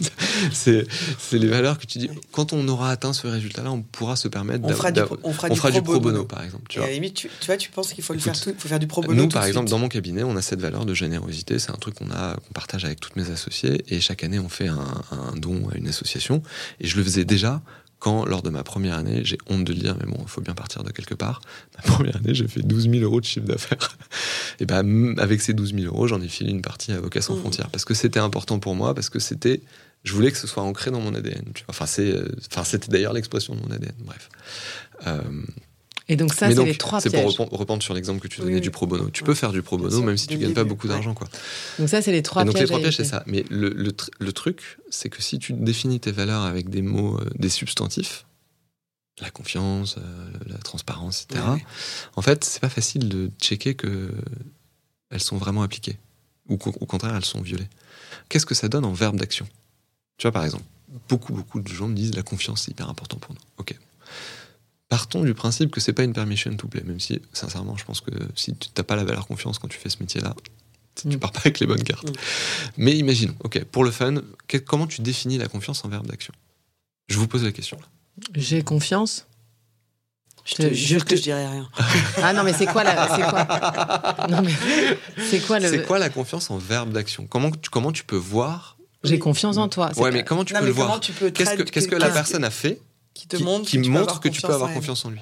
c'est 0.52 0.86
les 1.32 1.48
valeurs 1.48 1.78
que 1.78 1.86
tu 1.86 1.98
dis. 1.98 2.08
Quand 2.30 2.52
on 2.52 2.68
aura 2.68 2.92
atteint 2.92 3.12
ce 3.12 3.26
résultat-là, 3.26 3.72
on 3.72 3.82
pourra 3.82 4.14
se 4.14 4.28
permettre. 4.28 4.64
On 4.64 4.72
fera 4.72 4.92
du, 4.92 5.00
on 5.24 5.32
fera 5.32 5.72
du, 5.72 5.82
pro, 5.82 5.98
bono. 5.98 6.24
par 6.24 6.44
exemple. 6.44 6.62
Tu 6.68 6.78
vois. 6.78 6.86
à 6.86 6.90
la 6.90 6.94
limite, 6.94 7.14
tu, 7.14 7.28
vois, 7.44 7.56
tu 7.56 7.70
penses 7.70 7.92
qu'il 7.92 8.04
faut 8.04 8.12
le 8.12 8.20
faire 8.20 8.40
tout, 8.40 8.54
faut 8.56 8.68
faire 8.68 8.78
du 8.78 8.86
pro 8.86 9.02
bono. 9.02 9.20
Nous, 9.20 9.28
par 9.28 9.44
exemple, 9.46 9.68
dans 9.68 9.80
mon 9.80 9.88
cabinet, 9.88 10.22
on 10.22 10.36
a 10.36 10.42
cette 10.42 10.60
valeur 10.60 10.86
de 10.86 10.94
générosité. 10.94 11.58
C'est 11.58 11.72
un 11.72 11.76
truc 11.76 11.96
qu'on 11.96 12.12
a, 12.12 12.36
qu'on 12.36 12.52
partage 12.54 12.84
avec 12.84 13.00
toutes 13.00 13.16
mes 13.16 13.28
associés. 13.32 13.84
Et 13.88 14.00
chaque 14.00 14.22
année, 14.22 14.38
on 14.38 14.48
fait 14.48 14.68
un, 14.68 15.34
don 15.34 15.68
à 15.70 15.76
une 15.76 15.88
association. 15.88 16.40
Et 16.78 16.86
je 16.86 16.96
le 16.96 17.02
faisais 17.02 17.24
déjà 17.24 17.62
quand, 18.02 18.24
lors 18.26 18.42
de 18.42 18.50
ma 18.50 18.64
première 18.64 18.96
année, 18.96 19.20
j'ai 19.24 19.38
honte 19.48 19.62
de 19.62 19.72
le 19.72 19.78
dire, 19.78 19.96
mais 20.00 20.10
bon, 20.10 20.18
il 20.20 20.28
faut 20.28 20.40
bien 20.40 20.54
partir 20.54 20.82
de 20.82 20.90
quelque 20.90 21.14
part, 21.14 21.40
ma 21.76 21.82
première 21.82 22.16
année, 22.16 22.34
j'ai 22.34 22.48
fait 22.48 22.60
12 22.60 22.90
000 22.90 22.96
euros 23.04 23.20
de 23.20 23.24
chiffre 23.24 23.46
d'affaires. 23.46 23.96
Et 24.58 24.66
ben, 24.66 25.16
avec 25.20 25.40
ces 25.40 25.54
12 25.54 25.72
000 25.72 25.86
euros, 25.86 26.08
j'en 26.08 26.20
ai 26.20 26.26
filé 26.26 26.50
une 26.50 26.62
partie 26.62 26.90
à 26.90 26.96
Avocats 26.96 27.22
sans 27.22 27.36
mmh. 27.36 27.40
frontières, 27.40 27.70
parce 27.70 27.84
que 27.84 27.94
c'était 27.94 28.18
important 28.18 28.58
pour 28.58 28.74
moi, 28.74 28.92
parce 28.92 29.08
que 29.08 29.20
c'était, 29.20 29.60
je 30.02 30.14
voulais 30.14 30.32
que 30.32 30.36
ce 30.36 30.48
soit 30.48 30.64
ancré 30.64 30.90
dans 30.90 31.00
mon 31.00 31.14
ADN. 31.14 31.44
Enfin, 31.68 31.86
c'est, 31.86 32.10
euh, 32.10 32.26
enfin, 32.50 32.64
c'était 32.64 32.90
d'ailleurs 32.90 33.12
l'expression 33.12 33.54
de 33.54 33.60
mon 33.60 33.70
ADN, 33.70 33.94
bref. 34.00 34.30
Euh, 35.06 35.20
et 36.12 36.16
donc 36.16 36.34
ça, 36.34 36.50
c'est 36.54 36.64
les 36.64 36.74
trois 36.74 37.00
C'est 37.00 37.10
pour 37.10 37.24
reprendre 37.58 37.82
sur 37.82 37.94
l'exemple 37.94 38.20
que 38.20 38.28
tu 38.28 38.42
donnais 38.42 38.60
du 38.60 38.70
pro 38.70 38.86
bono. 38.86 39.08
Tu 39.08 39.24
peux 39.24 39.32
faire 39.32 39.50
du 39.50 39.62
pro 39.62 39.78
bono 39.78 40.02
même 40.02 40.18
si 40.18 40.26
tu 40.26 40.36
gagnes 40.36 40.52
pas 40.52 40.64
beaucoup 40.64 40.86
d'argent, 40.86 41.14
quoi. 41.14 41.26
Donc 41.78 41.88
ça, 41.88 42.02
c'est 42.02 42.12
les 42.12 42.22
trois 42.22 42.42
pièges. 42.42 42.52
Donc 42.52 42.60
les 42.60 42.66
trois 42.66 42.80
pièges, 42.80 42.98
c'est 42.98 43.04
ça. 43.04 43.22
Mais 43.26 43.46
le, 43.48 43.70
le, 43.70 44.32
truc, 44.32 44.78
c'est 44.90 45.08
que 45.08 45.22
si 45.22 45.38
tu 45.38 45.54
définis 45.54 46.00
tes 46.00 46.12
valeurs 46.12 46.42
avec 46.42 46.68
des 46.68 46.82
mots, 46.82 47.16
euh, 47.18 47.30
des 47.38 47.48
substantifs, 47.48 48.26
la 49.22 49.30
confiance, 49.30 49.96
euh, 49.96 50.30
la 50.46 50.58
transparence, 50.58 51.22
etc. 51.22 51.42
En 52.14 52.20
fait, 52.20 52.44
c'est 52.44 52.60
pas 52.60 52.68
facile 52.68 53.08
de 53.08 53.30
checker 53.40 53.74
que 53.74 54.10
elles 55.10 55.20
sont 55.20 55.38
vraiment 55.38 55.62
appliquées 55.62 55.96
ou 56.50 56.54
au 56.54 56.86
contraire 56.86 57.16
elles 57.16 57.24
sont 57.24 57.40
violées. 57.40 57.68
Qu'est-ce 58.28 58.46
que 58.46 58.54
ça 58.54 58.68
donne 58.68 58.84
en 58.84 58.92
verbe 58.92 59.16
d'action? 59.16 59.46
Tu 60.18 60.24
vois, 60.24 60.32
par 60.32 60.44
exemple, 60.44 60.64
beaucoup 61.08 61.32
beaucoup 61.32 61.60
de 61.60 61.68
gens 61.68 61.88
me 61.88 61.94
disent 61.94 62.14
la 62.14 62.22
confiance 62.22 62.64
c'est 62.64 62.72
hyper 62.72 62.90
important 62.90 63.16
pour 63.16 63.34
nous. 63.34 63.40
Ok, 63.56 63.74
partons 64.92 65.22
du 65.22 65.32
principe 65.32 65.70
que 65.70 65.80
c'est 65.80 65.94
pas 65.94 66.02
une 66.02 66.12
permission 66.12 66.54
to 66.54 66.68
play, 66.68 66.82
même 66.84 67.00
si, 67.00 67.18
sincèrement, 67.32 67.78
je 67.78 67.84
pense 67.86 68.02
que 68.02 68.10
si 68.36 68.54
tu 68.54 68.68
n'as 68.76 68.84
pas 68.84 68.94
la 68.94 69.04
valeur 69.04 69.26
confiance 69.26 69.58
quand 69.58 69.68
tu 69.68 69.78
fais 69.78 69.88
ce 69.88 69.96
métier-là, 70.00 70.34
tu 70.96 71.08
mm. 71.08 71.16
pars 71.18 71.32
pas 71.32 71.40
avec 71.40 71.60
les 71.60 71.66
bonnes 71.66 71.82
cartes. 71.82 72.10
Mm. 72.10 72.14
Mais 72.76 72.98
imaginons, 72.98 73.34
ok, 73.42 73.64
pour 73.64 73.84
le 73.84 73.90
fun, 73.90 74.16
comment 74.66 74.86
tu 74.86 75.00
définis 75.00 75.38
la 75.38 75.48
confiance 75.48 75.82
en 75.86 75.88
verbe 75.88 76.08
d'action? 76.08 76.34
Je 77.08 77.16
vous 77.16 77.26
pose 77.26 77.42
la 77.42 77.52
question. 77.52 77.78
J'ai 78.34 78.60
confiance? 78.60 79.26
Je 80.44 80.56
te 80.56 80.74
jure 80.74 81.06
que 81.06 81.16
je 81.16 81.22
dirais 81.22 81.48
rien. 81.48 81.70
ah 82.22 82.34
non, 82.34 82.42
mais 82.42 82.52
c'est 82.52 82.66
quoi 82.66 82.84
la. 82.84 83.16
C'est 83.16 83.22
quoi? 83.22 84.26
Non, 84.28 84.42
mais. 84.42 84.52
C'est 85.30 85.40
quoi 85.40 85.58
le. 85.58 85.70
C'est 85.70 85.86
quoi 85.86 85.98
la 86.00 86.10
confiance 86.10 86.50
en 86.50 86.58
verbe 86.58 86.92
d'action? 86.92 87.26
Comment 87.26 87.50
tu, 87.50 87.70
comment 87.70 87.92
tu 87.92 88.04
peux 88.04 88.16
voir. 88.16 88.76
J'ai 89.04 89.18
confiance 89.18 89.56
en 89.56 89.68
toi. 89.68 89.90
Ouais, 89.96 90.10
mais 90.10 90.22
comment 90.22 90.44
tu 90.44 90.52
peux 90.52 90.66
le 90.66 90.70
voir 90.72 91.00
Qu'est-ce 91.00 91.54
que, 91.54 91.62
qu'est-ce 91.62 91.88
que 91.88 91.96
la 91.96 92.10
personne 92.10 92.44
a 92.44 92.50
fait 92.50 92.78
qui 93.14 93.26
te 93.26 93.36
montre, 93.36 93.68
qui, 93.68 93.78
que, 93.78 93.82
tu 93.82 93.90
montre 93.90 94.20
que 94.20 94.28
tu 94.28 94.42
peux 94.42 94.52
avoir 94.52 94.72
confiance 94.72 95.04
en 95.04 95.10
lui. 95.10 95.20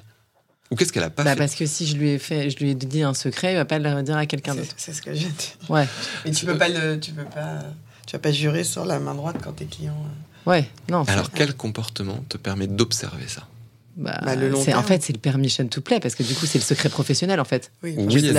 Ou 0.71 0.75
qu'est-ce 0.75 0.93
qu'elle 0.93 1.03
a 1.03 1.09
pas 1.09 1.23
bah 1.23 1.31
fait 1.31 1.37
Parce 1.37 1.55
que 1.55 1.65
si 1.65 1.85
je 1.85 1.97
lui 1.97 2.11
ai 2.11 2.17
fait, 2.17 2.49
je 2.49 2.57
lui 2.57 2.71
ai 2.71 2.75
dit 2.75 3.03
un 3.03 3.13
secret, 3.13 3.51
il 3.51 3.55
va 3.57 3.65
pas 3.65 3.77
le 3.77 4.03
dire 4.03 4.15
à 4.15 4.25
quelqu'un 4.25 4.55
d'autre. 4.55 4.73
C'est 4.77 4.93
ce 4.93 5.01
que 5.01 5.13
j'ai 5.13 5.27
dit. 5.27 5.53
Ouais. 5.69 5.85
Mais 6.25 6.31
tu 6.31 6.45
peux 6.45 6.57
pas 6.57 6.69
le, 6.69 6.97
tu 6.97 7.11
peux 7.11 7.25
pas, 7.25 7.59
tu 8.07 8.13
vas 8.13 8.19
pas 8.19 8.31
jurer 8.31 8.63
sur 8.63 8.85
la 8.85 8.99
main 8.99 9.13
droite 9.13 9.35
quand 9.43 9.51
tes 9.51 9.65
clients. 9.65 9.93
Euh. 9.93 10.49
Ouais, 10.49 10.69
non. 10.89 11.03
Alors 11.03 11.29
quel 11.31 11.53
comportement 11.53 12.23
te 12.29 12.37
permet 12.37 12.67
d'observer 12.67 13.27
ça? 13.27 13.47
Bah, 13.97 14.17
bah, 14.23 14.35
le 14.37 14.47
long 14.47 14.61
en 14.73 14.83
fait 14.83 15.03
c'est 15.03 15.11
le 15.11 15.19
permission 15.19 15.67
to 15.67 15.81
play 15.81 15.99
parce 15.99 16.15
que 16.15 16.23
du 16.23 16.33
coup 16.33 16.45
c'est 16.45 16.57
le 16.57 16.63
secret 16.63 16.87
professionnel 16.87 17.41
en 17.41 17.45
fait. 17.45 17.71
Oui, 17.83 17.93
oui 17.97 18.13
c'est 18.13 18.29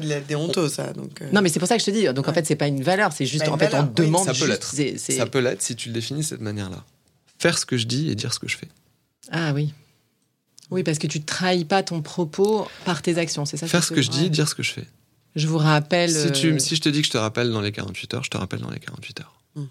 de 0.00 0.08
la, 0.08 0.20
déonto 0.20 0.68
ça. 0.68 0.92
Donc 0.92 1.20
euh. 1.20 1.28
Non 1.32 1.42
mais 1.42 1.48
c'est 1.48 1.58
pour 1.58 1.66
ça 1.66 1.74
que 1.76 1.80
je 1.80 1.86
te 1.86 1.90
dis 1.90 2.06
donc 2.14 2.28
en 2.28 2.32
fait 2.32 2.46
c'est 2.46 2.54
pas 2.54 2.68
une 2.68 2.82
valeur 2.84 3.12
c'est 3.12 3.26
juste 3.26 3.48
en 3.48 3.58
fait 3.58 3.74
on 3.74 3.82
demande. 3.82 4.24
Ça 4.24 4.32
peut 4.32 4.46
l'être. 4.46 4.72
Ça 4.96 5.26
peut 5.26 5.40
l'être 5.40 5.62
si 5.62 5.74
tu 5.74 5.88
le 5.88 5.94
définis 5.94 6.20
de 6.20 6.26
cette 6.26 6.40
manière-là. 6.40 6.84
Faire 7.40 7.58
ce 7.58 7.66
que 7.66 7.76
je 7.76 7.86
dis 7.86 8.08
et 8.08 8.14
dire 8.14 8.32
ce 8.32 8.38
que 8.38 8.48
je 8.48 8.56
fais. 8.56 8.68
Ah 9.30 9.52
oui. 9.52 9.72
Oui, 10.70 10.82
parce 10.82 10.98
que 10.98 11.06
tu 11.06 11.18
ne 11.18 11.24
trahis 11.24 11.64
pas 11.64 11.82
ton 11.82 12.02
propos 12.02 12.66
par 12.84 13.02
tes 13.02 13.18
actions, 13.18 13.44
c'est 13.44 13.56
ça 13.56 13.68
Faire 13.68 13.84
ce 13.84 13.92
que 13.92 14.02
je 14.02 14.10
dis, 14.10 14.30
dire 14.30 14.48
ce 14.48 14.54
que 14.54 14.62
je 14.62 14.72
fais. 14.72 14.86
Je 15.36 15.46
vous 15.46 15.58
rappelle. 15.58 16.10
Si, 16.10 16.32
tu, 16.32 16.52
euh, 16.52 16.58
si 16.58 16.76
je 16.76 16.80
te 16.80 16.88
dis 16.88 17.00
que 17.00 17.06
je 17.06 17.12
te 17.12 17.18
rappelle 17.18 17.50
dans 17.50 17.60
les 17.60 17.72
48 17.72 18.14
heures, 18.14 18.24
je 18.24 18.30
te 18.30 18.36
rappelle 18.36 18.60
dans 18.60 18.70
les 18.70 18.78
48 18.78 19.20
heures. 19.20 19.34
Hmm. 19.56 19.66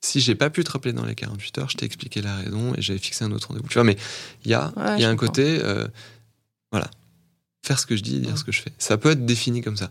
Si 0.00 0.20
j'ai 0.20 0.34
pas 0.34 0.50
pu 0.50 0.64
te 0.64 0.70
rappeler 0.70 0.92
dans 0.92 1.04
les 1.04 1.14
48 1.14 1.58
heures, 1.58 1.70
je 1.70 1.76
t'ai 1.76 1.86
expliqué 1.86 2.22
la 2.22 2.36
raison 2.36 2.74
et 2.74 2.82
j'avais 2.82 2.98
fixé 2.98 3.24
un 3.24 3.30
autre 3.32 3.48
rendez-vous. 3.48 3.68
Tu 3.68 3.74
vois, 3.74 3.84
mais 3.84 3.96
il 4.44 4.50
y 4.50 4.54
a, 4.54 4.72
y 4.98 5.04
a 5.04 5.08
un 5.08 5.16
côté. 5.16 5.60
Euh, 5.62 5.86
voilà. 6.70 6.90
Faire 7.64 7.78
ce 7.78 7.86
que 7.86 7.96
je 7.96 8.02
dis, 8.02 8.20
dire 8.20 8.32
hmm. 8.32 8.36
ce 8.36 8.44
que 8.44 8.52
je 8.52 8.62
fais. 8.62 8.72
Ça 8.78 8.96
peut 8.96 9.10
être 9.10 9.24
défini 9.24 9.60
comme 9.60 9.76
ça. 9.76 9.90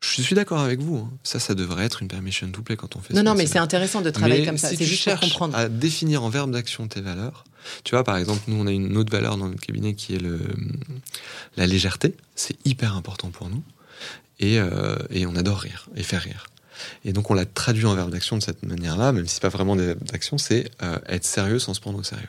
Je 0.00 0.22
suis 0.22 0.34
d'accord 0.34 0.60
avec 0.60 0.80
vous. 0.80 0.96
Hein. 0.96 1.10
Ça, 1.22 1.40
ça 1.40 1.54
devrait 1.54 1.84
être 1.84 2.02
une 2.02 2.08
permission 2.08 2.50
to 2.50 2.62
play 2.62 2.76
quand 2.76 2.96
on 2.96 3.00
fait 3.00 3.14
Non, 3.14 3.22
non, 3.22 3.34
mais 3.34 3.46
c'est 3.46 3.58
intéressant 3.58 4.02
de 4.02 4.10
travailler 4.10 4.44
comme 4.44 4.58
ça. 4.58 4.68
c'est 4.68 4.84
juste 4.84 5.10
pour 5.10 5.20
comprendre. 5.20 5.56
à 5.56 5.68
définir 5.68 6.22
en 6.22 6.28
verbe 6.28 6.50
d'action 6.50 6.86
tes 6.86 7.00
valeurs, 7.00 7.44
tu 7.84 7.94
vois, 7.94 8.04
par 8.04 8.16
exemple, 8.16 8.42
nous, 8.46 8.62
on 8.62 8.66
a 8.66 8.72
une 8.72 8.96
autre 8.96 9.10
valeur 9.10 9.36
dans 9.36 9.48
notre 9.48 9.60
cabinet 9.60 9.94
qui 9.94 10.14
est 10.14 10.18
le, 10.18 10.40
la 11.56 11.66
légèreté. 11.66 12.14
C'est 12.34 12.56
hyper 12.64 12.96
important 12.96 13.30
pour 13.30 13.48
nous. 13.48 13.62
Et, 14.38 14.58
euh, 14.58 14.96
et 15.10 15.26
on 15.26 15.34
adore 15.34 15.58
rire 15.58 15.88
et 15.96 16.02
faire 16.02 16.22
rire. 16.22 16.46
Et 17.04 17.12
donc, 17.12 17.30
on 17.30 17.34
l'a 17.34 17.46
traduit 17.46 17.86
en 17.86 17.94
verbe 17.94 18.10
d'action 18.10 18.36
de 18.36 18.42
cette 18.42 18.62
manière-là, 18.62 19.12
même 19.12 19.26
si 19.26 19.34
c'est 19.34 19.42
pas 19.42 19.48
vraiment 19.48 19.76
des 19.76 19.86
verbes 19.86 20.04
d'action, 20.04 20.36
c'est 20.36 20.70
euh, 20.82 20.98
être 21.08 21.24
sérieux 21.24 21.58
sans 21.58 21.72
se 21.72 21.80
prendre 21.80 21.98
au 21.98 22.02
sérieux. 22.02 22.28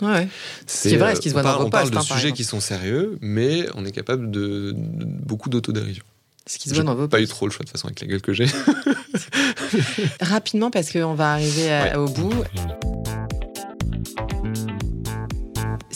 Ouais. 0.00 0.28
C'est 0.66 0.96
vrai, 0.96 1.14
ce 1.14 1.20
qui 1.20 1.28
se 1.28 1.34
voit 1.34 1.42
dans 1.42 1.66
On 1.66 1.70
parle 1.70 1.90
de 1.90 2.00
sujets 2.00 2.32
qui 2.32 2.44
sont 2.44 2.60
sérieux, 2.60 3.18
mais 3.20 3.66
on 3.74 3.84
est 3.84 3.92
capable 3.92 4.30
de, 4.30 4.72
beaucoup 4.74 5.50
d'autodérision. 5.50 6.04
Ce 6.46 6.58
qui 6.58 6.68
se 6.68 6.74
voit 6.74 6.84
dans 6.84 6.94
vos 6.94 7.08
pas 7.08 7.20
eu 7.20 7.26
trop 7.26 7.46
le 7.46 7.52
choix 7.52 7.64
de 7.64 7.70
façon 7.70 7.88
avec 7.88 8.00
la 8.00 8.06
gueule 8.06 8.22
que 8.22 8.32
j'ai. 8.32 8.46
Rapidement, 10.20 10.70
parce 10.70 10.92
qu'on 10.92 11.14
va 11.14 11.32
arriver 11.32 11.92
au 11.96 12.06
bout. 12.06 12.32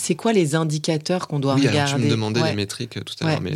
c'est 0.01 0.15
quoi 0.15 0.33
les 0.33 0.55
indicateurs 0.55 1.27
qu'on 1.27 1.39
doit 1.39 1.55
regarder 1.55 1.79
alors 1.79 1.95
Tu 1.95 2.05
me 2.05 2.09
demandais 2.09 2.43
les 2.43 2.55
métriques 2.55 2.99
tout 3.05 3.15
à 3.21 3.27
l'heure, 3.27 3.41
mais 3.41 3.53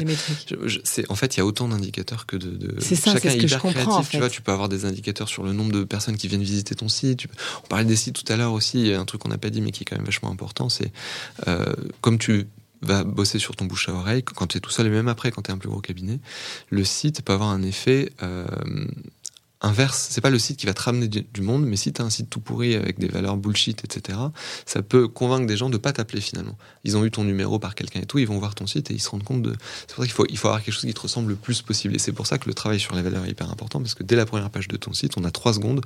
en 1.09 1.15
fait, 1.15 1.35
il 1.35 1.39
y 1.39 1.41
a 1.41 1.45
autant 1.45 1.67
d'indicateurs 1.67 2.25
que 2.25 2.37
de. 2.37 2.75
C'est 2.79 2.95
ça, 2.95 3.13
c'est 3.19 3.29
ce 3.31 3.37
que 3.37 3.47
je 3.47 3.57
comprends. 3.57 3.97
En 3.97 4.03
fait. 4.03 4.11
Tu 4.11 4.17
vois, 4.17 4.29
tu 4.29 4.41
peux 4.41 4.51
avoir 4.51 4.69
des 4.69 4.85
indicateurs 4.85 5.27
sur 5.27 5.43
le 5.43 5.53
nombre 5.53 5.71
de 5.71 5.83
personnes 5.83 6.17
qui 6.17 6.27
viennent 6.27 6.43
visiter 6.43 6.75
ton 6.75 6.87
site. 6.87 7.25
On 7.63 7.67
parlait 7.67 7.83
des 7.83 7.95
sites 7.95 8.23
tout 8.23 8.31
à 8.31 8.37
l'heure 8.37 8.53
aussi. 8.53 8.79
Il 8.79 8.87
y 8.87 8.93
a 8.93 8.99
un 8.99 9.05
truc 9.05 9.21
qu'on 9.21 9.29
n'a 9.29 9.37
pas 9.37 9.49
dit, 9.49 9.59
mais 9.59 9.71
qui 9.71 9.83
est 9.83 9.85
quand 9.85 9.97
même 9.97 10.05
vachement 10.05 10.31
important, 10.31 10.69
c'est 10.69 10.93
euh, 11.47 11.73
comme 12.01 12.17
tu 12.17 12.47
vas 12.85 13.03
bosser 13.03 13.39
sur 13.39 13.55
ton 13.55 13.65
bouche 13.65 13.89
à 13.89 13.93
oreille 13.93 14.23
quand 14.23 14.47
tu 14.47 14.57
es 14.57 14.61
tout 14.61 14.69
seul 14.69 14.87
et 14.87 14.89
même 14.89 15.07
après 15.07 15.31
quand 15.31 15.43
tu 15.43 15.51
es 15.51 15.53
un 15.53 15.57
plus 15.57 15.69
gros 15.69 15.81
cabinet, 15.81 16.19
le 16.69 16.83
site 16.83 17.21
peut 17.21 17.33
avoir 17.33 17.49
un 17.49 17.61
effet 17.61 18.11
euh, 18.23 18.45
inverse. 19.61 20.07
C'est 20.09 20.21
pas 20.21 20.29
le 20.29 20.39
site 20.39 20.57
qui 20.57 20.65
va 20.65 20.73
te 20.73 20.81
ramener 20.81 21.07
du, 21.07 21.41
monde, 21.41 21.65
mais 21.65 21.75
si 21.75 21.91
tu 21.91 22.01
as 22.01 22.05
un 22.05 22.09
site 22.09 22.29
tout 22.29 22.39
pourri 22.39 22.75
avec 22.75 22.99
des 22.99 23.07
valeurs 23.07 23.37
bullshit, 23.37 23.83
etc., 23.83 24.19
ça 24.65 24.81
peut 24.81 25.07
convaincre 25.07 25.47
des 25.47 25.57
gens 25.57 25.69
de 25.69 25.77
pas 25.77 25.93
t'appeler 25.93 26.21
finalement. 26.21 26.57
Ils 26.83 26.97
ont 26.97 27.05
eu 27.05 27.11
ton 27.11 27.23
numéro 27.23 27.59
par 27.59 27.75
quelqu'un 27.75 28.01
et 28.01 28.05
tout, 28.05 28.19
ils 28.19 28.27
vont 28.27 28.37
voir 28.37 28.55
ton 28.55 28.67
site 28.67 28.91
et 28.91 28.93
ils 28.93 29.01
se 29.01 29.09
rendent 29.09 29.23
compte 29.23 29.41
de. 29.41 29.55
C'est 29.87 29.95
pour 29.95 30.03
ça 30.03 30.07
qu'il 30.07 30.13
faut, 30.13 30.25
il 30.29 30.37
faut 30.37 30.47
avoir 30.47 30.63
quelque 30.63 30.73
chose 30.73 30.85
qui 30.85 30.93
te 30.93 31.01
ressemble 31.01 31.29
le 31.29 31.35
plus 31.35 31.61
possible. 31.61 31.95
Et 31.95 31.99
c'est 31.99 32.13
pour 32.13 32.27
ça 32.27 32.37
que 32.37 32.47
le 32.47 32.53
travail 32.53 32.79
sur 32.79 32.95
les 32.95 33.01
valeurs 33.01 33.25
est 33.25 33.31
hyper 33.31 33.49
important, 33.51 33.79
parce 33.79 33.95
que 33.95 34.03
dès 34.03 34.15
la 34.15 34.25
première 34.25 34.49
page 34.49 34.67
de 34.67 34.77
ton 34.77 34.93
site, 34.93 35.17
on 35.17 35.23
a 35.23 35.31
trois 35.31 35.53
secondes, 35.53 35.81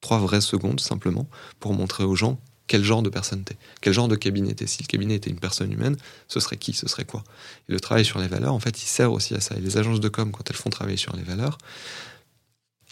trois 0.00 0.18
vraies 0.18 0.40
secondes 0.40 0.80
simplement, 0.80 1.26
pour 1.60 1.72
montrer 1.72 2.04
aux 2.04 2.16
gens 2.16 2.38
quel 2.66 2.82
genre 2.82 3.02
de 3.02 3.10
personne 3.10 3.44
t'es, 3.44 3.56
quel 3.80 3.92
genre 3.92 4.08
de 4.08 4.16
cabinet 4.16 4.54
t'es. 4.54 4.66
Si 4.66 4.82
le 4.82 4.86
cabinet 4.86 5.14
était 5.14 5.30
une 5.30 5.38
personne 5.38 5.70
humaine, 5.72 5.96
ce 6.28 6.40
serait 6.40 6.56
qui, 6.56 6.72
ce 6.72 6.88
serait 6.88 7.04
quoi? 7.04 7.22
Et 7.68 7.72
le 7.72 7.80
travail 7.80 8.04
sur 8.04 8.18
les 8.18 8.28
valeurs, 8.28 8.54
en 8.54 8.60
fait, 8.60 8.82
il 8.82 8.86
sert 8.86 9.12
aussi 9.12 9.34
à 9.34 9.40
ça. 9.40 9.56
Et 9.56 9.60
les 9.60 9.76
agences 9.76 10.00
de 10.00 10.08
com, 10.08 10.32
quand 10.32 10.48
elles 10.48 10.56
font 10.56 10.70
travailler 10.70 10.96
sur 10.96 11.14
les 11.16 11.22
valeurs, 11.22 11.58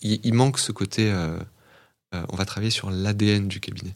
il, 0.02 0.34
manque 0.34 0.58
ce 0.58 0.72
côté. 0.72 1.10
Euh, 1.10 1.38
euh, 2.14 2.22
on 2.28 2.36
va 2.36 2.44
travailler 2.44 2.70
sur 2.70 2.90
l'ADN 2.90 3.48
du 3.48 3.60
cabinet. 3.60 3.94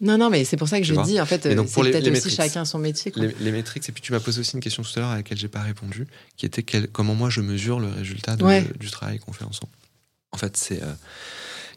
Non, 0.00 0.18
non, 0.18 0.28
mais 0.28 0.44
c'est 0.44 0.56
pour 0.56 0.68
ça 0.68 0.78
que 0.78 0.84
je 0.84 0.94
dis, 1.02 1.20
en 1.20 1.26
fait, 1.26 1.42
c'est 1.42 1.54
peut-être 1.54 2.10
aussi 2.10 2.30
chacun 2.30 2.64
son 2.64 2.78
métier. 2.78 3.12
Les, 3.16 3.52
métriques, 3.52 3.88
et 3.88 3.92
puis 3.92 4.02
tu 4.02 4.12
m'as 4.12 4.20
posé 4.20 4.40
aussi 4.40 4.54
une 4.54 4.60
question 4.60 4.82
tout 4.82 4.90
à 4.96 5.00
l'heure 5.00 5.08
à 5.10 5.16
laquelle 5.16 5.38
j'ai 5.38 5.48
pas 5.48 5.62
répondu, 5.62 6.06
qui 6.36 6.46
était 6.46 6.62
comment 6.62 7.14
moi 7.14 7.30
je 7.30 7.40
mesure 7.40 7.80
le 7.80 7.88
résultat 7.88 8.36
du 8.36 8.90
travail 8.90 9.18
qu'on 9.18 9.32
fait 9.32 9.44
ensemble. 9.44 9.72
En 10.32 10.38
fait, 10.38 10.56
c'est, 10.56 10.82
euh, 10.82 10.92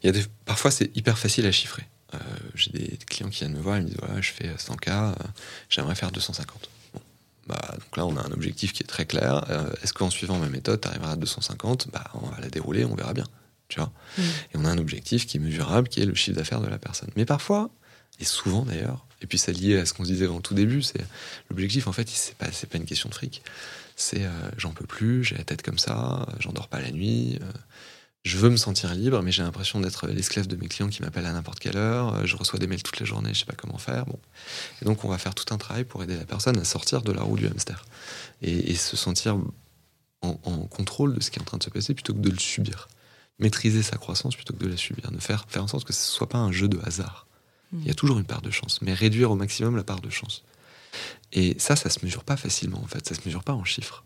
il 0.03 0.07
y 0.07 0.09
a 0.09 0.11
des, 0.11 0.23
parfois 0.43 0.69
c'est 0.69 0.95
hyper 0.97 1.17
facile 1.17 1.45
à 1.45 1.51
chiffrer. 1.51 1.83
J'ai 2.55 2.71
des 2.71 2.97
clients 2.97 3.29
qui 3.29 3.39
viennent 3.39 3.53
me 3.53 3.61
voir 3.61 3.77
et 3.77 3.81
me 3.81 3.87
disent 3.87 3.97
voilà, 3.99 4.21
je 4.21 4.31
fais 4.31 4.47
100K, 4.47 5.15
j'aimerais 5.69 5.95
faire 5.95 6.11
250. 6.11 6.69
Bah, 7.47 7.57
donc 7.73 7.97
là, 7.97 8.05
on 8.05 8.15
a 8.15 8.21
un 8.21 8.31
objectif 8.31 8.73
qui 8.73 8.83
est 8.83 8.87
très 8.87 9.05
clair. 9.05 9.43
Est-ce 9.81 9.93
qu'en 9.93 10.09
suivant 10.09 10.37
ma 10.37 10.49
méthode, 10.49 10.81
tu 10.81 10.87
arriveras 10.87 11.13
à 11.13 11.15
250 11.15 11.87
bah, 11.91 12.03
On 12.15 12.27
va 12.27 12.39
la 12.41 12.49
dérouler, 12.49 12.85
on 12.85 12.95
verra 12.95 13.13
bien 13.13 13.25
tu 13.69 13.79
vois. 13.79 13.91
Mm. 14.17 14.21
Et 14.21 14.57
on 14.57 14.65
a 14.65 14.69
un 14.69 14.77
objectif 14.77 15.25
qui 15.25 15.37
est 15.37 15.39
mesurable, 15.39 15.87
qui 15.87 16.01
est 16.01 16.05
le 16.05 16.15
chiffre 16.15 16.35
d'affaires 16.35 16.59
de 16.59 16.67
la 16.67 16.77
personne. 16.77 17.09
Mais 17.15 17.25
parfois, 17.25 17.69
et 18.19 18.25
souvent 18.25 18.63
d'ailleurs, 18.63 19.05
et 19.21 19.27
puis 19.27 19.37
ça 19.37 19.51
lié 19.51 19.77
à 19.77 19.85
ce 19.85 19.93
qu'on 19.93 20.03
disait 20.03 20.27
en 20.27 20.41
tout 20.41 20.53
début, 20.53 20.81
c'est 20.81 21.05
l'objectif 21.49 21.87
en 21.87 21.93
fait, 21.93 22.09
c'est 22.09 22.35
pas, 22.35 22.47
pas 22.47 22.77
une 22.77 22.85
question 22.85 23.07
de 23.07 23.13
fric. 23.13 23.41
C'est 23.95 24.23
euh, 24.23 24.29
j'en 24.57 24.71
peux 24.71 24.85
plus, 24.85 25.23
j'ai 25.23 25.37
la 25.37 25.43
tête 25.43 25.61
comme 25.61 25.77
ça, 25.79 26.27
j'en 26.39 26.51
dors 26.51 26.67
pas 26.67 26.81
la 26.81 26.91
nuit, 26.91 27.37
euh, 27.41 27.51
je 28.23 28.37
veux 28.37 28.49
me 28.49 28.57
sentir 28.57 28.93
libre, 28.93 29.21
mais 29.21 29.31
j'ai 29.31 29.43
l'impression 29.43 29.79
d'être 29.79 30.07
l'esclave 30.07 30.47
de 30.47 30.55
mes 30.55 30.67
clients 30.67 30.89
qui 30.89 31.01
m'appellent 31.01 31.25
à 31.25 31.31
n'importe 31.31 31.59
quelle 31.59 31.77
heure, 31.77 32.15
euh, 32.15 32.25
je 32.25 32.35
reçois 32.35 32.59
des 32.59 32.67
mails 32.67 32.83
toute 32.83 32.99
la 32.99 33.05
journée, 33.05 33.33
je 33.33 33.39
sais 33.39 33.45
pas 33.45 33.55
comment 33.55 33.77
faire. 33.77 34.05
Bon. 34.05 34.19
Et 34.81 34.85
donc 34.85 35.05
on 35.05 35.09
va 35.09 35.17
faire 35.17 35.35
tout 35.35 35.53
un 35.53 35.57
travail 35.57 35.85
pour 35.85 36.03
aider 36.03 36.17
la 36.17 36.25
personne 36.25 36.57
à 36.59 36.63
sortir 36.63 37.01
de 37.01 37.11
la 37.11 37.21
roue 37.21 37.37
du 37.37 37.47
hamster 37.47 37.85
et, 38.41 38.75
se 38.75 38.97
sentir 38.97 39.37
en, 40.21 40.39
en, 40.43 40.57
contrôle 40.67 41.15
de 41.15 41.21
ce 41.21 41.31
qui 41.31 41.39
est 41.39 41.41
en 41.41 41.45
train 41.45 41.57
de 41.57 41.63
se 41.63 41.69
passer 41.69 41.93
plutôt 41.93 42.13
que 42.13 42.19
de 42.19 42.29
le 42.29 42.39
subir 42.39 42.87
maîtriser 43.39 43.81
sa 43.81 43.97
croissance 43.97 44.35
plutôt 44.35 44.53
que 44.53 44.63
de 44.63 44.69
la 44.69 44.77
subir, 44.77 45.11
de 45.11 45.19
faire, 45.19 45.45
faire 45.47 45.63
en 45.63 45.67
sorte 45.67 45.85
que 45.85 45.93
ce 45.93 45.99
ne 45.99 46.15
soit 46.15 46.29
pas 46.29 46.37
un 46.37 46.51
jeu 46.51 46.67
de 46.67 46.79
hasard. 46.83 47.25
Il 47.71 47.85
y 47.85 47.91
a 47.91 47.93
toujours 47.93 48.17
une 48.17 48.25
part 48.25 48.41
de 48.41 48.49
chance, 48.49 48.81
mais 48.81 48.93
réduire 48.93 49.29
au 49.29 49.35
maximum 49.35 49.75
la 49.75 49.83
part 49.83 50.01
de 50.01 50.09
chance. 50.09 50.43
Et 51.31 51.55
ça, 51.59 51.75
ça 51.75 51.91
se 51.91 52.03
mesure 52.03 52.23
pas 52.23 52.35
facilement, 52.35 52.81
en 52.81 52.87
fait, 52.87 53.07
ça 53.07 53.13
se 53.13 53.21
mesure 53.25 53.43
pas 53.43 53.53
en 53.53 53.63
chiffres. 53.63 54.03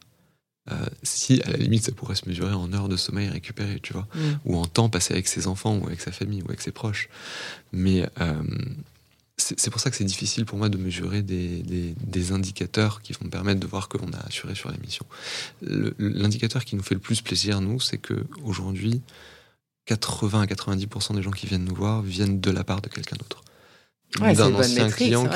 Euh, 0.72 0.86
si, 1.04 1.42
à 1.42 1.52
la 1.52 1.58
limite, 1.58 1.84
ça 1.84 1.92
pourrait 1.92 2.16
se 2.16 2.28
mesurer 2.28 2.54
en 2.54 2.72
heures 2.74 2.88
de 2.88 2.96
sommeil 2.96 3.28
récupérées, 3.28 3.80
tu 3.82 3.94
vois, 3.94 4.08
ou 4.46 4.58
en 4.58 4.66
temps 4.66 4.90
passé 4.90 5.14
avec 5.14 5.28
ses 5.28 5.48
enfants, 5.48 5.78
ou 5.78 5.88
avec 5.88 6.00
sa 6.00 6.12
famille, 6.12 6.42
ou 6.42 6.46
avec 6.48 6.62
ses 6.62 6.72
proches. 6.72 7.10
Mais 7.74 8.08
euh, 8.22 8.42
c'est 9.38 9.70
pour 9.72 9.82
ça 9.82 9.90
que 9.90 9.98
c'est 9.98 10.04
difficile 10.06 10.46
pour 10.46 10.58
moi 10.58 10.70
de 10.70 10.78
mesurer 10.78 11.22
des, 11.22 11.64
des, 11.64 12.32
indicateurs 12.32 13.02
qui 13.02 13.14
vont 13.14 13.26
me 13.26 13.30
permettre 13.30 13.60
de 13.60 13.68
voir 13.68 13.90
que 13.90 13.98
l'on 13.98 14.12
a 14.14 14.20
assuré 14.28 14.56
sur 14.56 14.70
la 14.70 14.78
mission. 14.78 15.06
L'indicateur 15.62 16.64
qui 16.64 16.76
nous 16.76 16.84
fait 16.84 16.94
le 16.94 17.02
plus 17.02 17.22
plaisir, 17.22 17.60
nous, 17.60 17.80
c'est 17.80 17.98
que 17.98 18.26
aujourd'hui, 18.44 19.02
80 19.86 20.42
à 20.42 20.46
90% 20.46 21.16
des 21.16 21.22
gens 21.22 21.32
qui 21.32 21.48
viennent 21.48 21.66
nous 21.66 21.76
voir 21.76 22.02
viennent 22.02 22.40
de 22.40 22.52
la 22.52 22.64
part 22.64 22.82
de 22.82 22.88
quelqu'un 22.88 23.18
d'autre 23.18 23.44
d'un 24.20 24.54
ancien 24.54 24.90
client 24.90 25.28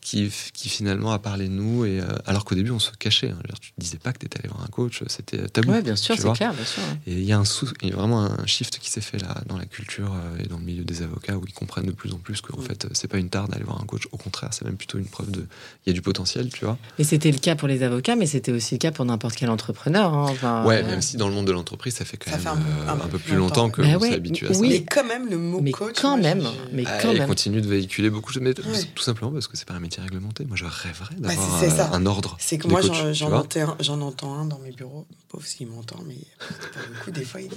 qui, 0.00 0.30
qui, 0.52 0.68
finalement 0.68 1.12
a 1.12 1.18
parlé 1.18 1.48
de 1.48 1.52
nous 1.52 1.84
et 1.84 2.00
euh, 2.00 2.06
alors 2.26 2.44
qu'au 2.44 2.54
début 2.54 2.70
on 2.70 2.78
se 2.78 2.90
cachait 2.92 3.30
hein. 3.30 3.38
tu 3.60 3.72
ne 3.76 3.82
disais 3.82 3.98
pas 3.98 4.12
que 4.12 4.18
tu 4.18 4.26
étais 4.26 4.38
allé 4.40 4.48
voir 4.48 4.62
un 4.64 4.68
coach 4.68 5.02
c'était 5.06 5.48
tabou 5.48 5.72
ouais 5.72 5.82
bien 5.82 5.96
sûr 5.96 6.14
c'est 6.16 6.32
clair 6.32 6.52
bien 6.52 6.64
sûr 6.64 6.82
et 7.06 7.12
il 7.12 7.24
y 7.24 7.32
a 7.32 7.38
un 7.38 7.44
il 7.82 7.90
y 7.90 7.92
a 7.92 7.96
vraiment 7.96 8.22
un 8.22 8.46
shift 8.46 8.78
qui 8.78 8.90
s'est 8.90 9.00
fait 9.00 9.18
là 9.18 9.42
dans 9.46 9.56
la 9.56 9.66
culture 9.66 10.12
euh, 10.12 10.42
et 10.42 10.48
dans 10.48 10.58
le 10.58 10.64
milieu 10.64 10.84
des 10.84 11.02
avocats 11.02 11.36
où 11.36 11.44
ils 11.46 11.52
comprennent 11.52 11.86
de 11.86 11.92
plus 11.92 12.12
en 12.12 12.18
plus 12.18 12.40
qu'en 12.40 12.58
mm. 12.58 12.64
fait 12.64 12.86
c'est 12.92 13.08
pas 13.08 13.18
une 13.18 13.28
tare 13.28 13.48
d'aller 13.48 13.64
voir 13.64 13.80
un 13.80 13.86
coach. 13.86 14.06
Au 14.12 14.16
contraire 14.16 14.50
c'est 14.52 14.64
même 14.64 14.76
plutôt 14.76 14.98
une 14.98 15.06
preuve 15.06 15.30
de 15.30 15.46
il 15.86 15.88
y 15.88 15.90
a 15.90 15.92
du 15.92 16.02
potentiel 16.02 16.50
tu 16.50 16.64
vois. 16.64 16.78
Et 16.98 17.04
c'était 17.04 17.30
le 17.30 17.38
cas 17.38 17.56
pour 17.56 17.68
les 17.68 17.82
avocats 17.82 18.16
mais 18.16 18.26
c'était 18.26 18.52
aussi 18.52 18.74
le 18.74 18.78
cas 18.78 18.92
pour 18.92 19.04
n'importe 19.04 19.36
quel 19.36 19.50
entrepreneur 19.50 20.12
hein. 20.12 20.26
enfin, 20.30 20.64
ouais 20.64 20.82
même 20.82 21.02
si 21.02 21.16
dans 21.16 21.28
le 21.28 21.34
monde 21.34 21.46
de 21.46 21.52
l'entreprise 21.52 21.94
ça 21.94 22.04
fait 22.04 22.16
quand 22.16 22.30
même 22.30 22.46
euh, 22.46 22.92
un, 22.92 23.08
peu 23.08 23.18
plus 23.18 23.36
longtemps, 23.36 23.70
que 23.70 23.82
bah 23.82 23.98
s'est 24.00 24.14
habitué 24.14 24.48
à 24.48 24.54
ça. 24.54 24.60
Mais 24.60 24.82
quand 24.82 25.04
même 25.04 25.28
le 25.28 25.38
mot 25.38 25.62
coach 25.72 25.96
quand 26.00 26.16
même 26.16 26.44
mais 26.72 26.84
ah, 26.86 26.98
quand 27.00 27.12
même. 27.12 27.26
continue 27.26 27.60
de 27.60 27.68
véhiculer 27.68 27.97
beaucoup 28.10 28.32
de 28.32 28.52
tout 28.94 29.02
simplement 29.02 29.32
parce 29.32 29.48
que 29.48 29.56
c'est 29.56 29.66
pas 29.66 29.74
un 29.74 29.80
métier 29.80 30.02
réglementé. 30.02 30.44
Moi, 30.44 30.56
je 30.56 30.64
rêverais 30.64 31.14
bah, 31.18 31.28
d'avoir 31.34 31.94
un 31.94 32.06
ordre. 32.06 32.36
C'est 32.40 32.58
que 32.58 32.68
moi, 32.68 32.80
j'en 33.12 33.32
entends, 33.32 33.76
entends, 34.02 34.34
un 34.34 34.44
dans 34.44 34.58
mes 34.60 34.72
bureaux. 34.72 35.06
Pauvre 35.28 35.44
s'il 35.44 35.66
m'entend, 35.66 35.98
mais 36.06 36.16
pour 36.38 37.04
coup, 37.04 37.10
des 37.10 37.24
fois, 37.24 37.40
il 37.40 37.48
dit, 37.48 37.56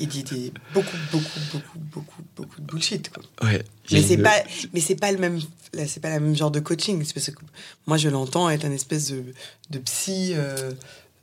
il 0.00 0.08
dit 0.08 0.24
des, 0.24 0.52
beaucoup, 0.74 0.96
beaucoup, 1.12 1.40
beaucoup, 1.52 1.78
beaucoup, 1.78 2.22
beaucoup 2.36 2.60
de 2.60 2.66
bullshit. 2.66 3.10
Quoi. 3.10 3.22
Ouais, 3.48 3.64
mais 3.90 4.02
c'est 4.02 4.18
pas, 4.18 4.42
mais 4.72 4.80
c'est 4.80 4.96
pas 4.96 5.12
le 5.12 5.18
même, 5.18 5.40
c'est 5.86 6.00
pas 6.00 6.10
le 6.10 6.20
même 6.20 6.36
genre 6.36 6.50
de 6.50 6.60
coaching. 6.60 6.98
Parce 6.98 7.12
que 7.12 7.32
moi, 7.86 7.96
je 7.96 8.08
l'entends 8.08 8.50
être 8.50 8.64
un 8.64 8.72
espèce 8.72 9.10
de, 9.10 9.24
de 9.70 9.78
psy. 9.78 10.32
Euh, 10.34 10.72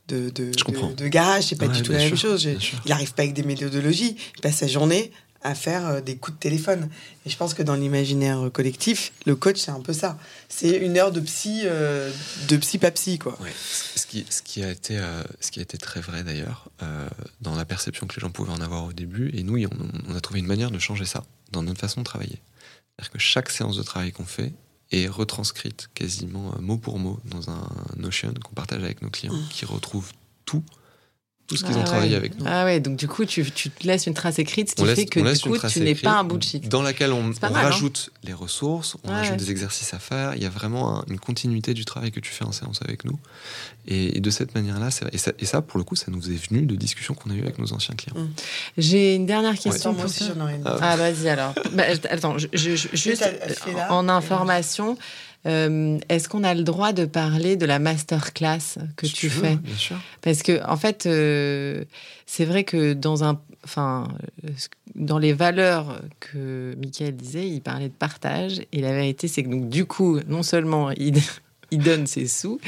de, 0.08 0.28
de, 0.30 0.50
de, 0.96 1.06
garage, 1.06 1.44
c'est 1.44 1.56
pas 1.56 1.68
du 1.68 1.82
tout 1.82 1.92
la 1.92 1.98
même 1.98 2.16
chose. 2.16 2.48
il 2.84 2.90
arrive 2.90 3.14
pas 3.14 3.22
avec 3.22 3.32
des 3.32 3.44
méthodologies. 3.44 4.16
Il 4.36 4.40
passe 4.40 4.56
sa 4.56 4.66
journée 4.66 5.12
à 5.42 5.54
faire 5.54 5.86
euh, 5.86 6.00
des 6.00 6.16
coups 6.16 6.36
de 6.36 6.40
téléphone. 6.40 6.88
Et 7.24 7.30
je 7.30 7.36
pense 7.36 7.54
que 7.54 7.62
dans 7.62 7.74
l'imaginaire 7.74 8.50
collectif, 8.52 9.12
le 9.26 9.36
coach, 9.36 9.58
c'est 9.58 9.70
un 9.70 9.80
peu 9.80 9.92
ça. 9.92 10.18
C'est 10.48 10.76
une 10.76 10.98
heure 10.98 11.12
de 11.12 11.20
psy, 11.20 11.62
euh, 11.64 12.10
de 12.48 12.56
psy 12.56 12.78
pas 12.78 12.90
psy, 12.90 13.18
quoi. 13.18 13.38
Ce, 13.96 14.06
qui, 14.06 14.26
ce, 14.28 14.42
qui 14.42 14.62
a 14.62 14.70
été, 14.70 14.98
euh, 14.98 15.22
ce 15.40 15.50
qui 15.50 15.60
a 15.60 15.62
été 15.62 15.78
très 15.78 16.00
vrai 16.00 16.24
d'ailleurs, 16.24 16.68
dans 17.40 17.54
la 17.54 17.64
perception 17.64 18.06
que 18.06 18.16
les 18.16 18.20
gens 18.20 18.30
pouvaient 18.30 18.52
en 18.52 18.60
avoir 18.60 18.84
au 18.84 18.92
début. 18.92 19.30
Et 19.34 19.42
nous, 19.42 19.62
on, 20.08 20.14
a 20.14 20.20
trouvé 20.20 20.40
une 20.40 20.46
manière 20.46 20.70
de 20.70 20.78
changer 20.78 21.04
ça 21.04 21.24
dans 21.52 21.62
notre 21.62 21.80
façon 21.80 22.00
de 22.00 22.04
travailler. 22.04 22.40
C'est-à-dire 22.96 23.12
que 23.12 23.18
chaque 23.18 23.50
séance 23.50 23.76
de 23.76 23.82
travail 23.82 24.12
qu'on 24.12 24.24
fait 24.24 24.52
est 24.92 25.06
retranscrite 25.06 25.88
quasiment 25.94 26.54
mot 26.60 26.76
pour 26.76 26.98
mot 26.98 27.20
dans 27.24 27.50
un 27.50 27.68
Notion 27.96 28.34
qu'on 28.42 28.54
partage 28.54 28.82
avec 28.82 29.02
nos 29.02 29.10
clients, 29.10 29.34
mmh. 29.34 29.48
qui 29.50 29.64
retrouvent 29.64 30.12
tout 30.44 30.64
tout 31.50 31.56
ce 31.56 31.64
qu'ils 31.64 31.76
ont 31.76 31.82
ah 31.82 31.84
travaillé 31.84 32.14
avec 32.14 32.38
nous. 32.38 32.44
Ah 32.46 32.64
ouais, 32.64 32.78
donc 32.78 32.94
du 32.94 33.08
coup, 33.08 33.24
tu, 33.24 33.50
tu 33.50 33.70
te 33.70 33.84
laisses 33.84 34.06
une 34.06 34.14
trace 34.14 34.38
écrite, 34.38 34.70
ce 34.70 34.74
qui 34.76 34.86
fait 34.94 35.04
que 35.04 35.18
du 35.18 35.40
coup, 35.40 35.66
tu 35.66 35.80
n'es 35.80 35.96
pas 35.96 36.12
un 36.12 36.22
bullshit. 36.22 36.68
Dans 36.68 36.80
laquelle 36.80 37.12
on, 37.12 37.30
hein. 37.30 37.48
rajoute 37.52 38.10
les 38.22 38.32
ressources, 38.32 38.96
on 39.02 39.10
rajoute 39.10 39.36
des 39.36 39.50
exercices 39.50 39.92
à 39.92 39.98
faire. 39.98 40.36
Il 40.36 40.42
y 40.44 40.46
a 40.46 40.48
vraiment 40.48 41.04
une 41.08 41.18
continuité 41.18 41.74
du 41.74 41.84
travail 41.84 42.12
que 42.12 42.20
tu 42.20 42.30
fais 42.30 42.44
en 42.44 42.52
séance 42.52 42.82
avec 42.82 43.04
nous. 43.04 43.18
Et, 43.88 44.20
de 44.20 44.30
cette 44.30 44.54
manière-là, 44.54 44.90
et 45.10 45.18
ça, 45.18 45.32
et 45.38 45.44
ça, 45.44 45.60
pour 45.60 45.78
le 45.78 45.84
coup, 45.84 45.96
ça 45.96 46.06
nous 46.08 46.30
est 46.30 46.48
venu 46.48 46.66
de 46.66 46.76
discussions 46.76 47.14
qu'on 47.14 47.30
a 47.30 47.34
eues 47.34 47.42
avec 47.42 47.58
nos 47.58 47.72
anciens 47.72 47.96
clients. 47.96 48.16
Mmh. 48.16 48.28
J'ai 48.78 49.14
une 49.16 49.26
dernière 49.26 49.58
question. 49.58 49.92
Moi 49.92 50.04
aussi, 50.04 50.24
j'en 50.24 50.48
ai 50.48 50.54
une. 50.54 50.62
Ah, 50.64 50.96
vas-y 50.96 51.28
alors. 51.28 51.54
bah, 51.72 51.84
attends, 52.10 52.36
je, 52.38 52.76
juste 52.92 53.24
en 53.88 54.08
information. 54.08 54.96
Euh, 55.46 55.98
est-ce 56.08 56.28
qu'on 56.28 56.44
a 56.44 56.54
le 56.54 56.62
droit 56.62 56.92
de 56.92 57.06
parler 57.06 57.56
de 57.56 57.64
la 57.64 57.78
masterclass 57.78 58.78
que 58.96 59.06
tu, 59.06 59.30
fais 59.30 59.56
bien 59.56 59.74
sûr. 59.74 59.96
Parce 60.20 60.42
que 60.42 60.62
en 60.66 60.76
fait, 60.76 61.06
euh, 61.06 61.84
c'est 62.26 62.44
vrai 62.44 62.64
que 62.64 62.92
dans 62.92 63.24
un, 63.24 63.40
enfin, 63.64 64.08
dans 64.94 65.18
les 65.18 65.32
valeurs 65.32 66.02
que 66.20 66.74
Michael 66.78 67.16
disait, 67.16 67.48
il 67.48 67.62
parlait 67.62 67.88
de 67.88 67.94
partage. 67.94 68.60
Et 68.72 68.82
la 68.82 68.92
vérité, 68.92 69.28
c'est 69.28 69.42
que 69.42 69.48
donc 69.48 69.70
du 69.70 69.86
coup, 69.86 70.20
non 70.26 70.42
seulement 70.42 70.90
il 70.90 71.14
il 71.70 71.82
donne 71.82 72.06
ses 72.06 72.26
sous, 72.26 72.60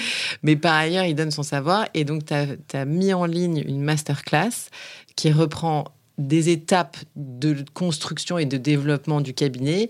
mais 0.43 0.57
par 0.57 0.75
ailleurs, 0.75 1.05
il 1.05 1.15
donne 1.15 1.33
son 1.33 1.43
savoir. 1.43 1.89
Et 1.93 2.05
donc, 2.05 2.25
tu 2.25 2.35
as, 2.35 2.47
as, 2.73 2.85
mis 2.85 3.13
en 3.13 3.27
ligne 3.27 3.63
une 3.67 3.83
masterclass 3.83 4.71
qui 5.17 5.33
reprend 5.33 5.85
des 6.27 6.49
étapes 6.51 6.97
de 7.17 7.65
construction 7.75 8.39
et 8.39 8.47
de 8.47 8.57
développement 8.57 9.21
du 9.21 9.35
cabinet 9.35 9.89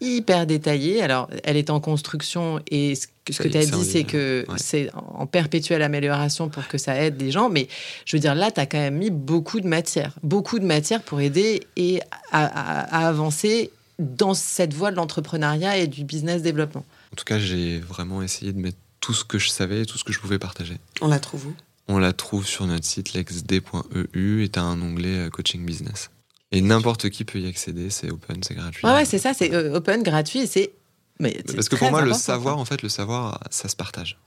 hyper 0.00 0.46
détaillées. 0.46 1.02
Alors, 1.02 1.28
elle 1.44 1.56
est 1.56 1.70
en 1.70 1.80
construction 1.80 2.60
et 2.70 2.94
ce 2.94 3.06
que, 3.24 3.48
tu 3.48 3.56
as 3.56 3.64
dit, 3.64 3.84
c'est 3.84 4.04
que 4.04 4.44
c'est 4.56 4.90
en 4.94 5.26
perpétuelle 5.26 5.82
amélioration 5.82 6.48
pour 6.48 6.68
que 6.68 6.78
ça 6.78 7.00
aide 7.00 7.20
les 7.20 7.30
gens. 7.30 7.48
Mais 7.48 7.68
je 8.04 8.16
veux 8.16 8.20
dire, 8.20 8.34
là, 8.34 8.50
tu 8.50 8.60
as 8.60 8.66
quand 8.66 8.78
même 8.78 8.96
mis 8.96 9.10
beaucoup 9.10 9.60
de 9.60 9.68
matière, 9.68 10.12
beaucoup 10.22 10.58
de 10.58 10.66
matière 10.66 11.02
pour 11.02 11.20
aider 11.20 11.62
et 11.76 12.00
à, 12.32 13.06
avancer 13.06 13.70
dans 13.98 14.34
cette 14.34 14.74
voie 14.74 14.90
de 14.90 14.96
l'entrepreneuriat 14.96 15.78
et 15.78 15.86
du 15.86 16.04
business 16.04 16.42
développement. 16.42 16.84
En 17.12 17.16
tout 17.16 17.24
cas, 17.24 17.38
j'ai 17.38 17.78
vraiment 17.78 18.22
essayé 18.22 18.52
de 18.52 18.58
mettre 18.58 18.78
tout 19.00 19.14
ce 19.14 19.24
que 19.24 19.38
je 19.38 19.48
savais, 19.48 19.84
tout 19.84 19.98
ce 19.98 20.04
que 20.04 20.12
je 20.12 20.18
pouvais 20.18 20.38
partager. 20.38 20.78
On 21.00 21.08
la 21.08 21.20
trouve 21.20 21.46
où? 21.46 21.54
On 21.88 21.98
la 21.98 22.12
trouve 22.12 22.46
sur 22.46 22.66
notre 22.66 22.84
site 22.84 23.12
lexd.eu 23.12 24.42
et 24.42 24.48
tu 24.48 24.58
as 24.58 24.62
un 24.62 24.80
onglet 24.80 25.26
euh, 25.26 25.30
coaching 25.30 25.64
business. 25.64 26.10
Et 26.52 26.60
n'importe 26.60 27.10
qui 27.10 27.24
peut 27.24 27.40
y 27.40 27.46
accéder, 27.46 27.90
c'est 27.90 28.10
open, 28.10 28.42
c'est 28.42 28.54
gratuit. 28.54 28.86
Ouais, 28.86 29.04
c'est 29.04 29.18
ça, 29.18 29.34
c'est 29.34 29.52
euh, 29.52 29.76
open, 29.76 30.02
gratuit, 30.02 30.46
c'est. 30.46 30.72
Mais 31.20 31.42
Parce 31.54 31.68
que 31.68 31.76
pour 31.76 31.90
moi, 31.90 32.02
le 32.02 32.12
savoir, 32.12 32.58
en 32.58 32.64
fait, 32.64 32.82
le 32.82 32.88
savoir, 32.88 33.40
ça 33.50 33.68
se 33.68 33.76
partage. 33.76 34.18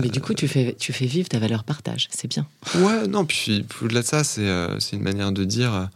mais 0.00 0.08
du 0.08 0.20
coup, 0.20 0.34
tu 0.34 0.48
fais, 0.48 0.74
tu 0.78 0.92
fais 0.92 1.06
vivre 1.06 1.28
ta 1.28 1.38
valeur 1.38 1.64
partage, 1.64 2.08
c'est 2.10 2.28
bien. 2.28 2.46
Ouais, 2.76 3.06
non, 3.06 3.24
puis 3.24 3.64
au-delà 3.82 4.02
de 4.02 4.06
ça, 4.06 4.24
c'est 4.24 4.48
euh, 4.48 4.78
une 4.92 5.02
manière 5.02 5.32
de 5.32 5.44
dire 5.44 5.88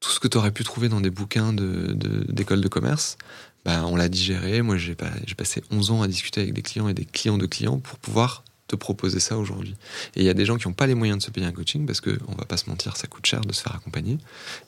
tout 0.00 0.10
ce 0.10 0.20
que 0.20 0.28
tu 0.28 0.36
aurais 0.36 0.50
pu 0.50 0.64
trouver 0.64 0.88
dans 0.88 1.00
des 1.00 1.10
bouquins 1.10 1.52
d'école 1.52 2.58
de, 2.58 2.62
de, 2.62 2.68
commerce, 2.68 3.16
ben, 3.64 3.84
on 3.84 3.96
l'a 3.96 4.08
digéré. 4.08 4.60
Moi, 4.62 4.76
j'ai 4.76 4.94
passé 4.94 5.62
11 5.70 5.90
ans 5.92 6.02
à 6.02 6.08
discuter 6.08 6.40
avec 6.40 6.54
des 6.54 6.62
clients 6.62 6.88
et 6.88 6.94
des 6.94 7.04
clients 7.04 7.38
de 7.38 7.46
clients 7.46 7.78
pour 7.78 7.98
pouvoir 7.98 8.44
proposer 8.76 9.20
ça 9.20 9.38
aujourd'hui. 9.38 9.74
Et 10.16 10.20
il 10.20 10.24
y 10.24 10.28
a 10.28 10.34
des 10.34 10.44
gens 10.44 10.56
qui 10.56 10.68
n'ont 10.68 10.74
pas 10.74 10.86
les 10.86 10.94
moyens 10.94 11.18
de 11.18 11.22
se 11.22 11.30
payer 11.30 11.46
un 11.46 11.52
coaching 11.52 11.86
parce 11.86 12.00
que, 12.00 12.18
on 12.28 12.34
va 12.34 12.44
pas 12.44 12.56
se 12.56 12.68
mentir, 12.68 12.96
ça 12.96 13.06
coûte 13.06 13.26
cher 13.26 13.40
de 13.42 13.52
se 13.52 13.62
faire 13.62 13.74
accompagner 13.74 14.18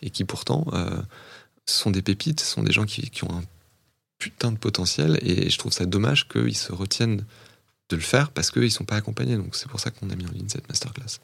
et 0.02 0.10
qui 0.10 0.24
pourtant 0.24 0.66
euh, 0.72 1.00
sont 1.66 1.90
des 1.90 2.02
pépites, 2.02 2.40
sont 2.40 2.62
des 2.62 2.72
gens 2.72 2.84
qui, 2.84 3.10
qui, 3.10 3.24
ont 3.24 3.32
un 3.32 3.42
putain 4.18 4.52
de 4.52 4.58
potentiel 4.58 5.18
et 5.22 5.50
je 5.50 5.58
trouve 5.58 5.72
ça 5.72 5.86
dommage 5.86 6.28
qu'ils 6.28 6.56
se 6.56 6.72
retiennent 6.72 7.24
de 7.90 7.96
le 7.96 8.02
faire 8.02 8.30
parce 8.30 8.50
qu'ils 8.50 8.72
sont 8.72 8.84
pas 8.84 8.96
accompagnés. 8.96 9.36
Donc 9.36 9.56
c'est 9.56 9.68
pour 9.68 9.80
ça 9.80 9.90
qu'on 9.90 10.10
a 10.10 10.16
mis 10.16 10.26
en 10.26 10.30
ligne 10.30 10.48
cette 10.48 10.68
masterclass. 10.68 11.20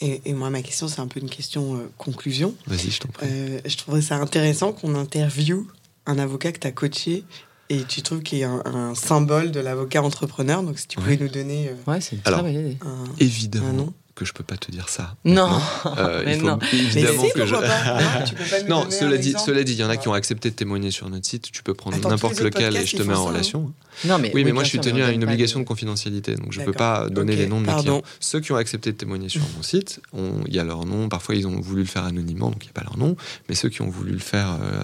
Et, 0.00 0.22
et 0.24 0.32
moi, 0.32 0.50
ma 0.50 0.62
question, 0.62 0.88
c'est 0.88 1.00
un 1.00 1.08
peu 1.08 1.20
une 1.20 1.28
question 1.28 1.76
euh, 1.76 1.90
conclusion. 1.98 2.54
Vas-y, 2.66 2.90
je 2.90 3.00
t'en 3.00 3.08
prie. 3.08 3.26
Euh, 3.28 3.60
je 3.64 3.76
trouverais 3.76 4.02
ça 4.02 4.16
intéressant 4.16 4.72
qu'on 4.72 4.94
interviewe 4.94 5.66
un 6.06 6.18
avocat 6.18 6.52
que 6.52 6.58
tu 6.58 6.66
as 6.66 6.72
coaché 6.72 7.24
et 7.70 7.84
tu 7.84 8.02
trouves 8.02 8.22
qu'il 8.22 8.38
y 8.38 8.44
a 8.44 8.50
un, 8.50 8.94
symbole 8.94 9.52
de 9.52 9.60
l'avocat 9.60 10.02
entrepreneur. 10.02 10.62
Donc, 10.62 10.78
si 10.78 10.88
tu 10.88 10.98
pouvais 10.98 11.16
nous 11.16 11.28
donner. 11.28 11.68
Euh, 11.68 11.90
ouais, 11.90 12.00
c'est 12.00 12.16
une 12.16 12.22
très 12.22 12.42
belle 12.42 12.56
idée. 12.56 12.78
évidemment. 13.18 13.68
Un 13.68 13.72
nom 13.72 13.94
que 14.20 14.26
je 14.26 14.34
peux 14.34 14.44
pas 14.44 14.58
te 14.58 14.70
dire 14.70 14.90
ça. 14.90 15.16
Non, 15.24 15.50
euh, 15.98 16.24
il 16.26 16.40
faut 16.40 16.46
non. 16.46 16.58
évidemment 16.72 17.24
que 17.34 17.46
je. 17.46 18.68
non, 18.68 18.86
cela 18.90 19.16
dit, 19.16 19.34
cela 19.44 19.64
dit, 19.64 19.72
il 19.72 19.78
y 19.78 19.84
en 19.84 19.88
a 19.88 19.96
qui 19.96 20.08
ont 20.08 20.12
accepté 20.12 20.50
de 20.50 20.54
témoigner 20.54 20.90
sur 20.90 21.08
notre 21.08 21.24
site. 21.24 21.50
Tu 21.50 21.62
peux 21.62 21.72
prendre 21.72 21.96
n'importe 22.06 22.38
lequel 22.40 22.76
et 22.76 22.84
je 22.84 22.98
te 22.98 23.02
mets 23.02 23.14
en 23.14 23.24
relation. 23.24 23.72
Non, 24.04 24.18
mais 24.18 24.30
oui, 24.34 24.44
mais 24.44 24.52
moi 24.52 24.62
je 24.62 24.68
suis 24.68 24.80
tenu 24.80 25.02
à 25.02 25.10
une 25.10 25.24
obligation 25.24 25.58
de 25.58 25.64
confidentialité, 25.64 26.34
donc 26.34 26.52
je 26.52 26.60
peux 26.60 26.72
pas 26.72 27.08
donner 27.08 27.34
les 27.34 27.46
noms 27.46 27.60
de 27.60 27.66
mes 27.66 27.80
clients. 27.80 28.02
Ceux 28.20 28.40
qui 28.40 28.52
ont 28.52 28.56
accepté 28.56 28.92
de 28.92 28.96
témoigner 28.96 29.30
sur 29.30 29.42
mon 29.56 29.62
site, 29.62 30.00
il 30.46 30.54
y 30.54 30.58
a 30.58 30.64
leur 30.64 30.84
nom. 30.84 31.08
Parfois 31.08 31.34
ils 31.34 31.46
ont 31.46 31.58
voulu 31.60 31.82
le 31.82 31.88
faire 31.88 32.04
anonymement, 32.04 32.50
donc 32.50 32.62
il 32.64 32.66
n'y 32.66 32.70
a 32.70 32.74
pas 32.74 32.84
leur 32.84 32.98
nom. 32.98 33.16
Mais 33.48 33.54
ceux 33.54 33.70
qui 33.70 33.80
ont 33.80 33.88
voulu 33.88 34.12
le 34.12 34.18
faire 34.18 34.58
euh, 34.62 34.82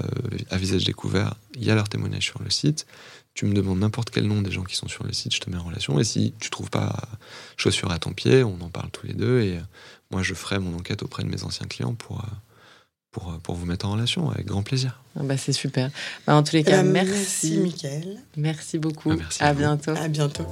à 0.50 0.56
visage 0.56 0.84
découvert, 0.84 1.34
il 1.54 1.64
y 1.64 1.70
a 1.70 1.74
leur 1.74 1.88
témoignage 1.88 2.24
sur 2.24 2.42
le 2.42 2.50
site 2.50 2.86
tu 3.36 3.44
me 3.44 3.52
demandes 3.52 3.78
n'importe 3.78 4.10
quel 4.10 4.26
nom 4.26 4.40
des 4.40 4.50
gens 4.50 4.64
qui 4.64 4.74
sont 4.74 4.88
sur 4.88 5.04
le 5.04 5.12
site, 5.12 5.34
je 5.34 5.40
te 5.40 5.50
mets 5.50 5.58
en 5.58 5.62
relation. 5.62 6.00
Et 6.00 6.04
si 6.04 6.32
tu 6.40 6.48
trouves 6.48 6.70
pas 6.70 6.96
chaussure 7.58 7.92
à 7.92 7.98
ton 7.98 8.12
pied, 8.12 8.42
on 8.42 8.58
en 8.62 8.70
parle 8.70 8.90
tous 8.90 9.06
les 9.06 9.12
deux. 9.12 9.42
Et 9.42 9.58
euh, 9.58 9.60
moi, 10.10 10.22
je 10.22 10.32
ferai 10.32 10.58
mon 10.58 10.74
enquête 10.74 11.02
auprès 11.02 11.22
de 11.22 11.28
mes 11.28 11.44
anciens 11.44 11.66
clients 11.66 11.92
pour, 11.92 12.20
euh, 12.20 12.28
pour, 13.10 13.30
euh, 13.30 13.36
pour 13.42 13.54
vous 13.54 13.66
mettre 13.66 13.86
en 13.86 13.92
relation 13.92 14.30
avec 14.30 14.46
grand 14.46 14.62
plaisir. 14.62 15.02
Ah 15.18 15.22
bah 15.22 15.36
c'est 15.36 15.52
super. 15.52 15.90
Bah, 16.26 16.34
en 16.34 16.42
tous 16.42 16.54
les 16.54 16.64
cas, 16.64 16.82
merci. 16.82 17.12
Merci, 17.12 17.58
Mickaël. 17.58 18.18
Merci 18.38 18.78
beaucoup. 18.78 19.12
Ah, 19.12 19.16
merci 19.16 19.42
à, 19.42 19.52
bientôt. 19.52 19.92
À 19.94 20.08
bientôt. 20.08 20.46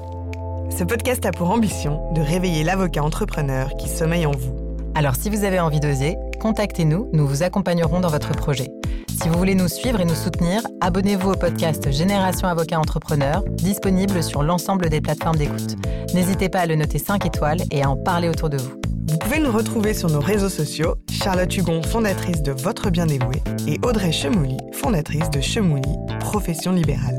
Ce 0.70 0.84
podcast 0.84 1.24
a 1.24 1.32
pour 1.32 1.50
ambition 1.50 2.12
de 2.12 2.20
réveiller 2.20 2.64
l'avocat 2.64 3.02
entrepreneur 3.02 3.74
qui 3.78 3.88
sommeille 3.88 4.26
en 4.26 4.32
vous. 4.32 4.63
Alors 4.96 5.16
si 5.16 5.28
vous 5.28 5.44
avez 5.44 5.58
envie 5.58 5.80
d'oser, 5.80 6.16
contactez-nous, 6.40 7.10
nous 7.12 7.26
vous 7.26 7.42
accompagnerons 7.42 8.00
dans 8.00 8.10
votre 8.10 8.32
projet. 8.32 8.70
Si 9.08 9.28
vous 9.28 9.36
voulez 9.36 9.56
nous 9.56 9.66
suivre 9.66 10.00
et 10.00 10.04
nous 10.04 10.14
soutenir, 10.14 10.60
abonnez-vous 10.80 11.30
au 11.30 11.34
podcast 11.34 11.90
Génération 11.90 12.46
Avocat 12.46 12.78
Entrepreneur, 12.78 13.42
disponible 13.50 14.22
sur 14.22 14.44
l'ensemble 14.44 14.88
des 14.88 15.00
plateformes 15.00 15.36
d'écoute. 15.36 15.76
N'hésitez 16.14 16.48
pas 16.48 16.60
à 16.60 16.66
le 16.66 16.76
noter 16.76 16.98
5 16.98 17.26
étoiles 17.26 17.62
et 17.72 17.82
à 17.82 17.90
en 17.90 17.96
parler 17.96 18.28
autour 18.28 18.50
de 18.50 18.58
vous. 18.58 18.74
Vous 19.08 19.18
pouvez 19.18 19.40
nous 19.40 19.50
retrouver 19.50 19.94
sur 19.94 20.10
nos 20.10 20.20
réseaux 20.20 20.48
sociaux, 20.48 20.94
Charlotte 21.10 21.54
Hugon, 21.56 21.82
fondatrice 21.82 22.42
de 22.42 22.52
Votre 22.52 22.90
Bien 22.90 23.06
Dévoué, 23.06 23.42
et 23.66 23.78
Audrey 23.82 24.12
Chemouli, 24.12 24.58
fondatrice 24.72 25.28
de 25.30 25.40
Chemouli 25.40 25.82
Pro. 26.20 26.30
profession 26.30 26.72
libérale. 26.72 27.18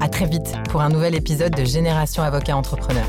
À 0.00 0.08
très 0.08 0.26
vite 0.26 0.54
pour 0.70 0.80
un 0.80 0.90
nouvel 0.90 1.14
épisode 1.14 1.54
de 1.54 1.64
Génération 1.64 2.22
Avocat 2.22 2.56
Entrepreneur. 2.56 3.06